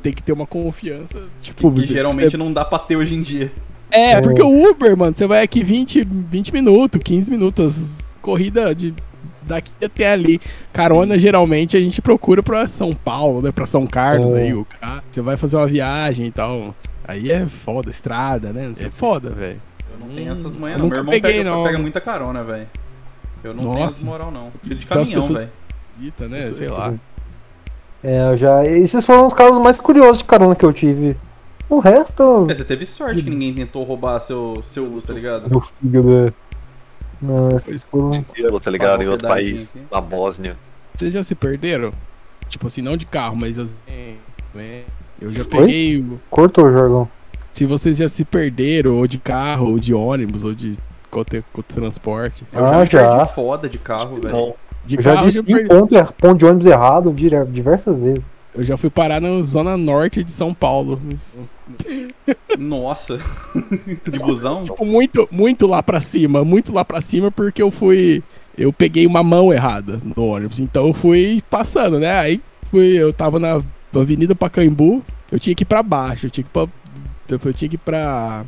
Tem 0.03 0.13
que 0.13 0.23
ter 0.23 0.33
uma 0.33 0.47
confiança. 0.47 1.19
Tipo, 1.41 1.71
Que 1.73 1.87
geralmente 1.87 2.31
você- 2.33 2.37
não 2.37 2.53
dá 2.53 2.65
pra 2.65 2.79
ter 2.79 2.97
hoje 2.97 3.15
em 3.15 3.23
dia. 3.23 3.51
É, 3.91 4.21
porque 4.21 4.43
o 4.43 4.71
Uber, 4.71 4.97
mano, 4.97 5.15
você 5.15 5.27
vai 5.27 5.43
aqui 5.43 5.65
20, 5.65 6.05
20 6.05 6.53
minutos, 6.53 7.01
15 7.03 7.31
minutos, 7.31 7.99
corrida 8.23 8.75
de 8.75 8.95
daqui 9.43 9.71
até 9.83 10.13
ali. 10.13 10.41
Carona, 10.75 11.19
geralmente, 11.19 11.77
a 11.77 11.81
gente 11.81 12.03
procura 12.03 12.43
pra 12.43 12.67
São 12.69 12.93
Paulo, 12.93 13.41
né? 13.43 13.51
Pra 13.51 13.65
São 13.67 13.87
Carlos 13.87 14.31
É. 14.35 14.43
aí, 14.43 14.55
o 14.55 14.65
cara. 14.65 15.03
Você 15.11 15.21
vai 15.23 15.37
fazer 15.39 15.57
uma 15.57 15.67
viagem 15.67 16.27
e 16.27 16.31
tal. 16.31 16.75
Aí 17.07 17.31
é 17.33 17.47
foda, 17.47 17.89
estrada, 17.89 18.53
né? 18.53 18.71
É 18.79 18.91
foda, 18.91 19.31
velho. 19.31 19.61
Eu 20.01 20.07
não 20.07 20.15
tenho 20.15 20.33
essas 20.33 20.55
Hum, 20.57 20.61
manhas, 20.61 20.81
não. 20.81 20.89
Meu 20.89 20.99
irmão 20.99 21.13
peguei, 21.13 21.33
pega, 21.39 21.51
não. 21.51 21.65
pega 21.65 21.79
muita 21.79 22.01
carona, 22.01 22.43
velho. 22.45 22.67
Eu 23.45 23.55
não 23.55 23.65
tenho 23.73 23.85
Nossa. 23.85 23.97
essa 23.99 24.07
moral, 24.07 24.31
não. 24.31 24.47
Filho 24.63 24.77
de 24.77 24.85
Então 24.85 25.03
as 25.03 25.09
caminhão, 25.09 25.21
pessoas- 25.27 25.45
velho. 25.45 25.55
Visita, 25.99 26.29
né? 26.29 26.43
Sei 26.43 26.51
isso 26.65 26.73
lá. 26.73 26.95
É, 28.03 28.31
eu 28.33 28.37
já. 28.37 28.65
Esses 28.65 29.05
foram 29.05 29.27
os 29.27 29.35
casos 29.35 29.59
mais 29.61 29.77
curiosos 29.81 30.19
de 30.19 30.25
carona 30.25 30.55
que 30.55 30.65
eu 30.65 30.73
tive. 30.73 31.17
O 31.69 31.81
resto. 31.81 32.47
É, 32.49 32.55
você 32.55 32.65
teve 32.65 32.87
sorte 32.87 33.23
que 33.23 33.29
ninguém 33.31 33.53
tentou 33.53 33.83
roubar 33.83 34.21
seu, 34.21 34.61
seu 34.63 34.85
Lu, 34.85 35.03
tá 35.03 35.13
ligado? 35.13 35.51
Meu 35.51 35.61
fígado. 35.61 36.33
Não, 37.21 37.49
esses 37.57 37.83
foram. 37.83 38.11
Tá 38.63 38.71
ligado? 38.71 39.03
Em 39.03 39.09
outro 39.09 39.27
país, 39.27 39.71
aqui. 39.71 39.81
na 39.91 40.01
Bósnia. 40.01 40.57
Vocês 40.95 41.13
já 41.13 41.23
se 41.25 41.35
perderam? 41.35 41.91
Tipo 42.49 42.69
assim, 42.69 42.81
não 42.81 42.97
de 42.97 43.05
carro, 43.07 43.37
mas 43.37 43.59
assim. 43.59 44.17
né? 44.55 44.83
Eu 45.21 45.33
já 45.33 45.43
Oi? 45.43 45.49
peguei. 45.49 46.07
Cortou, 46.31 46.71
Jorgão. 46.71 47.09
Se 47.51 47.65
vocês 47.67 47.97
já 47.97 48.09
se 48.09 48.25
perderam, 48.25 48.95
ou 48.99 49.07
de 49.07 49.19
carro, 49.19 49.71
ou 49.73 49.79
de 49.79 49.93
ônibus, 49.95 50.45
ou 50.45 50.55
de 50.55 50.77
qualquer 51.11 51.43
qualquer 51.53 51.75
transporte. 51.75 52.45
Eu 52.53 52.61
já 52.67 52.69
Ah, 52.83 52.87
perdi 52.87 52.97
já. 52.97 53.27
foda 53.27 53.69
de 53.69 53.79
carro, 53.79 54.21
velho. 54.21 54.55
De 54.87 54.97
Eu 54.97 55.03
já 55.03 55.15
carro, 55.15 55.31
já, 55.31 55.41
disse 55.43 55.67
ponto, 55.69 55.95
er- 55.97 56.13
ponto 56.13 56.39
de 56.39 56.45
ônibus 56.47 56.67
errado 56.67 57.15
diversas 57.51 57.99
vezes. 57.99 58.23
eu 58.55 58.65
já 58.65 58.77
fui 58.77 58.91
parar 58.91 59.21
na 59.21 59.43
zona 59.43 59.77
norte 59.77 60.23
de 60.25 60.31
São 60.31 60.53
Paulo. 60.55 60.99
Nossa. 62.59 63.19
de 64.11 64.19
busão? 64.21 64.63
Tipo, 64.65 64.85
muito, 64.85 65.29
muito 65.31 65.67
lá 65.67 65.83
pra 65.83 66.01
cima, 66.01 66.45
muito 66.45 66.73
lá 66.73 66.85
pra 66.85 67.01
cima, 67.01 67.31
porque 67.31 67.63
eu 67.63 67.71
fui. 67.71 68.23
Eu 68.57 68.73
peguei 68.73 69.07
uma 69.07 69.23
mão 69.23 69.53
errada 69.53 70.01
no 70.17 70.25
ônibus. 70.25 70.59
Então 70.59 70.89
eu 70.89 70.93
fui 70.93 71.43
passando, 71.49 71.99
né? 72.01 72.19
Aí 72.19 72.41
fui, 72.71 72.87
eu 72.97 73.13
tava 73.13 73.39
na 73.39 73.63
Avenida 73.95 74.35
Pacaembu, 74.35 75.03
eu 75.31 75.39
tinha 75.39 75.55
que 75.55 75.63
ir 75.63 75.67
pra 75.67 75.83
baixo, 75.83 76.27
eu 76.27 76.31
tinha 76.31 76.43
que 76.45 76.51
ir 76.51 76.53
pra. 76.53 76.67
Eu 77.29 77.53
tinha 77.53 77.69
que 77.69 77.77
ir 77.77 77.79
pra. 77.79 78.45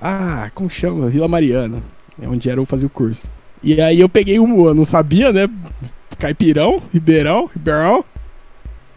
Ah, 0.00 0.50
como 0.54 0.70
chama? 0.70 1.08
Vila 1.08 1.28
Mariana. 1.28 1.82
É 2.20 2.28
onde 2.28 2.48
era 2.48 2.60
eu 2.60 2.66
fazer 2.66 2.86
o 2.86 2.90
curso. 2.90 3.30
E 3.62 3.80
aí 3.80 4.00
eu 4.00 4.08
peguei 4.08 4.38
um, 4.38 4.66
eu 4.66 4.74
não 4.74 4.84
sabia, 4.84 5.32
né? 5.32 5.48
Caipirão, 6.18 6.82
Ribeirão, 6.92 7.50
Ribeirão. 7.52 8.04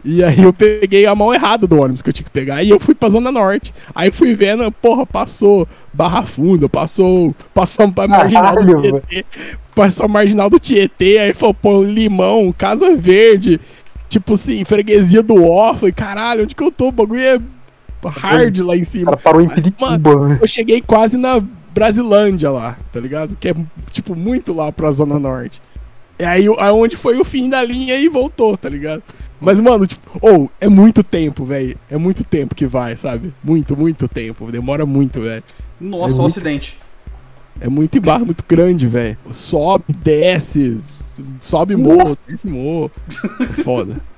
E 0.02 0.24
aí 0.24 0.42
eu 0.42 0.52
peguei 0.52 1.04
a 1.04 1.14
mão 1.14 1.34
errada 1.34 1.66
do 1.66 1.78
ônibus 1.78 2.00
que 2.00 2.08
eu 2.08 2.12
tinha 2.12 2.24
que 2.24 2.30
pegar. 2.30 2.62
E 2.62 2.70
eu 2.70 2.80
fui 2.80 2.94
pra 2.94 3.10
Zona 3.10 3.30
Norte. 3.30 3.74
Aí 3.94 4.10
fui 4.10 4.34
vendo, 4.34 4.70
porra, 4.72 5.04
passou 5.04 5.68
Barra 5.92 6.22
Funda, 6.22 6.68
passou. 6.68 7.34
Passou 7.52 7.92
a 7.96 8.08
marginal 8.08 8.54
do 8.54 8.80
Tietê. 8.80 9.26
Passou 9.74 10.06
a 10.06 10.08
marginal 10.08 10.48
do 10.48 10.58
Tietê. 10.58 11.18
Aí 11.18 11.34
falou, 11.34 11.54
pô, 11.54 11.82
Limão, 11.82 12.52
Casa 12.56 12.96
Verde. 12.96 13.60
Tipo 14.08 14.34
assim, 14.34 14.64
freguesia 14.64 15.22
do 15.22 15.44
Ó. 15.44 15.74
Falei, 15.74 15.92
caralho, 15.92 16.44
onde 16.44 16.54
que 16.54 16.62
eu 16.62 16.72
tô? 16.72 16.88
O 16.88 16.92
bagulho 16.92 17.20
é 17.20 17.38
hard 18.08 18.58
lá 18.58 18.76
em 18.76 18.82
O 18.82 18.84
cima. 18.84 19.04
cara 19.12 19.16
parou 19.18 19.40
em 19.42 19.48
Pirituba, 19.48 20.28
né? 20.28 20.38
Eu 20.40 20.46
cheguei 20.48 20.80
quase 20.80 21.16
na 21.16 21.42
Brasilândia 21.74 22.50
lá, 22.50 22.76
tá 22.92 22.98
ligado? 23.00 23.36
Que 23.38 23.48
é, 23.48 23.54
tipo, 23.92 24.14
muito 24.16 24.52
lá 24.52 24.72
pra 24.72 24.90
Zona 24.92 25.18
Norte. 25.18 25.60
É 26.18 26.26
aí 26.26 26.46
aonde 26.58 26.96
foi 26.96 27.18
o 27.18 27.24
fim 27.24 27.48
da 27.48 27.62
linha 27.62 27.96
e 27.96 28.08
voltou, 28.08 28.56
tá 28.56 28.68
ligado? 28.68 29.02
Mas, 29.40 29.58
mano, 29.58 29.86
tipo, 29.86 30.18
ou, 30.20 30.50
é 30.60 30.68
muito 30.68 31.02
tempo, 31.02 31.44
velho. 31.46 31.76
É 31.90 31.96
muito 31.96 32.22
tempo 32.24 32.54
que 32.54 32.66
vai, 32.66 32.94
sabe? 32.96 33.32
Muito, 33.42 33.74
muito 33.76 34.06
tempo. 34.06 34.50
Demora 34.52 34.84
muito, 34.84 35.20
velho. 35.22 35.42
Nossa, 35.80 36.12
É 36.16 36.18
o 36.18 36.22
muito- 36.22 36.26
acidente. 36.38 36.78
É 37.58 37.68
muito 37.68 37.96
embarro, 37.96 38.26
muito 38.26 38.44
grande, 38.46 38.86
velho. 38.86 39.16
Sobe, 39.32 39.84
desce, 40.02 40.78
sobe 41.42 41.74
morro, 41.76 42.16
desce 42.28 42.46
morro. 42.46 42.90
Foda. 43.64 43.96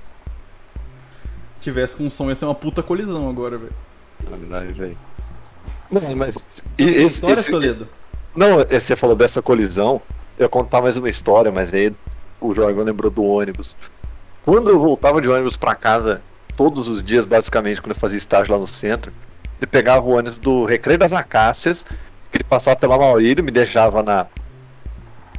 Se 1.62 1.70
tivesse 1.70 1.94
com 1.94 2.10
som, 2.10 2.28
ia 2.28 2.34
ser 2.34 2.44
uma 2.46 2.56
puta 2.56 2.82
colisão 2.82 3.30
agora, 3.30 3.56
velho. 3.56 3.72
na 4.28 4.36
verdade, 4.36 4.72
velho. 4.72 4.98
Não, 5.88 6.16
mas. 6.16 6.60
e- 6.76 6.82
Esse, 6.82 7.04
História, 7.06 7.32
esse- 7.34 7.50
Toledo. 7.52 7.88
não, 8.34 8.60
é, 8.60 8.80
você 8.80 8.96
falou 8.96 9.14
dessa 9.14 9.40
colisão. 9.40 10.02
Eu 10.36 10.46
ia 10.46 10.48
contar 10.48 10.82
mais 10.82 10.96
uma 10.96 11.08
história, 11.08 11.52
mas 11.52 11.72
aí 11.72 11.94
o 12.40 12.52
Jorgão 12.52 12.82
lembrou 12.82 13.12
do 13.12 13.22
ônibus. 13.22 13.76
Quando 14.44 14.70
eu 14.70 14.80
voltava 14.80 15.20
de 15.22 15.28
ônibus 15.28 15.56
pra 15.56 15.76
casa, 15.76 16.20
todos 16.56 16.88
os 16.88 17.00
dias, 17.00 17.24
basicamente, 17.24 17.80
quando 17.80 17.92
eu 17.92 17.96
fazia 18.00 18.18
estágio 18.18 18.52
lá 18.52 18.58
no 18.58 18.66
centro, 18.66 19.12
eu 19.60 19.68
pegava 19.68 20.04
o 20.04 20.10
ônibus 20.16 20.40
do 20.40 20.64
Recreio 20.64 20.98
das 20.98 21.12
Acácias, 21.12 21.84
que 22.32 22.38
ele 22.38 22.44
passava 22.44 22.74
pela 22.76 22.98
Maurílio, 22.98 23.44
me 23.44 23.52
deixava 23.52 24.02
na, 24.02 24.26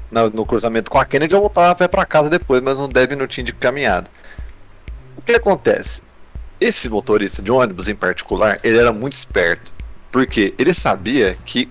na- 0.10 0.30
no 0.30 0.46
cruzamento 0.46 0.90
com 0.90 0.98
a 1.00 1.04
Kennedy, 1.04 1.34
eu 1.36 1.42
voltava 1.42 1.72
a 1.72 1.76
pé 1.76 1.90
pra 1.90 2.06
casa 2.06 2.30
depois, 2.30 2.62
mas 2.62 2.80
uns 2.80 2.88
10 2.88 3.10
minutinhos 3.10 3.48
de 3.48 3.54
caminhada. 3.54 4.10
O 5.18 5.22
que 5.22 5.34
acontece? 5.34 6.02
Esse 6.64 6.90
motorista 6.90 7.42
de 7.42 7.52
ônibus 7.52 7.90
em 7.90 7.96
particular, 7.96 8.58
ele 8.64 8.78
era 8.78 8.94
muito 8.94 9.12
esperto. 9.12 9.74
Porque 10.10 10.54
ele 10.58 10.74
sabia 10.74 11.36
que, 11.44 11.70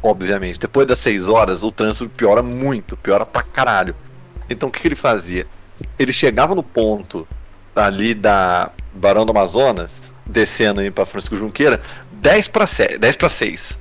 obviamente, 0.00 0.60
depois 0.60 0.86
das 0.86 1.00
6 1.00 1.28
horas, 1.28 1.64
o 1.64 1.72
trânsito 1.72 2.08
piora 2.08 2.44
muito, 2.44 2.96
piora 2.96 3.26
pra 3.26 3.42
caralho. 3.42 3.96
Então 4.48 4.68
o 4.68 4.72
que, 4.72 4.78
que 4.78 4.86
ele 4.86 4.94
fazia? 4.94 5.48
Ele 5.98 6.12
chegava 6.12 6.54
no 6.54 6.62
ponto 6.62 7.26
ali 7.74 8.14
da 8.14 8.70
Barão 8.94 9.26
do 9.26 9.32
Amazonas, 9.32 10.14
descendo 10.30 10.80
aí 10.80 10.88
pra 10.88 11.04
Francisco 11.04 11.36
Junqueira, 11.36 11.82
10 12.12 12.46
para 12.46 12.68
6, 12.68 13.00
10 13.00 13.16
para 13.16 13.28
6. 13.28 13.78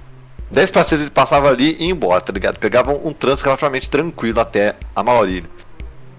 10 0.50 0.72
para 0.72 0.84
6 0.84 1.02
ele 1.02 1.10
passava 1.12 1.48
ali 1.48 1.76
e 1.80 1.84
ia 1.84 1.92
embora, 1.92 2.22
tá 2.22 2.34
ligado? 2.34 2.58
Pegava 2.58 2.92
um, 2.92 3.14
trânsito 3.14 3.46
relativamente 3.46 3.88
tranquilo 3.88 4.40
até 4.40 4.74
a 4.96 5.04
Maurílio. 5.04 5.50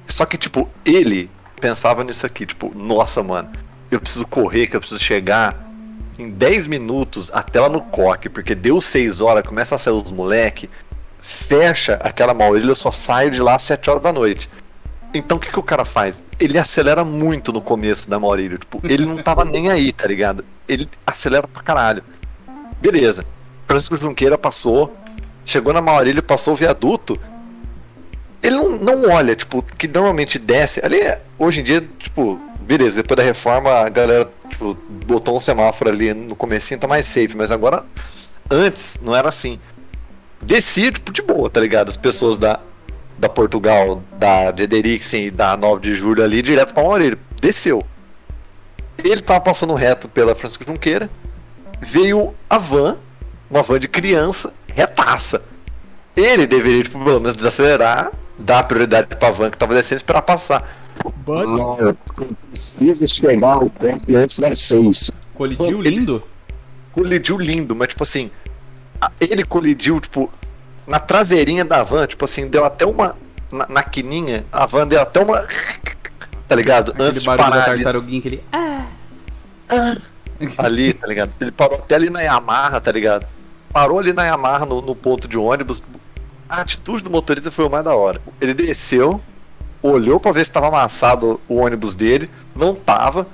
Só 0.06 0.24
que, 0.24 0.38
tipo, 0.38 0.70
ele 0.84 1.28
pensava 1.60 2.04
nisso 2.04 2.24
aqui, 2.24 2.46
tipo, 2.46 2.72
nossa, 2.76 3.24
mano, 3.24 3.50
eu 3.94 4.00
preciso 4.00 4.26
correr, 4.26 4.66
que 4.66 4.74
eu 4.74 4.80
preciso 4.80 5.02
chegar 5.02 5.70
em 6.18 6.30
10 6.30 6.66
minutos 6.66 7.30
até 7.32 7.60
lá 7.60 7.68
no 7.68 7.82
coque, 7.82 8.28
porque 8.28 8.54
deu 8.54 8.80
6 8.80 9.20
horas, 9.20 9.46
começa 9.46 9.74
a 9.74 9.78
sair 9.78 9.92
os 9.92 10.10
moleque, 10.10 10.70
fecha 11.20 12.00
aquela 12.02 12.32
Maurílio, 12.32 12.70
eu 12.70 12.74
só 12.74 12.90
saio 12.90 13.30
de 13.30 13.40
lá 13.40 13.56
às 13.56 13.62
7 13.62 13.90
horas 13.90 14.02
da 14.02 14.12
noite. 14.12 14.48
Então 15.14 15.36
o 15.36 15.40
que, 15.40 15.50
que 15.50 15.58
o 15.58 15.62
cara 15.62 15.84
faz? 15.84 16.22
Ele 16.40 16.58
acelera 16.58 17.04
muito 17.04 17.52
no 17.52 17.60
começo 17.60 18.08
da 18.08 18.18
Maurílio, 18.18 18.56
tipo, 18.56 18.80
ele 18.82 19.04
não 19.04 19.22
tava 19.22 19.44
nem 19.44 19.70
aí, 19.70 19.92
tá 19.92 20.06
ligado? 20.06 20.42
Ele 20.66 20.88
acelera 21.06 21.46
pra 21.46 21.62
caralho. 21.62 22.02
Beleza. 22.80 23.26
Francisco 23.66 23.96
Junqueira 23.98 24.38
passou, 24.38 24.90
chegou 25.44 25.72
na 25.72 25.82
Maurílio, 25.82 26.22
passou 26.22 26.54
o 26.54 26.56
viaduto, 26.56 27.18
ele 28.42 28.56
não, 28.56 28.70
não 28.70 29.10
olha, 29.10 29.36
tipo, 29.36 29.62
que 29.62 29.86
normalmente 29.86 30.38
desce. 30.38 30.80
Ali, 30.84 30.96
é- 31.00 31.22
hoje 31.42 31.60
em 31.60 31.64
dia, 31.64 31.80
tipo, 31.98 32.40
beleza, 32.60 33.02
depois 33.02 33.16
da 33.16 33.22
reforma 33.22 33.70
a 33.70 33.88
galera, 33.88 34.30
tipo, 34.48 34.76
botou 35.06 35.36
um 35.36 35.40
semáforo 35.40 35.90
ali 35.90 36.14
no 36.14 36.36
comecinho, 36.36 36.78
tá 36.78 36.86
mais 36.86 37.06
safe, 37.06 37.36
mas 37.36 37.50
agora, 37.50 37.84
antes, 38.48 39.00
não 39.02 39.14
era 39.14 39.28
assim. 39.28 39.58
Descia, 40.40 40.92
tipo, 40.92 41.12
de 41.12 41.20
boa, 41.20 41.50
tá 41.50 41.60
ligado? 41.60 41.88
As 41.88 41.96
pessoas 41.96 42.38
da, 42.38 42.60
da 43.18 43.28
Portugal, 43.28 44.02
da 44.18 44.52
de 44.52 44.62
Ederiksen 44.62 45.26
e 45.26 45.30
da 45.30 45.56
9 45.56 45.80
de 45.80 45.94
julho 45.96 46.22
ali, 46.22 46.42
direto 46.42 46.72
pra 46.72 46.84
Maurílio. 46.84 47.18
desceu. 47.40 47.82
Ele 49.02 49.20
tava 49.20 49.40
passando 49.40 49.74
reto 49.74 50.08
pela 50.08 50.34
Francisco 50.34 50.64
Junqueira. 50.64 51.10
Veio 51.80 52.34
a 52.48 52.58
van, 52.58 52.98
uma 53.50 53.62
van 53.62 53.80
de 53.80 53.88
criança, 53.88 54.52
retaça. 54.72 55.42
Ele 56.14 56.46
deveria, 56.46 56.84
tipo, 56.84 57.02
pelo 57.02 57.18
menos 57.18 57.34
desacelerar, 57.34 58.12
dar 58.38 58.62
prioridade 58.64 59.06
pra 59.06 59.30
van 59.30 59.50
que 59.50 59.58
tava 59.58 59.74
descendo 59.74 59.96
e 59.96 60.02
esperar 60.02 60.22
passar. 60.22 60.68
But, 61.24 61.46
Não, 61.46 61.78
eu 61.78 61.96
preciso 62.50 63.08
chegar 63.08 63.54
ao 63.56 63.68
tempo 63.68 64.16
antes 64.16 64.38
das 64.38 64.58
seis. 64.58 65.10
Colidiu 65.34 65.80
lindo? 65.80 66.22
Colidiu 66.92 67.38
lindo, 67.38 67.74
mas 67.74 67.88
tipo 67.88 68.02
assim. 68.02 68.30
Ele 69.18 69.44
colidiu, 69.44 70.00
tipo, 70.00 70.30
na 70.86 71.00
traseirinha 71.00 71.64
da 71.64 71.82
van, 71.82 72.06
tipo 72.06 72.24
assim, 72.24 72.48
deu 72.48 72.64
até 72.64 72.86
uma. 72.86 73.16
Na, 73.52 73.66
na 73.68 73.82
quininha, 73.82 74.44
a 74.52 74.66
van 74.66 74.86
deu 74.86 75.00
até 75.00 75.20
uma. 75.20 75.46
Tá 76.48 76.56
ligado? 76.56 76.90
Aquele 76.92 77.08
Antes 77.08 77.20
de 77.20 77.26
parar 77.26 77.70
ali, 77.70 77.82
tartaruguinha, 77.82 78.18
aquele. 78.18 78.44
Ah, 78.52 79.96
ali, 80.58 80.92
tá 80.92 81.06
ligado? 81.06 81.32
Ele 81.40 81.50
parou 81.50 81.78
até 81.78 81.94
ali 81.94 82.10
na 82.10 82.20
Yamaha, 82.20 82.80
tá 82.80 82.92
ligado? 82.92 83.26
Parou 83.72 83.98
ali 83.98 84.12
na 84.12 84.24
Yamaha 84.24 84.66
no, 84.66 84.82
no 84.82 84.94
ponto 84.94 85.26
de 85.26 85.38
ônibus. 85.38 85.82
A 86.52 86.60
atitude 86.60 87.02
do 87.02 87.08
motorista 87.08 87.50
foi 87.50 87.64
o 87.64 87.70
mais 87.70 87.82
da 87.82 87.96
hora. 87.96 88.20
Ele 88.38 88.52
desceu, 88.52 89.22
olhou 89.82 90.20
pra 90.20 90.32
ver 90.32 90.44
se 90.44 90.52
tava 90.52 90.68
amassado 90.68 91.40
o 91.48 91.56
ônibus 91.56 91.94
dele, 91.94 92.28
não 92.54 92.74
tava. 92.74 93.26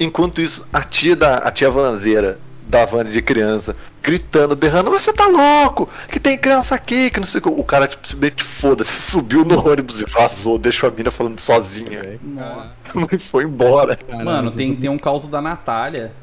Enquanto 0.00 0.40
isso, 0.40 0.66
a 0.72 0.80
tia 0.80 1.14
da 1.14 1.36
a 1.36 1.50
tia 1.50 1.70
vanzeira 1.70 2.40
da 2.66 2.86
van 2.86 3.04
de 3.04 3.20
criança 3.20 3.76
gritando, 4.02 4.56
berrando, 4.56 4.90
mas 4.90 5.02
você 5.02 5.12
tá 5.12 5.26
louco? 5.26 5.86
Que 6.08 6.18
tem 6.18 6.38
criança 6.38 6.74
aqui, 6.74 7.10
que 7.10 7.20
não 7.20 7.26
sei 7.26 7.40
o 7.40 7.42
que. 7.42 7.48
O 7.50 7.62
cara, 7.62 7.86
tipo, 7.86 8.08
simplesmente 8.08 8.42
foda-se, 8.42 9.02
subiu 9.04 9.44
no 9.44 9.68
ônibus 9.68 10.00
e 10.00 10.06
vazou, 10.06 10.58
deixou 10.58 10.88
a 10.88 10.92
mina 10.92 11.10
falando 11.10 11.38
sozinha. 11.38 12.18
Nossa. 12.22 12.72
e 13.14 13.18
foi 13.18 13.44
embora. 13.44 13.98
Mano, 14.24 14.50
tem, 14.50 14.74
tem 14.74 14.88
um 14.88 14.98
caos 14.98 15.28
da 15.28 15.42
Natália. 15.42 16.14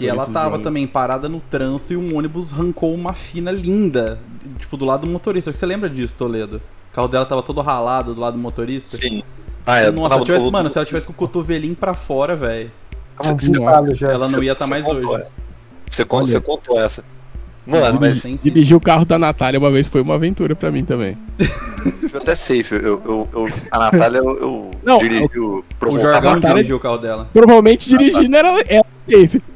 Que 0.00 0.08
ela 0.08 0.26
tava 0.26 0.50
jogos. 0.50 0.62
também 0.64 0.86
parada 0.86 1.28
no 1.28 1.40
trânsito 1.40 1.92
e 1.92 1.96
um 1.96 2.16
ônibus 2.16 2.52
arrancou 2.52 2.94
uma 2.94 3.12
fina 3.14 3.50
linda. 3.50 4.18
Tipo, 4.58 4.76
do 4.76 4.84
lado 4.84 5.06
do 5.06 5.12
motorista. 5.12 5.52
Você 5.52 5.64
lembra 5.66 5.88
disso, 5.88 6.14
Toledo? 6.16 6.60
O 6.90 6.94
carro 6.94 7.08
dela 7.08 7.24
tava 7.26 7.42
todo 7.42 7.60
ralado 7.60 8.14
do 8.14 8.20
lado 8.20 8.34
do 8.34 8.40
motorista. 8.40 8.96
Sim. 8.96 9.22
Ah, 9.66 9.78
é. 9.78 9.90
Nossa, 9.90 10.20
tivesse, 10.24 10.46
o- 10.46 10.50
mano, 10.52 10.68
se 10.70 10.78
ela 10.78 10.86
tivesse 10.86 11.06
com 11.06 11.12
o 11.12 11.14
cotovelinho 11.14 11.74
pra 11.76 11.94
fora, 11.94 12.34
velho. 12.34 12.70
Ela 14.00 14.28
não 14.28 14.42
ia 14.42 14.52
estar 14.52 14.64
Você 14.64 14.70
mais 14.70 14.86
hoje. 14.86 15.06
essa. 15.06 15.32
Você, 15.88 16.06
Olha. 16.08 16.26
você 16.26 16.40
contou 16.40 16.80
essa. 16.80 17.04
Mano, 17.66 17.98
mas. 18.00 18.22
Dirigir 18.42 18.76
o 18.76 18.80
carro 18.80 19.04
da 19.04 19.18
Natália 19.18 19.60
uma 19.60 19.70
vez 19.70 19.86
foi 19.86 20.00
uma 20.00 20.14
aventura 20.14 20.54
pra 20.56 20.70
mim 20.70 20.82
também. 20.84 21.16
eu 22.12 22.18
até 22.20 22.34
safe. 22.34 22.74
Eu, 22.74 23.00
eu, 23.04 23.28
eu- 23.32 23.48
a 23.70 23.78
Natália, 23.78 24.18
eu, 24.18 24.38
eu 24.38 24.70
Não, 24.82 24.98
dirigi 24.98 25.38
o 25.38 25.62
O 25.82 25.90
Jorgão 25.90 26.34
Natália- 26.36 26.54
dirigiu 26.56 26.76
o 26.76 26.80
carro 26.80 26.98
dela. 26.98 27.28
Provavelmente 27.32 27.88
dirigindo 27.88 28.34
era, 28.34 28.48
era 28.66 28.84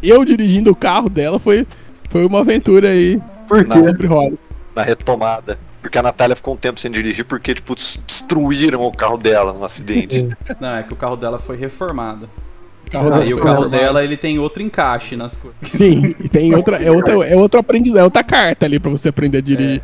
Eu 0.02 0.24
dirigindo 0.24 0.70
o 0.70 0.76
carro 0.76 1.08
dela 1.08 1.38
foi, 1.38 1.66
foi 2.10 2.24
uma 2.26 2.40
aventura 2.40 2.90
aí. 2.90 3.20
Por 3.48 3.66
Não. 3.66 3.76
quê? 3.76 3.82
Sempre 3.82 4.06
roda. 4.06 4.36
na 4.74 4.82
retomada. 4.82 5.58
Porque 5.80 5.98
a 5.98 6.02
Natália 6.02 6.34
ficou 6.34 6.54
um 6.54 6.56
tempo 6.56 6.80
sem 6.80 6.90
dirigir 6.90 7.24
porque, 7.26 7.54
tipo, 7.54 7.74
des- 7.74 8.02
destruíram 8.06 8.82
o 8.86 8.90
carro 8.90 9.18
dela 9.18 9.52
num 9.52 9.62
acidente. 9.62 10.28
Não, 10.58 10.76
é 10.76 10.82
que 10.82 10.92
o 10.92 10.96
carro 10.96 11.14
dela 11.16 11.38
foi 11.38 11.56
reformado. 11.58 12.28
O 12.86 12.90
carro 12.90 13.08
Ah, 13.08 13.18
dela 13.18 13.24
o 13.24 13.28
foi 13.28 13.36
carro 13.36 13.48
reformado. 13.62 13.70
dela, 13.70 14.02
ele 14.04 14.16
tem 14.16 14.38
outro 14.38 14.62
encaixe 14.62 15.14
nas 15.14 15.36
coisas. 15.36 15.58
Sim, 15.62 16.14
e 16.18 16.28
tem 16.28 16.52
outra. 16.56 16.82
É 16.82 16.90
outra, 16.90 17.12
é 17.26 17.36
outro 17.36 17.60
aprendizado, 17.60 18.00
é 18.00 18.04
outra 18.04 18.24
carta 18.24 18.64
ali 18.64 18.78
pra 18.80 18.90
você 18.90 19.10
aprender 19.10 19.38
a 19.38 19.40
dirigir. 19.42 19.82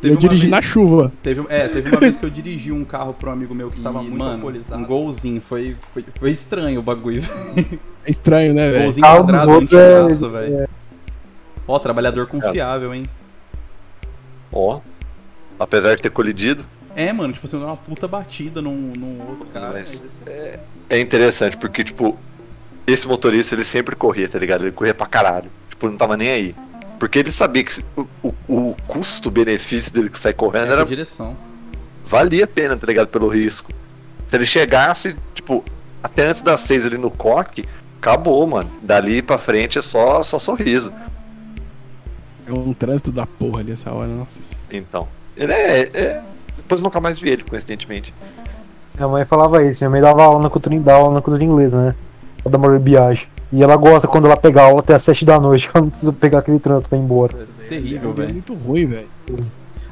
Teve 0.00 0.14
eu 0.14 0.18
dirigi 0.18 0.42
vez- 0.42 0.50
na 0.50 0.60
chuva. 0.62 1.12
Teve, 1.22 1.44
é, 1.48 1.68
teve 1.68 1.88
uma 1.90 1.98
vez 2.00 2.18
que 2.18 2.26
eu 2.26 2.30
dirigi 2.30 2.70
um 2.72 2.84
carro 2.84 3.14
pra 3.14 3.30
um 3.30 3.32
amigo 3.32 3.54
meu 3.54 3.68
que 3.68 3.76
estava 3.76 4.02
muito 4.02 4.18
mano, 4.18 4.34
alcoolizado. 4.34 4.82
Um 4.82 4.84
golzinho, 4.86 5.40
foi, 5.40 5.76
foi, 5.90 6.04
foi 6.18 6.30
estranho 6.30 6.80
o 6.80 6.82
bagulho. 6.82 7.22
É 8.04 8.10
estranho, 8.10 8.54
né, 8.54 8.70
velho? 8.70 8.82
golzinho 8.84 9.04
carro 9.04 9.22
dos 9.24 9.26
quadrado, 9.32 9.50
outros 9.50 10.22
é- 10.22 10.28
velho. 10.28 10.68
Ó, 11.66 11.78
trabalhador 11.80 12.26
confiável, 12.28 12.94
hein? 12.94 13.02
Ó. 14.52 14.78
Apesar 15.58 15.96
de 15.96 16.02
ter 16.02 16.10
colidido, 16.10 16.64
É, 16.94 17.12
mano, 17.12 17.32
tipo 17.32 17.46
assim, 17.46 17.58
deu 17.58 17.66
uma 17.66 17.76
puta 17.76 18.06
batida 18.06 18.62
num, 18.62 18.92
num 18.96 19.20
outro 19.28 19.48
cara. 19.50 19.72
Mas- 19.72 19.94
esse- 19.94 20.58
é 20.88 20.98
interessante, 21.00 21.56
porque, 21.56 21.82
tipo, 21.82 22.16
esse 22.86 23.06
motorista 23.08 23.54
ele 23.54 23.64
sempre 23.64 23.96
corria, 23.96 24.28
tá 24.28 24.38
ligado? 24.38 24.62
Ele 24.62 24.72
corria 24.72 24.94
pra 24.94 25.06
caralho. 25.06 25.50
Tipo, 25.68 25.88
não 25.88 25.96
tava 25.96 26.16
nem 26.16 26.28
aí. 26.30 26.54
Porque 26.98 27.18
ele 27.18 27.30
sabia 27.30 27.62
que 27.64 27.84
o, 27.96 28.06
o, 28.22 28.34
o 28.48 28.76
custo-benefício 28.86 29.92
dele 29.92 30.08
que 30.08 30.18
sai 30.18 30.32
correndo 30.32 30.70
é, 30.70 30.72
era 30.72 30.84
direção. 30.84 31.36
valia 32.04 32.44
a 32.44 32.48
pena, 32.48 32.76
tá 32.76 32.86
ligado? 32.86 33.08
Pelo 33.08 33.28
risco. 33.28 33.70
Se 34.28 34.34
ele 34.36 34.46
chegasse, 34.46 35.14
tipo, 35.34 35.62
até 36.02 36.26
antes 36.26 36.40
das 36.42 36.60
seis 36.60 36.84
ali 36.86 36.96
no 36.98 37.10
coque, 37.10 37.64
acabou, 37.98 38.46
mano. 38.46 38.70
Dali 38.82 39.20
pra 39.22 39.36
frente 39.38 39.78
é 39.78 39.82
só, 39.82 40.22
só 40.22 40.38
sorriso. 40.38 40.92
É 42.46 42.52
um 42.52 42.72
trânsito 42.72 43.10
da 43.12 43.26
porra 43.26 43.60
ali 43.60 43.72
essa 43.72 43.92
hora, 43.92 44.08
nossa. 44.08 44.40
Então. 44.70 45.06
Ele 45.36 45.52
é. 45.52 45.80
é- 45.92 46.22
Depois 46.56 46.80
nunca 46.80 47.00
mais 47.00 47.18
vi 47.18 47.28
ele, 47.30 47.42
coincidentemente. 47.44 48.14
Minha 48.94 49.08
mãe 49.08 49.24
falava 49.24 49.62
isso. 49.62 49.80
Minha 49.80 49.90
mãe 49.90 50.00
dava 50.00 50.22
aula 50.24 50.40
na 50.40 50.48
cultura, 50.48 50.78
dava 50.80 50.98
aula 51.00 51.14
na 51.14 51.20
cultura 51.22 51.44
inglesa, 51.44 51.76
né? 51.80 51.94
E 53.52 53.62
ela 53.62 53.76
gosta 53.76 54.08
quando 54.08 54.26
ela 54.26 54.36
pega 54.36 54.62
aula 54.62 54.80
até 54.80 54.94
as 54.94 55.02
7 55.02 55.24
da 55.24 55.38
noite, 55.38 55.68
que 55.68 55.76
ela 55.76 55.84
não 55.84 55.90
precisa 55.90 56.12
pegar 56.12 56.40
aquele 56.40 56.58
trânsito 56.58 56.88
pra 56.88 56.98
ir 56.98 57.02
embora. 57.02 57.32
Terrível, 57.68 58.10
É 58.10 58.14
velho. 58.14 58.32
muito 58.32 58.54
ruim, 58.54 58.86
velho. 58.86 59.08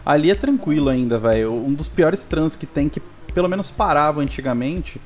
Ali 0.04 0.30
é 0.30 0.34
tranquilo 0.34 0.88
ainda, 0.88 1.18
velho. 1.18 1.52
Um 1.52 1.72
dos 1.72 1.88
piores 1.88 2.24
trânsitos 2.24 2.56
que 2.56 2.66
tem, 2.66 2.88
que 2.88 3.00
pelo 3.32 3.48
menos 3.48 3.70
parava 3.70 4.20
antigamente, 4.20 5.00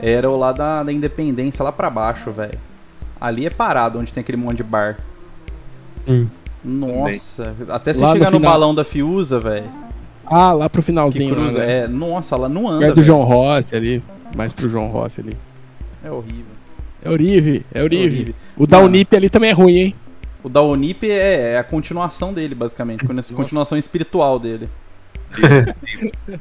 era 0.00 0.28
o 0.28 0.36
lá 0.36 0.52
da, 0.52 0.82
da 0.82 0.92
Independência, 0.92 1.62
lá 1.62 1.72
pra 1.72 1.88
baixo, 1.88 2.30
velho. 2.30 2.58
Ali 3.20 3.46
é 3.46 3.50
parado, 3.50 3.98
onde 3.98 4.12
tem 4.12 4.20
aquele 4.20 4.36
monte 4.36 4.58
de 4.58 4.62
bar. 4.64 4.96
Sim. 6.06 6.28
Nossa, 6.64 7.54
até 7.68 7.92
você 7.94 8.00
Lá 8.02 8.08
no 8.08 8.12
chegar 8.14 8.30
no 8.30 8.36
final- 8.38 8.52
balão 8.52 8.74
da 8.74 8.84
Fiuza, 8.84 9.38
velho. 9.38 9.70
Ah, 10.26 10.52
lá 10.52 10.68
pro 10.68 10.82
finalzinho, 10.82 11.34
lá, 11.34 11.42
cruza. 11.42 11.58
né? 11.60 11.78
É, 11.84 11.88
nossa, 11.88 12.36
lá 12.36 12.48
não 12.48 12.68
anda. 12.68 12.80
Perto 12.80 12.90
do 12.90 12.94
velho. 12.96 13.06
João 13.06 13.22
Rossi 13.22 13.76
ali. 13.76 14.02
Mais 14.36 14.52
pro 14.52 14.68
João 14.68 14.88
Rossi 14.90 15.20
ali. 15.20 15.32
É 16.04 16.10
horrível. 16.10 16.55
É 17.06 17.10
Urive, 17.10 17.66
é 17.74 17.80
É 17.80 17.82
Urive. 17.82 18.06
horrível. 18.14 18.34
O 18.56 18.66
da 18.66 18.78
Unip 18.80 19.14
ali 19.16 19.28
também 19.30 19.50
é 19.50 19.52
ruim, 19.52 19.76
hein? 19.76 19.94
O 20.42 20.48
da 20.48 20.62
Unip 20.62 21.10
é, 21.10 21.52
é 21.54 21.58
a 21.58 21.64
continuação 21.64 22.32
dele, 22.32 22.54
basicamente. 22.54 23.04
a 23.04 23.34
Continuação 23.34 23.76
espiritual 23.78 24.38
dele. 24.38 24.68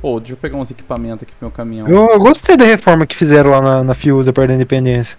Pô, 0.00 0.18
deixa 0.18 0.32
eu 0.32 0.36
pegar 0.36 0.56
uns 0.56 0.70
equipamentos 0.70 1.22
aqui 1.22 1.32
pro 1.32 1.46
meu 1.46 1.50
caminhão. 1.50 1.86
Eu, 1.88 2.10
eu 2.10 2.18
gostei 2.18 2.56
da 2.56 2.64
reforma 2.64 3.06
que 3.06 3.14
fizeram 3.16 3.50
lá 3.50 3.60
na, 3.60 3.84
na 3.84 3.94
Fiuza 3.94 4.32
perto 4.32 4.48
da 4.48 4.54
Independência. 4.54 5.16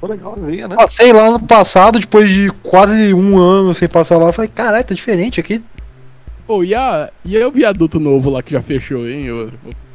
Pô, 0.00 0.08
legal, 0.08 0.34
né? 0.38 0.66
Passei 0.74 1.12
lá 1.12 1.28
ano 1.28 1.38
passado, 1.40 2.00
depois 2.00 2.28
de 2.28 2.50
quase 2.64 3.14
um 3.14 3.38
ano 3.38 3.72
sem 3.74 3.86
passar 3.88 4.18
lá. 4.18 4.26
eu 4.26 4.32
Falei, 4.32 4.50
caralho, 4.52 4.84
tá 4.84 4.92
diferente 4.94 5.38
aqui. 5.38 5.62
Pô, 6.46 6.64
e, 6.64 6.74
a, 6.74 7.10
e 7.24 7.36
aí 7.36 7.44
o 7.44 7.52
viaduto 7.52 8.00
novo 8.00 8.28
lá 8.28 8.42
que 8.42 8.52
já 8.52 8.60
fechou, 8.60 9.08
hein? 9.08 9.30
O- 9.30 9.46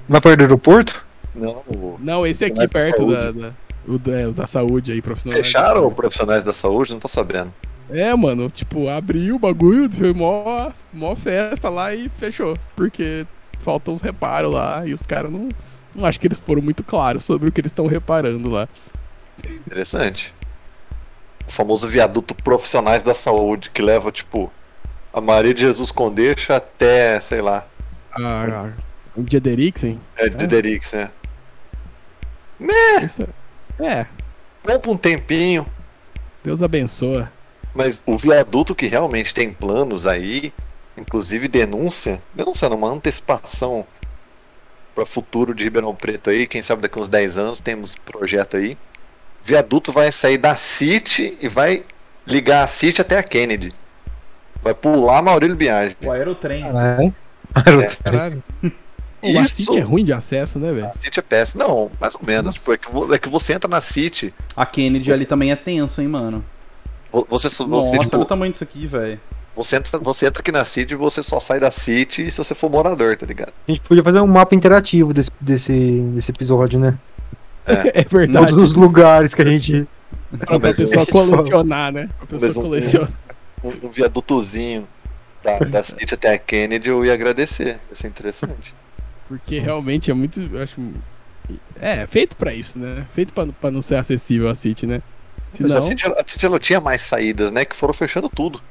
Vai 0.07 0.21
perto 0.21 0.37
do 0.37 0.41
aeroporto? 0.43 1.05
Não, 1.35 1.57
o- 1.67 1.97
Não, 1.99 2.25
esse 2.25 2.45
aqui 2.45 2.61
é 2.61 2.67
perto 2.67 3.05
da, 3.05 3.31
da, 3.31 3.49
o 3.87 3.97
da, 3.97 4.19
é, 4.19 4.27
o 4.27 4.33
da 4.33 4.45
saúde 4.45 4.91
aí, 4.91 5.01
profissional. 5.01 5.37
Fecharam 5.37 5.93
profissionais 5.93 6.43
da 6.43 6.53
saúde? 6.53 6.91
Não 6.91 6.99
tô 6.99 7.07
sabendo. 7.07 7.53
É, 7.89 8.13
mano, 8.15 8.49
tipo, 8.49 8.89
abriu 8.89 9.35
o 9.35 9.39
bagulho, 9.39 9.89
foi 9.91 10.13
mó, 10.13 10.71
mó 10.93 11.15
festa 11.15 11.69
lá 11.69 11.95
e 11.95 12.09
fechou. 12.09 12.55
Porque 12.75 13.25
faltam 13.63 13.93
uns 13.93 14.01
reparos 14.01 14.53
lá 14.53 14.85
e 14.85 14.93
os 14.93 15.01
caras 15.03 15.31
não. 15.31 15.47
Não 15.95 16.05
acho 16.05 16.19
que 16.19 16.27
eles 16.27 16.39
foram 16.39 16.61
muito 16.61 16.83
claros 16.83 17.23
sobre 17.23 17.49
o 17.49 17.51
que 17.51 17.61
eles 17.61 17.71
estão 17.71 17.87
reparando 17.87 18.49
lá. 18.49 18.67
Interessante. 19.65 20.33
O 21.47 21.51
famoso 21.51 21.87
viaduto 21.87 22.35
profissionais 22.35 23.01
da 23.01 23.13
saúde, 23.13 23.69
que 23.71 23.81
leva, 23.81 24.11
tipo, 24.11 24.51
a 25.13 25.21
Maria 25.21 25.53
de 25.53 25.61
Jesus 25.61 25.91
Condeixa 25.91 26.57
até, 26.57 27.19
sei 27.21 27.41
lá, 27.41 27.65
Ah, 28.11 28.69
o 29.15 29.23
dia 29.23 29.39
de 29.39 29.49
Eriksen? 29.49 29.97
é, 30.17 30.29
de 30.29 30.45
Derix, 30.45 30.91
né? 30.91 31.09
Isso 33.01 33.27
é. 33.79 34.05
É, 34.67 34.77
pra 34.77 34.91
um 34.91 34.97
tempinho, 34.97 35.65
Deus 36.43 36.61
abençoa. 36.61 37.31
mas 37.73 38.03
o 38.05 38.17
viaduto 38.17 38.75
que 38.75 38.87
realmente 38.87 39.33
tem 39.33 39.51
planos 39.51 40.05
aí, 40.05 40.53
inclusive 40.97 41.47
denúncia, 41.47 42.21
denúncia 42.33 42.67
não, 42.67 42.77
uma 42.77 42.89
antecipação 42.89 43.85
para 44.93 45.05
futuro 45.05 45.53
de 45.53 45.63
Ribeirão 45.63 45.95
Preto 45.95 46.29
aí, 46.29 46.47
quem 46.47 46.61
sabe 46.61 46.81
daqui 46.81 46.99
uns 46.99 47.07
10 47.07 47.37
anos 47.37 47.59
temos 47.59 47.95
projeto 47.95 48.57
aí. 48.57 48.77
Viaduto 49.43 49.91
vai 49.91 50.11
sair 50.11 50.37
da 50.37 50.55
City 50.55 51.37
e 51.39 51.47
vai 51.47 51.83
ligar 52.25 52.63
a 52.63 52.67
City 52.67 52.99
até 52.99 53.17
a 53.17 53.23
Kennedy. 53.23 53.73
Vai 54.61 54.73
pular 54.73 55.21
Maurílio 55.21 55.55
Biagi. 55.55 55.95
O 56.03 56.11
aerotrem. 56.11 56.63
Caralho. 57.53 57.97
Caralho. 58.03 58.43
O 59.27 59.41
Isso. 59.41 59.55
City 59.61 59.77
é 59.77 59.81
ruim 59.81 60.03
de 60.05 60.13
acesso, 60.13 60.57
né, 60.59 60.71
velho? 60.71 60.87
A 60.87 60.93
City 60.97 61.19
é 61.19 61.23
péssimo. 61.23 61.63
Não, 61.63 61.91
mais 61.99 62.15
ou 62.15 62.21
menos. 62.25 62.53
Tipo, 62.53 62.73
é, 62.73 62.77
que, 62.77 63.13
é 63.13 63.17
que 63.19 63.29
você 63.29 63.53
entra 63.53 63.69
na 63.69 63.81
City, 63.81 64.33
A 64.55 64.65
Kennedy 64.65 65.11
ali 65.11 65.25
também 65.25 65.51
é 65.51 65.55
tenso, 65.55 66.01
hein, 66.01 66.07
mano. 66.07 66.43
vo- 67.11 67.25
você, 67.29 67.49
você, 67.49 67.65
Nossa, 67.65 67.97
tipo, 67.99 68.15
olha 68.15 68.23
o 68.23 68.25
tamanho 68.25 68.51
disso 68.51 68.63
aqui, 68.63 68.85
velho. 68.87 69.19
você, 69.55 69.75
entra, 69.77 69.97
você 69.99 70.27
entra 70.27 70.41
aqui 70.41 70.51
na 70.51 70.63
City 70.65 70.93
e 70.93 70.97
você 70.97 71.21
só 71.23 71.39
sai 71.39 71.59
da 71.59 71.71
City 71.71 72.29
se 72.29 72.37
você 72.37 72.53
for 72.55 72.69
morador, 72.69 73.15
tá 73.17 73.25
ligado? 73.25 73.53
A 73.67 73.71
gente 73.71 73.81
podia 73.81 74.03
fazer 74.03 74.19
um 74.21 74.27
mapa 74.27 74.53
interativo 74.55 75.13
desse, 75.13 75.31
desse, 75.41 75.71
desse 76.13 76.31
episódio, 76.31 76.79
né? 76.79 76.97
É 77.65 78.03
verdade. 78.09 78.47
Todos 78.49 78.63
os 78.63 78.73
lugares 78.75 79.33
que 79.33 79.41
a 79.41 79.45
gente. 79.45 79.87
Pra 80.39 80.59
pessoa 80.59 81.05
colecionar, 81.05 81.91
né? 81.91 82.09
Pra 82.27 82.39
pessoa 82.39 82.65
um- 82.65 82.69
colecionar. 82.69 83.09
um, 83.63 83.69
um 83.87 83.89
viadutozinho 83.89 84.87
da, 85.43 85.59
da 85.59 85.83
City 85.83 86.13
até 86.13 86.33
a 86.33 86.37
Kennedy, 86.37 86.89
eu 86.89 87.03
ia 87.05 87.13
agradecer. 87.13 87.79
Ia 87.89 87.95
ser 87.95 88.07
interessante. 88.07 88.73
Porque 89.27 89.59
realmente 89.59 90.09
é 90.09 90.13
muito. 90.13 90.39
eu 90.41 90.61
acho. 90.63 90.79
É, 91.79 92.05
feito 92.07 92.35
pra 92.35 92.53
isso, 92.53 92.77
né? 92.79 93.05
Feito 93.13 93.33
pra, 93.33 93.45
pra 93.47 93.71
não 93.71 93.81
ser 93.81 93.95
acessível 93.95 94.49
a 94.49 94.55
City, 94.55 94.85
né? 94.85 95.01
Mas 95.59 95.71
Senão, 95.71 95.77
a 95.77 95.81
City, 95.81 96.05
a 96.07 96.23
City 96.25 96.45
ela 96.45 96.59
tinha 96.59 96.79
mais 96.81 97.01
saídas, 97.01 97.51
né? 97.51 97.65
Que 97.65 97.75
foram 97.75 97.93
fechando 97.93 98.29
tudo. 98.29 98.61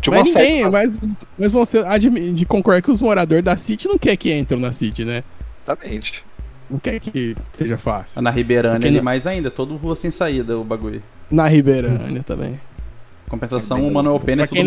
Tinha 0.00 0.14
uma 0.16 0.22
mas 0.24 0.34
ninguém, 0.34 0.70
saída. 0.70 0.78
mas, 0.96 1.16
mas 1.38 1.52
você 1.52 1.78
há 1.78 1.98
de, 1.98 2.08
de 2.32 2.46
concordar 2.46 2.82
que 2.82 2.90
os 2.90 3.00
moradores 3.02 3.44
da 3.44 3.56
City 3.56 3.88
não 3.88 3.98
quer 3.98 4.16
que 4.16 4.32
entrem 4.32 4.60
na 4.60 4.72
City, 4.72 5.04
né? 5.04 5.24
Exatamente. 5.64 6.24
Não 6.70 6.78
quer 6.78 7.00
que 7.00 7.36
seja 7.52 7.76
fácil. 7.78 8.20
Na 8.22 8.30
Ribeirânia 8.30 8.76
Porque 8.78 8.88
ali 8.88 8.96
não- 8.98 9.04
mais 9.04 9.26
ainda, 9.26 9.50
todo 9.50 9.76
rua 9.76 9.96
sem 9.96 10.10
saída 10.10 10.58
o 10.58 10.64
bagulho. 10.64 11.02
Na 11.30 11.46
Ribeirânia 11.48 12.22
também. 12.22 12.60
Compensação, 13.28 13.86
o 13.86 13.92
Manuel 13.92 14.20
Pena 14.20 14.42
é 14.44 14.46
tudo 14.46 14.54
quem 14.56 14.64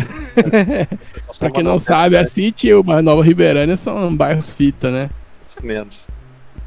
sabe, 0.00 1.38
pra 1.38 1.50
quem 1.50 1.62
não 1.62 1.78
sabe, 1.78 2.16
a 2.16 2.24
City 2.24 2.68
e 2.68 2.72
a 2.72 3.02
Nova 3.02 3.22
Ribeirânia 3.22 3.76
são 3.76 4.14
bairros 4.14 4.50
fita, 4.52 4.90
né? 4.90 5.10
Menos. 5.62 6.08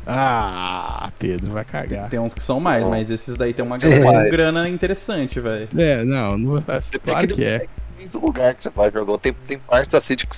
Ah, 0.07 1.11
Pedro, 1.17 1.51
vai 1.51 1.65
cagar. 1.65 2.09
Tem 2.09 2.19
uns 2.19 2.33
que 2.33 2.43
são 2.43 2.59
mais, 2.59 2.83
Não. 2.83 2.91
mas 2.91 3.09
esses 3.09 3.35
daí 3.35 3.53
tem 3.53 3.65
uma 3.65 3.75
É. 3.75 3.79
grana, 3.79 4.29
grana 4.29 4.69
interessante, 4.69 5.39
velho. 5.39 5.67
É, 5.75 6.03
não, 6.03 6.37
não 6.37 6.61
vai. 6.61 6.79
Claro 7.03 7.27
que 7.27 7.43
é. 7.43 7.65
Tem 7.97 8.21
lugar 8.21 8.53
que 8.53 8.63
você 8.63 8.69
vai 8.69 8.91
jogar. 8.91 9.17
Tem, 9.17 9.33
tem 9.33 9.57
partes 9.57 9.91
da 9.91 9.99
City 9.99 10.27
que 10.27 10.37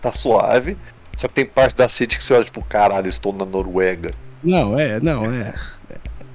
tá 0.00 0.12
suave. 0.12 0.76
Só 1.16 1.28
que 1.28 1.34
tem 1.34 1.46
partes 1.46 1.74
da 1.74 1.88
City 1.88 2.16
que 2.18 2.24
você 2.24 2.34
olha, 2.34 2.44
tipo, 2.44 2.60
caralho, 2.62 3.08
estou 3.08 3.32
na 3.32 3.44
Noruega. 3.44 4.10
Não, 4.42 4.78
é, 4.78 4.98
não, 5.00 5.32
é. 5.32 5.54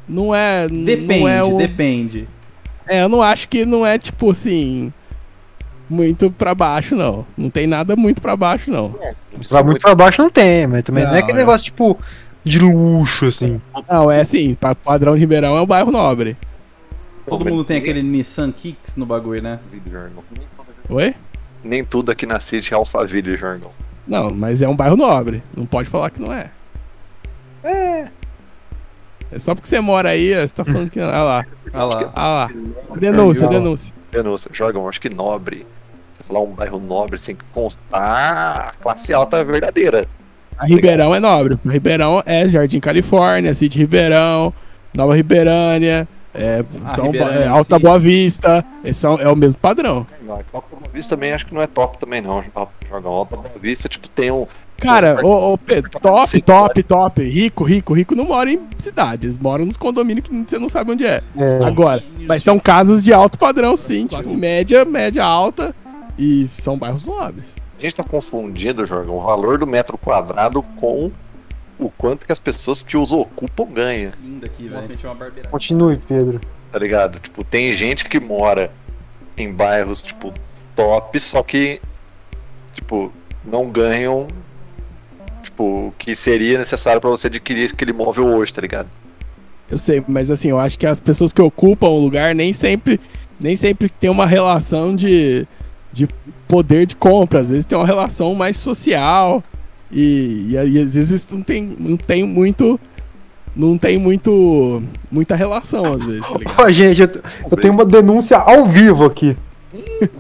Não 0.08 0.36
é. 0.36 0.68
Depende, 0.68 1.20
não 1.20 1.28
é 1.28 1.44
o... 1.44 1.58
depende. 1.58 2.28
É, 2.88 3.02
eu 3.02 3.10
não 3.10 3.22
acho 3.22 3.48
que 3.48 3.66
não 3.66 3.86
é 3.86 3.98
tipo 3.98 4.32
assim. 4.32 4.92
Muito 5.90 6.32
pra 6.32 6.56
baixo, 6.56 6.96
não. 6.96 7.26
Não 7.38 7.50
tem 7.50 7.68
nada 7.68 7.96
muito 7.96 8.22
pra 8.22 8.36
baixo, 8.36 8.72
não. 8.72 8.96
Lá 9.52 9.64
muito 9.64 9.82
pra 9.82 9.94
baixo 9.96 10.22
não 10.22 10.30
tem, 10.30 10.66
mas 10.66 10.84
também 10.84 11.04
não, 11.04 11.12
é 11.12 11.14
Não, 11.16 11.20
aquele 11.20 11.38
é. 11.38 11.42
negócio 11.42 11.66
tipo 11.66 12.00
de 12.44 12.60
luxo, 12.60 13.26
assim. 13.28 13.62
Não, 13.90 14.10
é 14.12 14.22
assim, 14.22 14.54
pa- 14.54 14.76
padrão 14.76 15.14
de 15.14 15.20
Ribeirão 15.20 15.56
é 15.58 15.62
o 15.62 15.68
bairro 15.68 15.92
nobre. 15.92 16.36
Todo 17.28 17.46
mundo 17.46 17.64
tem 17.64 17.78
aquele 17.78 18.02
Nissan 18.02 18.52
Kicks 18.52 18.96
no 18.96 19.06
bagulho, 19.06 19.42
né? 19.42 19.60
Oi? 20.90 21.14
Nem 21.64 21.84
tudo 21.84 22.12
aqui 22.12 22.26
na 22.26 22.40
City 22.40 22.74
é 22.74 22.78
Alphaville, 22.78 23.38
Jorgão. 23.38 23.72
Não, 24.08 24.30
mas 24.32 24.62
é 24.62 24.68
um 24.68 24.76
bairro 24.76 24.98
nobre. 24.98 25.42
Não 25.56 25.66
pode 25.66 25.88
falar 25.88 26.10
que 26.10 26.22
não 26.22 26.34
é. 26.34 26.50
É. 27.64 28.06
É 29.32 29.40
só 29.40 29.56
porque 29.56 29.68
você 29.68 29.80
mora 29.80 30.10
aí, 30.10 30.34
você 30.36 30.54
tá 30.54 30.66
falando 30.66 30.90
que. 30.90 31.00
Ah 31.00 31.24
lá. 31.24 31.46
Olha 31.74 31.86
lá. 31.86 32.12
Ah 32.14 32.28
lá. 32.30 32.50
Denúncia, 32.98 33.48
denúncia. 33.48 33.94
Denúncia, 34.12 34.52
Jorgão, 34.54 34.88
acho 34.88 35.00
que 35.02 35.10
nobre. 35.10 35.66
Falar 36.28 36.42
um 36.42 36.52
bairro 36.52 36.80
nobre 36.80 37.18
sem 37.18 37.38
constar 37.54 38.70
a 38.70 38.72
classe 38.82 39.14
alta 39.14 39.44
verdadeira. 39.44 40.06
A 40.58 40.66
Ribeirão 40.66 41.14
é 41.14 41.20
nobre. 41.20 41.58
A 41.68 41.72
Ribeirão 41.72 42.24
é 42.26 42.48
Jardim 42.48 42.80
Califórnia, 42.80 43.54
City 43.54 43.80
Ribeirão, 43.80 44.54
Nova 44.94 45.16
Ribeirânia, 45.16 46.08
é, 46.34 46.64
A 46.84 46.88
São, 46.88 47.06
Ribeirânia 47.06 47.44
é, 47.44 47.48
Alta. 47.48 47.78
Boa 47.78 48.00
Vista. 48.00 48.64
Esse 48.84 49.00
são, 49.00 49.20
é 49.20 49.28
o 49.28 49.36
mesmo 49.36 49.60
padrão. 49.60 50.08
Alta 50.28 50.46
Boa 50.52 50.92
Vista 50.94 51.16
também 51.16 51.34
acho 51.34 51.46
que 51.46 51.54
não 51.54 51.62
é 51.62 51.68
top 51.68 51.98
também 51.98 52.22
não, 52.22 52.44
Jorgão. 52.90 53.12
Alta 53.12 53.36
Boa 53.36 53.52
Vista, 53.62 53.90
tipo, 53.90 54.08
tem 54.10 54.32
um... 54.32 54.46
Cara, 54.78 55.26
ô, 55.26 55.54
ô, 55.54 55.58
Pedro, 55.58 55.90
top, 55.92 56.42
top, 56.42 56.84
top. 56.84 57.24
Rico, 57.24 57.64
rico, 57.64 57.94
rico 57.94 58.16
não 58.16 58.26
mora 58.26 58.52
em 58.52 58.60
cidades. 58.78 59.38
Moram 59.38 59.66
nos 59.66 59.78
condomínios 59.78 60.28
que 60.28 60.36
você 60.36 60.60
não 60.60 60.68
sabe 60.68 60.92
onde 60.92 61.06
é. 61.06 61.22
É. 61.38 61.60
Agora, 61.64 62.04
mas 62.28 62.44
são 62.44 62.60
casas 62.60 63.04
de 63.04 63.14
alto 63.14 63.38
padrão, 63.38 63.78
sim. 63.78 64.08
Classe 64.08 64.36
média, 64.36 64.84
média 64.84 65.24
alta. 65.24 65.74
E 66.18 66.48
são 66.50 66.78
bairros 66.78 67.06
nobres. 67.06 67.54
A 67.78 67.82
gente 67.82 67.96
tá 67.96 68.04
confundindo, 68.04 68.86
Jorgão, 68.86 69.18
o 69.18 69.22
valor 69.22 69.58
do 69.58 69.66
metro 69.68 69.98
quadrado 69.98 70.62
com 70.80 71.12
o 71.80 71.90
quanto 71.90 72.26
que 72.26 72.32
as 72.32 72.40
pessoas 72.40 72.82
que 72.84 72.96
os 72.96 73.12
ocupam 73.12 73.66
ganham, 73.66 74.14
Linda 74.22 74.46
aqui, 74.46 74.68
velho. 74.70 75.50
Continue, 75.50 75.98
Pedro. 75.98 76.40
tá 76.72 76.80
ligado? 76.80 77.20
Tipo, 77.20 77.44
tem 77.44 77.74
gente 77.74 78.08
que 78.08 78.20
mora 78.20 78.72
em 79.36 79.52
bairros, 79.52 80.02
tipo, 80.02 80.32
top, 80.76 81.20
só 81.20 81.42
que, 81.44 81.82
tipo, 82.74 83.12
não 83.44 83.70
ganham, 83.70 84.28
tipo, 85.42 85.88
o 85.88 85.94
que 85.98 86.16
seria 86.16 86.58
necessário 86.58 87.02
pra 87.02 87.10
você 87.10 87.28
adquirir 87.28 87.72
aquele 87.74 87.92
imóvel 87.92 88.28
hoje, 88.28 88.54
tá 88.54 88.62
ligado? 88.62 88.88
Eu 89.70 89.78
sei, 89.78 90.04
mas 90.08 90.30
assim, 90.30 90.50
eu 90.50 90.60
acho 90.60 90.78
que 90.78 90.86
as 90.86 91.00
pessoas 91.00 91.34
que 91.34 91.42
ocupam 91.42 91.88
o 91.88 92.00
lugar 92.00 92.36
nem 92.36 92.54
sempre, 92.54 93.00
nem 93.40 93.56
sempre 93.56 93.90
tem 93.90 94.10
uma 94.10 94.28
relação 94.28 94.96
de, 94.96 95.48
de 95.94 96.08
poder 96.48 96.86
de 96.86 96.96
compra. 96.96 97.40
Às 97.40 97.50
vezes 97.50 97.66
tem 97.66 97.78
uma 97.78 97.86
relação 97.86 98.34
mais 98.36 98.58
social. 98.58 99.42
E, 99.92 100.48
e 100.50 100.58
aí, 100.58 100.80
às 100.82 100.96
vezes 100.96 101.32
não 101.32 101.42
tem, 101.42 101.76
não 101.80 101.96
tem 101.96 102.24
muito. 102.28 102.80
Não 103.56 103.78
tem 103.78 104.00
muito. 104.00 104.82
muita 105.12 105.36
relação, 105.36 105.94
às 105.94 106.04
vezes, 106.04 106.28
tá 106.28 106.38
ligado? 106.40 106.56
Ó, 106.60 106.70
gente, 106.72 107.02
eu, 107.02 107.10
eu 107.52 107.58
tenho 107.58 107.74
uma 107.74 107.86
denúncia 107.86 108.38
ao 108.38 108.66
vivo 108.66 109.06
aqui. 109.06 109.38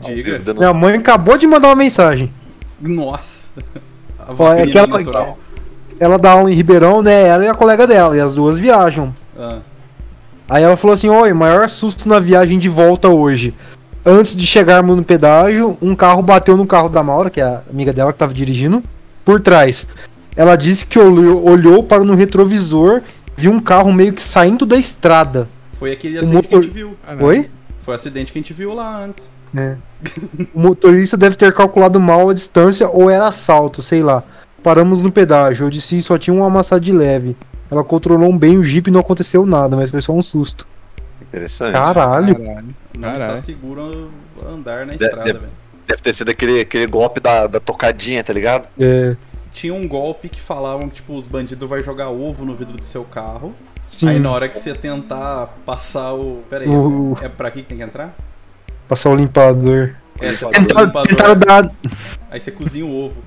Diga. 0.06 0.54
Minha 0.54 0.74
mãe 0.74 0.96
acabou 0.96 1.38
de 1.38 1.48
mandar 1.48 1.70
uma 1.70 1.76
mensagem. 1.76 2.32
Nossa. 2.80 3.48
Ó, 4.20 4.32
é 4.32 4.36
vacina 4.36 4.82
aquela- 4.84 4.98
natural. 5.00 5.40
Ela 6.00 6.18
dá 6.18 6.32
aula 6.32 6.52
em 6.52 6.56
Ribeirão, 6.56 7.02
né? 7.02 7.28
Ela 7.28 7.46
e 7.46 7.48
a 7.48 7.54
colega 7.54 7.88
dela, 7.88 8.16
e 8.16 8.20
as 8.20 8.36
duas 8.36 8.58
viajam. 8.60 9.12
Ah, 9.38 9.60
Aí 10.50 10.62
ela 10.64 10.76
falou 10.78 10.94
assim: 10.94 11.08
Oi, 11.08 11.32
maior 11.34 11.70
susto 11.70 12.08
na 12.10 12.20
viagem 12.20 12.60
de 12.60 12.68
volta 12.70 13.10
hoje. 13.10 13.54
Antes 14.06 14.36
de 14.36 14.46
chegarmos 14.46 14.98
no 14.98 15.04
pedágio, 15.04 15.78
um 15.82 15.96
carro 15.96 16.22
bateu 16.22 16.58
no 16.58 16.66
carro 16.66 16.90
da 16.90 17.02
Maura, 17.02 17.30
que 17.30 17.40
é 17.40 17.44
a 17.44 17.62
amiga 17.70 17.92
dela 17.92 18.12
que 18.12 18.20
tava 18.20 18.34
dirigindo, 18.34 18.84
por 19.24 19.40
trás. 19.42 19.88
Ela 20.36 20.56
disse 20.58 20.86
que 20.86 21.00
olhou, 21.00 21.48
olhou 21.48 21.84
para 21.84 22.04
no 22.04 22.14
retrovisor, 22.14 23.02
viu 23.38 23.52
um 23.52 23.62
carro 23.62 23.94
meio 23.94 24.12
que 24.14 24.22
saindo 24.22 24.66
da 24.66 24.76
estrada. 24.78 25.48
foi 25.80 25.94
aquele 25.94 26.18
acidente 26.18 26.48
que 26.48 26.54
a 26.54 26.58
motor- 26.58 26.64
gente 26.64 26.74
viu. 26.74 26.96
Oi? 27.22 27.50
Foi 27.82 27.94
o 27.94 27.96
acidente 27.96 28.32
que 28.34 28.40
a 28.40 28.42
gente 28.42 28.54
viu 28.54 28.74
lá 28.74 29.04
antes. 29.04 29.32
É. 29.56 29.76
o 30.54 30.60
motorista 30.60 31.16
deve 31.16 31.36
ter 31.36 31.54
calculado 31.54 32.00
mal 32.00 32.30
a 32.30 32.34
distância 32.34 32.90
ou 32.90 33.10
era 33.10 33.28
assalto, 33.28 33.82
sei 33.82 34.02
lá. 34.02 34.24
Paramos 34.64 35.02
no 35.02 35.12
pedágio, 35.12 35.66
eu 35.66 35.70
disse 35.70 36.02
só 36.02 36.18
tinha 36.18 36.34
uma 36.34 36.48
amassada 36.48 36.82
de 36.82 36.92
leve. 36.92 37.38
Ela 37.70 37.84
controlou 37.84 38.34
bem 38.34 38.58
o 38.58 38.64
jipe 38.64 38.90
e 38.90 38.94
não 38.94 39.00
aconteceu 39.00 39.46
nada, 39.46 39.76
mas 39.76 39.90
foi 39.90 40.02
só 40.02 40.12
um 40.14 40.22
susto. 40.22 40.66
Interessante. 41.22 41.74
Caralho. 41.74 42.36
Caralho. 42.36 42.68
Não 42.98 43.10
Caralho. 43.12 43.34
está 43.36 43.38
seguro 43.38 44.12
andar 44.46 44.86
na 44.86 44.94
De- 44.94 45.04
estrada, 45.04 45.24
de- 45.34 45.40
velho. 45.40 45.52
Deve 45.88 46.02
ter 46.02 46.14
sido 46.14 46.30
aquele, 46.32 46.62
aquele 46.62 46.88
golpe 46.88 47.20
da, 47.20 47.46
da 47.48 47.60
tocadinha, 47.60 48.24
tá 48.24 48.32
ligado? 48.34 48.68
É, 48.80 49.16
Tinha 49.52 49.74
um 49.74 49.88
golpe 49.88 50.30
que 50.30 50.40
falavam 50.42 50.88
que, 50.90 50.96
tipo, 50.96 51.14
os 51.14 51.28
bandidos 51.28 51.70
vai 51.70 51.82
jogar 51.84 52.10
ovo 52.10 52.46
no 52.46 52.54
vidro 52.54 52.76
do 52.78 52.84
seu 52.84 53.04
carro. 53.04 53.52
sim. 53.86 54.08
Aí 54.10 54.20
na 54.20 54.32
hora 54.32 54.48
que 54.48 54.58
você 54.58 54.74
tentar 54.74 55.48
passar 55.66 56.14
o. 56.14 56.42
Pera 56.50 56.64
aí, 56.64 56.70
O- 56.70 57.18
é 57.22 57.28
pra 57.30 57.50
aqui 57.50 57.62
que 57.62 57.68
tem 57.68 57.78
que 57.78 57.84
entrar? 57.84 58.16
Passar 58.88 59.10
o 59.10 59.16
limpador. 59.16 59.92
É, 60.22 60.32
Tentaram, 60.34 60.86
limpador, 60.86 61.08
tentaram 61.08 61.36
dar, 61.38 61.72
aí 62.32 62.40
você 62.40 62.52
cozinha 62.52 62.86
o 62.86 63.06
ovo. 63.06 63.18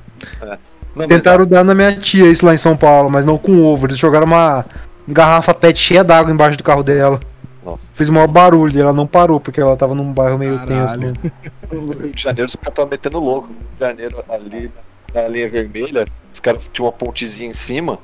Não, 0.40 0.56
mas 0.94 1.08
tentaram 1.08 1.44
dar 1.46 1.62
na 1.64 1.74
minha 1.74 1.98
tia 1.98 2.26
isso 2.30 2.46
lá 2.46 2.54
em 2.54 2.58
São 2.58 2.76
Paulo, 2.76 3.10
mas 3.10 3.24
não 3.24 3.36
com 3.36 3.62
ovo. 3.62 3.86
Eles 3.86 3.98
jogaram 3.98 4.24
uma 4.26 4.64
garrafa 5.06 5.52
pet 5.52 5.78
cheia 5.78 6.02
d'água 6.02 6.32
embaixo 6.32 6.56
do 6.56 6.64
carro 6.64 6.82
dela. 6.82 7.20
Nossa. 7.66 7.90
Fez 7.94 8.08
o 8.08 8.12
maior 8.12 8.28
barulho 8.28 8.78
e 8.78 8.80
ela 8.80 8.92
não 8.92 9.06
parou, 9.06 9.38
porque 9.40 9.60
ela 9.60 9.76
tava 9.76 9.94
num 9.94 10.12
bairro 10.12 10.38
meio 10.38 10.56
tenso. 10.64 10.94
Caralho. 10.94 11.12
Né? 11.22 11.32
No 11.72 11.92
Rio 11.92 12.12
de 12.12 12.22
Janeiro, 12.22 12.46
os 12.48 12.54
caras 12.56 12.72
estavam 12.72 12.90
metendo 12.90 13.18
louco. 13.20 13.48
No 13.48 13.54
Rio 13.58 13.68
de 13.74 13.80
Janeiro, 13.80 14.24
ali 14.30 14.70
na 15.12 15.28
linha 15.28 15.48
vermelha, 15.50 16.06
os 16.32 16.40
caras 16.40 16.70
tinham 16.72 16.86
uma 16.86 16.92
pontezinha 16.92 17.50
em 17.50 17.54
cima, 17.54 17.98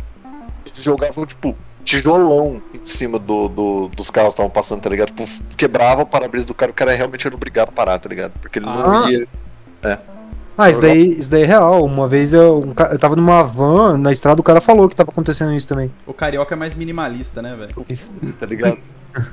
eles 0.66 0.82
jogavam, 0.82 1.24
tipo, 1.26 1.54
tijolão 1.84 2.60
em 2.74 2.82
cima 2.82 3.18
do, 3.18 3.48
do- 3.48 3.88
dos 3.88 4.10
carros 4.10 4.28
que 4.30 4.34
estavam 4.34 4.50
passando, 4.50 4.80
tá 4.80 4.88
ligado? 4.90 5.08
Tipo, 5.12 5.28
quebrava 5.56 6.02
o 6.02 6.06
para-brisa 6.06 6.46
do 6.46 6.54
cara, 6.54 6.70
o 6.70 6.74
cara 6.74 6.94
realmente 6.94 7.26
era 7.26 7.34
obrigado 7.36 7.68
a 7.68 7.72
parar, 7.72 7.98
tá 7.98 8.08
ligado? 8.08 8.32
Porque 8.40 8.58
ele 8.58 8.66
não 8.66 8.72
Ah. 8.72 9.06
via. 9.06 9.28
Ah, 10.56 10.70
isso 10.70 10.80
daí, 10.82 11.18
isso 11.18 11.30
daí 11.30 11.42
é 11.42 11.46
real. 11.46 11.84
Uma 11.84 12.06
vez 12.06 12.32
eu, 12.32 12.58
um 12.60 12.74
eu 12.90 12.98
tava 12.98 13.16
numa 13.16 13.42
van, 13.42 13.96
na 13.96 14.12
estrada 14.12 14.40
o 14.40 14.44
cara 14.44 14.60
falou 14.60 14.86
que 14.86 14.94
tava 14.94 15.10
acontecendo 15.10 15.52
isso 15.54 15.66
também. 15.66 15.90
O 16.06 16.12
carioca 16.12 16.54
é 16.54 16.56
mais 16.58 16.74
minimalista, 16.74 17.40
né, 17.40 17.56
velho? 17.56 17.72
tá 18.38 18.46
ligado? 18.46 18.78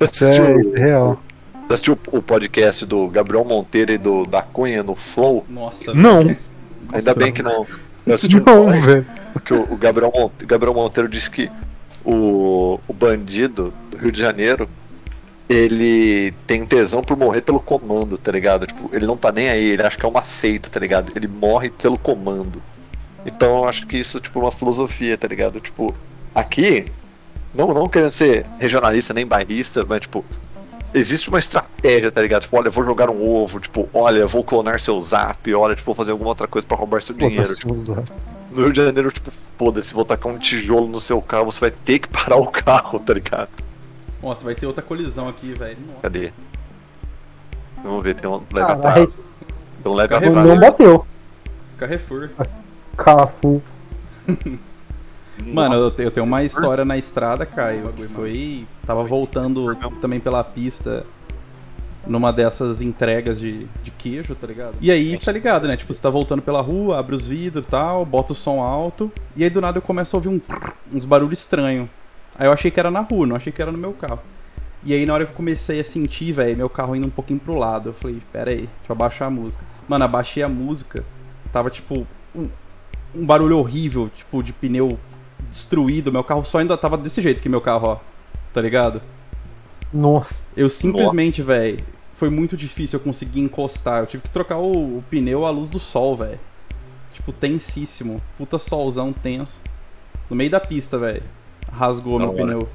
Assistiu, 0.00 0.44
é, 0.46 0.60
isso 0.60 0.76
é 0.76 0.78
real. 0.80 1.20
assistiu 1.68 1.98
o 2.12 2.22
podcast 2.22 2.86
do 2.86 3.08
Gabriel 3.08 3.44
Monteiro 3.44 3.92
e 3.92 3.98
do 3.98 4.24
da 4.26 4.42
Cunha 4.42 4.82
no 4.82 4.94
Flow? 4.94 5.44
Nossa. 5.48 5.92
Não, 5.94 6.20
Ainda 6.92 7.14
bem 7.14 7.32
que 7.32 7.42
não. 7.42 7.66
Eu 8.06 8.14
assisti 8.14 8.36
um 8.36 8.44
não, 8.44 8.64
corte 8.66 8.80
velho. 8.86 9.06
que 9.44 9.52
o, 9.52 9.72
o 9.72 9.76
Gabriel, 9.76 10.12
Monte- 10.14 10.46
Gabriel 10.46 10.74
Monteiro 10.74 11.08
disse 11.08 11.28
que 11.28 11.50
o, 12.04 12.80
o 12.88 12.92
bandido 12.94 13.74
do 13.90 13.96
Rio 13.98 14.10
de 14.12 14.18
Janeiro 14.18 14.66
ele 15.48 16.32
tem 16.46 16.64
tesão 16.66 17.02
por 17.02 17.16
morrer 17.16 17.40
pelo 17.40 17.60
comando, 17.60 18.18
tá 18.18 18.30
ligado? 18.32 18.66
Tipo, 18.66 18.90
ele 18.94 19.06
não 19.06 19.16
tá 19.16 19.32
nem 19.32 19.48
aí, 19.48 19.64
ele 19.72 19.82
acha 19.82 19.96
que 19.96 20.04
é 20.04 20.08
uma 20.08 20.24
seita, 20.24 20.68
tá 20.68 20.78
ligado? 20.78 21.12
Ele 21.16 21.26
morre 21.26 21.70
pelo 21.70 21.98
comando. 21.98 22.62
Então 23.26 23.58
eu 23.58 23.68
acho 23.68 23.86
que 23.86 23.96
isso, 23.96 24.20
tipo, 24.20 24.38
é 24.38 24.42
uma 24.42 24.52
filosofia, 24.52 25.16
tá 25.16 25.26
ligado? 25.26 25.58
Tipo, 25.60 25.94
aqui, 26.34 26.86
não, 27.54 27.68
não 27.72 27.88
querendo 27.88 28.10
ser 28.10 28.46
regionalista 28.58 29.14
nem 29.14 29.26
bairrista, 29.26 29.84
mas, 29.88 30.00
tipo, 30.00 30.24
existe 30.92 31.28
uma 31.28 31.38
estratégia, 31.38 32.10
tá 32.10 32.20
ligado? 32.20 32.42
Tipo, 32.42 32.56
olha, 32.56 32.68
eu 32.68 32.72
vou 32.72 32.84
jogar 32.84 33.10
um 33.10 33.28
ovo, 33.28 33.60
tipo, 33.60 33.88
olha, 33.92 34.18
eu 34.18 34.28
vou 34.28 34.44
clonar 34.44 34.80
seu 34.80 35.00
zap, 35.00 35.54
olha, 35.54 35.74
tipo, 35.74 35.86
vou 35.86 35.94
fazer 35.94 36.12
alguma 36.12 36.30
outra 36.30 36.46
coisa 36.46 36.66
pra 36.66 36.76
roubar 36.76 37.02
seu 37.02 37.14
dinheiro. 37.14 37.54
Tipo, 37.54 37.74
no 37.74 38.62
Rio 38.62 38.72
de 38.72 38.82
Janeiro, 38.82 39.12
tipo, 39.12 39.30
foda-se, 39.30 39.92
vou 39.94 40.04
tacar 40.04 40.32
um 40.32 40.38
tijolo 40.38 40.88
no 40.88 41.00
seu 41.00 41.20
carro, 41.20 41.46
você 41.46 41.60
vai 41.60 41.70
ter 41.70 41.98
que 41.98 42.08
parar 42.08 42.36
o 42.36 42.50
carro, 42.50 42.98
tá 42.98 43.14
ligado? 43.14 43.50
Nossa, 44.22 44.44
vai 44.44 44.54
ter 44.54 44.66
outra 44.66 44.82
colisão 44.82 45.28
aqui, 45.28 45.52
velho. 45.52 45.78
Cadê? 46.02 46.32
Vamos 47.82 48.02
ver, 48.02 48.14
tem 48.14 48.28
um 48.28 48.42
leve 48.52 48.72
atraso. 48.72 49.22
Tem 49.82 49.92
um 49.92 49.94
leve 49.94 50.14
atraso. 50.14 50.48
Não 50.48 50.58
bateu. 50.58 51.06
Carrefour. 51.78 52.30
Cafu. 52.96 53.62
Mano, 55.46 55.74
eu, 55.74 55.92
eu 55.98 56.10
tenho 56.10 56.26
uma 56.26 56.42
história 56.44 56.84
na 56.84 56.96
estrada, 56.96 57.46
Caio. 57.46 57.92
que 57.94 58.06
Foi. 58.08 58.66
Tava 58.86 59.04
voltando 59.04 59.74
também 60.00 60.20
pela 60.20 60.42
pista 60.42 61.02
numa 62.06 62.32
dessas 62.32 62.80
entregas 62.80 63.38
de, 63.38 63.66
de 63.82 63.90
queijo, 63.90 64.34
tá 64.34 64.46
ligado? 64.46 64.78
E 64.80 64.90
aí, 64.90 65.18
tá 65.18 65.30
ligado, 65.30 65.68
né? 65.68 65.76
Tipo, 65.76 65.92
você 65.92 66.00
tá 66.00 66.08
voltando 66.10 66.40
pela 66.40 66.60
rua, 66.60 66.98
abre 66.98 67.14
os 67.14 67.26
vidros 67.26 67.64
e 67.64 67.68
tal, 67.68 68.04
bota 68.04 68.32
o 68.32 68.34
som 68.34 68.62
alto. 68.62 69.12
E 69.36 69.44
aí 69.44 69.50
do 69.50 69.60
nada 69.60 69.78
eu 69.78 69.82
começo 69.82 70.16
a 70.16 70.18
ouvir 70.18 70.28
um, 70.28 70.40
uns 70.92 71.04
barulhos 71.04 71.38
estranhos. 71.40 71.88
Aí 72.36 72.46
eu 72.46 72.52
achei 72.52 72.70
que 72.70 72.80
era 72.80 72.90
na 72.90 73.00
rua, 73.00 73.26
não 73.26 73.36
achei 73.36 73.52
que 73.52 73.60
era 73.60 73.70
no 73.70 73.78
meu 73.78 73.92
carro. 73.92 74.20
E 74.86 74.94
aí 74.94 75.04
na 75.04 75.12
hora 75.12 75.26
que 75.26 75.32
eu 75.32 75.36
comecei 75.36 75.80
a 75.80 75.84
sentir, 75.84 76.32
velho, 76.32 76.56
meu 76.56 76.68
carro 76.68 76.94
indo 76.96 77.06
um 77.06 77.10
pouquinho 77.10 77.38
pro 77.38 77.54
lado, 77.54 77.90
eu 77.90 77.94
falei, 77.94 78.22
pera 78.32 78.50
aí, 78.50 78.58
deixa 78.58 78.88
eu 78.88 78.92
abaixar 78.92 79.28
a 79.28 79.30
música. 79.30 79.64
Mano, 79.88 80.04
abaixei 80.04 80.42
a 80.42 80.48
música, 80.48 81.04
tava 81.52 81.68
tipo 81.68 82.06
um, 82.34 82.48
um 83.14 83.26
barulho 83.26 83.58
horrível, 83.58 84.08
tipo 84.16 84.42
de 84.42 84.52
pneu 84.52 84.98
destruído, 85.48 86.12
meu 86.12 86.24
carro 86.24 86.44
só 86.44 86.58
ainda 86.58 86.76
tava 86.76 86.96
desse 86.96 87.20
jeito 87.22 87.40
que 87.40 87.48
meu 87.48 87.60
carro, 87.60 87.88
ó. 87.88 87.98
Tá 88.52 88.60
ligado? 88.60 89.00
Nossa. 89.92 90.48
Eu 90.56 90.68
simplesmente, 90.68 91.42
velho, 91.42 91.78
foi 92.12 92.28
muito 92.30 92.56
difícil 92.56 92.98
eu 92.98 93.04
conseguir 93.04 93.40
encostar. 93.40 94.00
Eu 94.00 94.06
tive 94.06 94.22
que 94.22 94.30
trocar 94.30 94.58
o, 94.58 94.98
o 94.98 95.04
pneu 95.08 95.46
à 95.46 95.50
luz 95.50 95.68
do 95.68 95.78
sol, 95.78 96.16
velho. 96.16 96.38
Tipo, 97.12 97.32
tensíssimo. 97.32 98.20
Puta 98.36 98.58
solzão 98.58 99.12
tenso. 99.12 99.60
No 100.28 100.36
meio 100.36 100.50
da 100.50 100.60
pista, 100.60 100.98
velho. 100.98 101.22
Rasgou 101.72 102.14
Da 102.14 102.18
meu 102.20 102.28
hora. 102.28 102.36
pneu. 102.36 102.68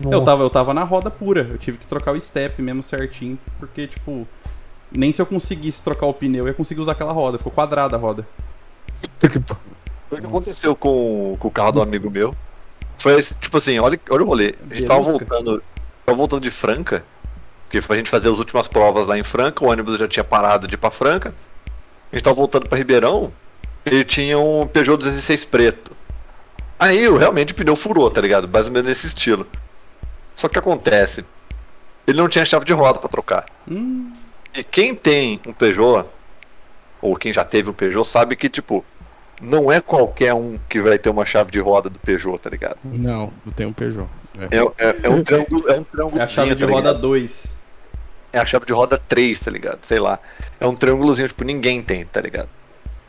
Nossa. 0.00 0.16
Eu 0.16 0.24
tava, 0.24 0.42
eu 0.42 0.50
tava 0.50 0.74
na 0.74 0.84
roda 0.84 1.10
pura. 1.10 1.48
Eu 1.50 1.58
tive 1.58 1.78
que 1.78 1.86
trocar 1.86 2.12
o 2.14 2.20
step 2.20 2.62
mesmo 2.62 2.82
certinho. 2.82 3.38
Porque, 3.58 3.86
tipo, 3.86 4.26
nem 4.90 5.12
se 5.12 5.20
eu 5.20 5.26
conseguisse 5.26 5.82
trocar 5.82 6.06
o 6.06 6.14
pneu, 6.14 6.44
eu 6.44 6.48
ia 6.48 6.54
conseguir 6.54 6.80
usar 6.80 6.92
aquela 6.92 7.12
roda. 7.12 7.38
Ficou 7.38 7.52
quadrada 7.52 7.96
a 7.96 7.98
roda. 7.98 8.26
Foi 10.12 10.18
o 10.18 10.20
que 10.20 10.28
aconteceu 10.28 10.76
com, 10.76 11.34
com 11.38 11.48
o 11.48 11.50
carro 11.50 11.72
do 11.72 11.80
amigo 11.80 12.10
meu. 12.10 12.34
Foi 12.98 13.16
tipo 13.22 13.56
assim, 13.56 13.78
olha, 13.78 13.98
olha 14.10 14.22
o 14.22 14.26
rolê. 14.26 14.54
A 14.70 14.74
gente 14.74 14.86
tava 14.86 15.00
voltando. 15.00 15.62
Tava 16.04 16.18
voltando 16.18 16.42
de 16.42 16.50
Franca. 16.50 17.02
Porque 17.64 17.80
foi 17.80 17.96
a 17.96 17.98
gente 17.98 18.10
fazer 18.10 18.28
as 18.28 18.38
últimas 18.38 18.68
provas 18.68 19.06
lá 19.06 19.16
em 19.16 19.22
Franca, 19.22 19.64
o 19.64 19.68
ônibus 19.68 19.98
já 19.98 20.06
tinha 20.06 20.22
parado 20.22 20.66
de 20.66 20.74
ir 20.74 20.76
pra 20.76 20.90
Franca. 20.90 21.32
A 22.12 22.14
gente 22.14 22.22
tava 22.22 22.36
voltando 22.36 22.68
pra 22.68 22.76
Ribeirão. 22.76 23.32
Ele 23.86 24.04
tinha 24.04 24.38
um 24.38 24.66
Peugeot 24.66 24.98
206 24.98 25.46
preto. 25.46 25.92
Aí 26.78 27.02
eu, 27.02 27.16
realmente 27.16 27.54
o 27.54 27.56
pneu 27.56 27.74
furou, 27.74 28.10
tá 28.10 28.20
ligado? 28.20 28.46
Mais 28.46 28.66
ou 28.66 28.72
menos 28.72 28.90
nesse 28.90 29.06
estilo. 29.06 29.46
Só 30.34 30.46
que 30.46 30.58
acontece. 30.58 31.24
Ele 32.06 32.18
não 32.18 32.28
tinha 32.28 32.44
chave 32.44 32.66
de 32.66 32.74
roda 32.74 32.98
pra 32.98 33.08
trocar. 33.08 33.46
Hum, 33.66 34.12
E 34.54 34.62
quem 34.62 34.94
tem 34.94 35.40
um 35.46 35.52
Peugeot, 35.54 36.06
ou 37.00 37.16
quem 37.16 37.32
já 37.32 37.46
teve 37.46 37.70
um 37.70 37.72
Peugeot, 37.72 38.06
sabe 38.06 38.36
que, 38.36 38.50
tipo, 38.50 38.84
não 39.42 39.70
é 39.70 39.80
qualquer 39.80 40.32
um 40.32 40.58
que 40.68 40.80
vai 40.80 40.96
ter 40.96 41.10
uma 41.10 41.24
chave 41.24 41.50
de 41.50 41.58
roda 41.58 41.90
do 41.90 41.98
Peugeot, 41.98 42.38
tá 42.38 42.48
ligado? 42.48 42.78
Não, 42.84 43.32
não 43.44 43.52
tem 43.52 43.66
um 43.66 43.72
Peugeot. 43.72 44.08
É. 44.38 44.56
É, 44.56 44.88
é, 44.88 44.96
é 45.02 45.10
um 45.10 45.22
triângulo, 45.22 45.68
é 45.68 45.78
um 45.80 45.84
triângulo 45.84 46.20
é 46.20 46.22
a 46.22 46.26
chave 46.26 46.54
de 46.54 46.64
roda 46.64 46.94
2. 46.94 47.56
É 48.32 48.38
a 48.38 48.46
chave 48.46 48.64
de 48.64 48.72
roda 48.72 48.96
3, 48.96 49.40
tá 49.40 49.50
ligado? 49.50 49.78
Sei 49.82 49.98
lá. 49.98 50.18
É 50.60 50.66
um 50.66 50.74
triângulozinho, 50.74 51.28
tipo, 51.28 51.44
ninguém 51.44 51.82
tem, 51.82 52.04
tá 52.04 52.20
ligado? 52.20 52.48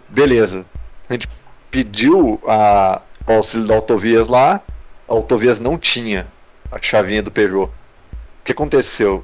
Beleza. 0.09 0.65
A 1.07 1.13
gente 1.13 1.29
pediu 1.69 2.41
a, 2.47 3.01
o 3.27 3.33
auxílio 3.33 3.67
da 3.67 3.75
Autovias 3.75 4.27
lá, 4.27 4.61
a 5.07 5.13
Autovias 5.13 5.59
não 5.59 5.77
tinha 5.77 6.27
a 6.71 6.81
chavinha 6.81 7.21
do 7.21 7.31
Peugeot. 7.31 7.67
O 7.67 7.71
que 8.43 8.51
aconteceu? 8.51 9.23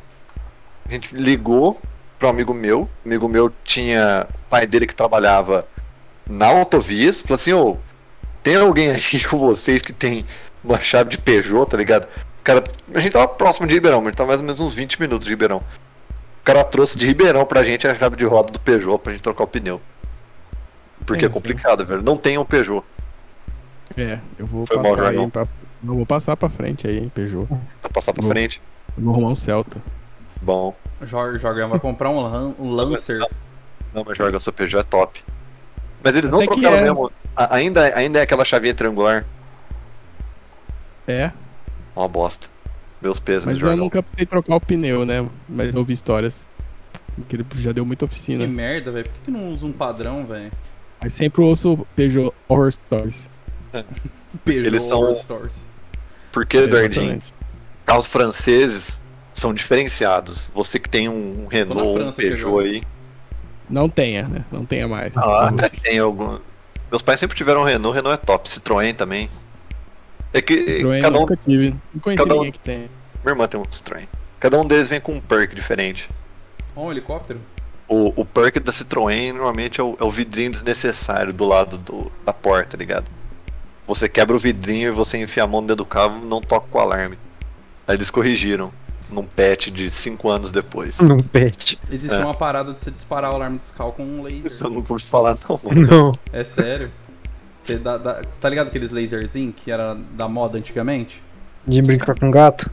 A 0.88 0.91
gente 0.91 1.14
ligou 1.14 1.76
para 2.18 2.28
um 2.28 2.32
amigo 2.32 2.53
meu, 2.53 2.82
o 2.82 3.07
amigo 3.07 3.28
meu 3.28 3.51
tinha 3.64 4.28
o 4.30 4.49
pai 4.49 4.68
dele 4.68 4.86
que 4.86 4.95
trabalhava 4.95 5.68
na 6.30 6.48
Autovias, 6.48 7.22
falou 7.22 7.36
assim, 7.36 7.52
ô, 7.54 7.78
tem 8.44 8.56
alguém 8.56 8.92
aí 8.96 9.24
com 9.30 9.38
vocês 9.38 9.82
que 9.82 9.92
tem 9.92 10.26
uma 10.64 10.80
chave 10.80 11.10
de 11.10 11.18
Peugeot, 11.18 11.66
tá 11.66 11.76
ligado? 11.76 12.08
Cara, 12.44 12.64
a 12.94 13.00
gente 13.00 13.12
tava 13.14 13.28
próximo 13.28 13.68
de 13.68 13.74
Ribeirão, 13.74 14.00
mas 14.00 14.08
a 14.08 14.10
gente 14.12 14.18
tava 14.18 14.28
mais 14.30 14.40
ou 14.40 14.46
menos 14.46 14.60
uns 14.60 14.74
20 14.74 15.02
minutos 15.02 15.26
de 15.26 15.32
Ribeirão. 15.32 15.58
O 15.58 16.44
cara 16.44 16.64
trouxe 16.64 16.98
de 16.98 17.06
Ribeirão 17.06 17.46
pra 17.46 17.64
gente 17.64 17.88
a 17.88 17.94
chave 17.94 18.16
de 18.16 18.26
roda 18.26 18.52
do 18.52 18.60
Peugeot 18.60 18.98
pra 19.00 19.12
gente 19.12 19.22
trocar 19.22 19.44
o 19.44 19.48
pneu. 19.48 19.82
Porque 21.06 21.26
é 21.26 21.28
sim. 21.28 21.34
complicado, 21.34 21.86
velho. 21.86 22.02
Não 22.02 22.16
tem 22.18 22.38
um 22.38 22.46
Peugeot. 22.46 22.84
É, 23.98 24.20
eu 24.38 24.46
vou 24.46 24.66
Foi 24.66 24.78
mal, 24.78 24.86
passar 24.86 25.08
aí 25.10 25.16
Jorgão. 25.16 25.30
pra. 25.30 25.42
Eu 25.84 25.96
vou 25.96 26.06
passar 26.06 26.36
pra 26.38 26.50
frente 26.50 26.88
aí, 26.88 26.98
hein, 27.00 27.12
Peugeot. 27.14 27.48
Pra 27.82 27.90
passar 27.90 28.14
pra 28.14 28.22
Vou. 28.22 28.32
frente. 28.32 28.62
Eu 28.98 29.04
vou 29.04 29.14
arrumar 29.14 29.30
um 29.30 29.36
Celta. 29.36 29.78
Bom. 30.42 30.76
Jorgão 31.02 31.70
vai 31.70 31.80
comprar 31.80 32.10
um, 32.10 32.22
Lan- 32.22 32.54
um 32.60 32.72
Lancer. 32.72 33.20
Não, 33.94 34.04
mas 34.06 34.18
Jorge, 34.18 34.36
o 34.36 34.40
seu 34.40 34.52
Peugeot 34.54 34.80
é 34.82 34.84
top. 34.84 35.24
Mas 36.04 36.16
eles 36.16 36.30
não 36.32 36.39
Até 36.39 36.47
que 36.47 36.54
trocaram 36.62 36.78
é. 36.78 36.82
mesmo. 36.84 37.12
A- 37.36 37.56
Ainda, 37.56 37.95
ainda 37.97 38.20
é 38.20 38.22
aquela 38.24 38.43
chavinha 38.45 38.74
triangular. 38.74 39.26
É, 41.08 41.32
Uma 41.95 42.08
bosta. 42.08 42.47
Meus 43.02 43.18
pesos, 43.18 43.45
mas 43.45 43.58
eu 43.60 43.78
nunca 43.78 44.04
precisei 44.04 44.26
trocar 44.26 44.56
o 44.56 44.60
pneu, 44.62 45.06
né? 45.06 45.26
Mas 45.47 45.74
ouvi 45.76 45.93
histórias. 45.93 46.45
Que 47.30 47.38
ele 47.38 47.45
já 47.56 47.72
deu 47.72 47.86
muita 47.86 48.06
Que 48.06 48.12
oficina. 48.14 48.45
merda, 48.45 48.91
velho. 48.91 49.06
Por 49.06 49.14
que, 49.14 49.20
que 49.26 49.32
não 49.32 49.52
usa 49.54 49.66
um 49.66 49.72
padrão, 49.72 50.26
velho? 50.26 50.52
Mas 51.02 51.14
sempre 51.14 51.41
ouço 51.41 51.88
Peugeot 51.95 52.34
Horror 52.47 52.72
Stories. 52.74 53.30
Peugeot 54.43 54.68
Eles 54.68 54.84
são- 54.84 55.00
Horror 55.00 55.16
Stores. 55.16 55.70
Porque, 56.32 56.58
Eduardinho, 56.58 57.04
Exatamente. 57.06 57.34
carros 57.86 58.06
franceses 58.06 59.02
são 59.34 59.54
diferenciados. 59.54 60.52
Você 60.54 60.78
que 60.78 60.89
tem 60.89 61.08
um, 61.08 61.43
um 61.45 61.47
Renault, 61.47 61.82
um 61.88 61.93
França, 61.93 62.18
Peugeot 62.22 62.52
Peugeot. 62.52 62.60
aí. 62.76 62.84
Não 63.70 63.88
tenha, 63.90 64.28
né? 64.28 64.44
Não 64.52 64.66
tenha 64.66 64.88
mais. 64.88 65.16
Ah, 65.18 65.50
tem 65.84 66.00
algum. 66.00 66.40
Meus 66.90 67.02
pais 67.02 67.20
sempre 67.20 67.38
tiveram 67.38 67.64
Renault, 67.64 67.96
Renault 67.96 68.20
é 68.22 68.26
top. 68.26 68.50
Citroën 68.50 68.96
também. 68.96 69.30
É 70.34 70.42
que 70.42 70.56
Citroën 70.56 71.02
cada 71.02 71.18
um. 71.18 71.22
nunca 71.22 71.38
tive. 71.38 71.76
Não 71.94 72.02
conheci 72.02 72.24
cada 72.24 72.34
um- 72.34 72.38
ninguém 72.38 72.52
que 72.52 72.60
tem. 72.60 72.78
Minha 73.24 73.34
irmã 73.34 73.48
tem 73.48 73.60
um 73.60 73.64
Citroën. 73.64 74.08
Cada 74.40 74.60
um 74.60 74.66
deles 74.66 74.90
vem 74.90 75.00
com 75.00 75.14
um 75.14 75.22
perk 75.22 75.54
diferente. 75.54 76.10
Um 76.76 76.90
helicóptero? 76.92 77.40
O, 77.88 78.22
o 78.22 78.26
perk 78.26 78.60
da 78.60 78.72
Citroën 78.72 79.34
normalmente 79.34 79.80
é 79.82 79.84
o, 79.84 79.98
é 80.00 80.04
o 80.04 80.10
vidrinho 80.12 80.52
desnecessário 80.52 81.34
do 81.34 81.46
lado 81.46 81.78
do- 81.78 82.12
da 82.26 82.32
porta, 82.34 82.78
ligado? 82.78 83.10
Você 83.86 84.08
quebra 84.08 84.36
o 84.36 84.40
vidrinho 84.40 84.90
e 84.90 84.92
você 84.92 85.18
enfia 85.18 85.44
a 85.44 85.48
mão 85.48 85.62
dentro 85.62 85.78
do 85.78 85.86
carro 85.86 86.20
não 86.24 86.40
toca 86.42 86.68
com 86.70 86.78
o 86.78 86.82
alarme. 86.82 87.18
Aí 87.88 87.96
eles 87.96 88.10
corrigiram 88.12 88.72
num 89.12 89.24
patch 89.24 89.70
de 89.70 89.89
5 89.89 90.30
anos 90.30 90.51
depois. 90.51 90.99
Não 90.99 91.18
pet. 91.18 91.80
Existe 91.91 92.16
É. 92.16 92.20
uma 92.20 92.34
parada 92.34 92.74
de 92.74 92.82
você 92.82 92.91
disparar 92.91 93.32
o 93.32 93.36
alarme 93.36 93.57
dos 93.57 93.72
carros 93.72 93.95
com 93.95 94.03
um 94.03 94.22
laser. 94.24 94.45
Isso 94.47 94.64
eu 94.66 94.70
não 94.70 94.82
te 94.82 95.05
falar, 95.05 95.36
não. 95.47 95.60
Não. 95.88 96.12
É 96.32 96.43
sério. 96.43 96.91
Você 97.60 97.78
dá, 97.78 97.97
dá- 97.97 98.22
tá 98.39 98.49
ligado 98.49 98.68
aqueles 98.68 98.91
laserzinhos 98.91 99.53
que 99.55 99.72
era 99.72 99.93
da 100.16 100.28
moda 100.28 100.57
antigamente? 100.57 101.22
De 101.68 101.82
brincar 101.82 102.18
com 102.18 102.32
gato? 102.32 102.70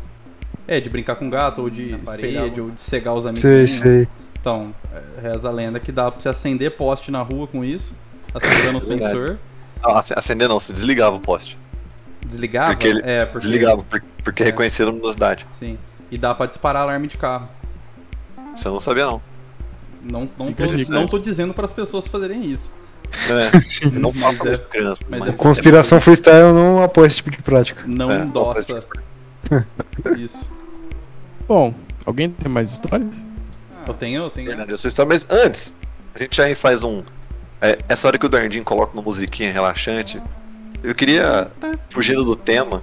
É, 0.68 0.80
de 0.80 0.88
brincar 0.90 1.16
com 1.16 1.28
gato, 1.30 1.62
ou 1.62 1.70
de 1.70 1.96
parede, 1.98 2.60
ou 2.60 2.70
de 2.70 2.80
cegar 2.80 3.14
os 3.14 3.24
Sei, 3.24 3.30
amiguinhos. 3.30 3.70
sei. 3.72 4.08
Então, 4.40 4.74
é, 4.92 5.28
reza 5.28 5.48
a 5.48 5.50
lenda 5.52 5.80
que 5.80 5.90
dá 5.90 6.10
pra 6.10 6.20
você 6.20 6.28
acender 6.28 6.70
poste 6.72 7.10
na 7.10 7.20
rua 7.22 7.46
com 7.46 7.64
isso, 7.64 7.92
acendendo 8.34 8.78
o 8.78 8.80
sensor, 8.80 9.38
Ah, 9.82 9.98
ac- 9.98 10.14
Acender 10.16 10.48
não, 10.48 10.58
se 10.58 10.72
desligava 10.72 11.16
o 11.16 11.20
poste. 11.20 11.58
desligava. 12.26 12.68
Porque 12.70 12.86
ele 12.88 13.02
é, 13.04 13.24
porque, 13.26 13.46
Desligava, 13.46 13.82
por- 13.82 14.02
porque 14.24 14.42
É. 14.42 14.46
reconheceram 14.46 14.90
luminosidade. 14.90 15.46
Sim. 15.50 15.76
E 16.10 16.16
dá 16.18 16.34
pra 16.34 16.46
disparar 16.46 16.82
alarme 16.82 17.08
de 17.08 17.16
carro. 17.18 17.48
Você 18.54 18.68
não 18.68 18.80
sabia, 18.80 19.06
não. 19.06 19.20
Não, 20.02 20.20
não, 20.38 20.52
tô, 20.52 20.64
não 20.90 21.06
tô 21.08 21.18
dizendo 21.18 21.52
para 21.52 21.64
as 21.64 21.72
pessoas 21.72 22.06
fazerem 22.06 22.44
isso. 22.44 22.72
É, 23.28 23.88
não 23.98 24.12
Mas 24.12 24.36
façam 24.36 24.46
é- 24.46 24.52
isso, 24.54 24.66
criança. 24.68 25.04
mas 25.08 25.20
mas 25.20 25.28
é- 25.34 25.36
Conspiração 25.36 26.00
freestyle 26.00 26.38
eu 26.48 26.54
não 26.54 26.82
apoio 26.82 27.06
esse 27.06 27.16
tipo 27.16 27.30
de 27.30 27.38
prática. 27.42 27.82
Não 27.86 28.10
É, 28.10 28.22
endossa 28.22 28.80
isso. 30.16 30.50
Bom, 31.46 31.74
alguém 32.04 32.30
tem 32.30 32.50
mais 32.50 32.72
histórias? 32.72 33.14
Eu 33.86 33.94
tenho, 33.94 34.22
eu 34.24 34.30
tenho. 34.30 34.48
Verdade, 34.48 34.70
eu 34.72 34.76
sou 34.78 34.88
história, 34.88 35.08
mas 35.08 35.26
antes, 35.30 35.74
a 36.14 36.18
gente 36.18 36.40
aí 36.42 36.54
faz 36.54 36.82
um. 36.82 37.02
é, 37.60 37.78
essa 37.88 38.06
hora 38.08 38.18
que 38.18 38.26
o 38.26 38.28
Darndinho 38.28 38.64
coloca 38.64 38.92
uma 38.92 39.02
musiquinha 39.02 39.52
relaxante, 39.52 40.20
eu 40.82 40.94
queria, 40.94 41.46
fugindo 41.90 42.24
do 42.24 42.34
tema. 42.34 42.82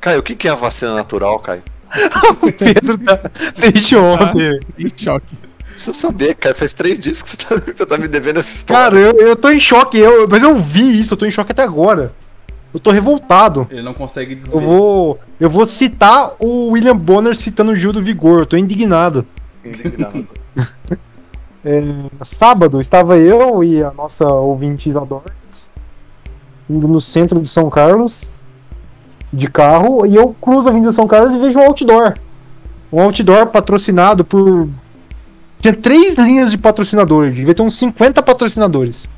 Caio, 0.00 0.20
o 0.20 0.22
que 0.22 0.34
que 0.36 0.48
é 0.48 0.50
a 0.50 0.54
vacina 0.56 0.94
natural, 0.94 1.38
Caio? 1.38 1.62
O 2.42 2.52
Pedro 2.52 2.98
tá 2.98 3.20
desde 3.58 3.96
ontem. 3.96 4.60
Em 4.78 4.90
choque. 4.96 5.36
Preciso 5.72 5.92
saber, 5.92 6.34
cara. 6.36 6.54
Faz 6.54 6.72
três 6.72 6.98
dias 6.98 7.20
que 7.22 7.30
você 7.30 7.36
tá, 7.36 7.54
você 7.72 7.86
tá 7.86 7.98
me 7.98 8.08
devendo 8.08 8.38
essa 8.38 8.54
história. 8.54 8.82
Cara, 8.82 8.98
eu, 8.98 9.28
eu 9.28 9.36
tô 9.36 9.50
em 9.50 9.60
choque, 9.60 9.98
eu, 9.98 10.26
mas 10.28 10.42
eu 10.42 10.56
vi 10.56 11.00
isso, 11.00 11.14
eu 11.14 11.18
tô 11.18 11.26
em 11.26 11.30
choque 11.30 11.52
até 11.52 11.62
agora. 11.62 12.12
Eu 12.72 12.80
tô 12.80 12.90
revoltado. 12.90 13.66
Ele 13.70 13.82
não 13.82 13.94
consegue 13.94 14.34
Eu 14.34 14.38
desver. 14.38 14.60
vou, 14.60 15.18
eu 15.40 15.48
vou 15.48 15.64
citar 15.64 16.34
o 16.38 16.68
William 16.70 16.96
Bonner 16.96 17.34
citando 17.34 17.72
o 17.72 17.76
Gil 17.76 17.92
do 17.92 18.02
Vigor, 18.02 18.40
eu 18.40 18.46
tô 18.46 18.56
indignado. 18.56 19.24
Indignado. 19.64 20.26
É, 21.68 21.82
sábado 22.24 22.80
estava 22.80 23.18
eu 23.18 23.64
e 23.64 23.82
a 23.82 23.90
nossa 23.90 24.24
ouvinte 24.24 24.88
Isadora 24.88 25.24
indo 26.70 26.86
no 26.86 27.00
centro 27.00 27.40
de 27.40 27.48
São 27.48 27.68
Carlos 27.68 28.30
de 29.36 29.48
carro 29.48 30.06
e 30.06 30.16
eu 30.16 30.34
cruzo 30.40 30.68
a 30.68 30.70
Avenida 30.70 30.92
São 30.92 31.06
Carlos 31.06 31.34
e 31.34 31.38
vejo 31.38 31.58
um 31.58 31.64
outdoor. 31.64 32.14
Um 32.92 33.00
outdoor 33.00 33.46
patrocinado 33.46 34.24
por. 34.24 34.68
Tinha 35.58 35.74
três 35.74 36.16
linhas 36.16 36.50
de 36.50 36.58
patrocinadores, 36.58 37.34
devia 37.34 37.54
ter 37.54 37.62
uns 37.62 37.76
50 37.78 38.22
patrocinadores. 38.22 39.08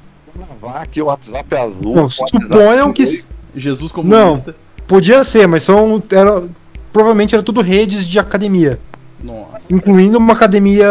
Aqui 0.75 1.01
o 1.03 1.07
WhatsApp 1.07 1.55
é 1.55 1.63
azul. 1.63 1.95
Não, 1.95 2.03
WhatsApp 2.03 2.47
suponham 2.47 2.93
que. 2.93 3.03
azul. 3.03 3.25
Jesus 3.55 3.93
comunista. 3.93 4.55
Podia 4.87 5.23
ser, 5.25 5.47
mas 5.47 5.63
são. 5.63 6.03
Era, 6.11 6.45
provavelmente 6.93 7.35
era 7.35 7.43
tudo 7.43 7.61
redes 7.61 8.05
de 8.05 8.19
academia. 8.19 8.79
Nossa. 9.23 9.73
Incluindo 9.73 10.19
uma 10.19 10.33
academia 10.33 10.89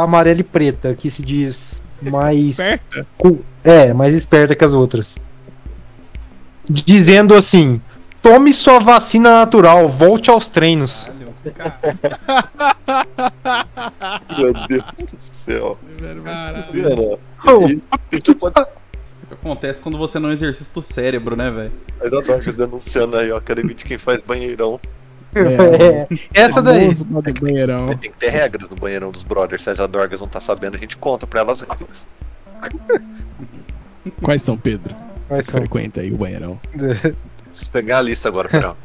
amarela 0.00 0.40
e 0.40 0.44
preta, 0.44 0.94
que 0.94 1.10
se 1.10 1.22
diz 1.22 1.82
mais. 2.02 2.50
Esperta. 2.50 3.06
É, 3.62 3.92
mais 3.92 4.14
esperta 4.14 4.54
que 4.54 4.64
as 4.64 4.72
outras. 4.72 5.16
Dizendo 6.68 7.34
assim: 7.34 7.80
tome 8.26 8.52
sua 8.52 8.80
vacina 8.80 9.30
natural, 9.38 9.88
volte 9.88 10.30
aos 10.30 10.48
treinos. 10.48 11.08
Meu 14.36 14.52
Deus 14.66 14.84
do 14.84 15.16
céu. 15.16 15.78
Caralho. 16.24 17.20
Isso, 18.10 18.34
pode. 18.34 18.60
Isso 19.22 19.32
acontece 19.32 19.80
quando 19.80 19.96
você 19.96 20.18
não 20.18 20.32
exercita 20.32 20.80
o 20.80 20.82
cérebro, 20.82 21.36
né, 21.36 21.52
velho? 21.52 21.72
Mas 22.00 22.12
eu 22.12 22.18
adoro 22.18 22.42
eles 22.42 22.56
denunciando 22.56 23.16
aí, 23.16 23.30
ó. 23.30 23.36
Academia 23.36 23.76
de 23.76 23.84
quem 23.84 23.96
faz 23.96 24.20
banheirão. 24.20 24.80
É, 25.32 26.08
essa 26.34 26.60
daí. 26.60 26.90
Modo 27.04 27.32
banheirão. 27.40 27.86
Tem 27.94 28.10
que 28.10 28.18
ter 28.18 28.30
regras 28.30 28.68
no 28.68 28.74
banheirão 28.74 29.12
dos 29.12 29.22
brothers. 29.22 29.62
Se 29.62 29.70
as 29.70 29.78
adorgas 29.78 30.20
não 30.20 30.26
tá 30.26 30.40
sabendo, 30.40 30.74
a 30.74 30.80
gente 30.80 30.96
conta 30.96 31.28
pra 31.28 31.40
elas 31.40 31.62
as 31.62 31.68
regras. 31.68 32.06
Quais 34.20 34.42
são, 34.42 34.58
Pedro? 34.58 34.96
Quais 35.28 35.44
Você 35.44 35.52
são? 35.52 35.60
frequenta 35.60 36.00
aí 36.00 36.12
o 36.12 36.16
banheirão. 36.16 36.58
Preciso 37.56 37.70
pegar 37.70 37.98
a 37.98 38.02
lista 38.02 38.28
agora, 38.28 38.50
pera. 38.50 38.76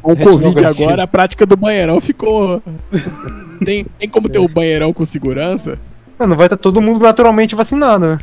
Com 0.00 0.12
o 0.12 0.16
Covid 0.16 0.46
Etnografia. 0.50 0.84
agora, 0.84 1.02
a 1.02 1.08
prática 1.08 1.44
do 1.44 1.56
banheirão 1.56 2.00
ficou. 2.00 2.62
tem, 3.64 3.84
tem 3.98 4.08
como 4.08 4.28
ter 4.28 4.38
o 4.38 4.46
banheirão 4.48 4.92
com 4.92 5.04
segurança? 5.04 5.76
Não 6.16 6.36
vai 6.36 6.46
estar 6.46 6.56
todo 6.56 6.80
mundo 6.80 7.02
naturalmente 7.02 7.56
vacinado, 7.56 8.06
né? 8.06 8.18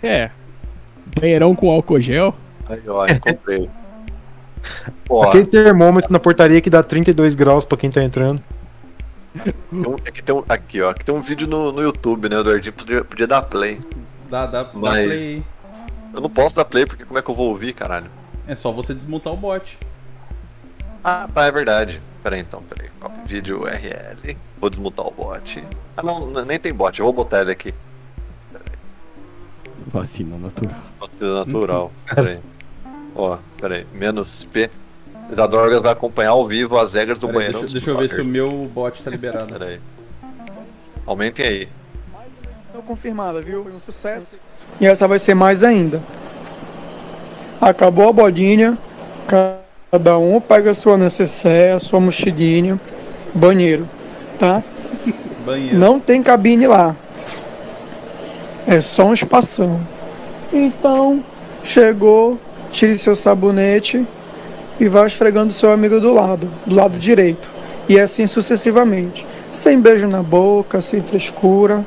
É. 0.00 0.30
Banheirão 1.18 1.56
com 1.56 1.70
álcool 1.72 1.98
gel. 1.98 2.34
Aí, 2.68 2.80
ó, 2.86 3.04
encontrei. 3.06 3.68
Ó, 5.08 5.24
Aquele 5.28 5.46
termômetro 5.46 6.12
na 6.12 6.20
portaria 6.20 6.60
que 6.60 6.70
dá 6.70 6.82
32 6.84 7.34
graus 7.34 7.64
pra 7.64 7.76
quem 7.76 7.90
tá 7.90 8.02
entrando. 8.02 8.40
tem 9.42 9.52
um- 9.86 9.94
aqui, 9.94 10.22
tem 10.22 10.34
um, 10.34 10.44
aqui, 10.48 10.80
ó. 10.82 10.90
Aqui 10.90 11.04
tem 11.04 11.14
um 11.14 11.20
vídeo 11.20 11.48
no, 11.48 11.72
no 11.72 11.82
YouTube, 11.82 12.28
né? 12.28 12.36
O 12.36 12.40
Eduardinho 12.40 12.72
podia, 12.74 13.04
podia 13.04 13.26
dar 13.26 13.42
play. 13.42 13.80
Dá, 14.30 14.46
dá, 14.46 14.62
dá 14.62 14.70
Mas- 14.74 15.06
play 15.06 15.18
aí. 15.18 15.42
Eu 16.14 16.20
não 16.20 16.30
posso 16.30 16.54
dar 16.56 16.64
play 16.64 16.86
porque 16.86 17.04
como 17.04 17.18
é 17.18 17.22
que 17.22 17.28
eu 17.30 17.34
vou 17.34 17.48
ouvir, 17.48 17.72
caralho? 17.72 18.06
É 18.48 18.54
só 18.54 18.70
você 18.70 18.94
desmontar 18.94 19.32
o 19.32 19.36
bot. 19.36 19.78
Ah, 21.02 21.28
tá, 21.32 21.46
é 21.46 21.52
verdade. 21.52 22.00
Pera 22.22 22.36
aí 22.36 22.42
então, 22.42 22.62
pera 22.62 22.84
aí. 22.84 22.90
Copy 23.00 23.16
vídeo 23.26 23.62
URL. 23.62 24.36
Vou 24.60 24.70
desmutar 24.70 25.06
o 25.06 25.10
bot. 25.10 25.64
Ah, 25.96 26.02
não, 26.02 26.44
nem 26.44 26.58
tem 26.58 26.72
bot. 26.72 26.98
Eu 26.98 27.06
vou 27.06 27.12
botar 27.12 27.42
ele 27.42 27.52
aqui. 27.52 27.74
Vacina 29.86 30.36
natural. 30.38 30.80
Vacina 30.98 31.34
natural. 31.44 31.92
Pera 32.12 32.30
aí. 32.30 32.40
Ó, 33.14 33.38
pera 33.58 33.76
aí. 33.76 33.86
Menos 33.92 34.44
P. 34.44 34.70
Isadorgas 35.30 35.80
vai 35.80 35.92
acompanhar 35.92 36.30
ao 36.30 36.46
vivo 36.46 36.78
as 36.78 36.94
regras 36.94 37.18
do 37.18 37.28
banheirão. 37.28 37.60
deixa, 37.60 37.72
deixa 37.72 37.90
eu 37.90 37.96
ver 37.96 38.10
se 38.10 38.20
o 38.20 38.26
meu 38.26 38.48
bot 38.72 39.02
tá 39.02 39.10
liberado. 39.10 39.52
Pera 39.52 39.66
aí. 39.66 39.80
Aumentem 41.06 41.46
aí. 41.46 41.68
Confirmada, 42.84 43.40
viu? 43.40 43.62
Foi 43.62 43.72
um 43.72 43.80
sucesso. 43.80 44.38
E 44.78 44.86
essa 44.86 45.08
vai 45.08 45.18
ser 45.18 45.34
mais 45.34 45.64
ainda. 45.64 46.02
Acabou 47.60 48.08
a 48.08 48.12
bodinha. 48.12 48.76
Cada 49.26 50.18
um 50.18 50.40
pega 50.40 50.70
a 50.70 50.74
sua 50.74 50.96
necessaire, 50.96 51.72
a 51.72 51.80
sua 51.80 52.00
mochilinha, 52.00 52.78
banheiro, 53.34 53.88
tá? 54.38 54.62
Banheiro. 55.44 55.76
Não 55.76 55.98
tem 55.98 56.22
cabine 56.22 56.66
lá. 56.66 56.94
É 58.66 58.80
só 58.80 59.06
um 59.06 59.14
espação. 59.14 59.80
Então, 60.52 61.22
chegou, 61.64 62.38
tire 62.70 62.98
seu 62.98 63.16
sabonete 63.16 64.04
e 64.78 64.88
vá 64.88 65.06
esfregando 65.06 65.52
seu 65.52 65.72
amigo 65.72 66.00
do 66.00 66.12
lado, 66.12 66.48
do 66.66 66.74
lado 66.74 66.98
direito. 66.98 67.48
E 67.88 67.98
assim 67.98 68.26
sucessivamente. 68.26 69.26
Sem 69.52 69.80
beijo 69.80 70.06
na 70.06 70.22
boca, 70.22 70.80
sem 70.80 71.00
frescura, 71.00 71.84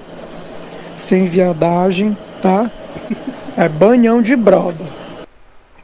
sem 0.95 1.27
viadagem, 1.27 2.17
tá? 2.41 2.69
É 3.57 3.67
banhão 3.67 4.21
de 4.21 4.35
broda. 4.35 4.98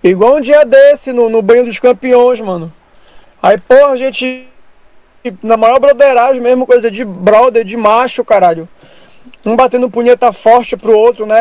Igual 0.06 0.36
um 0.36 0.42
dia 0.42 0.64
desse 0.64 1.12
no, 1.12 1.30
no 1.32 1.42
banho 1.42 1.66
dos 1.66 1.80
campeões, 1.80 2.40
mano. 2.40 2.72
Aí, 3.42 3.58
porra, 3.58 3.94
a 3.94 3.98
gente. 3.98 4.48
Na 5.42 5.58
maior 5.58 5.80
broderagem 5.80 6.40
mesmo, 6.40 6.68
coisa 6.68 6.92
de 6.92 7.04
brother, 7.04 7.64
de 7.64 7.76
macho, 7.76 8.24
caralho. 8.24 8.70
Um 9.44 9.56
batendo 9.56 9.90
punheta 9.90 10.32
forte 10.32 10.78
pro 10.78 10.96
outro, 10.96 11.26
né? 11.26 11.38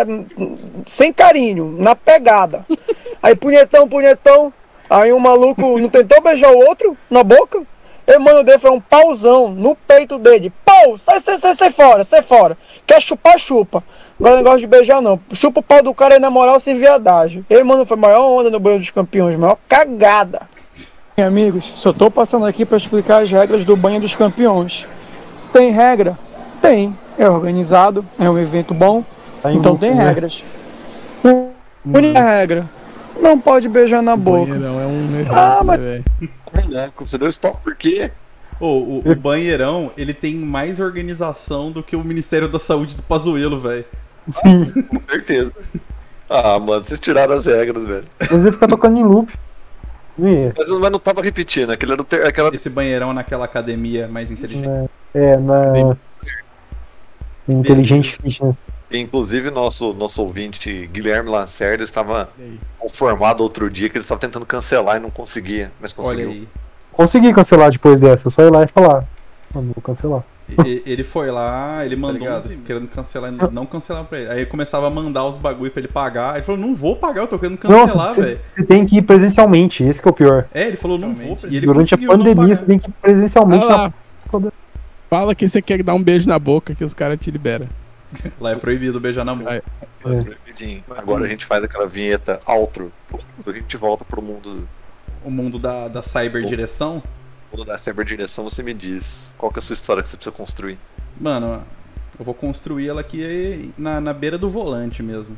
Sem 0.86 1.12
carinho, 1.12 1.76
na 1.78 1.94
pegada. 1.94 2.64
Aí 3.22 3.34
punhetão, 3.34 3.86
punhetão. 3.86 4.50
Aí 4.88 5.12
um 5.12 5.18
maluco 5.18 5.78
não 5.78 5.90
tentou 5.90 6.22
beijar 6.22 6.50
o 6.50 6.66
outro 6.66 6.96
na 7.10 7.22
boca. 7.22 7.62
E 8.06 8.18
mano 8.18 8.42
dele 8.44 8.58
foi 8.58 8.70
um 8.70 8.80
pauzão 8.80 9.50
no 9.50 9.76
peito 9.76 10.18
dele. 10.18 10.50
Pau! 10.64 10.96
Sai, 10.96 11.20
sai, 11.20 11.36
sai, 11.36 11.54
sai 11.54 11.70
fora, 11.70 12.02
sai 12.02 12.22
fora. 12.22 12.56
Quer 12.86 13.02
chupar, 13.02 13.38
chupa. 13.38 13.84
Agora 14.18 14.36
negócio 14.36 14.60
de 14.60 14.66
beijar 14.66 15.00
não. 15.02 15.18
Chupa 15.32 15.60
o 15.60 15.62
pau 15.62 15.82
do 15.82 15.92
cara 15.94 16.14
aí 16.14 16.20
na 16.20 16.30
moral 16.30 16.60
sem 16.60 16.78
viadagem. 16.78 17.44
Ei, 17.50 17.62
mano, 17.64 17.84
foi 17.84 17.96
a 17.96 18.00
maior 18.00 18.40
onda 18.40 18.50
no 18.50 18.60
banho 18.60 18.78
dos 18.78 18.90
campeões, 18.90 19.34
maior 19.36 19.58
cagada. 19.68 20.42
Bem, 21.16 21.24
amigos, 21.26 21.64
só 21.76 21.92
tô 21.92 22.10
passando 22.10 22.46
aqui 22.46 22.64
para 22.64 22.76
explicar 22.76 23.22
as 23.22 23.30
regras 23.30 23.64
do 23.64 23.76
banho 23.76 24.00
dos 24.00 24.14
campeões. 24.16 24.86
Tem 25.52 25.70
regra? 25.70 26.18
Tem. 26.60 26.96
É 27.18 27.28
organizado, 27.28 28.04
é 28.18 28.28
um 28.28 28.38
evento 28.38 28.74
bom, 28.74 29.04
Tá 29.42 29.52
então 29.52 29.72
lucro, 29.72 29.86
tem 29.86 29.94
né? 29.96 30.04
regras. 30.04 30.42
U- 31.22 31.50
Única 31.86 32.20
regra: 32.20 32.68
não 33.20 33.38
pode 33.38 33.68
beijar 33.68 34.02
na 34.02 34.16
boca. 34.16 34.46
Banheirão 34.54 34.80
é 34.80 34.86
um 34.86 35.04
evento, 35.20 35.32
Ah, 35.32 35.60
mas- 35.64 35.78
né, 35.78 36.02
velho? 36.58 36.76
É, 36.76 36.90
você 36.98 37.16
deu 37.18 37.28
stop 37.28 37.58
por 37.62 37.76
quê? 37.76 38.10
Ô, 38.60 38.66
o, 38.66 39.02
o 39.06 39.14
banheirão, 39.20 39.90
ele 39.96 40.14
tem 40.14 40.34
mais 40.34 40.80
organização 40.80 41.70
do 41.70 41.82
que 41.82 41.94
o 41.94 42.02
Ministério 42.04 42.48
da 42.48 42.58
Saúde 42.58 42.96
do 42.96 43.02
Pazuelo, 43.02 43.58
velho. 43.60 43.84
Sim. 44.28 44.70
Com 44.82 45.00
certeza. 45.02 45.52
Ah, 46.28 46.58
mano, 46.58 46.82
vocês 46.84 46.98
tiraram 46.98 47.34
as 47.34 47.46
regras, 47.46 47.84
velho. 47.84 48.06
Mas 48.18 48.44
ele 48.44 48.52
fica 48.52 48.66
tocando 48.68 48.98
em 48.98 49.04
loop. 49.04 49.32
Mas 50.16 50.70
mas 50.70 50.92
não 50.92 50.98
tava 50.98 51.20
repetindo, 51.20 51.70
aquele 51.70 51.92
era 51.92 52.04
ter, 52.04 52.24
aquela. 52.24 52.54
Esse 52.54 52.70
banheirão 52.70 53.12
naquela 53.12 53.44
academia 53.44 54.06
mais 54.06 54.30
inteligente. 54.30 54.66
né, 54.66 54.88
é, 55.12 55.36
na. 55.36 55.96
Inteligente 57.46 58.16
Fitness. 58.16 58.70
Inclusive, 58.90 59.50
nosso, 59.50 59.92
nosso 59.92 60.22
ouvinte 60.22 60.88
Guilherme 60.90 61.28
Lacerda 61.28 61.84
estava 61.84 62.30
conformado 62.78 63.42
outro 63.42 63.68
dia 63.68 63.90
que 63.90 63.98
ele 63.98 64.02
estava 64.02 64.18
tentando 64.20 64.46
cancelar 64.46 64.96
e 64.96 65.00
não 65.00 65.10
conseguia, 65.10 65.70
mas 65.78 65.94
Olha 65.98 66.06
conseguiu. 66.06 66.30
aí. 66.30 66.48
Consegui 66.92 67.34
cancelar 67.34 67.70
depois 67.70 68.00
dessa, 68.00 68.30
só 68.30 68.42
ir 68.42 68.50
lá 68.50 68.62
e 68.64 68.68
falar. 68.68 69.04
Mano, 69.52 69.72
vou 69.74 69.82
cancelar. 69.82 70.24
Ele 70.84 71.02
foi 71.02 71.30
lá, 71.30 71.84
ele 71.86 71.96
mandou 71.96 72.28
uns- 72.28 72.52
querendo 72.66 72.86
cancelar, 72.88 73.32
não 73.50 73.64
cancelar 73.64 74.04
pra 74.04 74.20
ele. 74.20 74.30
Aí 74.30 74.46
começava 74.46 74.86
a 74.86 74.90
mandar 74.90 75.24
os 75.26 75.36
bagulho 75.38 75.70
pra 75.70 75.80
ele 75.80 75.88
pagar. 75.88 76.36
Ele 76.36 76.44
falou, 76.44 76.60
não 76.60 76.74
vou 76.74 76.96
pagar, 76.96 77.22
eu 77.22 77.26
tô 77.26 77.38
querendo 77.38 77.56
cancelar, 77.56 78.14
velho. 78.14 78.38
você 78.50 78.64
tem 78.64 78.84
que 78.84 78.98
ir 78.98 79.02
presencialmente, 79.02 79.82
esse 79.84 80.02
que 80.02 80.06
é 80.08 80.10
o 80.10 80.14
pior. 80.14 80.46
É, 80.52 80.66
ele 80.68 80.76
falou, 80.76 80.98
não 80.98 81.14
vou. 81.14 81.38
E 81.48 81.56
ele 81.56 81.66
Durante 81.66 81.94
a 81.94 81.98
pandemia, 81.98 82.54
você 82.54 82.64
tem 82.66 82.78
que 82.78 82.88
ir 82.88 82.92
presencialmente 83.00 83.64
Olha 83.64 83.92
na. 84.30 84.52
Fala 85.08 85.34
que 85.34 85.46
você 85.48 85.62
quer 85.62 85.82
dar 85.82 85.94
um 85.94 86.02
beijo 86.02 86.28
na 86.28 86.38
boca 86.38 86.74
que 86.74 86.84
os 86.84 86.92
caras 86.92 87.18
te 87.18 87.30
liberam. 87.30 87.68
Lá 88.40 88.50
é 88.52 88.56
proibido 88.56 89.00
beijar 89.00 89.24
na 89.24 89.34
boca. 89.34 89.54
É. 89.54 89.62
Proibidinho. 90.02 90.84
Agora 90.96 91.24
a 91.24 91.28
gente 91.28 91.46
faz 91.46 91.64
aquela 91.64 91.86
vinheta 91.86 92.40
outro. 92.46 92.92
A 93.46 93.52
gente 93.52 93.76
volta 93.76 94.04
pro 94.04 94.20
mundo, 94.20 94.68
O 95.24 95.30
mundo 95.30 95.58
da, 95.58 95.88
da 95.88 96.02
cyberdireção. 96.02 97.02
Mundo 97.54 97.64
da 97.64 97.78
cyberdireção. 97.78 98.44
Você 98.44 98.62
me 98.62 98.74
diz 98.74 99.32
qual 99.38 99.50
que 99.50 99.58
é 99.58 99.60
a 99.60 99.62
sua 99.62 99.74
história 99.74 100.02
que 100.02 100.08
você 100.08 100.16
precisa 100.16 100.34
construir. 100.34 100.78
Mano, 101.18 101.64
eu 102.18 102.24
vou 102.24 102.34
construir 102.34 102.88
ela 102.88 103.00
aqui 103.00 103.72
na, 103.78 104.00
na 104.00 104.12
beira 104.12 104.36
do 104.36 104.50
volante 104.50 105.02
mesmo. 105.02 105.36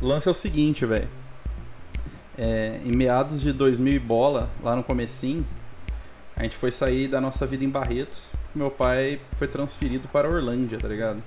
O 0.00 0.06
lance 0.06 0.26
é 0.26 0.30
o 0.30 0.34
seguinte, 0.34 0.84
velho. 0.84 1.08
É, 2.36 2.80
em 2.84 2.90
meados 2.90 3.40
de 3.40 3.52
2000 3.52 3.92
e 3.92 3.98
bola, 3.98 4.50
lá 4.62 4.74
no 4.74 4.82
comecinho, 4.82 5.46
a 6.34 6.42
gente 6.42 6.56
foi 6.56 6.72
sair 6.72 7.06
da 7.06 7.20
nossa 7.20 7.46
vida 7.46 7.64
em 7.64 7.68
Barretos. 7.68 8.32
Meu 8.54 8.70
pai 8.70 9.20
foi 9.36 9.46
transferido 9.46 10.08
para 10.08 10.28
Orlândia, 10.28 10.78
tá 10.78 10.88
ligado? 10.88 11.22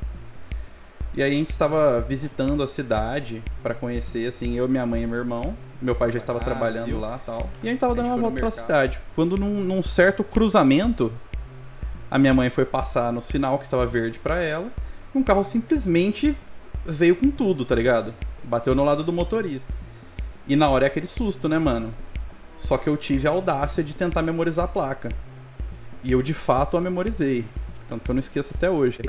E 1.15 1.23
aí 1.23 1.31
a 1.31 1.33
gente 1.33 1.49
estava 1.49 2.01
visitando 2.01 2.61
a 2.61 2.67
cidade 2.67 3.41
pra 3.63 3.73
conhecer, 3.73 4.27
assim, 4.27 4.57
eu, 4.57 4.67
minha 4.67 4.85
mãe 4.85 5.03
e 5.03 5.07
meu 5.07 5.19
irmão. 5.19 5.55
Meu 5.81 5.95
pai 5.95 6.11
já 6.11 6.19
estava 6.19 6.39
trabalhando 6.39 6.99
lá 6.99 7.19
e 7.21 7.25
tal. 7.25 7.49
E 7.61 7.67
a 7.67 7.71
gente 7.71 7.79
tava 7.79 7.93
dando 7.93 8.07
uma 8.07 8.17
volta 8.17 8.37
pela 8.37 8.51
cidade. 8.51 8.99
Quando 9.15 9.37
num, 9.37 9.61
num 9.61 9.83
certo 9.83 10.23
cruzamento, 10.23 11.11
a 12.09 12.17
minha 12.17 12.33
mãe 12.33 12.49
foi 12.49 12.65
passar 12.65 13.11
no 13.11 13.21
sinal 13.21 13.57
que 13.57 13.65
estava 13.65 13.85
verde 13.85 14.19
pra 14.19 14.41
ela. 14.41 14.71
E 15.13 15.17
um 15.17 15.23
carro 15.23 15.43
simplesmente 15.43 16.35
veio 16.85 17.15
com 17.15 17.29
tudo, 17.29 17.65
tá 17.65 17.75
ligado? 17.75 18.13
Bateu 18.43 18.73
no 18.73 18.83
lado 18.83 19.03
do 19.03 19.11
motorista. 19.11 19.71
E 20.47 20.55
na 20.55 20.69
hora 20.69 20.85
é 20.85 20.87
aquele 20.87 21.07
susto, 21.07 21.49
né, 21.49 21.57
mano? 21.57 21.93
Só 22.57 22.77
que 22.77 22.87
eu 22.87 22.95
tive 22.95 23.27
a 23.27 23.31
audácia 23.31 23.83
de 23.83 23.93
tentar 23.93 24.21
memorizar 24.21 24.65
a 24.65 24.67
placa. 24.67 25.09
E 26.03 26.11
eu 26.11 26.21
de 26.21 26.33
fato 26.33 26.77
a 26.77 26.81
memorizei. 26.81 27.43
Tanto 27.87 28.03
que 28.03 28.09
eu 28.09 28.15
não 28.15 28.19
esqueço 28.19 28.51
até 28.55 28.69
hoje. 28.69 28.99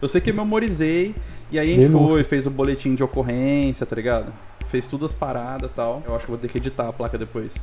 Eu 0.00 0.08
sei 0.08 0.20
que 0.20 0.30
eu 0.30 0.34
memorizei, 0.34 1.14
e 1.50 1.58
aí 1.58 1.72
a 1.72 1.76
gente 1.76 1.92
foi, 1.92 2.24
fez 2.24 2.46
o 2.46 2.50
boletim 2.50 2.94
de 2.94 3.02
ocorrência, 3.02 3.84
tá 3.84 3.94
ligado? 3.96 4.32
Fez 4.72 4.86
tudo 4.86 5.04
as 5.04 5.12
paradas 5.12 5.70
e 5.70 5.74
tal. 5.74 6.02
Eu 6.08 6.16
acho 6.16 6.24
que 6.24 6.30
vou 6.30 6.40
ter 6.40 6.48
que 6.48 6.56
editar 6.56 6.88
a 6.88 6.92
placa 6.94 7.18
depois. 7.18 7.54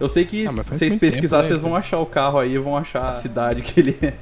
Eu 0.00 0.08
sei 0.08 0.24
que 0.24 0.46
Ah, 0.46 0.52
se 0.52 0.64
vocês 0.70 0.90
muito 0.92 1.00
pesquisar, 1.00 1.36
tempo, 1.36 1.42
né, 1.42 1.48
vocês 1.50 1.60
vão 1.60 1.76
achar 1.76 2.00
o 2.00 2.06
carro 2.06 2.38
aí, 2.38 2.56
vão 2.56 2.74
achar 2.74 3.10
a 3.10 3.14
cidade 3.14 3.60
que 3.60 3.78
ele 3.78 3.96
é. 4.02 4.14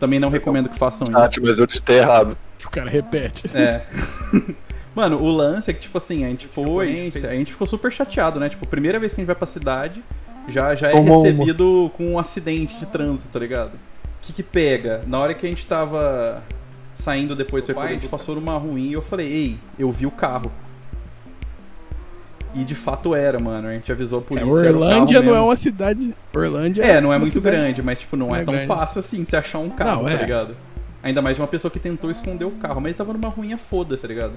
Também 0.00 0.18
não 0.18 0.30
recomendo 0.30 0.70
que 0.70 0.78
façam 0.78 1.04
isso. 1.04 1.12
Tati, 1.12 1.42
mas 1.42 1.58
eu 1.58 1.66
ditei 1.66 1.98
errado. 1.98 2.38
O 2.64 2.70
cara 2.70 2.88
repete. 2.88 3.54
É. 3.54 3.82
Mano, 4.96 5.22
o 5.22 5.30
lance 5.30 5.70
é 5.70 5.74
que, 5.74 5.80
tipo 5.80 5.98
assim, 5.98 6.24
a 6.24 6.28
gente 6.28 6.48
foi, 6.48 6.88
a 6.88 6.90
gente, 6.90 7.26
a 7.26 7.34
gente 7.34 7.52
ficou 7.52 7.66
super 7.66 7.92
chateado, 7.92 8.40
né? 8.40 8.48
Tipo, 8.48 8.66
primeira 8.66 8.98
vez 8.98 9.12
que 9.12 9.20
a 9.20 9.22
gente 9.22 9.26
vai 9.26 9.36
pra 9.36 9.46
cidade, 9.46 10.02
já, 10.48 10.74
já 10.74 10.88
é 10.88 10.92
Tomou 10.92 11.18
uma. 11.20 11.26
recebido 11.26 11.90
com 11.98 12.06
um 12.12 12.18
acidente 12.18 12.78
de 12.78 12.86
trânsito, 12.86 13.30
tá 13.30 13.38
ligado? 13.38 13.74
O 13.74 13.78
que 14.22 14.32
que 14.32 14.42
pega? 14.42 15.02
Na 15.06 15.18
hora 15.18 15.34
que 15.34 15.44
a 15.46 15.48
gente 15.50 15.66
tava 15.66 16.42
saindo 16.94 17.34
depois, 17.34 17.66
foi 17.66 17.74
pai, 17.74 17.88
a 17.88 17.92
gente 17.92 18.08
passou 18.08 18.36
numa 18.36 18.56
ruim 18.56 18.88
e 18.88 18.92
eu 18.94 19.02
falei, 19.02 19.30
ei, 19.30 19.58
eu 19.78 19.90
vi 19.92 20.06
o 20.06 20.10
carro. 20.10 20.50
E 22.54 22.64
de 22.64 22.74
fato 22.74 23.14
era, 23.14 23.38
mano. 23.40 23.68
A 23.68 23.72
gente 23.72 23.90
avisou 23.90 24.18
a 24.20 24.22
É, 24.22 24.24
polícia. 24.24 24.46
carro 24.48 24.64
Orlândia 24.74 25.20
não 25.20 25.28
é 25.28 25.32
mesmo. 25.32 25.46
uma 25.46 25.56
cidade. 25.56 26.14
Orlândia 26.34 26.82
É, 26.82 27.00
não 27.00 27.12
é 27.12 27.18
muito 27.18 27.32
cidade- 27.32 27.56
grande, 27.56 27.82
mas 27.82 27.98
tipo, 27.98 28.16
não, 28.16 28.28
não 28.28 28.36
é, 28.36 28.42
é 28.42 28.44
tão 28.44 28.54
grande. 28.54 28.66
fácil 28.68 28.98
assim 29.00 29.24
você 29.24 29.36
achar 29.36 29.58
um 29.58 29.68
carro, 29.70 30.02
Não, 30.04 30.10
tá 30.10 30.12
é. 30.12 30.16
ligado? 30.20 30.56
Ainda 31.02 31.20
mais 31.20 31.36
de 31.36 31.42
uma 31.42 31.48
pessoa 31.48 31.70
que 31.70 31.78
tentou 31.80 32.10
esconder 32.10 32.44
o 32.44 32.52
carro, 32.52 32.76
mas 32.80 32.86
ele 32.90 32.94
tava 32.94 33.12
numa 33.12 33.28
ruinha 33.28 33.58
foda, 33.58 33.96
tá 33.96 34.06
ligado? 34.08 34.32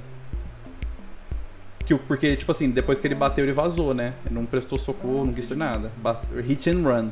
Que, 1.86 1.96
porque, 1.96 2.36
tipo 2.36 2.52
assim, 2.52 2.70
depois 2.70 3.00
que 3.00 3.08
ele 3.08 3.16
bateu, 3.16 3.46
ele 3.46 3.54
vazou, 3.54 3.94
né? 3.94 4.14
Ele 4.26 4.36
não 4.36 4.46
prestou 4.46 4.78
socorro, 4.78 5.26
não 5.26 5.34
quis 5.34 5.50
nada. 5.52 5.90
Hit 6.46 6.70
and 6.70 6.82
run. 6.82 7.10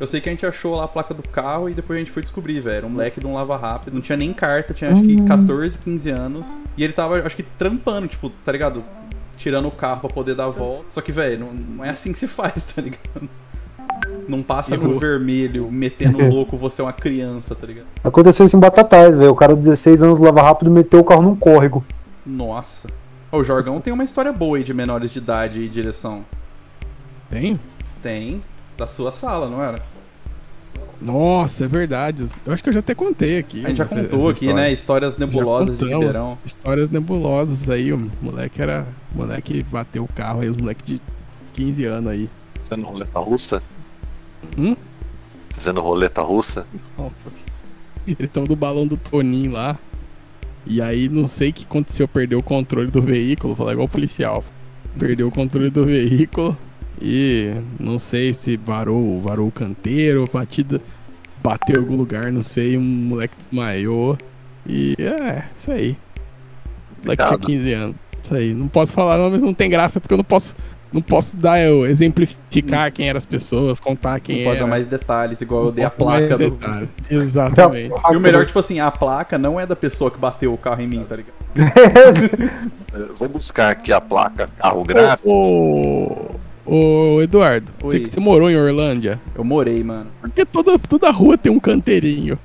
Eu 0.00 0.06
sei 0.06 0.20
que 0.20 0.28
a 0.28 0.32
gente 0.32 0.44
achou 0.46 0.74
lá 0.74 0.84
a 0.84 0.88
placa 0.88 1.12
do 1.14 1.22
carro 1.22 1.68
e 1.68 1.74
depois 1.74 1.96
a 1.96 2.00
gente 2.00 2.10
foi 2.10 2.22
descobrir, 2.22 2.60
velho. 2.60 2.86
Um 2.86 2.90
moleque 2.90 3.20
de 3.20 3.26
um 3.26 3.34
lava 3.34 3.56
rápido, 3.56 3.94
não 3.94 4.00
tinha 4.00 4.16
nem 4.16 4.32
carta, 4.32 4.72
tinha 4.74 4.90
acho 4.90 5.02
que 5.02 5.22
14, 5.22 5.78
15 5.78 6.10
anos. 6.10 6.58
E 6.76 6.82
ele 6.82 6.92
tava, 6.92 7.20
acho 7.24 7.36
que, 7.36 7.42
trampando, 7.42 8.08
tipo, 8.08 8.30
tá 8.30 8.50
ligado? 8.50 8.82
Tirando 9.36 9.68
o 9.68 9.70
carro 9.70 10.00
pra 10.00 10.10
poder 10.10 10.34
dar 10.34 10.46
a 10.46 10.50
volta. 10.50 10.88
Só 10.90 11.00
que, 11.00 11.12
velho, 11.12 11.40
não, 11.40 11.52
não 11.52 11.84
é 11.84 11.90
assim 11.90 12.12
que 12.12 12.18
se 12.18 12.28
faz, 12.28 12.64
tá 12.64 12.80
ligado? 12.80 13.28
Não 14.28 14.42
passa 14.42 14.76
no 14.76 14.98
vermelho, 14.98 15.70
metendo 15.70 16.18
louco, 16.28 16.56
você 16.56 16.80
é 16.80 16.84
uma 16.84 16.92
criança, 16.92 17.54
tá 17.54 17.66
ligado? 17.66 17.86
Aconteceu 18.02 18.46
isso 18.46 18.56
em 18.56 18.60
Batatais, 18.60 19.16
velho. 19.16 19.30
O 19.30 19.36
cara 19.36 19.54
de 19.54 19.60
16 19.60 20.02
anos 20.02 20.18
lava 20.18 20.42
rápido 20.42 20.70
meteu 20.70 21.00
o 21.00 21.04
carro 21.04 21.22
num 21.22 21.36
córrego. 21.36 21.84
Nossa. 22.24 22.88
O 23.30 23.42
Jorgão 23.42 23.80
tem 23.80 23.92
uma 23.92 24.04
história 24.04 24.32
boa 24.32 24.56
aí 24.56 24.62
de 24.62 24.72
menores 24.72 25.10
de 25.10 25.18
idade 25.18 25.60
e 25.60 25.68
direção. 25.68 26.24
Tem? 27.28 27.58
Tem. 28.02 28.42
Da 28.76 28.86
sua 28.86 29.12
sala, 29.12 29.48
não 29.48 29.62
era? 29.62 29.78
Nossa, 31.00 31.64
é 31.64 31.68
verdade. 31.68 32.26
Eu 32.46 32.52
acho 32.52 32.62
que 32.62 32.68
eu 32.68 32.72
já 32.72 32.80
até 32.80 32.94
contei 32.94 33.38
aqui. 33.38 33.64
A 33.64 33.68
gente 33.68 33.78
já 33.78 33.84
essa- 33.84 33.94
contou 33.96 34.20
essa 34.20 34.30
aqui, 34.30 34.44
história. 34.46 34.62
né? 34.64 34.72
Histórias 34.72 35.16
nebulosas 35.16 35.78
de 35.78 35.84
Ribeirão. 35.86 36.38
Histórias 36.44 36.88
nebulosas 36.90 37.68
aí. 37.68 37.92
O 37.92 38.10
moleque 38.22 38.60
era. 38.62 38.86
O 39.14 39.18
moleque 39.18 39.62
bateu 39.64 40.04
o 40.04 40.08
carro 40.08 40.40
aí, 40.40 40.48
os 40.48 40.56
moleques 40.56 40.84
de 40.86 41.00
15 41.52 41.84
anos 41.84 42.10
aí. 42.10 42.28
Fazendo 42.62 42.86
roleta 42.86 43.18
russa? 43.20 43.62
Hum? 44.56 44.76
Fazendo 45.50 45.80
roleta 45.80 46.22
russa? 46.22 46.66
Nossa. 46.98 47.52
Ele 48.06 48.26
tava 48.28 48.46
do 48.46 48.56
balão 48.56 48.86
do 48.86 48.96
Toninho 48.96 49.52
lá. 49.52 49.78
E 50.66 50.80
aí, 50.80 51.08
não 51.08 51.26
sei 51.26 51.50
o 51.50 51.52
que 51.52 51.64
aconteceu, 51.64 52.08
perdeu 52.08 52.38
o 52.38 52.42
controle 52.42 52.90
do 52.90 53.02
veículo. 53.02 53.54
Falar 53.54 53.72
igual 53.72 53.86
o 53.86 53.90
policial. 53.90 54.42
Perdeu 54.98 55.28
o 55.28 55.30
controle 55.30 55.68
do 55.70 55.84
veículo. 55.84 56.56
E 57.00 57.52
não 57.78 57.98
sei 57.98 58.32
se 58.32 58.56
varou, 58.56 59.20
varou 59.20 59.48
o 59.48 59.52
canteiro, 59.52 60.24
batida. 60.32 60.80
Bateu 61.42 61.76
em 61.76 61.78
algum 61.78 61.96
lugar, 61.96 62.32
não 62.32 62.42
sei. 62.42 62.76
Um 62.76 62.82
moleque 62.82 63.36
desmaiou. 63.36 64.16
E 64.66 64.94
é, 64.98 65.44
isso 65.54 65.72
aí. 65.72 65.90
O 65.90 67.04
moleque 67.04 67.24
tinha 67.24 67.38
Complicado. 67.38 67.46
15 67.46 67.72
anos. 67.72 67.96
Isso 68.22 68.34
aí. 68.34 68.54
Não 68.54 68.68
posso 68.68 68.92
falar 68.92 69.18
não, 69.18 69.30
mas 69.30 69.42
não 69.42 69.52
tem 69.52 69.68
graça 69.68 70.00
porque 70.00 70.14
eu 70.14 70.18
não 70.18 70.24
posso. 70.24 70.56
Não 70.92 71.02
posso 71.02 71.36
dar, 71.36 71.60
eu 71.60 71.84
exemplificar 71.84 72.92
quem 72.92 73.08
eram 73.08 73.18
as 73.18 73.26
pessoas, 73.26 73.80
contar 73.80 74.20
quem 74.20 74.36
Não 74.36 74.44
pode 74.44 74.56
era. 74.58 74.64
dar 74.64 74.70
mais 74.70 74.86
detalhes, 74.86 75.40
igual 75.40 75.62
eu 75.62 75.66
Não 75.66 75.72
dei 75.72 75.84
a 75.84 75.90
placa 75.90 76.38
do. 76.38 76.56
Exatamente. 77.10 77.92
E 78.12 78.16
o 78.16 78.20
melhor, 78.20 78.46
tipo 78.46 78.60
assim, 78.60 78.78
a 78.78 78.92
placa 78.92 79.36
não 79.36 79.58
é 79.58 79.66
da 79.66 79.74
pessoa 79.74 80.08
que 80.08 80.18
bateu 80.18 80.54
o 80.54 80.56
carro 80.56 80.80
em 80.82 80.86
mim, 80.86 81.04
tá 81.06 81.16
ligado? 81.16 81.34
Eu 82.92 83.12
Vou 83.16 83.28
buscar 83.28 83.72
aqui 83.72 83.92
a 83.92 84.00
placa 84.00 84.48
carro 84.56 84.84
grátis. 84.84 85.24
Ô, 85.32 86.30
ô, 86.66 87.20
Eduardo, 87.22 87.70
você 87.82 87.96
Oi. 87.96 88.02
que 88.02 88.08
você 88.08 88.20
morou 88.20 88.50
em 88.50 88.56
Orlândia, 88.56 89.20
Eu 89.34 89.44
morei, 89.44 89.82
mano. 89.84 90.06
porque 90.20 90.44
toda, 90.44 90.78
toda 90.78 91.10
rua 91.10 91.36
tem 91.36 91.50
um 91.52 91.60
canteirinho. 91.60 92.38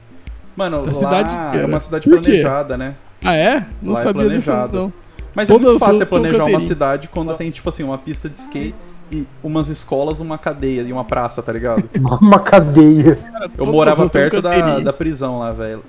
Mano, 0.55 0.85
lá 0.85 0.91
cidade 0.91 1.57
é 1.57 1.65
uma 1.65 1.79
cidade 1.79 2.09
planejada, 2.09 2.77
né? 2.77 2.95
Ah, 3.23 3.35
é? 3.35 3.65
Não 3.81 3.93
Lá 3.93 3.99
é 3.99 4.03
sabia 4.03 4.29
disso, 4.29 4.45
planejado. 4.45 4.75
não. 4.77 4.93
Mas 5.33 5.47
Todas 5.47 5.65
é 5.65 5.69
muito 5.69 5.79
fácil 5.79 5.97
você 5.99 6.05
planejar 6.05 6.45
uma 6.45 6.59
cidade 6.61 7.07
quando 7.07 7.33
tem, 7.35 7.49
tipo 7.51 7.69
assim, 7.69 7.83
uma 7.83 7.97
pista 7.97 8.29
de 8.29 8.37
skate 8.37 8.75
e 9.11 9.25
umas 9.43 9.69
escolas, 9.69 10.19
uma 10.19 10.37
cadeia 10.37 10.81
e 10.81 10.91
uma 10.91 11.03
praça, 11.05 11.41
tá 11.41 11.51
ligado? 11.51 11.89
Uma 12.21 12.39
cadeia. 12.39 13.17
Eu 13.41 13.49
Todas 13.49 13.73
morava 13.73 14.07
perto 14.09 14.41
da, 14.41 14.79
da 14.79 14.93
prisão 14.93 15.39
lá, 15.39 15.49
velho. 15.51 15.83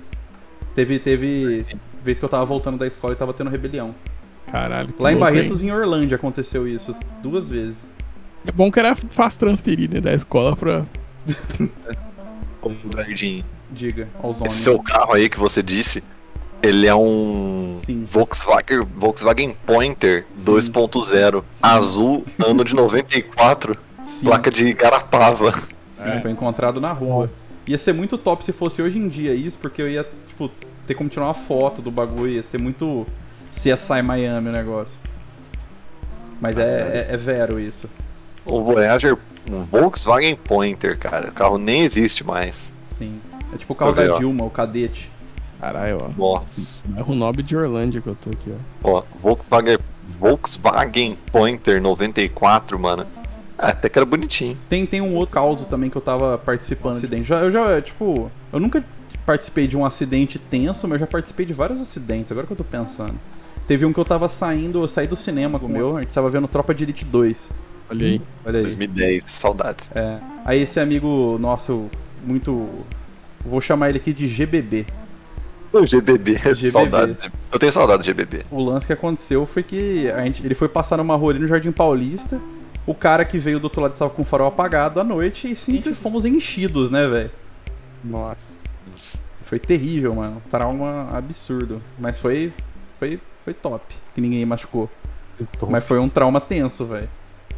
Teve, 0.73 0.97
teve 0.99 1.65
vez 2.03 2.17
que 2.17 2.25
eu 2.25 2.29
tava 2.29 2.45
voltando 2.45 2.77
da 2.77 2.87
escola 2.87 3.13
e 3.13 3.15
tava 3.15 3.33
tendo 3.33 3.49
rebelião. 3.49 3.93
Caralho. 4.51 4.89
Lá 4.99 5.11
em? 5.11 5.17
Barretos, 5.17 5.61
em 5.61 5.71
Orlândia, 5.71 6.15
aconteceu 6.15 6.67
isso 6.67 6.95
duas 7.21 7.47
vezes. 7.49 7.87
É 8.45 8.51
bom 8.51 8.71
que 8.71 8.79
era 8.79 8.95
fácil 8.95 9.39
transferir, 9.39 9.89
né, 9.89 9.99
da 10.01 10.13
escola 10.13 10.55
pra... 10.55 10.85
Como 12.61 12.75
um 12.85 12.89
Dardinho. 12.89 13.43
Diga, 13.71 14.07
aos 14.21 14.37
homens. 14.41 14.53
Esse 14.53 14.63
seu 14.63 14.81
carro 14.81 15.13
aí 15.13 15.29
que 15.29 15.39
você 15.39 15.63
disse, 15.63 16.03
ele 16.61 16.87
é 16.87 16.93
um 16.95 17.75
Sim. 17.77 18.03
Volkswagen, 18.03 18.81
Volkswagen 18.95 19.53
Pointer 19.65 20.25
Sim. 20.33 20.51
2.0, 20.51 21.43
azul, 21.61 22.23
ano 22.45 22.63
de 22.65 22.75
94, 22.75 23.75
Sim, 24.03 24.25
placa 24.25 24.51
de 24.51 24.73
Garapava. 24.73 25.53
sim, 25.91 26.09
É. 26.09 26.19
foi 26.19 26.31
encontrado 26.31 26.81
na 26.81 26.91
rua. 26.91 27.31
Ia 27.67 27.77
ser 27.77 27.93
muito 27.93 28.17
top 28.17 28.43
se 28.43 28.51
fosse 28.51 28.81
hoje 28.81 28.97
em 28.97 29.07
dia 29.07 29.33
isso, 29.33 29.57
porque 29.59 29.81
eu 29.81 29.89
ia, 29.89 30.05
tipo, 30.27 30.49
ter 30.85 30.95
como 30.95 31.09
tirar 31.09 31.25
uma 31.25 31.33
foto 31.33 31.81
do 31.81 31.89
bagulho, 31.91 32.29
ia 32.31 32.43
ser 32.43 32.59
muito 32.59 33.05
CSI 33.51 34.01
Miami 34.03 34.49
o 34.49 34.51
negócio. 34.51 34.99
Mas 36.41 36.57
é, 36.57 37.07
é, 37.09 37.13
é 37.13 37.17
vero 37.17 37.59
isso. 37.59 37.87
O 38.45 38.63
Voyager, 38.63 39.17
um 39.49 39.63
Volkswagen 39.63 40.35
Pointer, 40.35 40.97
cara. 40.97 41.29
O 41.29 41.31
carro 41.31 41.57
nem 41.57 41.81
existe 41.81 42.23
mais. 42.23 42.73
Sim. 42.89 43.19
É 43.53 43.57
tipo 43.57 43.73
o 43.73 43.75
carro 43.75 43.93
da 43.93 44.15
ó. 44.15 44.17
Dilma, 44.17 44.45
o 44.45 44.49
cadete. 44.49 45.11
Caralho, 45.59 45.99
ó. 46.01 46.09
Nossa. 46.17 46.83
É 46.97 47.03
o 47.03 47.13
Nobre 47.13 47.43
de 47.43 47.55
Orlândia 47.55 48.01
que 48.01 48.07
eu 48.09 48.15
tô 48.15 48.29
aqui, 48.31 48.51
ó. 48.83 48.89
Ó, 48.97 49.03
Volkswagen, 49.21 49.77
Volkswagen 50.07 51.15
Pointer 51.31 51.81
94, 51.81 52.79
mano. 52.79 53.05
Ah, 53.57 53.67
até 53.67 53.87
que 53.89 53.99
era 53.99 54.05
bonitinho. 54.05 54.57
Tem, 54.67 54.87
tem 54.87 55.01
um 55.01 55.15
outro 55.15 55.35
caso 55.35 55.67
também 55.67 55.89
que 55.89 55.95
eu 55.95 56.01
tava 56.01 56.35
participando 56.37 56.93
de 56.93 56.97
acidente. 56.99 57.23
Já, 57.25 57.41
eu 57.41 57.51
já, 57.51 57.79
tipo, 57.79 58.31
eu 58.51 58.59
nunca 58.59 58.83
participei 59.23 59.67
de 59.67 59.77
um 59.77 59.85
acidente 59.85 60.39
tenso, 60.39 60.87
mas 60.87 60.93
eu 60.93 61.05
já 61.05 61.07
participei 61.07 61.45
de 61.45 61.53
vários 61.53 61.79
acidentes, 61.79 62.31
agora 62.31 62.47
que 62.47 62.53
eu 62.53 62.57
tô 62.57 62.63
pensando. 62.63 63.13
Teve 63.67 63.85
um 63.85 63.93
que 63.93 63.99
eu 63.99 64.05
tava 64.05 64.27
saindo, 64.27 64.79
eu 64.79 64.87
saí 64.87 65.05
do 65.05 65.15
cinema 65.15 65.59
com 65.59 65.67
o 65.67 65.69
meu, 65.69 65.95
a 65.95 66.01
gente 66.01 66.11
tava 66.11 66.27
vendo 66.29 66.47
Tropa 66.47 66.73
de 66.73 66.83
Elite 66.83 67.05
2. 67.05 67.51
Olha 67.91 68.07
aí. 68.07 68.21
Olha 68.45 68.57
aí. 68.57 68.63
2010, 68.63 69.23
saudades. 69.27 69.91
É. 69.93 70.17
Aí 70.45 70.61
esse 70.61 70.79
amigo 70.79 71.37
nosso, 71.39 71.87
muito. 72.25 72.67
Vou 73.45 73.59
chamar 73.61 73.89
ele 73.89 73.97
aqui 73.97 74.13
de 74.13 74.27
GBB. 74.27 74.85
O 75.73 75.85
GBB, 75.85 76.35
GBB. 76.35 76.67
saudades. 76.71 77.21
de- 77.23 77.31
Eu 77.51 77.59
tenho 77.59 77.71
saudade 77.71 77.99
do 77.99 78.05
GBB. 78.05 78.43
O 78.51 78.61
lance 78.63 78.85
que 78.87 78.93
aconteceu 78.93 79.45
foi 79.45 79.63
que 79.63 80.09
a 80.11 80.23
gente, 80.23 80.45
ele 80.45 80.55
foi 80.55 80.67
passar 80.67 80.97
numa 80.97 81.15
rua 81.15 81.31
ali 81.31 81.39
no 81.39 81.47
Jardim 81.47 81.71
Paulista. 81.71 82.39
O 82.85 82.93
cara 82.95 83.23
que 83.23 83.37
veio 83.37 83.59
do 83.59 83.65
outro 83.65 83.81
lado 83.81 83.93
estava 83.93 84.09
com 84.09 84.21
o 84.21 84.25
farol 84.25 84.47
apagado 84.47 84.99
à 84.99 85.03
noite 85.03 85.51
e 85.51 85.55
sempre 85.55 85.93
fomos 85.93 86.25
enchidos, 86.25 86.89
né, 86.91 87.07
velho? 87.07 87.31
Nossa. 88.03 88.59
Foi 89.45 89.59
terrível, 89.59 90.13
mano. 90.15 90.41
Trauma 90.49 91.09
absurdo. 91.13 91.81
Mas 91.99 92.19
foi. 92.19 92.51
Foi, 92.97 93.19
foi 93.43 93.53
top. 93.53 93.83
Que 94.15 94.21
ninguém 94.21 94.45
machucou. 94.45 94.89
Mas 95.69 95.83
foi 95.85 95.99
um 95.99 96.07
trauma 96.09 96.39
tenso, 96.41 96.85
velho. 96.85 97.09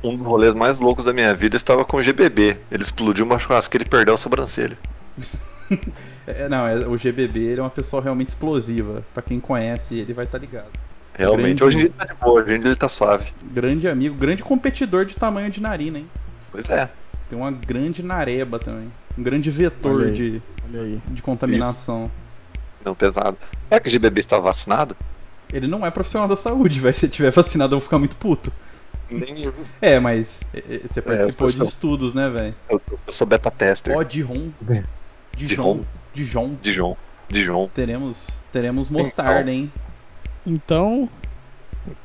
Um 0.04 0.16
dos 0.18 0.26
rolês 0.26 0.54
mais 0.54 0.80
loucos 0.80 1.06
da 1.06 1.14
minha 1.14 1.34
vida 1.34 1.56
estava 1.56 1.86
com 1.86 1.98
o 1.98 2.04
GBB. 2.04 2.58
Ele 2.70 2.84
explodiu 2.84 3.26
uma 3.26 3.40
churrasqueira 3.40 3.86
e 3.86 3.90
perdeu 3.90 4.14
a 4.14 4.18
sobrancelha. 4.18 4.78
É, 6.26 6.48
não, 6.48 6.66
é- 6.66 6.88
o 6.88 6.96
GBB 6.98 7.40
ele 7.40 7.60
é 7.60 7.64
uma 7.64 7.70
pessoa 7.70 8.02
realmente 8.02 8.30
explosiva. 8.30 9.04
Pra 9.14 9.22
quem 9.22 9.40
conhece 9.42 9.96
ele 9.96 10.14
vai 10.14 10.24
estar 10.24 10.38
ligado. 10.38 10.68
Realmente, 11.14 11.58
Grande- 11.60 11.64
hoje 11.64 11.76
em 11.76 11.80
dia 11.80 11.88
ele 11.90 11.94
tá 11.98 12.06
de 12.06 12.14
boa, 12.14 12.42
hoje 12.42 12.56
em 12.56 12.60
dia 12.60 12.68
ele 12.70 12.76
tá 12.78 12.88
suave. 12.88 13.32
Grande 13.52 13.88
amigo, 13.90 14.16
grande 14.16 14.42
competidor 14.44 15.04
de 15.06 15.16
tamanho 15.16 15.50
de 15.50 15.62
narina, 15.62 15.98
hein? 16.00 16.08
Pois 16.52 16.70
é. 16.70 16.90
Tem 17.30 17.38
uma 17.40 17.52
grande 17.52 18.02
nareba 18.04 18.58
também. 18.58 18.90
Um 19.18 19.22
grande 19.24 19.52
vetor 19.52 19.96
Olha 20.00 20.06
aí. 20.08 20.14
de, 20.14 20.42
Olha 20.70 20.82
aí. 20.84 21.02
de 21.12 21.22
contaminação. 21.22 22.06
Não, 22.86 22.96
pesado. 22.96 23.38
Será 23.68 23.82
que 23.82 23.90
o 23.90 23.92
GBB 23.92 24.20
está 24.20 24.38
vacinado? 24.38 24.96
Ele 25.52 25.68
não 25.68 25.86
é 25.86 25.92
profissional 25.92 26.28
da 26.28 26.36
saúde, 26.38 26.80
velho. 26.82 26.96
Se 26.96 27.10
tiver 27.10 27.32
vacinado, 27.32 27.76
eu 27.76 27.80
vou 27.80 27.84
ficar 27.86 28.00
muito 28.00 28.16
puto. 28.16 28.52
Nem 29.10 29.44
eu. 29.44 29.54
É, 29.82 30.00
mas 30.00 30.42
é, 30.54 30.58
é, 30.60 30.80
você 30.88 31.02
participou 31.02 31.26
de 31.28 31.36
profissional. 31.58 31.68
estudos, 31.68 32.14
né, 32.14 32.30
velho? 32.30 32.56
Eu, 32.70 32.82
eu 33.08 33.14
sou 33.14 33.28
beta 33.28 33.52
tester. 33.52 33.96
Ó, 33.96 34.04
Dijon. 34.04 34.50
É. 34.70 34.84
Dijon. 35.36 35.82
Dijon. 36.14 36.56
Dijon. 36.62 36.94
Dijon. 37.30 37.68
Teremos, 37.74 38.42
teremos 38.52 38.90
mostarda, 38.90 39.52
hein? 39.52 39.72
Então, 40.46 41.10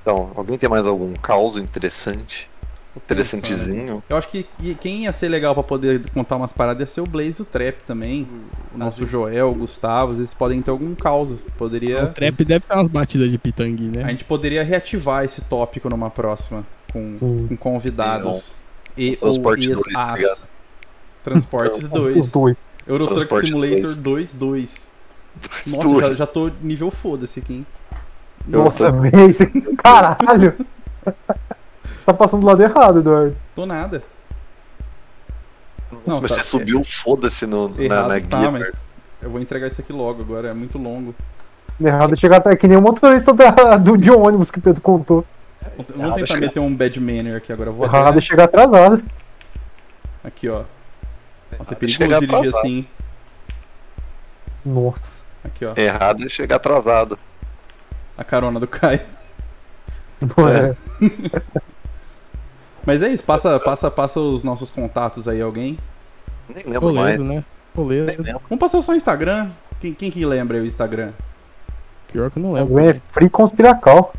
Então, 0.01 0.33
alguém 0.35 0.57
tem 0.59 0.69
mais 0.69 0.87
algum 0.87 1.13
caos 1.15 1.57
interessante? 1.57 2.49
Interessantezinho? 2.97 4.03
Eu 4.09 4.17
acho 4.17 4.29
que 4.29 4.45
i- 4.61 4.75
quem 4.75 5.05
ia 5.05 5.13
ser 5.13 5.29
legal 5.29 5.55
pra 5.55 5.63
poder 5.63 6.09
contar 6.11 6.35
umas 6.37 6.53
paradas 6.53 6.81
ia 6.81 6.87
ser 6.95 7.01
o 7.01 7.05
Blaze 7.05 7.39
e 7.41 7.43
o 7.43 7.45
Trap 7.45 7.83
também. 7.87 8.27
O 8.75 8.79
nosso 8.79 9.07
Joel, 9.07 9.51
o 9.51 9.55
Gustavo, 9.55 10.15
eles 10.15 10.35
podem 10.35 10.61
ter 10.61 10.71
algum 10.71 10.95
caos. 10.97 11.31
o 11.31 11.37
Poderia. 11.57 12.09
trap 12.09 12.45
deve 12.45 12.65
ter 12.67 12.75
umas 12.75 12.89
batidas 12.89 13.31
de 13.31 13.39
pitangui, 13.39 13.87
né? 13.95 14.03
A 14.05 14.09
gente 14.09 14.25
poderia 14.25 14.65
reativar 14.65 15.25
esse 15.25 15.43
tópico 15.43 15.89
numa 15.89 16.11
próxima. 16.11 16.63
Com, 16.93 17.17
com 17.49 17.57
convidados. 17.57 18.57
E 18.97 19.13
ou 19.21 19.31
Transporte 19.31 19.69
dois, 19.69 19.81
tá 19.93 20.01
ex-as. 20.03 20.19
ligado? 20.19 20.49
Transportes 21.25 21.83
Os 21.85 21.89
2. 21.89 22.33
dois. 22.33 22.59
Eurotruck 22.87 23.47
Simulator 23.47 23.95
dois. 23.97 24.35
2 24.35 24.35
2. 24.35 24.89
Dois 25.41 25.75
Nossa, 25.75 26.09
já, 26.09 26.15
já 26.17 26.27
tô 26.27 26.51
nível 26.63 26.91
foda-se 26.91 27.39
aqui, 27.41 27.53
hein? 27.55 27.67
Nossa, 28.47 28.91
velho. 28.91 29.29
isso- 29.29 29.45
Caralho. 29.77 30.55
Você 31.05 32.07
tá 32.07 32.15
passando 32.15 32.41
do 32.41 32.47
lado 32.47 32.63
errado, 32.63 32.99
Eduardo. 33.01 33.37
Tô 33.55 33.67
nada. 33.67 34.03
Nossa, 35.93 36.03
Não, 36.07 36.21
mas 36.23 36.31
tá- 36.33 36.37
você 36.37 36.43
subiu 36.43 36.83
foda-se 36.85 37.47
no- 37.47 37.69
na, 37.69 38.09
na 38.09 38.21
tá, 38.21 38.39
guia. 38.41 38.51
mas 38.51 38.73
eu 39.23 39.31
vou 39.31 39.41
entregar 39.41 39.69
isso 39.69 39.81
aqui 39.81 39.93
logo 39.93 40.23
agora, 40.23 40.49
é 40.49 40.55
muito 40.55 40.79
longo. 40.79 41.15
Errado 41.81 42.13
é 42.13 42.17
chegar 42.17 42.39
até 42.39 42.57
que 42.57 42.67
nem 42.67 42.77
o 42.77 42.83
motorista 42.83 43.33
da- 43.33 43.77
do, 43.77 43.97
de 43.97 44.11
ônibus 44.11 44.51
que 44.51 44.59
o 44.59 44.63
Pedro 44.63 44.81
contou. 44.83 45.25
Vamos 45.77 45.91
Errado 45.91 46.11
é 46.11 46.15
tentar 46.15 46.27
chegar- 46.27 46.41
meter 46.47 46.61
um 46.61 46.75
bad 46.75 47.01
manner 47.01 47.37
aqui 47.37 47.53
agora. 47.53 47.71
Eu 47.71 47.75
vou 47.75 47.87
Errado 47.87 48.07
é 48.07 48.11
até... 48.11 48.21
chegar 48.21 48.45
atrasado. 48.45 49.03
Aqui, 50.25 50.49
ó. 50.49 50.65
Nossa, 51.59 51.73
é 51.73 51.75
é 51.75 51.79
perigoso 51.79 51.99
dirigir 52.09 52.25
atrasado. 52.37 52.57
assim. 52.59 52.87
Nossa. 54.65 55.25
Aqui, 55.45 55.65
ó. 55.65 55.73
Errado 55.77 56.25
é 56.25 56.29
chegar 56.29 56.57
atrasado. 56.57 57.19
A 58.17 58.25
carona 58.25 58.59
do 58.61 58.67
Caio. 58.67 59.01
Não 60.21 60.49
é. 60.49 60.77
Mas 62.85 63.03
é 63.03 63.09
isso, 63.09 63.25
passa, 63.25 63.59
passa, 63.61 63.91
passa 63.91 64.19
os 64.21 64.43
nossos 64.43 64.71
contatos 64.71 65.29
aí, 65.29 65.41
alguém. 65.41 65.79
Nem 66.49 66.65
lembro 66.65 66.93
mais. 66.95 67.17
Toledo, 67.17 67.25
né? 67.25 67.45
Lembro. 67.77 68.43
Vamos 68.49 68.59
passar 68.61 68.79
o 68.79 68.83
seu 68.83 68.95
Instagram. 68.95 69.51
Quem, 69.81 69.95
quem 69.95 70.11
que 70.11 70.25
lembra 70.25 70.57
aí 70.57 70.63
o 70.63 70.67
Instagram? 70.67 71.13
Pior 72.11 72.31
que 72.31 72.39
eu 72.39 72.43
não 72.43 72.53
lembro. 72.55 72.81
É 72.81 72.95
free 72.95 73.29
conspiracal. 73.29 74.13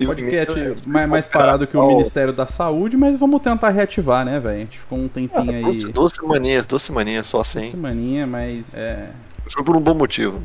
E 0.00 0.04
o 0.04 0.06
Podcast 0.06 0.58
é 0.58 0.74
mais, 0.88 1.08
mais 1.08 1.26
parado 1.26 1.66
que 1.66 1.76
o 1.76 1.86
Ministério 1.86 2.32
da 2.32 2.46
Saúde, 2.46 2.96
mas 2.96 3.20
vamos 3.20 3.40
tentar 3.42 3.68
reativar, 3.68 4.24
né, 4.24 4.40
velho? 4.40 4.56
A 4.56 4.58
gente 4.60 4.78
ficou 4.78 4.98
um 4.98 5.06
tempinho 5.08 5.50
aí. 5.50 5.62
Duas, 5.62 5.84
duas 5.84 6.12
semaninhas, 6.12 6.66
duas 6.66 6.82
semaninhas 6.82 7.26
só 7.26 7.40
assim. 7.42 7.70
Semaninha, 7.70 8.26
mas 8.26 8.74
é. 8.76 9.10
Foi 9.48 9.62
por 9.62 9.76
um 9.76 9.80
bom 9.80 9.94
motivo. 9.94 10.40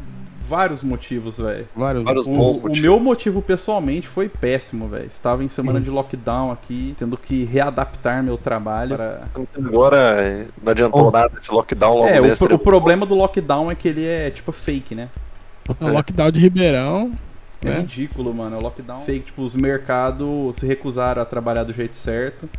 Vários 0.48 0.84
motivos, 0.84 1.38
velho. 1.40 1.68
Vários. 1.76 2.04
Vários 2.04 2.28
O, 2.28 2.32
bons 2.32 2.56
o 2.58 2.62
motivos. 2.64 2.80
meu 2.82 3.00
motivo 3.00 3.42
pessoalmente 3.42 4.08
foi 4.08 4.28
péssimo, 4.30 4.88
velho. 4.88 5.08
Estava 5.08 5.44
em 5.44 5.48
semana 5.48 5.80
de 5.82 5.90
lockdown 5.90 6.52
aqui, 6.52 6.94
tendo 7.00 7.18
que 7.18 7.46
readaptar 7.46 8.22
meu 8.24 8.38
trabalho 8.38 8.96
para. 8.96 9.22
Agora 9.58 9.98
é, 10.22 10.46
não 10.62 10.72
adiantou 10.72 11.08
Oh. 11.08 11.12
nada 11.12 11.32
esse 11.40 11.52
lockdown 11.52 11.96
logo 11.96 12.08
É, 12.08 12.20
o, 12.20 12.24
pro- 12.24 12.32
o 12.34 12.36
terminou. 12.38 12.60
problema 12.60 13.06
do 13.08 13.16
lockdown 13.16 13.72
é 13.72 13.76
que 13.76 13.88
ele 13.88 14.06
é 14.06 14.30
tipo 14.30 14.52
fake, 14.52 14.94
né? 14.94 15.08
O 15.80 15.88
lockdown 15.88 16.30
de 16.30 16.40
Ribeirão. 16.42 17.12
É 17.66 17.72
né? 17.72 17.80
ridículo, 17.80 18.34
mano. 18.34 18.56
É 18.56 18.60
o 18.60 18.62
lockdown 18.62 19.04
fake. 19.04 19.28
Tipo, 19.28 19.42
os 19.42 19.56
mercados 19.56 20.56
se 20.58 20.66
recusaram 20.66 21.22
a 21.22 21.26
trabalhar 21.26 21.64
do 21.64 21.74
jeito 21.74 21.96
certo. 21.96 22.50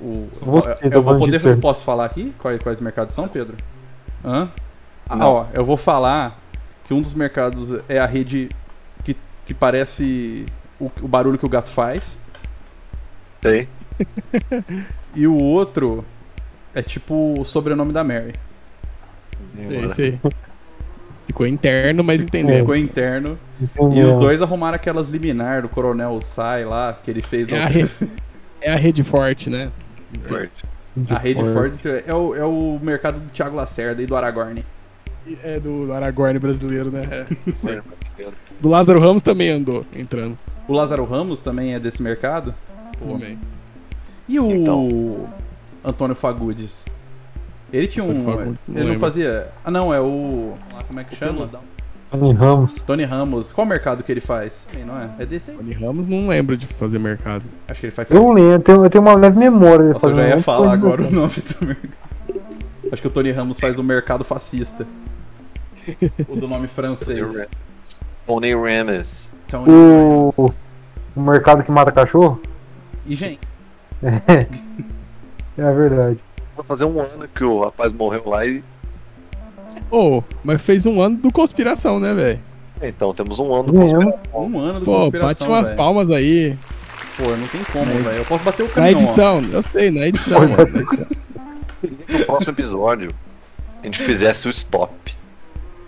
O, 0.00 0.28
Você, 0.40 0.70
eu, 0.82 0.90
eu 0.90 1.02
vou 1.02 1.16
poder. 1.16 1.38
de 1.38 1.42
certo. 1.42 1.60
Posso 1.60 1.84
falar 1.84 2.04
aqui 2.04 2.32
quais, 2.38 2.62
quais 2.62 2.80
mercados 2.80 3.14
são, 3.14 3.26
Pedro? 3.28 3.56
Hã? 4.24 4.50
Ah, 5.08 5.28
ó, 5.28 5.46
eu 5.54 5.64
vou 5.64 5.76
falar 5.76 6.38
que 6.84 6.92
um 6.92 7.00
dos 7.00 7.14
mercados 7.14 7.72
é 7.88 7.98
a 7.98 8.06
rede 8.06 8.48
que, 9.04 9.16
que 9.46 9.54
parece 9.54 10.44
o, 10.78 10.90
o 11.02 11.08
barulho 11.08 11.38
que 11.38 11.46
o 11.46 11.48
gato 11.48 11.70
faz. 11.70 12.18
Tem. 13.40 13.68
E 15.14 15.26
o 15.26 15.36
outro 15.42 16.04
é 16.74 16.82
tipo 16.82 17.34
o 17.38 17.44
sobrenome 17.44 17.92
da 17.92 18.04
Mary. 18.04 18.34
É 19.58 19.80
isso 19.86 20.00
aí. 20.00 20.20
Ficou 21.28 21.46
interno, 21.46 22.02
mas 22.02 22.20
entendeu. 22.20 22.58
Ficou 22.58 22.74
interno. 22.74 23.38
E 23.94 24.00
os 24.02 24.16
dois 24.16 24.42
arrumaram 24.42 24.74
aquelas 24.76 25.08
liminar 25.08 25.62
do 25.62 25.68
Coronel 25.68 26.20
Sai 26.20 26.64
lá, 26.64 26.92
que 26.92 27.10
ele 27.10 27.22
fez. 27.22 27.46
É 27.48 27.56
a, 27.58 27.64
outra- 27.66 27.78
re- 27.78 28.08
é 28.62 28.72
a 28.72 28.76
rede 28.76 29.04
forte, 29.04 29.48
né? 29.48 29.68
Forte. 30.26 30.64
A 31.10 31.18
rede 31.18 31.40
Ford 31.44 31.78
é 32.06 32.12
o, 32.12 32.34
é 32.34 32.44
o 32.44 32.80
mercado 32.82 33.20
do 33.20 33.30
Thiago 33.30 33.54
Lacerda 33.54 34.02
e 34.02 34.06
do 34.06 34.16
Aragorn. 34.16 34.64
É 35.44 35.60
do 35.60 35.92
Aragorn 35.92 36.36
brasileiro, 36.40 36.90
né? 36.90 37.02
É. 37.10 37.24
Forte. 37.52 37.82
Do 38.58 38.68
Lázaro 38.68 38.98
Ramos 38.98 39.22
também 39.22 39.50
andou 39.50 39.86
entrando. 39.94 40.36
O 40.66 40.74
Lázaro 40.74 41.04
Ramos 41.04 41.38
também 41.38 41.72
é 41.74 41.78
desse 41.78 42.02
mercado. 42.02 42.52
Também. 42.98 43.38
E 44.28 44.40
o 44.40 44.50
Então. 44.50 45.28
Antônio 45.84 46.16
Fagundes? 46.16 46.84
Ele 47.72 47.86
tinha 47.86 48.04
um. 48.04 48.30
Ele 48.30 48.56
não 48.66 48.82
lembro. 48.82 48.98
fazia. 48.98 49.48
Ah, 49.64 49.70
não, 49.70 49.92
é 49.92 50.00
o. 50.00 50.52
Como 50.86 51.00
é 51.00 51.04
que 51.04 51.14
chama? 51.16 51.48
Tony 52.10 52.32
Ramos. 52.32 52.74
Tony 52.76 53.04
Ramos. 53.04 53.52
Qual 53.52 53.66
mercado 53.66 54.02
que 54.02 54.10
ele 54.10 54.20
faz? 54.20 54.66
Não 54.86 54.98
é? 54.98 55.10
É 55.18 55.26
desse 55.26 55.50
aí? 55.50 55.56
Tony 55.58 55.72
Ramos 55.72 56.06
não 56.06 56.26
lembra 56.28 56.56
de 56.56 56.66
fazer 56.66 56.98
mercado. 56.98 57.48
Acho 57.68 57.80
que 57.80 57.86
ele 57.86 57.90
faz. 57.94 58.10
Eu 58.10 58.32
lembro, 58.32 58.52
eu 58.52 58.60
tenho, 58.60 58.84
eu 58.84 58.90
tenho 58.90 59.04
uma 59.04 59.14
leve 59.14 59.38
memória. 59.38 59.88
de 59.88 59.92
Nossa, 59.92 60.06
eu 60.06 60.14
já 60.14 60.22
um 60.22 60.28
ia 60.28 60.40
falar 60.40 60.72
agora 60.72 61.02
o 61.02 61.10
nome 61.10 61.34
do 61.34 61.66
mercado. 61.66 61.98
Acho 62.90 63.02
que 63.02 63.08
o 63.08 63.10
Tony 63.10 63.30
Ramos 63.30 63.60
faz 63.60 63.78
o 63.78 63.82
mercado 63.82 64.24
fascista. 64.24 64.86
O 66.28 66.36
do 66.36 66.48
nome 66.48 66.66
francês. 66.66 67.48
Tony 68.24 68.54
Ramos. 68.54 69.30
Tony 69.46 69.70
O, 69.70 70.30
Ramos. 70.30 70.56
o 71.16 71.22
mercado 71.22 71.62
que 71.62 71.70
mata 71.70 71.92
cachorro? 71.92 72.40
E, 73.06 73.14
gente, 73.14 73.40
É, 74.02 74.46
é 75.60 75.72
verdade. 75.74 76.18
Vai 76.58 76.66
fazer 76.66 76.84
um 76.86 77.00
ano 77.00 77.28
que 77.32 77.44
o 77.44 77.60
rapaz 77.62 77.92
morreu 77.92 78.24
lá 78.26 78.44
e. 78.44 78.64
Ô, 79.92 80.24
mas 80.42 80.60
fez 80.60 80.86
um 80.86 81.00
ano 81.00 81.16
do 81.16 81.30
conspiração, 81.32 82.00
né, 82.00 82.12
velho? 82.12 82.40
Então, 82.82 83.14
temos 83.14 83.38
um 83.38 83.54
ano 83.54 83.72
Ganhamos. 83.72 83.92
conspiração. 84.02 84.42
um 84.44 84.58
ano 84.58 84.80
do 84.80 84.84
Pô, 84.84 84.92
bate 84.92 85.02
conspiração, 85.12 85.48
umas 85.50 85.66
velho. 85.68 85.76
palmas 85.76 86.10
aí. 86.10 86.58
Pô, 87.16 87.22
não 87.30 87.46
tem 87.46 87.62
como, 87.72 87.86
Na- 87.86 88.00
velho. 88.00 88.16
Eu 88.18 88.24
posso 88.24 88.42
bater 88.42 88.64
o 88.64 88.66
Na 88.66 88.72
caminhão, 88.72 88.98
ó. 88.98 89.02
edição, 89.02 89.42
eu 89.52 89.62
sei, 89.62 89.90
na 89.92 90.06
edição, 90.08 90.40
Pode 90.40 90.52
mano. 90.52 90.72
na 90.72 90.80
edição. 90.80 91.06
No 92.18 92.24
próximo 92.26 92.52
episódio, 92.52 93.10
a 93.80 93.86
gente 93.86 94.00
fizesse 94.00 94.48
o 94.48 94.50
stop. 94.50 95.14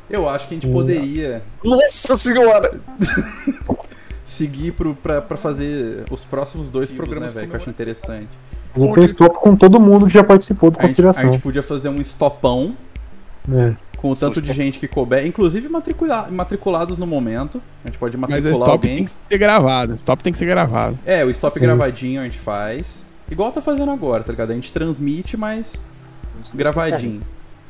Eu 0.09 0.29
acho 0.29 0.47
que 0.47 0.55
a 0.55 0.57
gente 0.59 0.71
poderia 0.73 1.43
Nossa 1.65 2.15
senhora! 2.15 2.81
seguir 4.25 4.73
pro, 4.73 4.95
pra, 4.95 5.21
pra 5.21 5.37
fazer 5.37 6.05
os 6.11 6.25
próximos 6.25 6.71
dois 6.71 6.93
programas, 6.93 7.35
né, 7.35 7.41
velho, 7.41 7.51
que 7.51 7.57
eu 7.57 7.61
acho 7.61 7.71
interessante. 7.71 8.29
A 8.75 8.79
gente 8.81 8.95
tem 8.95 9.05
stop 9.05 9.37
com 9.39 9.57
todo 9.57 9.81
mundo 9.81 10.07
que 10.07 10.13
já 10.13 10.23
participou 10.25 10.71
do 10.71 10.79
A 10.79 10.83
gente, 10.87 11.01
a 11.01 11.05
Conspiração. 11.05 11.33
gente 11.33 11.43
podia 11.43 11.63
fazer 11.63 11.89
um 11.89 11.97
estopão 11.97 12.71
É. 13.51 13.75
com 13.97 14.11
o 14.13 14.15
tanto 14.15 14.35
de 14.35 14.41
Stop. 14.41 14.53
gente 14.57 14.79
que 14.79 14.87
couber, 14.89 15.27
inclusive 15.27 15.69
matricula- 15.69 16.29
matriculados 16.31 16.97
no 16.99 17.07
momento. 17.07 17.61
A 17.85 17.89
gente 17.89 17.99
pode 17.99 18.17
Mas 18.17 18.29
o 18.29 18.33
matricular 18.33 18.53
stop 18.55 18.71
alguém. 18.71 18.97
tem 18.97 19.05
que 19.05 19.11
ser 19.11 19.39
gravado. 19.39 19.93
O 19.93 19.95
stop 19.97 20.23
tem 20.23 20.33
que 20.33 20.39
ser 20.39 20.47
gravado. 20.47 20.99
É, 21.05 21.25
o 21.25 21.31
stop 21.31 21.53
Sim. 21.55 21.61
gravadinho 21.61 22.21
a 22.21 22.25
gente 22.25 22.39
faz. 22.39 23.05
Igual 23.31 23.51
tá 23.53 23.61
fazendo 23.61 23.91
agora, 23.91 24.23
tá 24.25 24.33
ligado? 24.33 24.51
A 24.51 24.55
gente 24.55 24.73
transmite, 24.73 25.37
mas 25.37 25.81
gravadinho. 26.55 27.21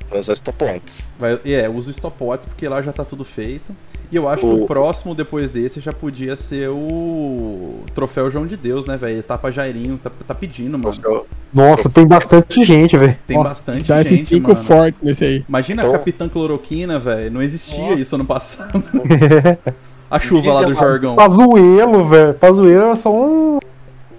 Então, 0.07 0.23
só 0.23 0.33
stopwatches. 0.33 1.11
Vai, 1.19 1.39
é, 1.45 1.69
usa 1.69 1.89
o 1.89 1.93
stopwatch 1.93 2.47
porque 2.47 2.69
lá 2.69 2.83
já 2.83 2.93
tá 2.93 3.05
tudo 3.05 3.25
feito. 3.25 3.75
E 4.13 4.17
eu 4.17 4.29
acho 4.29 4.43
que 4.45 4.61
O- 4.61 4.65
o 4.65 4.67
próximo 4.67 5.15
depois 5.15 5.51
desse 5.51 5.79
já 5.79 5.93
podia 5.93 6.35
ser 6.35 6.69
o 6.69 7.85
troféu 7.95 8.29
João 8.29 8.45
de 8.47 8.57
Deus, 8.57 8.85
né, 8.87 8.97
velho? 8.97 9.19
Etapa 9.21 9.51
Jairinho, 9.53 9.97
tá, 9.99 10.11
tá 10.27 10.35
pedindo, 10.35 10.77
mano. 10.77 11.25
Nossa, 11.55 11.89
tem 11.89 12.05
bastante 12.07 12.65
gente, 12.65 12.97
velho. 12.97 13.17
Tem 13.27 13.37
Nossa, 13.37 13.51
bastante 13.51 13.85
Dá 13.89 14.03
gente, 14.03 14.15
F5 14.25 14.43
mano. 14.43 14.57
forte 14.65 14.99
nesse 15.01 15.25
aí. 15.25 15.45
Imagina 15.49 15.83
Então- 15.83 15.95
a 15.95 15.99
Capitã 15.99 16.29
Cloroquina, 16.29 16.99
velho. 16.99 17.31
Não 17.31 17.41
existia 17.41 17.79
Nossa. 17.91 18.01
isso 18.01 18.15
ano 18.17 18.25
passado. 18.25 18.83
A 20.11 20.19
chuva 20.19 20.53
lá 20.55 20.63
do 20.65 20.75
Jorgão. 20.75 21.15
Pazuelo, 21.15 22.09
velho. 22.09 22.35
Pazuelo 22.35 22.83
era 22.87 22.97
só 22.97 23.15
um. 23.15 23.61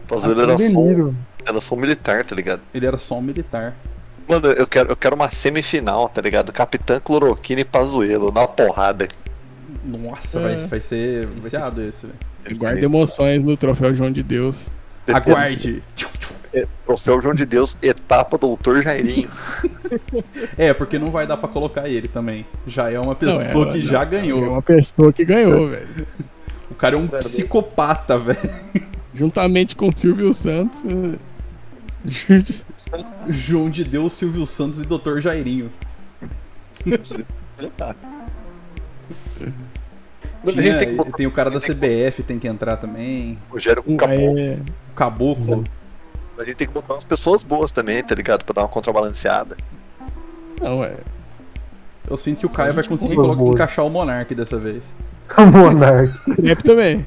Pazuello 0.08 0.42
era 0.44 0.58
só, 0.58 0.80
um- 0.80 1.14
era 1.46 1.60
só 1.60 1.76
um 1.76 1.78
militar, 1.80 2.24
tá 2.24 2.34
ligado? 2.34 2.62
Ele 2.74 2.86
era 2.86 2.98
só 2.98 3.16
um 3.18 3.22
militar. 3.22 3.76
Mano, 4.28 4.48
eu 4.48 4.66
quero, 4.66 4.90
eu 4.90 4.96
quero 4.96 5.16
uma 5.16 5.30
semifinal, 5.30 6.08
tá 6.08 6.22
ligado? 6.22 6.54
Capitã 6.54 6.98
Cloroquina 6.98 7.60
e 7.60 7.66
Pazuelo 7.66 8.32
na 8.32 8.48
porrada. 8.48 9.06
Nossa, 9.86 10.40
É. 10.40 10.42
vai, 10.58 10.68
vai 10.68 10.82
ser 10.82 11.28
viciado 11.28 11.82
esse, 11.82 12.06
velho. 12.06 12.58
Guarda 12.58 12.86
emoções 12.86 13.44
no 13.44 13.56
troféu 13.58 13.94
João 13.94 14.12
de 14.12 14.24
Deus. 14.24 14.68
Aguarde. 15.08 15.82
É, 16.54 16.66
Troféu 16.86 17.22
João 17.22 17.34
de 17.34 17.46
Deus, 17.46 17.78
etapa 17.82 18.38
Doutor 18.38 18.82
Jairinho. 18.84 19.30
É, 20.58 20.74
porque 20.74 21.00
não 21.00 21.10
vai 21.10 21.26
dar 21.26 21.38
pra 21.38 21.48
colocar 21.48 21.88
ele 21.88 22.08
também. 22.10 22.46
Já 22.68 22.92
é 22.92 23.00
uma 23.00 23.16
pessoa 23.16 23.44
Não, 23.66 23.70
é- 23.70 23.72
que 23.72 23.82
já 23.86 24.02
É 24.02 24.06
ganhou. 24.06 24.52
uma 24.52 24.62
pessoa 24.62 25.14
que 25.14 25.24
ganhou, 25.24 25.70
velho. 25.70 26.08
O 26.70 26.76
cara 26.76 26.96
é 26.96 27.00
um 27.00 27.08
psicopata, 27.08 28.18
velho. 28.18 28.38
Juntamente 29.14 29.76
com 29.78 29.88
o 29.88 29.98
Silvio 29.98 30.34
Santos. 30.34 30.84
é, 32.30 33.32
João 33.32 33.70
de 33.70 33.84
Deus, 33.86 34.12
Silvio 34.14 34.46
Santos 34.46 34.82
e 34.82 34.86
Dr. 34.86 35.20
Jairinho. 35.20 35.72
Tinha- 40.48 40.62
gente 40.64 40.78
tem 40.86 40.98
que 40.98 41.12
tem 41.14 41.28
o 41.28 41.32
cara 41.32 41.50
da 41.52 41.60
CBF, 41.60 42.24
tem 42.24 42.40
que 42.40 42.48
entrar 42.48 42.78
também. 42.78 43.38
o 43.50 43.54
Rogério 43.54 43.84
com 43.84 43.96
caboclo. 43.96 44.54
O 44.92 44.96
Caboclo. 44.96 45.64
A 46.40 46.44
gente 46.44 46.56
tem 46.56 46.68
que 46.68 46.74
botar 46.74 46.94
umas 46.96 47.06
pessoas 47.06 47.44
boas 47.44 47.72
também, 47.72 48.04
tá 48.04 48.16
ligado? 48.16 48.44
Pra 48.44 48.54
dar 48.54 48.62
uma 48.62 48.68
contrabalanceada. 48.68 49.56
não, 50.62 50.84
é. 50.84 50.94
Eu 52.10 52.18
sinto 52.18 52.40
que 52.40 52.46
o 52.48 52.50
Caio 52.50 52.74
vai 52.74 52.84
conseguir 52.84 53.16
colocar- 53.16 53.44
encaixar 53.44 53.86
o 53.86 53.90
Monark 53.90 54.34
dessa 54.34 54.58
vez. 54.58 54.92
Monark. 55.38 56.12
Trap 56.36 56.64
também. 56.64 57.06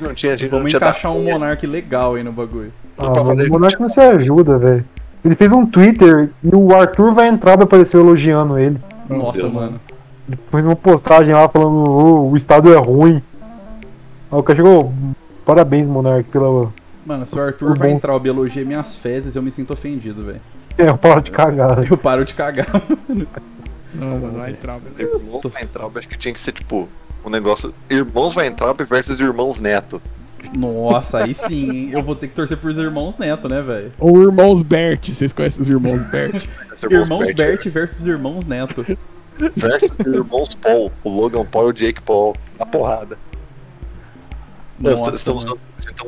Não 0.00 0.12
tinha, 0.14 0.32
a 0.32 0.36
gente 0.36 0.50
não 0.50 0.58
Vamos 0.58 0.70
tinha 0.72 0.78
encaixar 0.78 1.12
um 1.12 1.22
Monark 1.22 1.64
legal 1.66 2.16
aí 2.16 2.24
no 2.24 2.32
bagulho. 2.32 2.72
Ah, 2.98 3.14
fazer- 3.24 3.46
o 3.48 3.52
Monark 3.52 3.80
não 3.80 3.88
se 3.88 4.00
ajuda, 4.00 4.58
velho. 4.58 4.84
Ele 5.24 5.34
fez 5.36 5.52
um 5.52 5.64
Twitter 5.64 6.30
e 6.42 6.54
o 6.54 6.74
Arthur 6.74 7.14
vai 7.14 7.28
entrar 7.28 7.56
pra 7.56 7.64
aparecer 7.64 7.98
elogiando 7.98 8.58
ele. 8.58 8.78
Nossa, 9.08 9.38
Deus. 9.42 9.56
mano. 9.56 9.80
Ele 10.28 10.38
fez 10.48 10.64
uma 10.64 10.76
postagem 10.76 11.34
lá 11.34 11.48
falando 11.48 11.90
"Ô, 11.90 12.30
o 12.30 12.36
estado 12.36 12.72
é 12.72 12.76
ruim. 12.78 13.22
Aí 14.30 14.38
o 14.38 14.42
cara 14.42 14.56
chegou, 14.56 14.92
parabéns, 15.44 15.88
Monark, 15.88 16.30
pela. 16.30 16.72
Mano, 17.04 17.26
se 17.26 17.36
o 17.36 17.42
Arthur 17.42 17.68
Tudo 17.68 17.78
vai 17.78 17.88
bom. 17.90 17.96
entrar 17.96 18.24
e 18.24 18.28
elogia 18.28 18.64
minhas 18.64 18.94
fezes, 18.94 19.34
eu 19.34 19.42
me 19.42 19.50
sinto 19.50 19.72
ofendido, 19.72 20.24
velho. 20.24 20.40
É, 20.78 20.92
para 20.92 21.20
de 21.20 21.30
cagar. 21.30 21.90
Eu 21.90 21.98
paro 21.98 22.24
de 22.24 22.32
cagar, 22.32 22.66
mano. 23.08 23.26
Não, 23.94 24.18
não, 24.18 24.28
não 24.38 24.44
é 24.44 24.52
trauma. 24.52 24.82
Irmãos 24.98 25.44
Weintraub, 25.44 25.98
acho 25.98 26.08
que 26.08 26.16
tinha 26.16 26.32
que 26.32 26.40
ser 26.40 26.52
tipo 26.52 26.88
um 27.24 27.28
negócio. 27.28 27.74
Irmãos 27.90 28.34
Weintraub 28.36 28.80
versus 28.84 29.20
Irmãos 29.20 29.60
Neto. 29.60 30.00
Nossa, 30.56 31.22
aí 31.24 31.34
sim, 31.34 31.70
hein? 31.70 31.90
Eu 31.92 32.02
vou 32.02 32.16
ter 32.16 32.28
que 32.28 32.34
torcer 32.34 32.56
pros 32.56 32.76
irmãos 32.76 33.16
Neto, 33.16 33.48
né, 33.48 33.62
velho? 33.62 33.92
Ou 34.00 34.22
Irmãos 34.22 34.62
Bert. 34.62 35.08
Vocês 35.12 35.32
conhecem 35.32 35.62
os 35.62 35.70
Irmãos 35.70 36.02
Bert? 36.10 36.46
Irmãos 36.90 37.32
Bert 37.32 37.66
versus 37.68 38.06
irmãos 38.06 38.46
Neto. 38.46 38.84
Versus 39.56 39.92
Irmãos 40.00 40.54
Paul. 40.54 40.90
O 41.04 41.10
Logan 41.10 41.44
Paul 41.44 41.68
e 41.68 41.70
o 41.70 41.72
Jake 41.72 42.02
Paul. 42.02 42.34
Na 42.58 42.66
porrada. 42.66 43.18
Nós 44.78 45.00
Nossa, 45.00 45.16
estamos, 45.16 45.44
mano. 45.44 45.58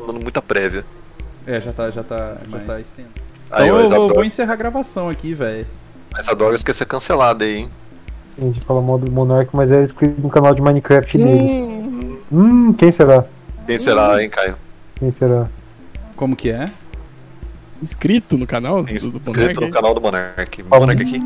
dando, 0.07 0.19
muita 0.19 0.41
prévia. 0.41 0.85
É, 1.47 1.61
já 1.61 1.71
tá, 1.71 1.89
já 1.91 2.03
tá, 2.03 2.37
já 2.49 2.59
tá 2.59 2.79
estendo. 2.79 3.09
Aí 3.51 3.65
Então 3.65 3.67
eu 3.67 3.75
vou, 3.75 3.83
Isadora, 3.83 4.13
vou 4.15 4.23
encerrar 4.23 4.53
a 4.53 4.57
gravação 4.57 5.09
aqui, 5.09 5.33
velho. 5.33 5.67
Isadora 6.19 6.55
esquecer 6.55 6.85
cancelada 6.85 7.45
aí, 7.45 7.57
hein? 7.59 7.69
A 8.37 8.45
gente 8.45 8.61
fala 8.65 8.81
mal 8.81 8.97
do 8.97 9.09
Monark, 9.11 9.49
mas 9.55 9.71
é 9.71 9.81
inscrito 9.81 10.19
no 10.21 10.29
canal 10.29 10.53
de 10.53 10.61
Minecraft 10.61 11.17
dele. 11.17 12.21
Hum, 12.31 12.73
quem 12.73 12.91
será? 12.91 13.23
Quem 13.65 13.77
será, 13.77 14.21
hein, 14.21 14.29
Caio? 14.29 14.57
Quem 14.95 15.11
será? 15.11 15.47
Como 16.15 16.35
que 16.35 16.49
é? 16.49 16.69
Inscrito 17.81 18.37
no 18.37 18.47
canal 18.47 18.83
do, 18.83 18.87
do 18.87 18.93
Inscrito 18.93 19.29
Monark? 19.31 19.61
no 19.61 19.69
canal 19.71 19.93
do 19.93 20.01
Monark. 20.01 20.63
Monark 20.63 21.01
aqui. 21.01 21.21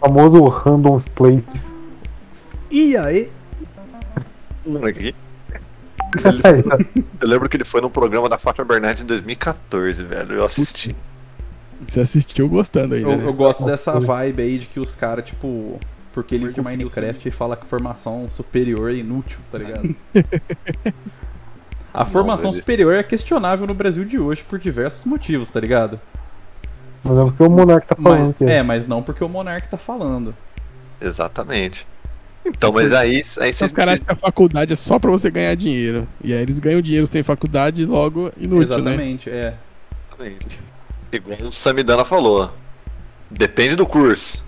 Famoso 0.00 0.42
Randoms 0.44 1.06
Plates. 1.08 1.72
E 2.70 2.96
aí? 2.96 3.30
Monark 4.66 4.98
aqui. 4.98 5.14
Eu 7.20 7.28
lembro 7.28 7.48
que 7.48 7.56
ele 7.56 7.64
foi 7.64 7.80
num 7.80 7.88
programa 7.90 8.28
da 8.28 8.38
Fátima 8.38 8.64
Bernardes 8.64 9.02
em 9.02 9.06
2014, 9.06 10.02
velho. 10.04 10.34
Eu 10.36 10.44
assisti. 10.44 10.94
Você 11.86 12.00
assistiu 12.00 12.48
gostando 12.48 12.94
aí, 12.94 13.02
Eu, 13.02 13.16
né? 13.16 13.24
eu 13.24 13.32
gosto 13.32 13.64
dessa 13.64 14.00
vibe 14.00 14.42
aí 14.42 14.58
de 14.58 14.66
que 14.66 14.80
os 14.80 14.94
caras, 14.96 15.24
tipo, 15.24 15.78
porque 16.12 16.34
ele 16.34 16.52
de 16.52 16.60
Minecraft 16.60 17.28
e 17.28 17.30
fala 17.30 17.56
que 17.56 17.66
formação 17.66 18.28
superior 18.28 18.90
é 18.90 18.94
inútil, 18.94 19.38
tá 19.50 19.58
ligado? 19.58 19.94
A 21.94 22.04
formação 22.04 22.50
ele- 22.50 22.60
superior 22.60 22.94
é 22.94 23.02
questionável 23.02 23.66
no 23.66 23.74
Brasil 23.74 24.04
de 24.04 24.18
hoje 24.18 24.42
por 24.44 24.58
diversos 24.58 25.04
motivos, 25.04 25.50
tá 25.50 25.60
ligado? 25.60 26.00
Mas 27.04 27.16
é 27.16 27.22
o 27.22 27.30
que 27.30 27.42
o 27.42 27.50
Monark 27.50 27.86
tá 27.86 27.96
falando 27.96 28.34
Mas, 28.40 28.50
é, 28.50 28.62
mas 28.62 28.86
não 28.86 29.02
porque 29.02 29.24
o 29.24 29.28
Monark 29.28 29.68
tá 29.68 29.78
falando. 29.78 30.34
Exatamente. 31.00 31.86
Então, 32.44 32.72
mas 32.72 32.92
aí, 32.92 33.16
aí 33.40 33.50
Os 33.50 33.56
vocês 33.56 33.72
caras 33.72 34.00
que 34.00 34.10
a 34.10 34.16
faculdade 34.16 34.72
é 34.72 34.76
só 34.76 34.98
pra 34.98 35.10
você 35.10 35.30
ganhar 35.30 35.54
dinheiro. 35.54 36.06
E 36.22 36.32
aí 36.32 36.40
eles 36.40 36.58
ganham 36.58 36.80
dinheiro 36.80 37.06
sem 37.06 37.22
faculdade 37.22 37.84
logo 37.84 38.32
inútil, 38.36 38.82
né? 38.82 38.92
Exatamente, 38.92 39.30
é. 39.30 39.54
Exatamente. 40.08 40.60
Igual 41.12 41.38
o 41.42 41.52
Samidana 41.52 42.04
falou. 42.04 42.52
Depende 43.30 43.76
do 43.76 43.86
curso. 43.86 44.44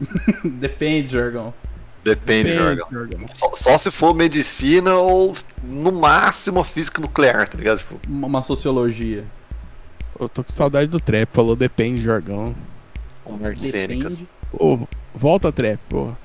Depende, 0.44 1.08
Jorgão. 1.12 1.54
Depende, 2.04 2.50
Depende, 2.50 2.58
Jorgão. 2.58 2.88
Jorgão. 2.90 3.26
Só, 3.32 3.50
só 3.54 3.78
se 3.78 3.90
for 3.90 4.14
medicina 4.14 4.96
ou 4.96 5.32
no 5.62 5.92
máximo 5.92 6.62
física 6.64 7.00
nuclear, 7.00 7.48
tá 7.48 7.56
ligado? 7.56 7.78
Tipo, 7.78 8.00
Uma 8.08 8.26
uma 8.26 8.42
sociologia. 8.42 9.24
Eu 10.22 10.28
tô 10.28 10.44
com 10.44 10.52
saudade 10.52 10.88
do 10.88 11.00
trap, 11.00 11.28
falou 11.32 11.56
depende, 11.56 12.00
Jorgão. 12.00 12.54
um 13.26 13.44
artes 13.44 13.64
cênicas. 13.64 14.20
Ô, 14.52 14.78
volta 15.14 15.50
trap, 15.50 15.80
porra. 15.88 16.16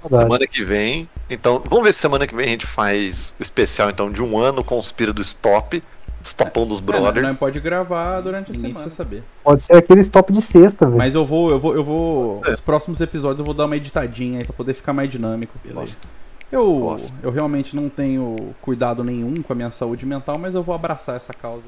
Saudade. 0.00 0.22
Semana 0.24 0.46
que 0.46 0.64
vem. 0.64 1.08
Então, 1.28 1.62
vamos 1.66 1.84
ver 1.84 1.92
se 1.92 2.00
semana 2.00 2.26
que 2.26 2.34
vem 2.34 2.46
a 2.46 2.48
gente 2.48 2.66
faz 2.66 3.34
o 3.38 3.42
especial 3.42 3.90
então 3.90 4.10
de 4.10 4.22
um 4.22 4.38
ano 4.38 4.62
com 4.62 4.78
o 4.78 4.82
Spira 4.82 5.12
do 5.12 5.22
Stop. 5.22 5.82
Stopão 6.24 6.64
dos 6.68 6.78
É, 6.78 6.82
Brother. 6.82 7.22
não, 7.24 7.34
pode 7.34 7.58
gravar 7.58 8.20
durante 8.20 8.52
a 8.52 8.54
semana, 8.54 8.74
pra 8.74 8.82
você 8.84 8.90
saber. 8.90 9.24
Pode 9.42 9.64
ser 9.64 9.76
aquele 9.76 10.00
stop 10.02 10.32
de 10.32 10.40
sexta, 10.40 10.86
velho. 10.86 10.96
Mas 10.96 11.16
eu 11.16 11.24
vou, 11.24 11.50
eu 11.50 11.58
vou, 11.58 11.74
eu 11.74 11.82
vou. 11.82 12.30
Os 12.30 12.60
próximos 12.60 13.00
episódios 13.00 13.40
eu 13.40 13.44
vou 13.44 13.52
dar 13.54 13.64
uma 13.66 13.76
editadinha 13.76 14.38
aí 14.38 14.44
pra 14.44 14.52
poder 14.52 14.74
ficar 14.74 14.92
mais 14.92 15.10
dinâmico. 15.10 15.58
Gosto. 15.72 16.08
Eu, 16.52 16.64
Gosto. 16.78 17.18
eu 17.24 17.32
realmente 17.32 17.74
não 17.74 17.88
tenho 17.88 18.54
cuidado 18.60 19.02
nenhum 19.02 19.42
com 19.42 19.52
a 19.52 19.56
minha 19.56 19.72
saúde 19.72 20.06
mental, 20.06 20.38
mas 20.38 20.54
eu 20.54 20.62
vou 20.62 20.74
abraçar 20.76 21.16
essa 21.16 21.32
causa. 21.32 21.66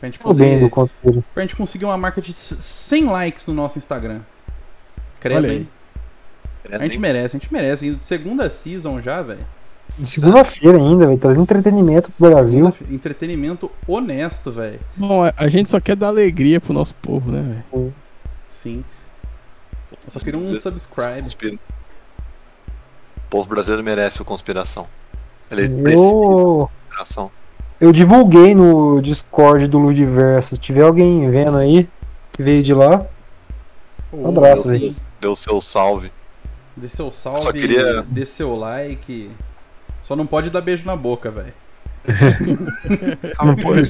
Pra 0.00 0.08
gente 0.08 0.18
poder. 0.18 0.70
Pra 1.34 1.42
gente 1.42 1.56
conseguir 1.56 1.84
uma 1.86 1.96
marca 1.96 2.20
de 2.20 2.32
c- 2.32 2.56
100 2.60 3.06
likes 3.06 3.46
no 3.46 3.54
nosso 3.54 3.78
Instagram. 3.78 4.20
Credo, 5.20 5.38
Olha 5.38 5.50
aí. 5.50 5.56
hein? 5.58 5.68
A 6.72 6.82
gente 6.84 6.98
merece, 6.98 7.36
a 7.36 7.38
gente 7.38 7.52
merece. 7.52 7.86
Indo 7.86 7.96
de 7.98 8.04
segunda 8.04 8.50
season 8.50 9.00
já, 9.00 9.22
velho. 9.22 9.46
Segunda-feira 10.04 10.76
ainda, 10.76 11.06
velho. 11.06 11.16
Trazendo 11.18 11.42
entretenimento 11.44 12.12
pro 12.18 12.28
Brasil. 12.30 12.74
Entretenimento 12.90 13.70
honesto, 13.86 14.50
velho. 14.52 14.80
Bom, 14.96 15.24
a- 15.24 15.32
a 15.36 15.48
gente 15.48 15.70
só 15.70 15.80
quer 15.80 15.96
dar 15.96 16.08
alegria 16.08 16.60
pro 16.60 16.72
nosso 16.74 16.94
povo, 16.96 17.30
né, 17.30 17.62
velho? 17.72 17.94
Sim. 18.48 18.84
Eu 20.04 20.10
só 20.10 20.18
queria 20.20 20.38
um 20.38 20.56
subscribe. 20.56 21.58
O 23.16 23.28
povo 23.30 23.48
brasileiro 23.48 23.82
merece 23.82 24.20
o 24.20 24.24
conspiração. 24.24 24.86
Ele 25.50 25.68
precisa 25.82 26.08
de 26.08 26.14
conspiração. 26.14 27.30
Eu 27.80 27.92
divulguei 27.92 28.54
no 28.54 29.00
Discord 29.00 29.66
do 29.66 29.78
Ludiverso. 29.78 30.50
Se 30.50 30.58
tiver 30.58 30.82
alguém 30.82 31.30
vendo 31.30 31.56
aí, 31.56 31.88
que 32.32 32.42
veio 32.42 32.62
de 32.62 32.72
lá, 32.74 33.04
um 34.12 34.28
abraço, 34.28 34.68
velho. 34.68 34.94
Deu 35.20 35.34
seu 35.34 35.60
salve. 35.60 36.10
Dê 36.76 36.88
seu 36.88 37.10
salve, 37.12 37.42
Só 37.42 37.52
queria- 37.52 38.02
dê 38.08 38.26
seu 38.26 38.54
like. 38.56 39.30
Só 40.00 40.14
não 40.14 40.26
pode 40.26 40.50
dar 40.50 40.60
beijo 40.60 40.86
na 40.86 40.94
boca, 40.96 41.30
velho. 41.30 41.52
Não 43.44 43.56
pode, 43.56 43.82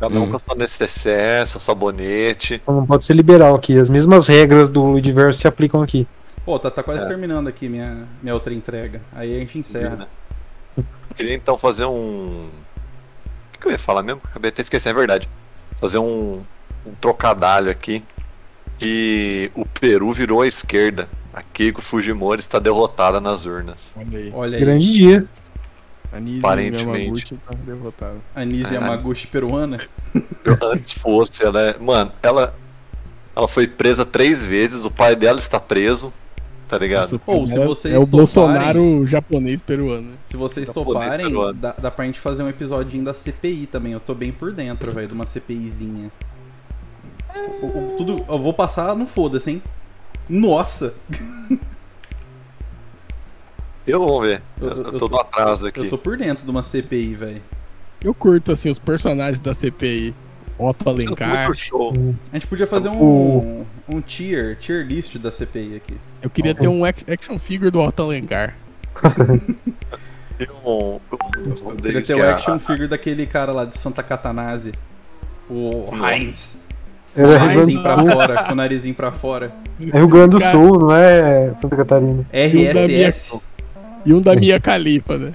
Cada 0.00 0.18
um 0.18 0.24
Hum. 0.24 0.30
com 0.30 0.36
a 0.36 0.38
sua 0.40 0.56
necessaire, 0.56 1.46
seu 1.46 1.60
sabonete. 1.60 2.60
não 2.66 2.84
pode 2.84 3.04
ser 3.04 3.14
liberal 3.14 3.54
aqui. 3.54 3.78
As 3.78 3.88
mesmas 3.88 4.26
regras 4.26 4.68
do 4.68 4.84
Ludiverso 4.84 5.40
se 5.40 5.46
aplicam 5.46 5.80
aqui. 5.82 6.06
Pô, 6.44 6.58
tá, 6.58 6.68
tá 6.70 6.82
quase 6.82 7.04
É. 7.04 7.06
terminando 7.06 7.46
aqui 7.46 7.68
minha, 7.68 7.98
minha 8.20 8.34
outra 8.34 8.52
entrega. 8.52 9.00
Aí 9.14 9.34
a 9.36 9.38
gente 9.38 9.56
encerra. 9.58 10.08
Queria 11.16 11.34
então 11.34 11.56
fazer 11.56 11.84
um. 11.84 12.48
O 12.48 13.52
que, 13.52 13.58
que 13.60 13.66
eu 13.66 13.72
ia 13.72 13.78
falar 13.78 14.02
mesmo? 14.02 14.20
Acabei 14.24 14.48
até 14.50 14.62
esquecendo, 14.62 14.96
é 14.96 14.98
verdade. 14.98 15.28
Fazer 15.80 15.98
um, 15.98 16.42
um 16.84 16.94
trocadalho 17.00 17.70
aqui. 17.70 18.02
Que 18.78 19.52
o 19.54 19.64
Peru 19.64 20.12
virou 20.12 20.42
à 20.42 20.46
esquerda. 20.46 21.08
A 21.32 21.42
Keiko 21.42 21.80
Fujimori 21.80 22.40
está 22.40 22.58
derrotada 22.58 23.20
nas 23.20 23.46
urnas. 23.46 23.94
Olha 23.96 24.18
aí. 24.18 24.32
Olha 24.34 24.56
aí, 24.56 24.64
Grande 24.64 24.92
dia. 24.92 25.24
A 26.12 26.20
Nise 26.20 26.38
Aparentemente. 26.38 26.84
Yamaguchi 26.86 27.36
tá 27.36 27.56
derrotada. 27.64 28.16
Anise 28.34 28.72
É. 28.72 28.74
Yamaguchi 28.74 29.26
peruana. 29.26 29.80
Eu 30.44 30.56
antes 30.62 30.92
fosse, 30.92 31.44
ela 31.44 31.60
é. 31.60 31.78
Mano, 31.78 32.12
ela. 32.22 32.54
Ela 33.36 33.48
foi 33.48 33.66
presa 33.66 34.04
três 34.04 34.44
vezes, 34.44 34.84
o 34.84 34.90
pai 34.92 35.16
dela 35.16 35.40
está 35.40 35.58
preso, 35.58 36.12
tá 36.74 36.84
ligado? 36.84 37.12
Nossa, 37.12 37.20
Ou, 37.26 37.46
se 37.46 37.58
é- 37.58 37.64
vocês 37.66 37.94
é 37.94 37.98
o 37.98 38.00
toparem- 38.00 38.18
Bolsonaro 38.18 39.06
japonês 39.06 39.60
peruano. 39.62 40.10
né? 40.10 40.16
Se 40.24 40.36
vocês 40.36 40.66
Japonês 40.66 40.94
toparem, 41.02 41.26
peruano. 41.26 41.52
dá, 41.54 41.74
dá 41.78 41.90
pra 41.90 42.04
gente 42.04 42.20
fazer 42.20 42.42
um 42.42 42.48
episodinho 42.48 43.04
da 43.04 43.14
CPI 43.14 43.66
também. 43.66 43.92
Eu 43.92 44.00
tô 44.00 44.14
bem 44.14 44.32
por 44.32 44.52
dentro, 44.52 44.92
velho, 44.92 45.08
de 45.08 45.14
uma 45.14 45.26
CPIzinha. 45.26 46.10
O- 47.62 47.66
o- 47.66 47.94
tudo, 47.96 48.24
eu 48.28 48.38
vou 48.38 48.52
passar 48.54 48.94
no 48.96 49.06
foda-se, 49.06 49.50
hein? 49.50 49.62
Nossa! 50.28 50.94
Eu 53.86 54.00
vou 54.00 54.20
ver. 54.22 54.40
Eu- 54.60 54.68
Eu, 54.68 54.76
eu- 54.76 54.76
eu 54.78 54.84
eu 54.84 54.92
tô 54.92 55.08
tô- 55.08 55.14
no 55.16 55.20
atraso 55.20 55.66
aqui. 55.66 55.80
Eu 55.80 55.90
tô 55.90 55.98
por 55.98 56.16
dentro 56.16 56.44
de 56.44 56.50
uma 56.50 56.62
CPI, 56.62 57.14
velho. 57.14 57.42
Eu 58.02 58.14
curto, 58.14 58.50
assim, 58.52 58.70
os 58.70 58.78
personagens 58.78 59.38
da 59.40 59.52
CPI. 59.52 60.14
Otto 60.58 60.88
Alencar. 60.88 61.44
Muito 61.46 61.54
show. 61.54 61.92
A 62.32 62.36
gente 62.36 62.46
podia 62.46 62.66
fazer 62.66 62.88
um, 62.88 63.64
um 63.88 64.00
tier, 64.00 64.56
tier 64.56 64.86
list 64.86 65.16
da 65.18 65.30
CPI 65.30 65.76
aqui. 65.76 65.96
Eu 66.22 66.30
queria 66.30 66.54
ter 66.54 66.68
um 66.68 66.84
ac- 66.84 67.04
action 67.10 67.36
figure 67.38 67.70
do 67.70 67.80
Otto 67.80 68.02
Alencar. 68.02 68.54
Eu, 70.36 71.00
eu, 71.12 71.76
queria 71.76 72.02
ter 72.02 72.14
o 72.14 72.28
action 72.28 72.58
figure 72.58 72.88
daquele 72.88 73.24
cara 73.24 73.52
lá 73.52 73.64
de 73.64 73.78
Santa 73.78 74.02
Catanase. 74.02 74.72
O 75.48 75.84
Heinz. 76.04 76.56
Ele 77.16 77.32
é 77.32 77.38
Rio 77.38 77.46
Grande 77.54 77.74
Narizinho 77.76 77.78
do 77.78 77.82
pra 77.82 77.96
fora, 78.16 78.42
com 78.42 78.52
o 78.52 78.54
narizinho 78.56 78.94
pra 78.94 79.12
fora. 79.12 79.52
É 79.80 79.96
Rio 79.98 80.08
Grande 80.08 80.30
do 80.30 80.40
Cara, 80.40 80.50
Sul, 80.50 80.78
não 80.80 80.92
é 80.92 81.54
Santa 81.54 81.76
Catarina. 81.76 82.24
RSS. 82.32 83.38
E 84.04 84.12
um 84.12 84.20
da 84.20 84.34
Mia 84.34 84.58
Khalifa, 84.58 85.16
né? 85.16 85.30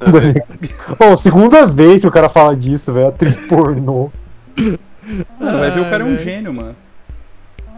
Pô, 0.98 1.16
segunda 1.16 1.66
vez 1.66 2.02
que 2.02 2.08
o 2.08 2.10
cara 2.10 2.28
fala 2.28 2.56
disso, 2.56 2.92
velho. 2.92 3.08
Atriz 3.08 3.38
pornô. 3.38 4.10
Mano, 5.40 5.58
vai 5.58 5.70
ver 5.70 5.80
o 5.80 5.90
cara 5.90 6.04
é 6.04 6.06
um 6.06 6.14
Ah, 6.14 6.18
gênio, 6.18 6.52
mano. 6.52 6.76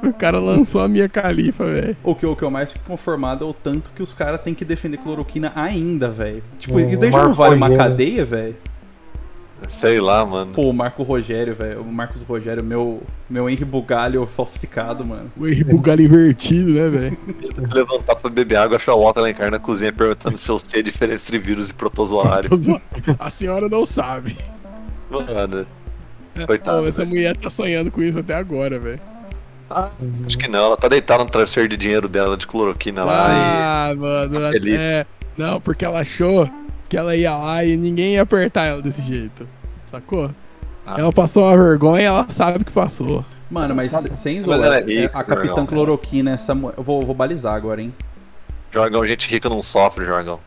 O 0.02 0.12
cara 0.12 0.40
lançou 0.40 0.80
a 0.80 0.88
Mia 0.88 1.06
Khalifa, 1.08 1.64
velho. 1.64 1.96
O 2.02 2.14
que, 2.14 2.26
o 2.26 2.34
que 2.34 2.42
eu 2.42 2.50
mais 2.50 2.72
fico 2.72 2.84
conformado 2.86 3.44
é 3.44 3.46
o 3.46 3.54
tanto 3.54 3.92
que 3.94 4.02
os 4.02 4.12
caras 4.12 4.40
têm 4.40 4.52
que 4.52 4.64
defender 4.64 4.96
cloroquina 4.96 5.52
ainda, 5.54 6.10
velho. 6.10 6.42
Tipo, 6.58 6.74
O 6.74 6.80
isso 6.80 7.00
daí 7.00 7.12
já 7.12 7.22
não 7.22 7.32
vale 7.32 7.54
uma 7.54 7.72
cadeia, 7.72 8.24
velho? 8.24 8.56
Sei 9.68 10.00
lá, 10.00 10.26
mano. 10.26 10.52
Pô, 10.52 10.62
o 10.70 10.72
Marco 10.72 11.04
Rogério, 11.04 11.54
velho. 11.54 11.82
O 11.82 11.92
Marcos 11.92 12.20
Rogério, 12.22 12.64
meu, 12.64 13.00
meu 13.30 13.48
Henry 13.48 13.64
Bugalho 13.64 14.26
falsificado, 14.26 15.06
mano. 15.06 15.28
O 15.36 15.46
Henry 15.46 15.62
Bugalho 15.62 16.02
invertido, 16.02 16.72
né, 16.72 16.88
velho? 16.88 17.18
Levantar 17.72 18.16
pra 18.16 18.28
beber 18.28 18.56
água, 18.56 18.76
achar 18.76 18.94
o 18.94 19.06
Otto 19.06 19.20
Alencar 19.20 19.52
na 19.52 19.60
cozinha 19.60 19.92
perguntando 19.92 20.36
se 20.36 20.48
eu 20.50 20.58
sei 20.58 20.80
a 20.80 20.82
diferença 20.82 21.26
entre 21.26 21.38
vírus 21.38 21.70
e 21.70 21.74
protozoário. 21.74 22.50
A 23.20 23.30
senhora 23.30 23.68
não 23.68 23.86
sabe. 23.86 24.36
Mano, 25.08 25.64
Coitado, 26.46 26.82
Pô, 26.82 26.88
essa 26.88 26.98
velho. 27.04 27.08
mulher 27.14 27.36
tá 27.36 27.50
sonhando 27.50 27.90
com 27.90 28.02
isso 28.02 28.18
até 28.18 28.34
agora, 28.34 28.78
velho. 28.78 29.00
acho 30.26 30.38
que 30.38 30.48
não. 30.48 30.64
Ela 30.66 30.76
tá 30.76 30.88
deitada 30.88 31.24
no 31.24 31.30
travesseiro 31.30 31.68
de 31.68 31.76
dinheiro 31.76 32.08
dela 32.08 32.36
de 32.36 32.46
cloroquina 32.46 33.04
lá 33.04 33.26
Ah, 33.90 33.94
mano. 33.98 34.40
tá 34.40 34.50
feliz. 34.50 34.82
É, 34.82 35.06
não, 35.36 35.60
porque 35.60 35.84
ela 35.84 36.00
achou 36.00 36.48
que 36.88 36.96
ela 36.96 37.16
ia 37.16 37.36
lá 37.36 37.64
e 37.64 37.76
ninguém 37.76 38.14
ia 38.14 38.22
apertar 38.22 38.66
ela 38.66 38.82
desse 38.82 39.02
jeito. 39.02 39.46
Sacou? 39.86 40.30
Ah. 40.86 40.96
Ela 40.98 41.12
passou 41.12 41.44
uma 41.44 41.56
vergonha 41.56 42.02
e 42.02 42.04
ela 42.06 42.26
sabe 42.28 42.64
que 42.64 42.72
passou. 42.72 43.24
Mano, 43.50 43.74
mas 43.74 43.88
Sabe- 43.90 44.16
sem 44.16 44.36
Mas 44.36 44.44
zoar, 44.46 44.62
ela 44.62 44.76
é 44.78 44.80
é, 44.80 44.84
rica, 45.02 45.18
a 45.18 45.22
Capitã 45.24 45.46
Jorgão. 45.48 45.66
Cloroquina, 45.66 46.30
essa 46.32 46.52
Eu 46.52 46.82
vou, 46.82 47.02
vou 47.02 47.14
balizar 47.14 47.54
agora, 47.54 47.80
hein? 47.82 47.92
Jorgão, 48.70 49.06
gente 49.06 49.28
rica 49.28 49.48
não 49.48 49.60
sofre, 49.62 50.04
Jorgão. 50.06 50.40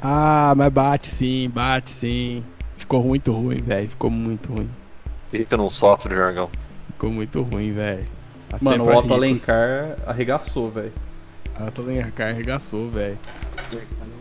Ah, 0.00 0.52
mas 0.56 0.72
bate 0.72 1.08
sim, 1.08 1.50
bate 1.52 1.90
sim. 1.90 2.44
Ficou 2.76 3.02
muito 3.04 3.32
ruim, 3.32 3.56
velho. 3.56 3.88
Ficou 3.88 4.10
muito 4.10 4.52
ruim. 4.52 4.68
Rica 5.32 5.56
não 5.56 5.68
sofre, 5.70 6.14
Jorgão. 6.14 6.50
Ficou 6.90 7.10
muito 7.10 7.42
ruim, 7.42 7.72
velho. 7.72 8.06
Mano, 8.60 8.84
o 8.84 8.94
Otto. 8.94 9.14
Alencar 9.14 9.96
arregaçou, 10.06 10.70
velho. 10.70 10.92
Otto 11.66 11.82
Alencar 11.82 12.28
arregaçou, 12.28 12.90
velho. 12.90 13.16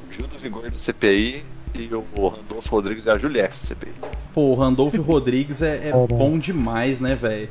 Gil 0.09 0.27
do 0.27 0.37
Vigor 0.39 0.69
do 0.69 0.79
CPI 0.79 1.43
e 1.73 1.89
o 1.93 2.27
Randolfo 2.27 2.69
Rodrigues 2.69 3.07
é 3.07 3.11
a 3.11 3.17
Juliette 3.17 3.59
do 3.59 3.65
CPI. 3.65 3.91
Pô, 4.33 4.41
o 4.51 4.53
Randolph 4.55 4.95
Rodrigues 4.95 5.61
é, 5.61 5.89
é 5.89 5.91
bom 6.07 6.37
demais, 6.37 6.99
né, 7.01 7.13
velho? 7.15 7.49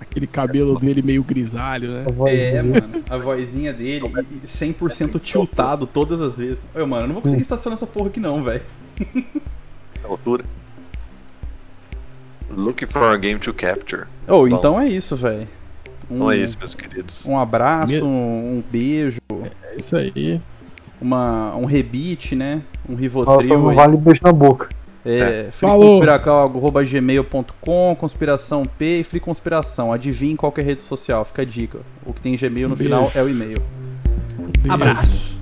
Aquele 0.00 0.26
cabelo 0.26 0.78
dele 0.78 1.02
meio 1.02 1.22
grisalho, 1.24 1.90
né? 1.92 2.04
É, 2.28 2.62
mano, 2.62 3.04
a 3.10 3.18
vozinha 3.18 3.72
dele 3.72 4.06
e- 4.06 4.44
e 4.44 4.46
100% 4.46 5.18
tiltado 5.20 5.86
todas 5.86 6.20
as 6.20 6.38
vezes. 6.38 6.62
Ô, 6.74 6.86
mano, 6.86 7.02
eu 7.02 7.06
não 7.08 7.14
vou 7.14 7.22
conseguir 7.22 7.42
estacionar 7.42 7.76
essa 7.76 7.86
porra 7.86 8.08
aqui 8.08 8.18
não, 8.20 8.42
velho. 8.42 8.62
Altura. 10.04 10.44
Looking 12.56 12.86
for 12.88 13.02
a 13.04 13.16
game 13.16 13.38
to 13.40 13.52
capture. 13.52 14.04
Ô, 14.26 14.32
Bom. 14.40 14.48
então 14.48 14.80
é 14.80 14.88
isso, 14.88 15.14
velho. 15.16 15.46
Um, 16.10 16.18
Não 16.18 16.30
é 16.30 16.36
isso, 16.38 16.56
meus 16.58 16.74
queridos. 16.74 17.26
Um 17.26 17.38
abraço, 17.38 18.02
um, 18.04 18.58
um 18.58 18.64
beijo, 18.70 19.18
É 19.64 19.76
isso 19.76 19.94
aí. 19.96 20.40
uma, 21.00 21.54
um 21.54 21.66
rebite, 21.66 22.34
né? 22.34 22.62
Um 22.88 22.92
Nossa, 22.92 23.02
Rivotril. 23.02 23.68
aí. 23.68 23.76
vale 23.76 23.96
beijo 23.98 24.20
na 24.24 24.32
boca. 24.32 24.68
É, 25.04 25.48
Falou. 25.52 26.00
freeconspiracal.gmail.com, 26.00 27.96
conspiração 27.98 28.62
P 28.64 29.00
e 29.00 29.04
free 29.04 29.20
conspiração. 29.20 29.92
Adivinhe 29.92 30.34
qual 30.36 30.50
que 30.50 30.60
é 30.60 30.64
a 30.64 30.66
rede 30.66 30.80
social, 30.82 31.24
fica 31.24 31.42
a 31.42 31.44
dica. 31.44 31.78
O 32.06 32.12
que 32.12 32.20
tem 32.20 32.34
Gmail 32.36 32.68
no 32.68 32.76
Beijo. 32.76 32.90
final 32.90 33.10
é 33.14 33.22
o 33.22 33.28
e-mail. 33.28 33.58
Beijo. 34.60 34.72
Abraço. 34.72 35.38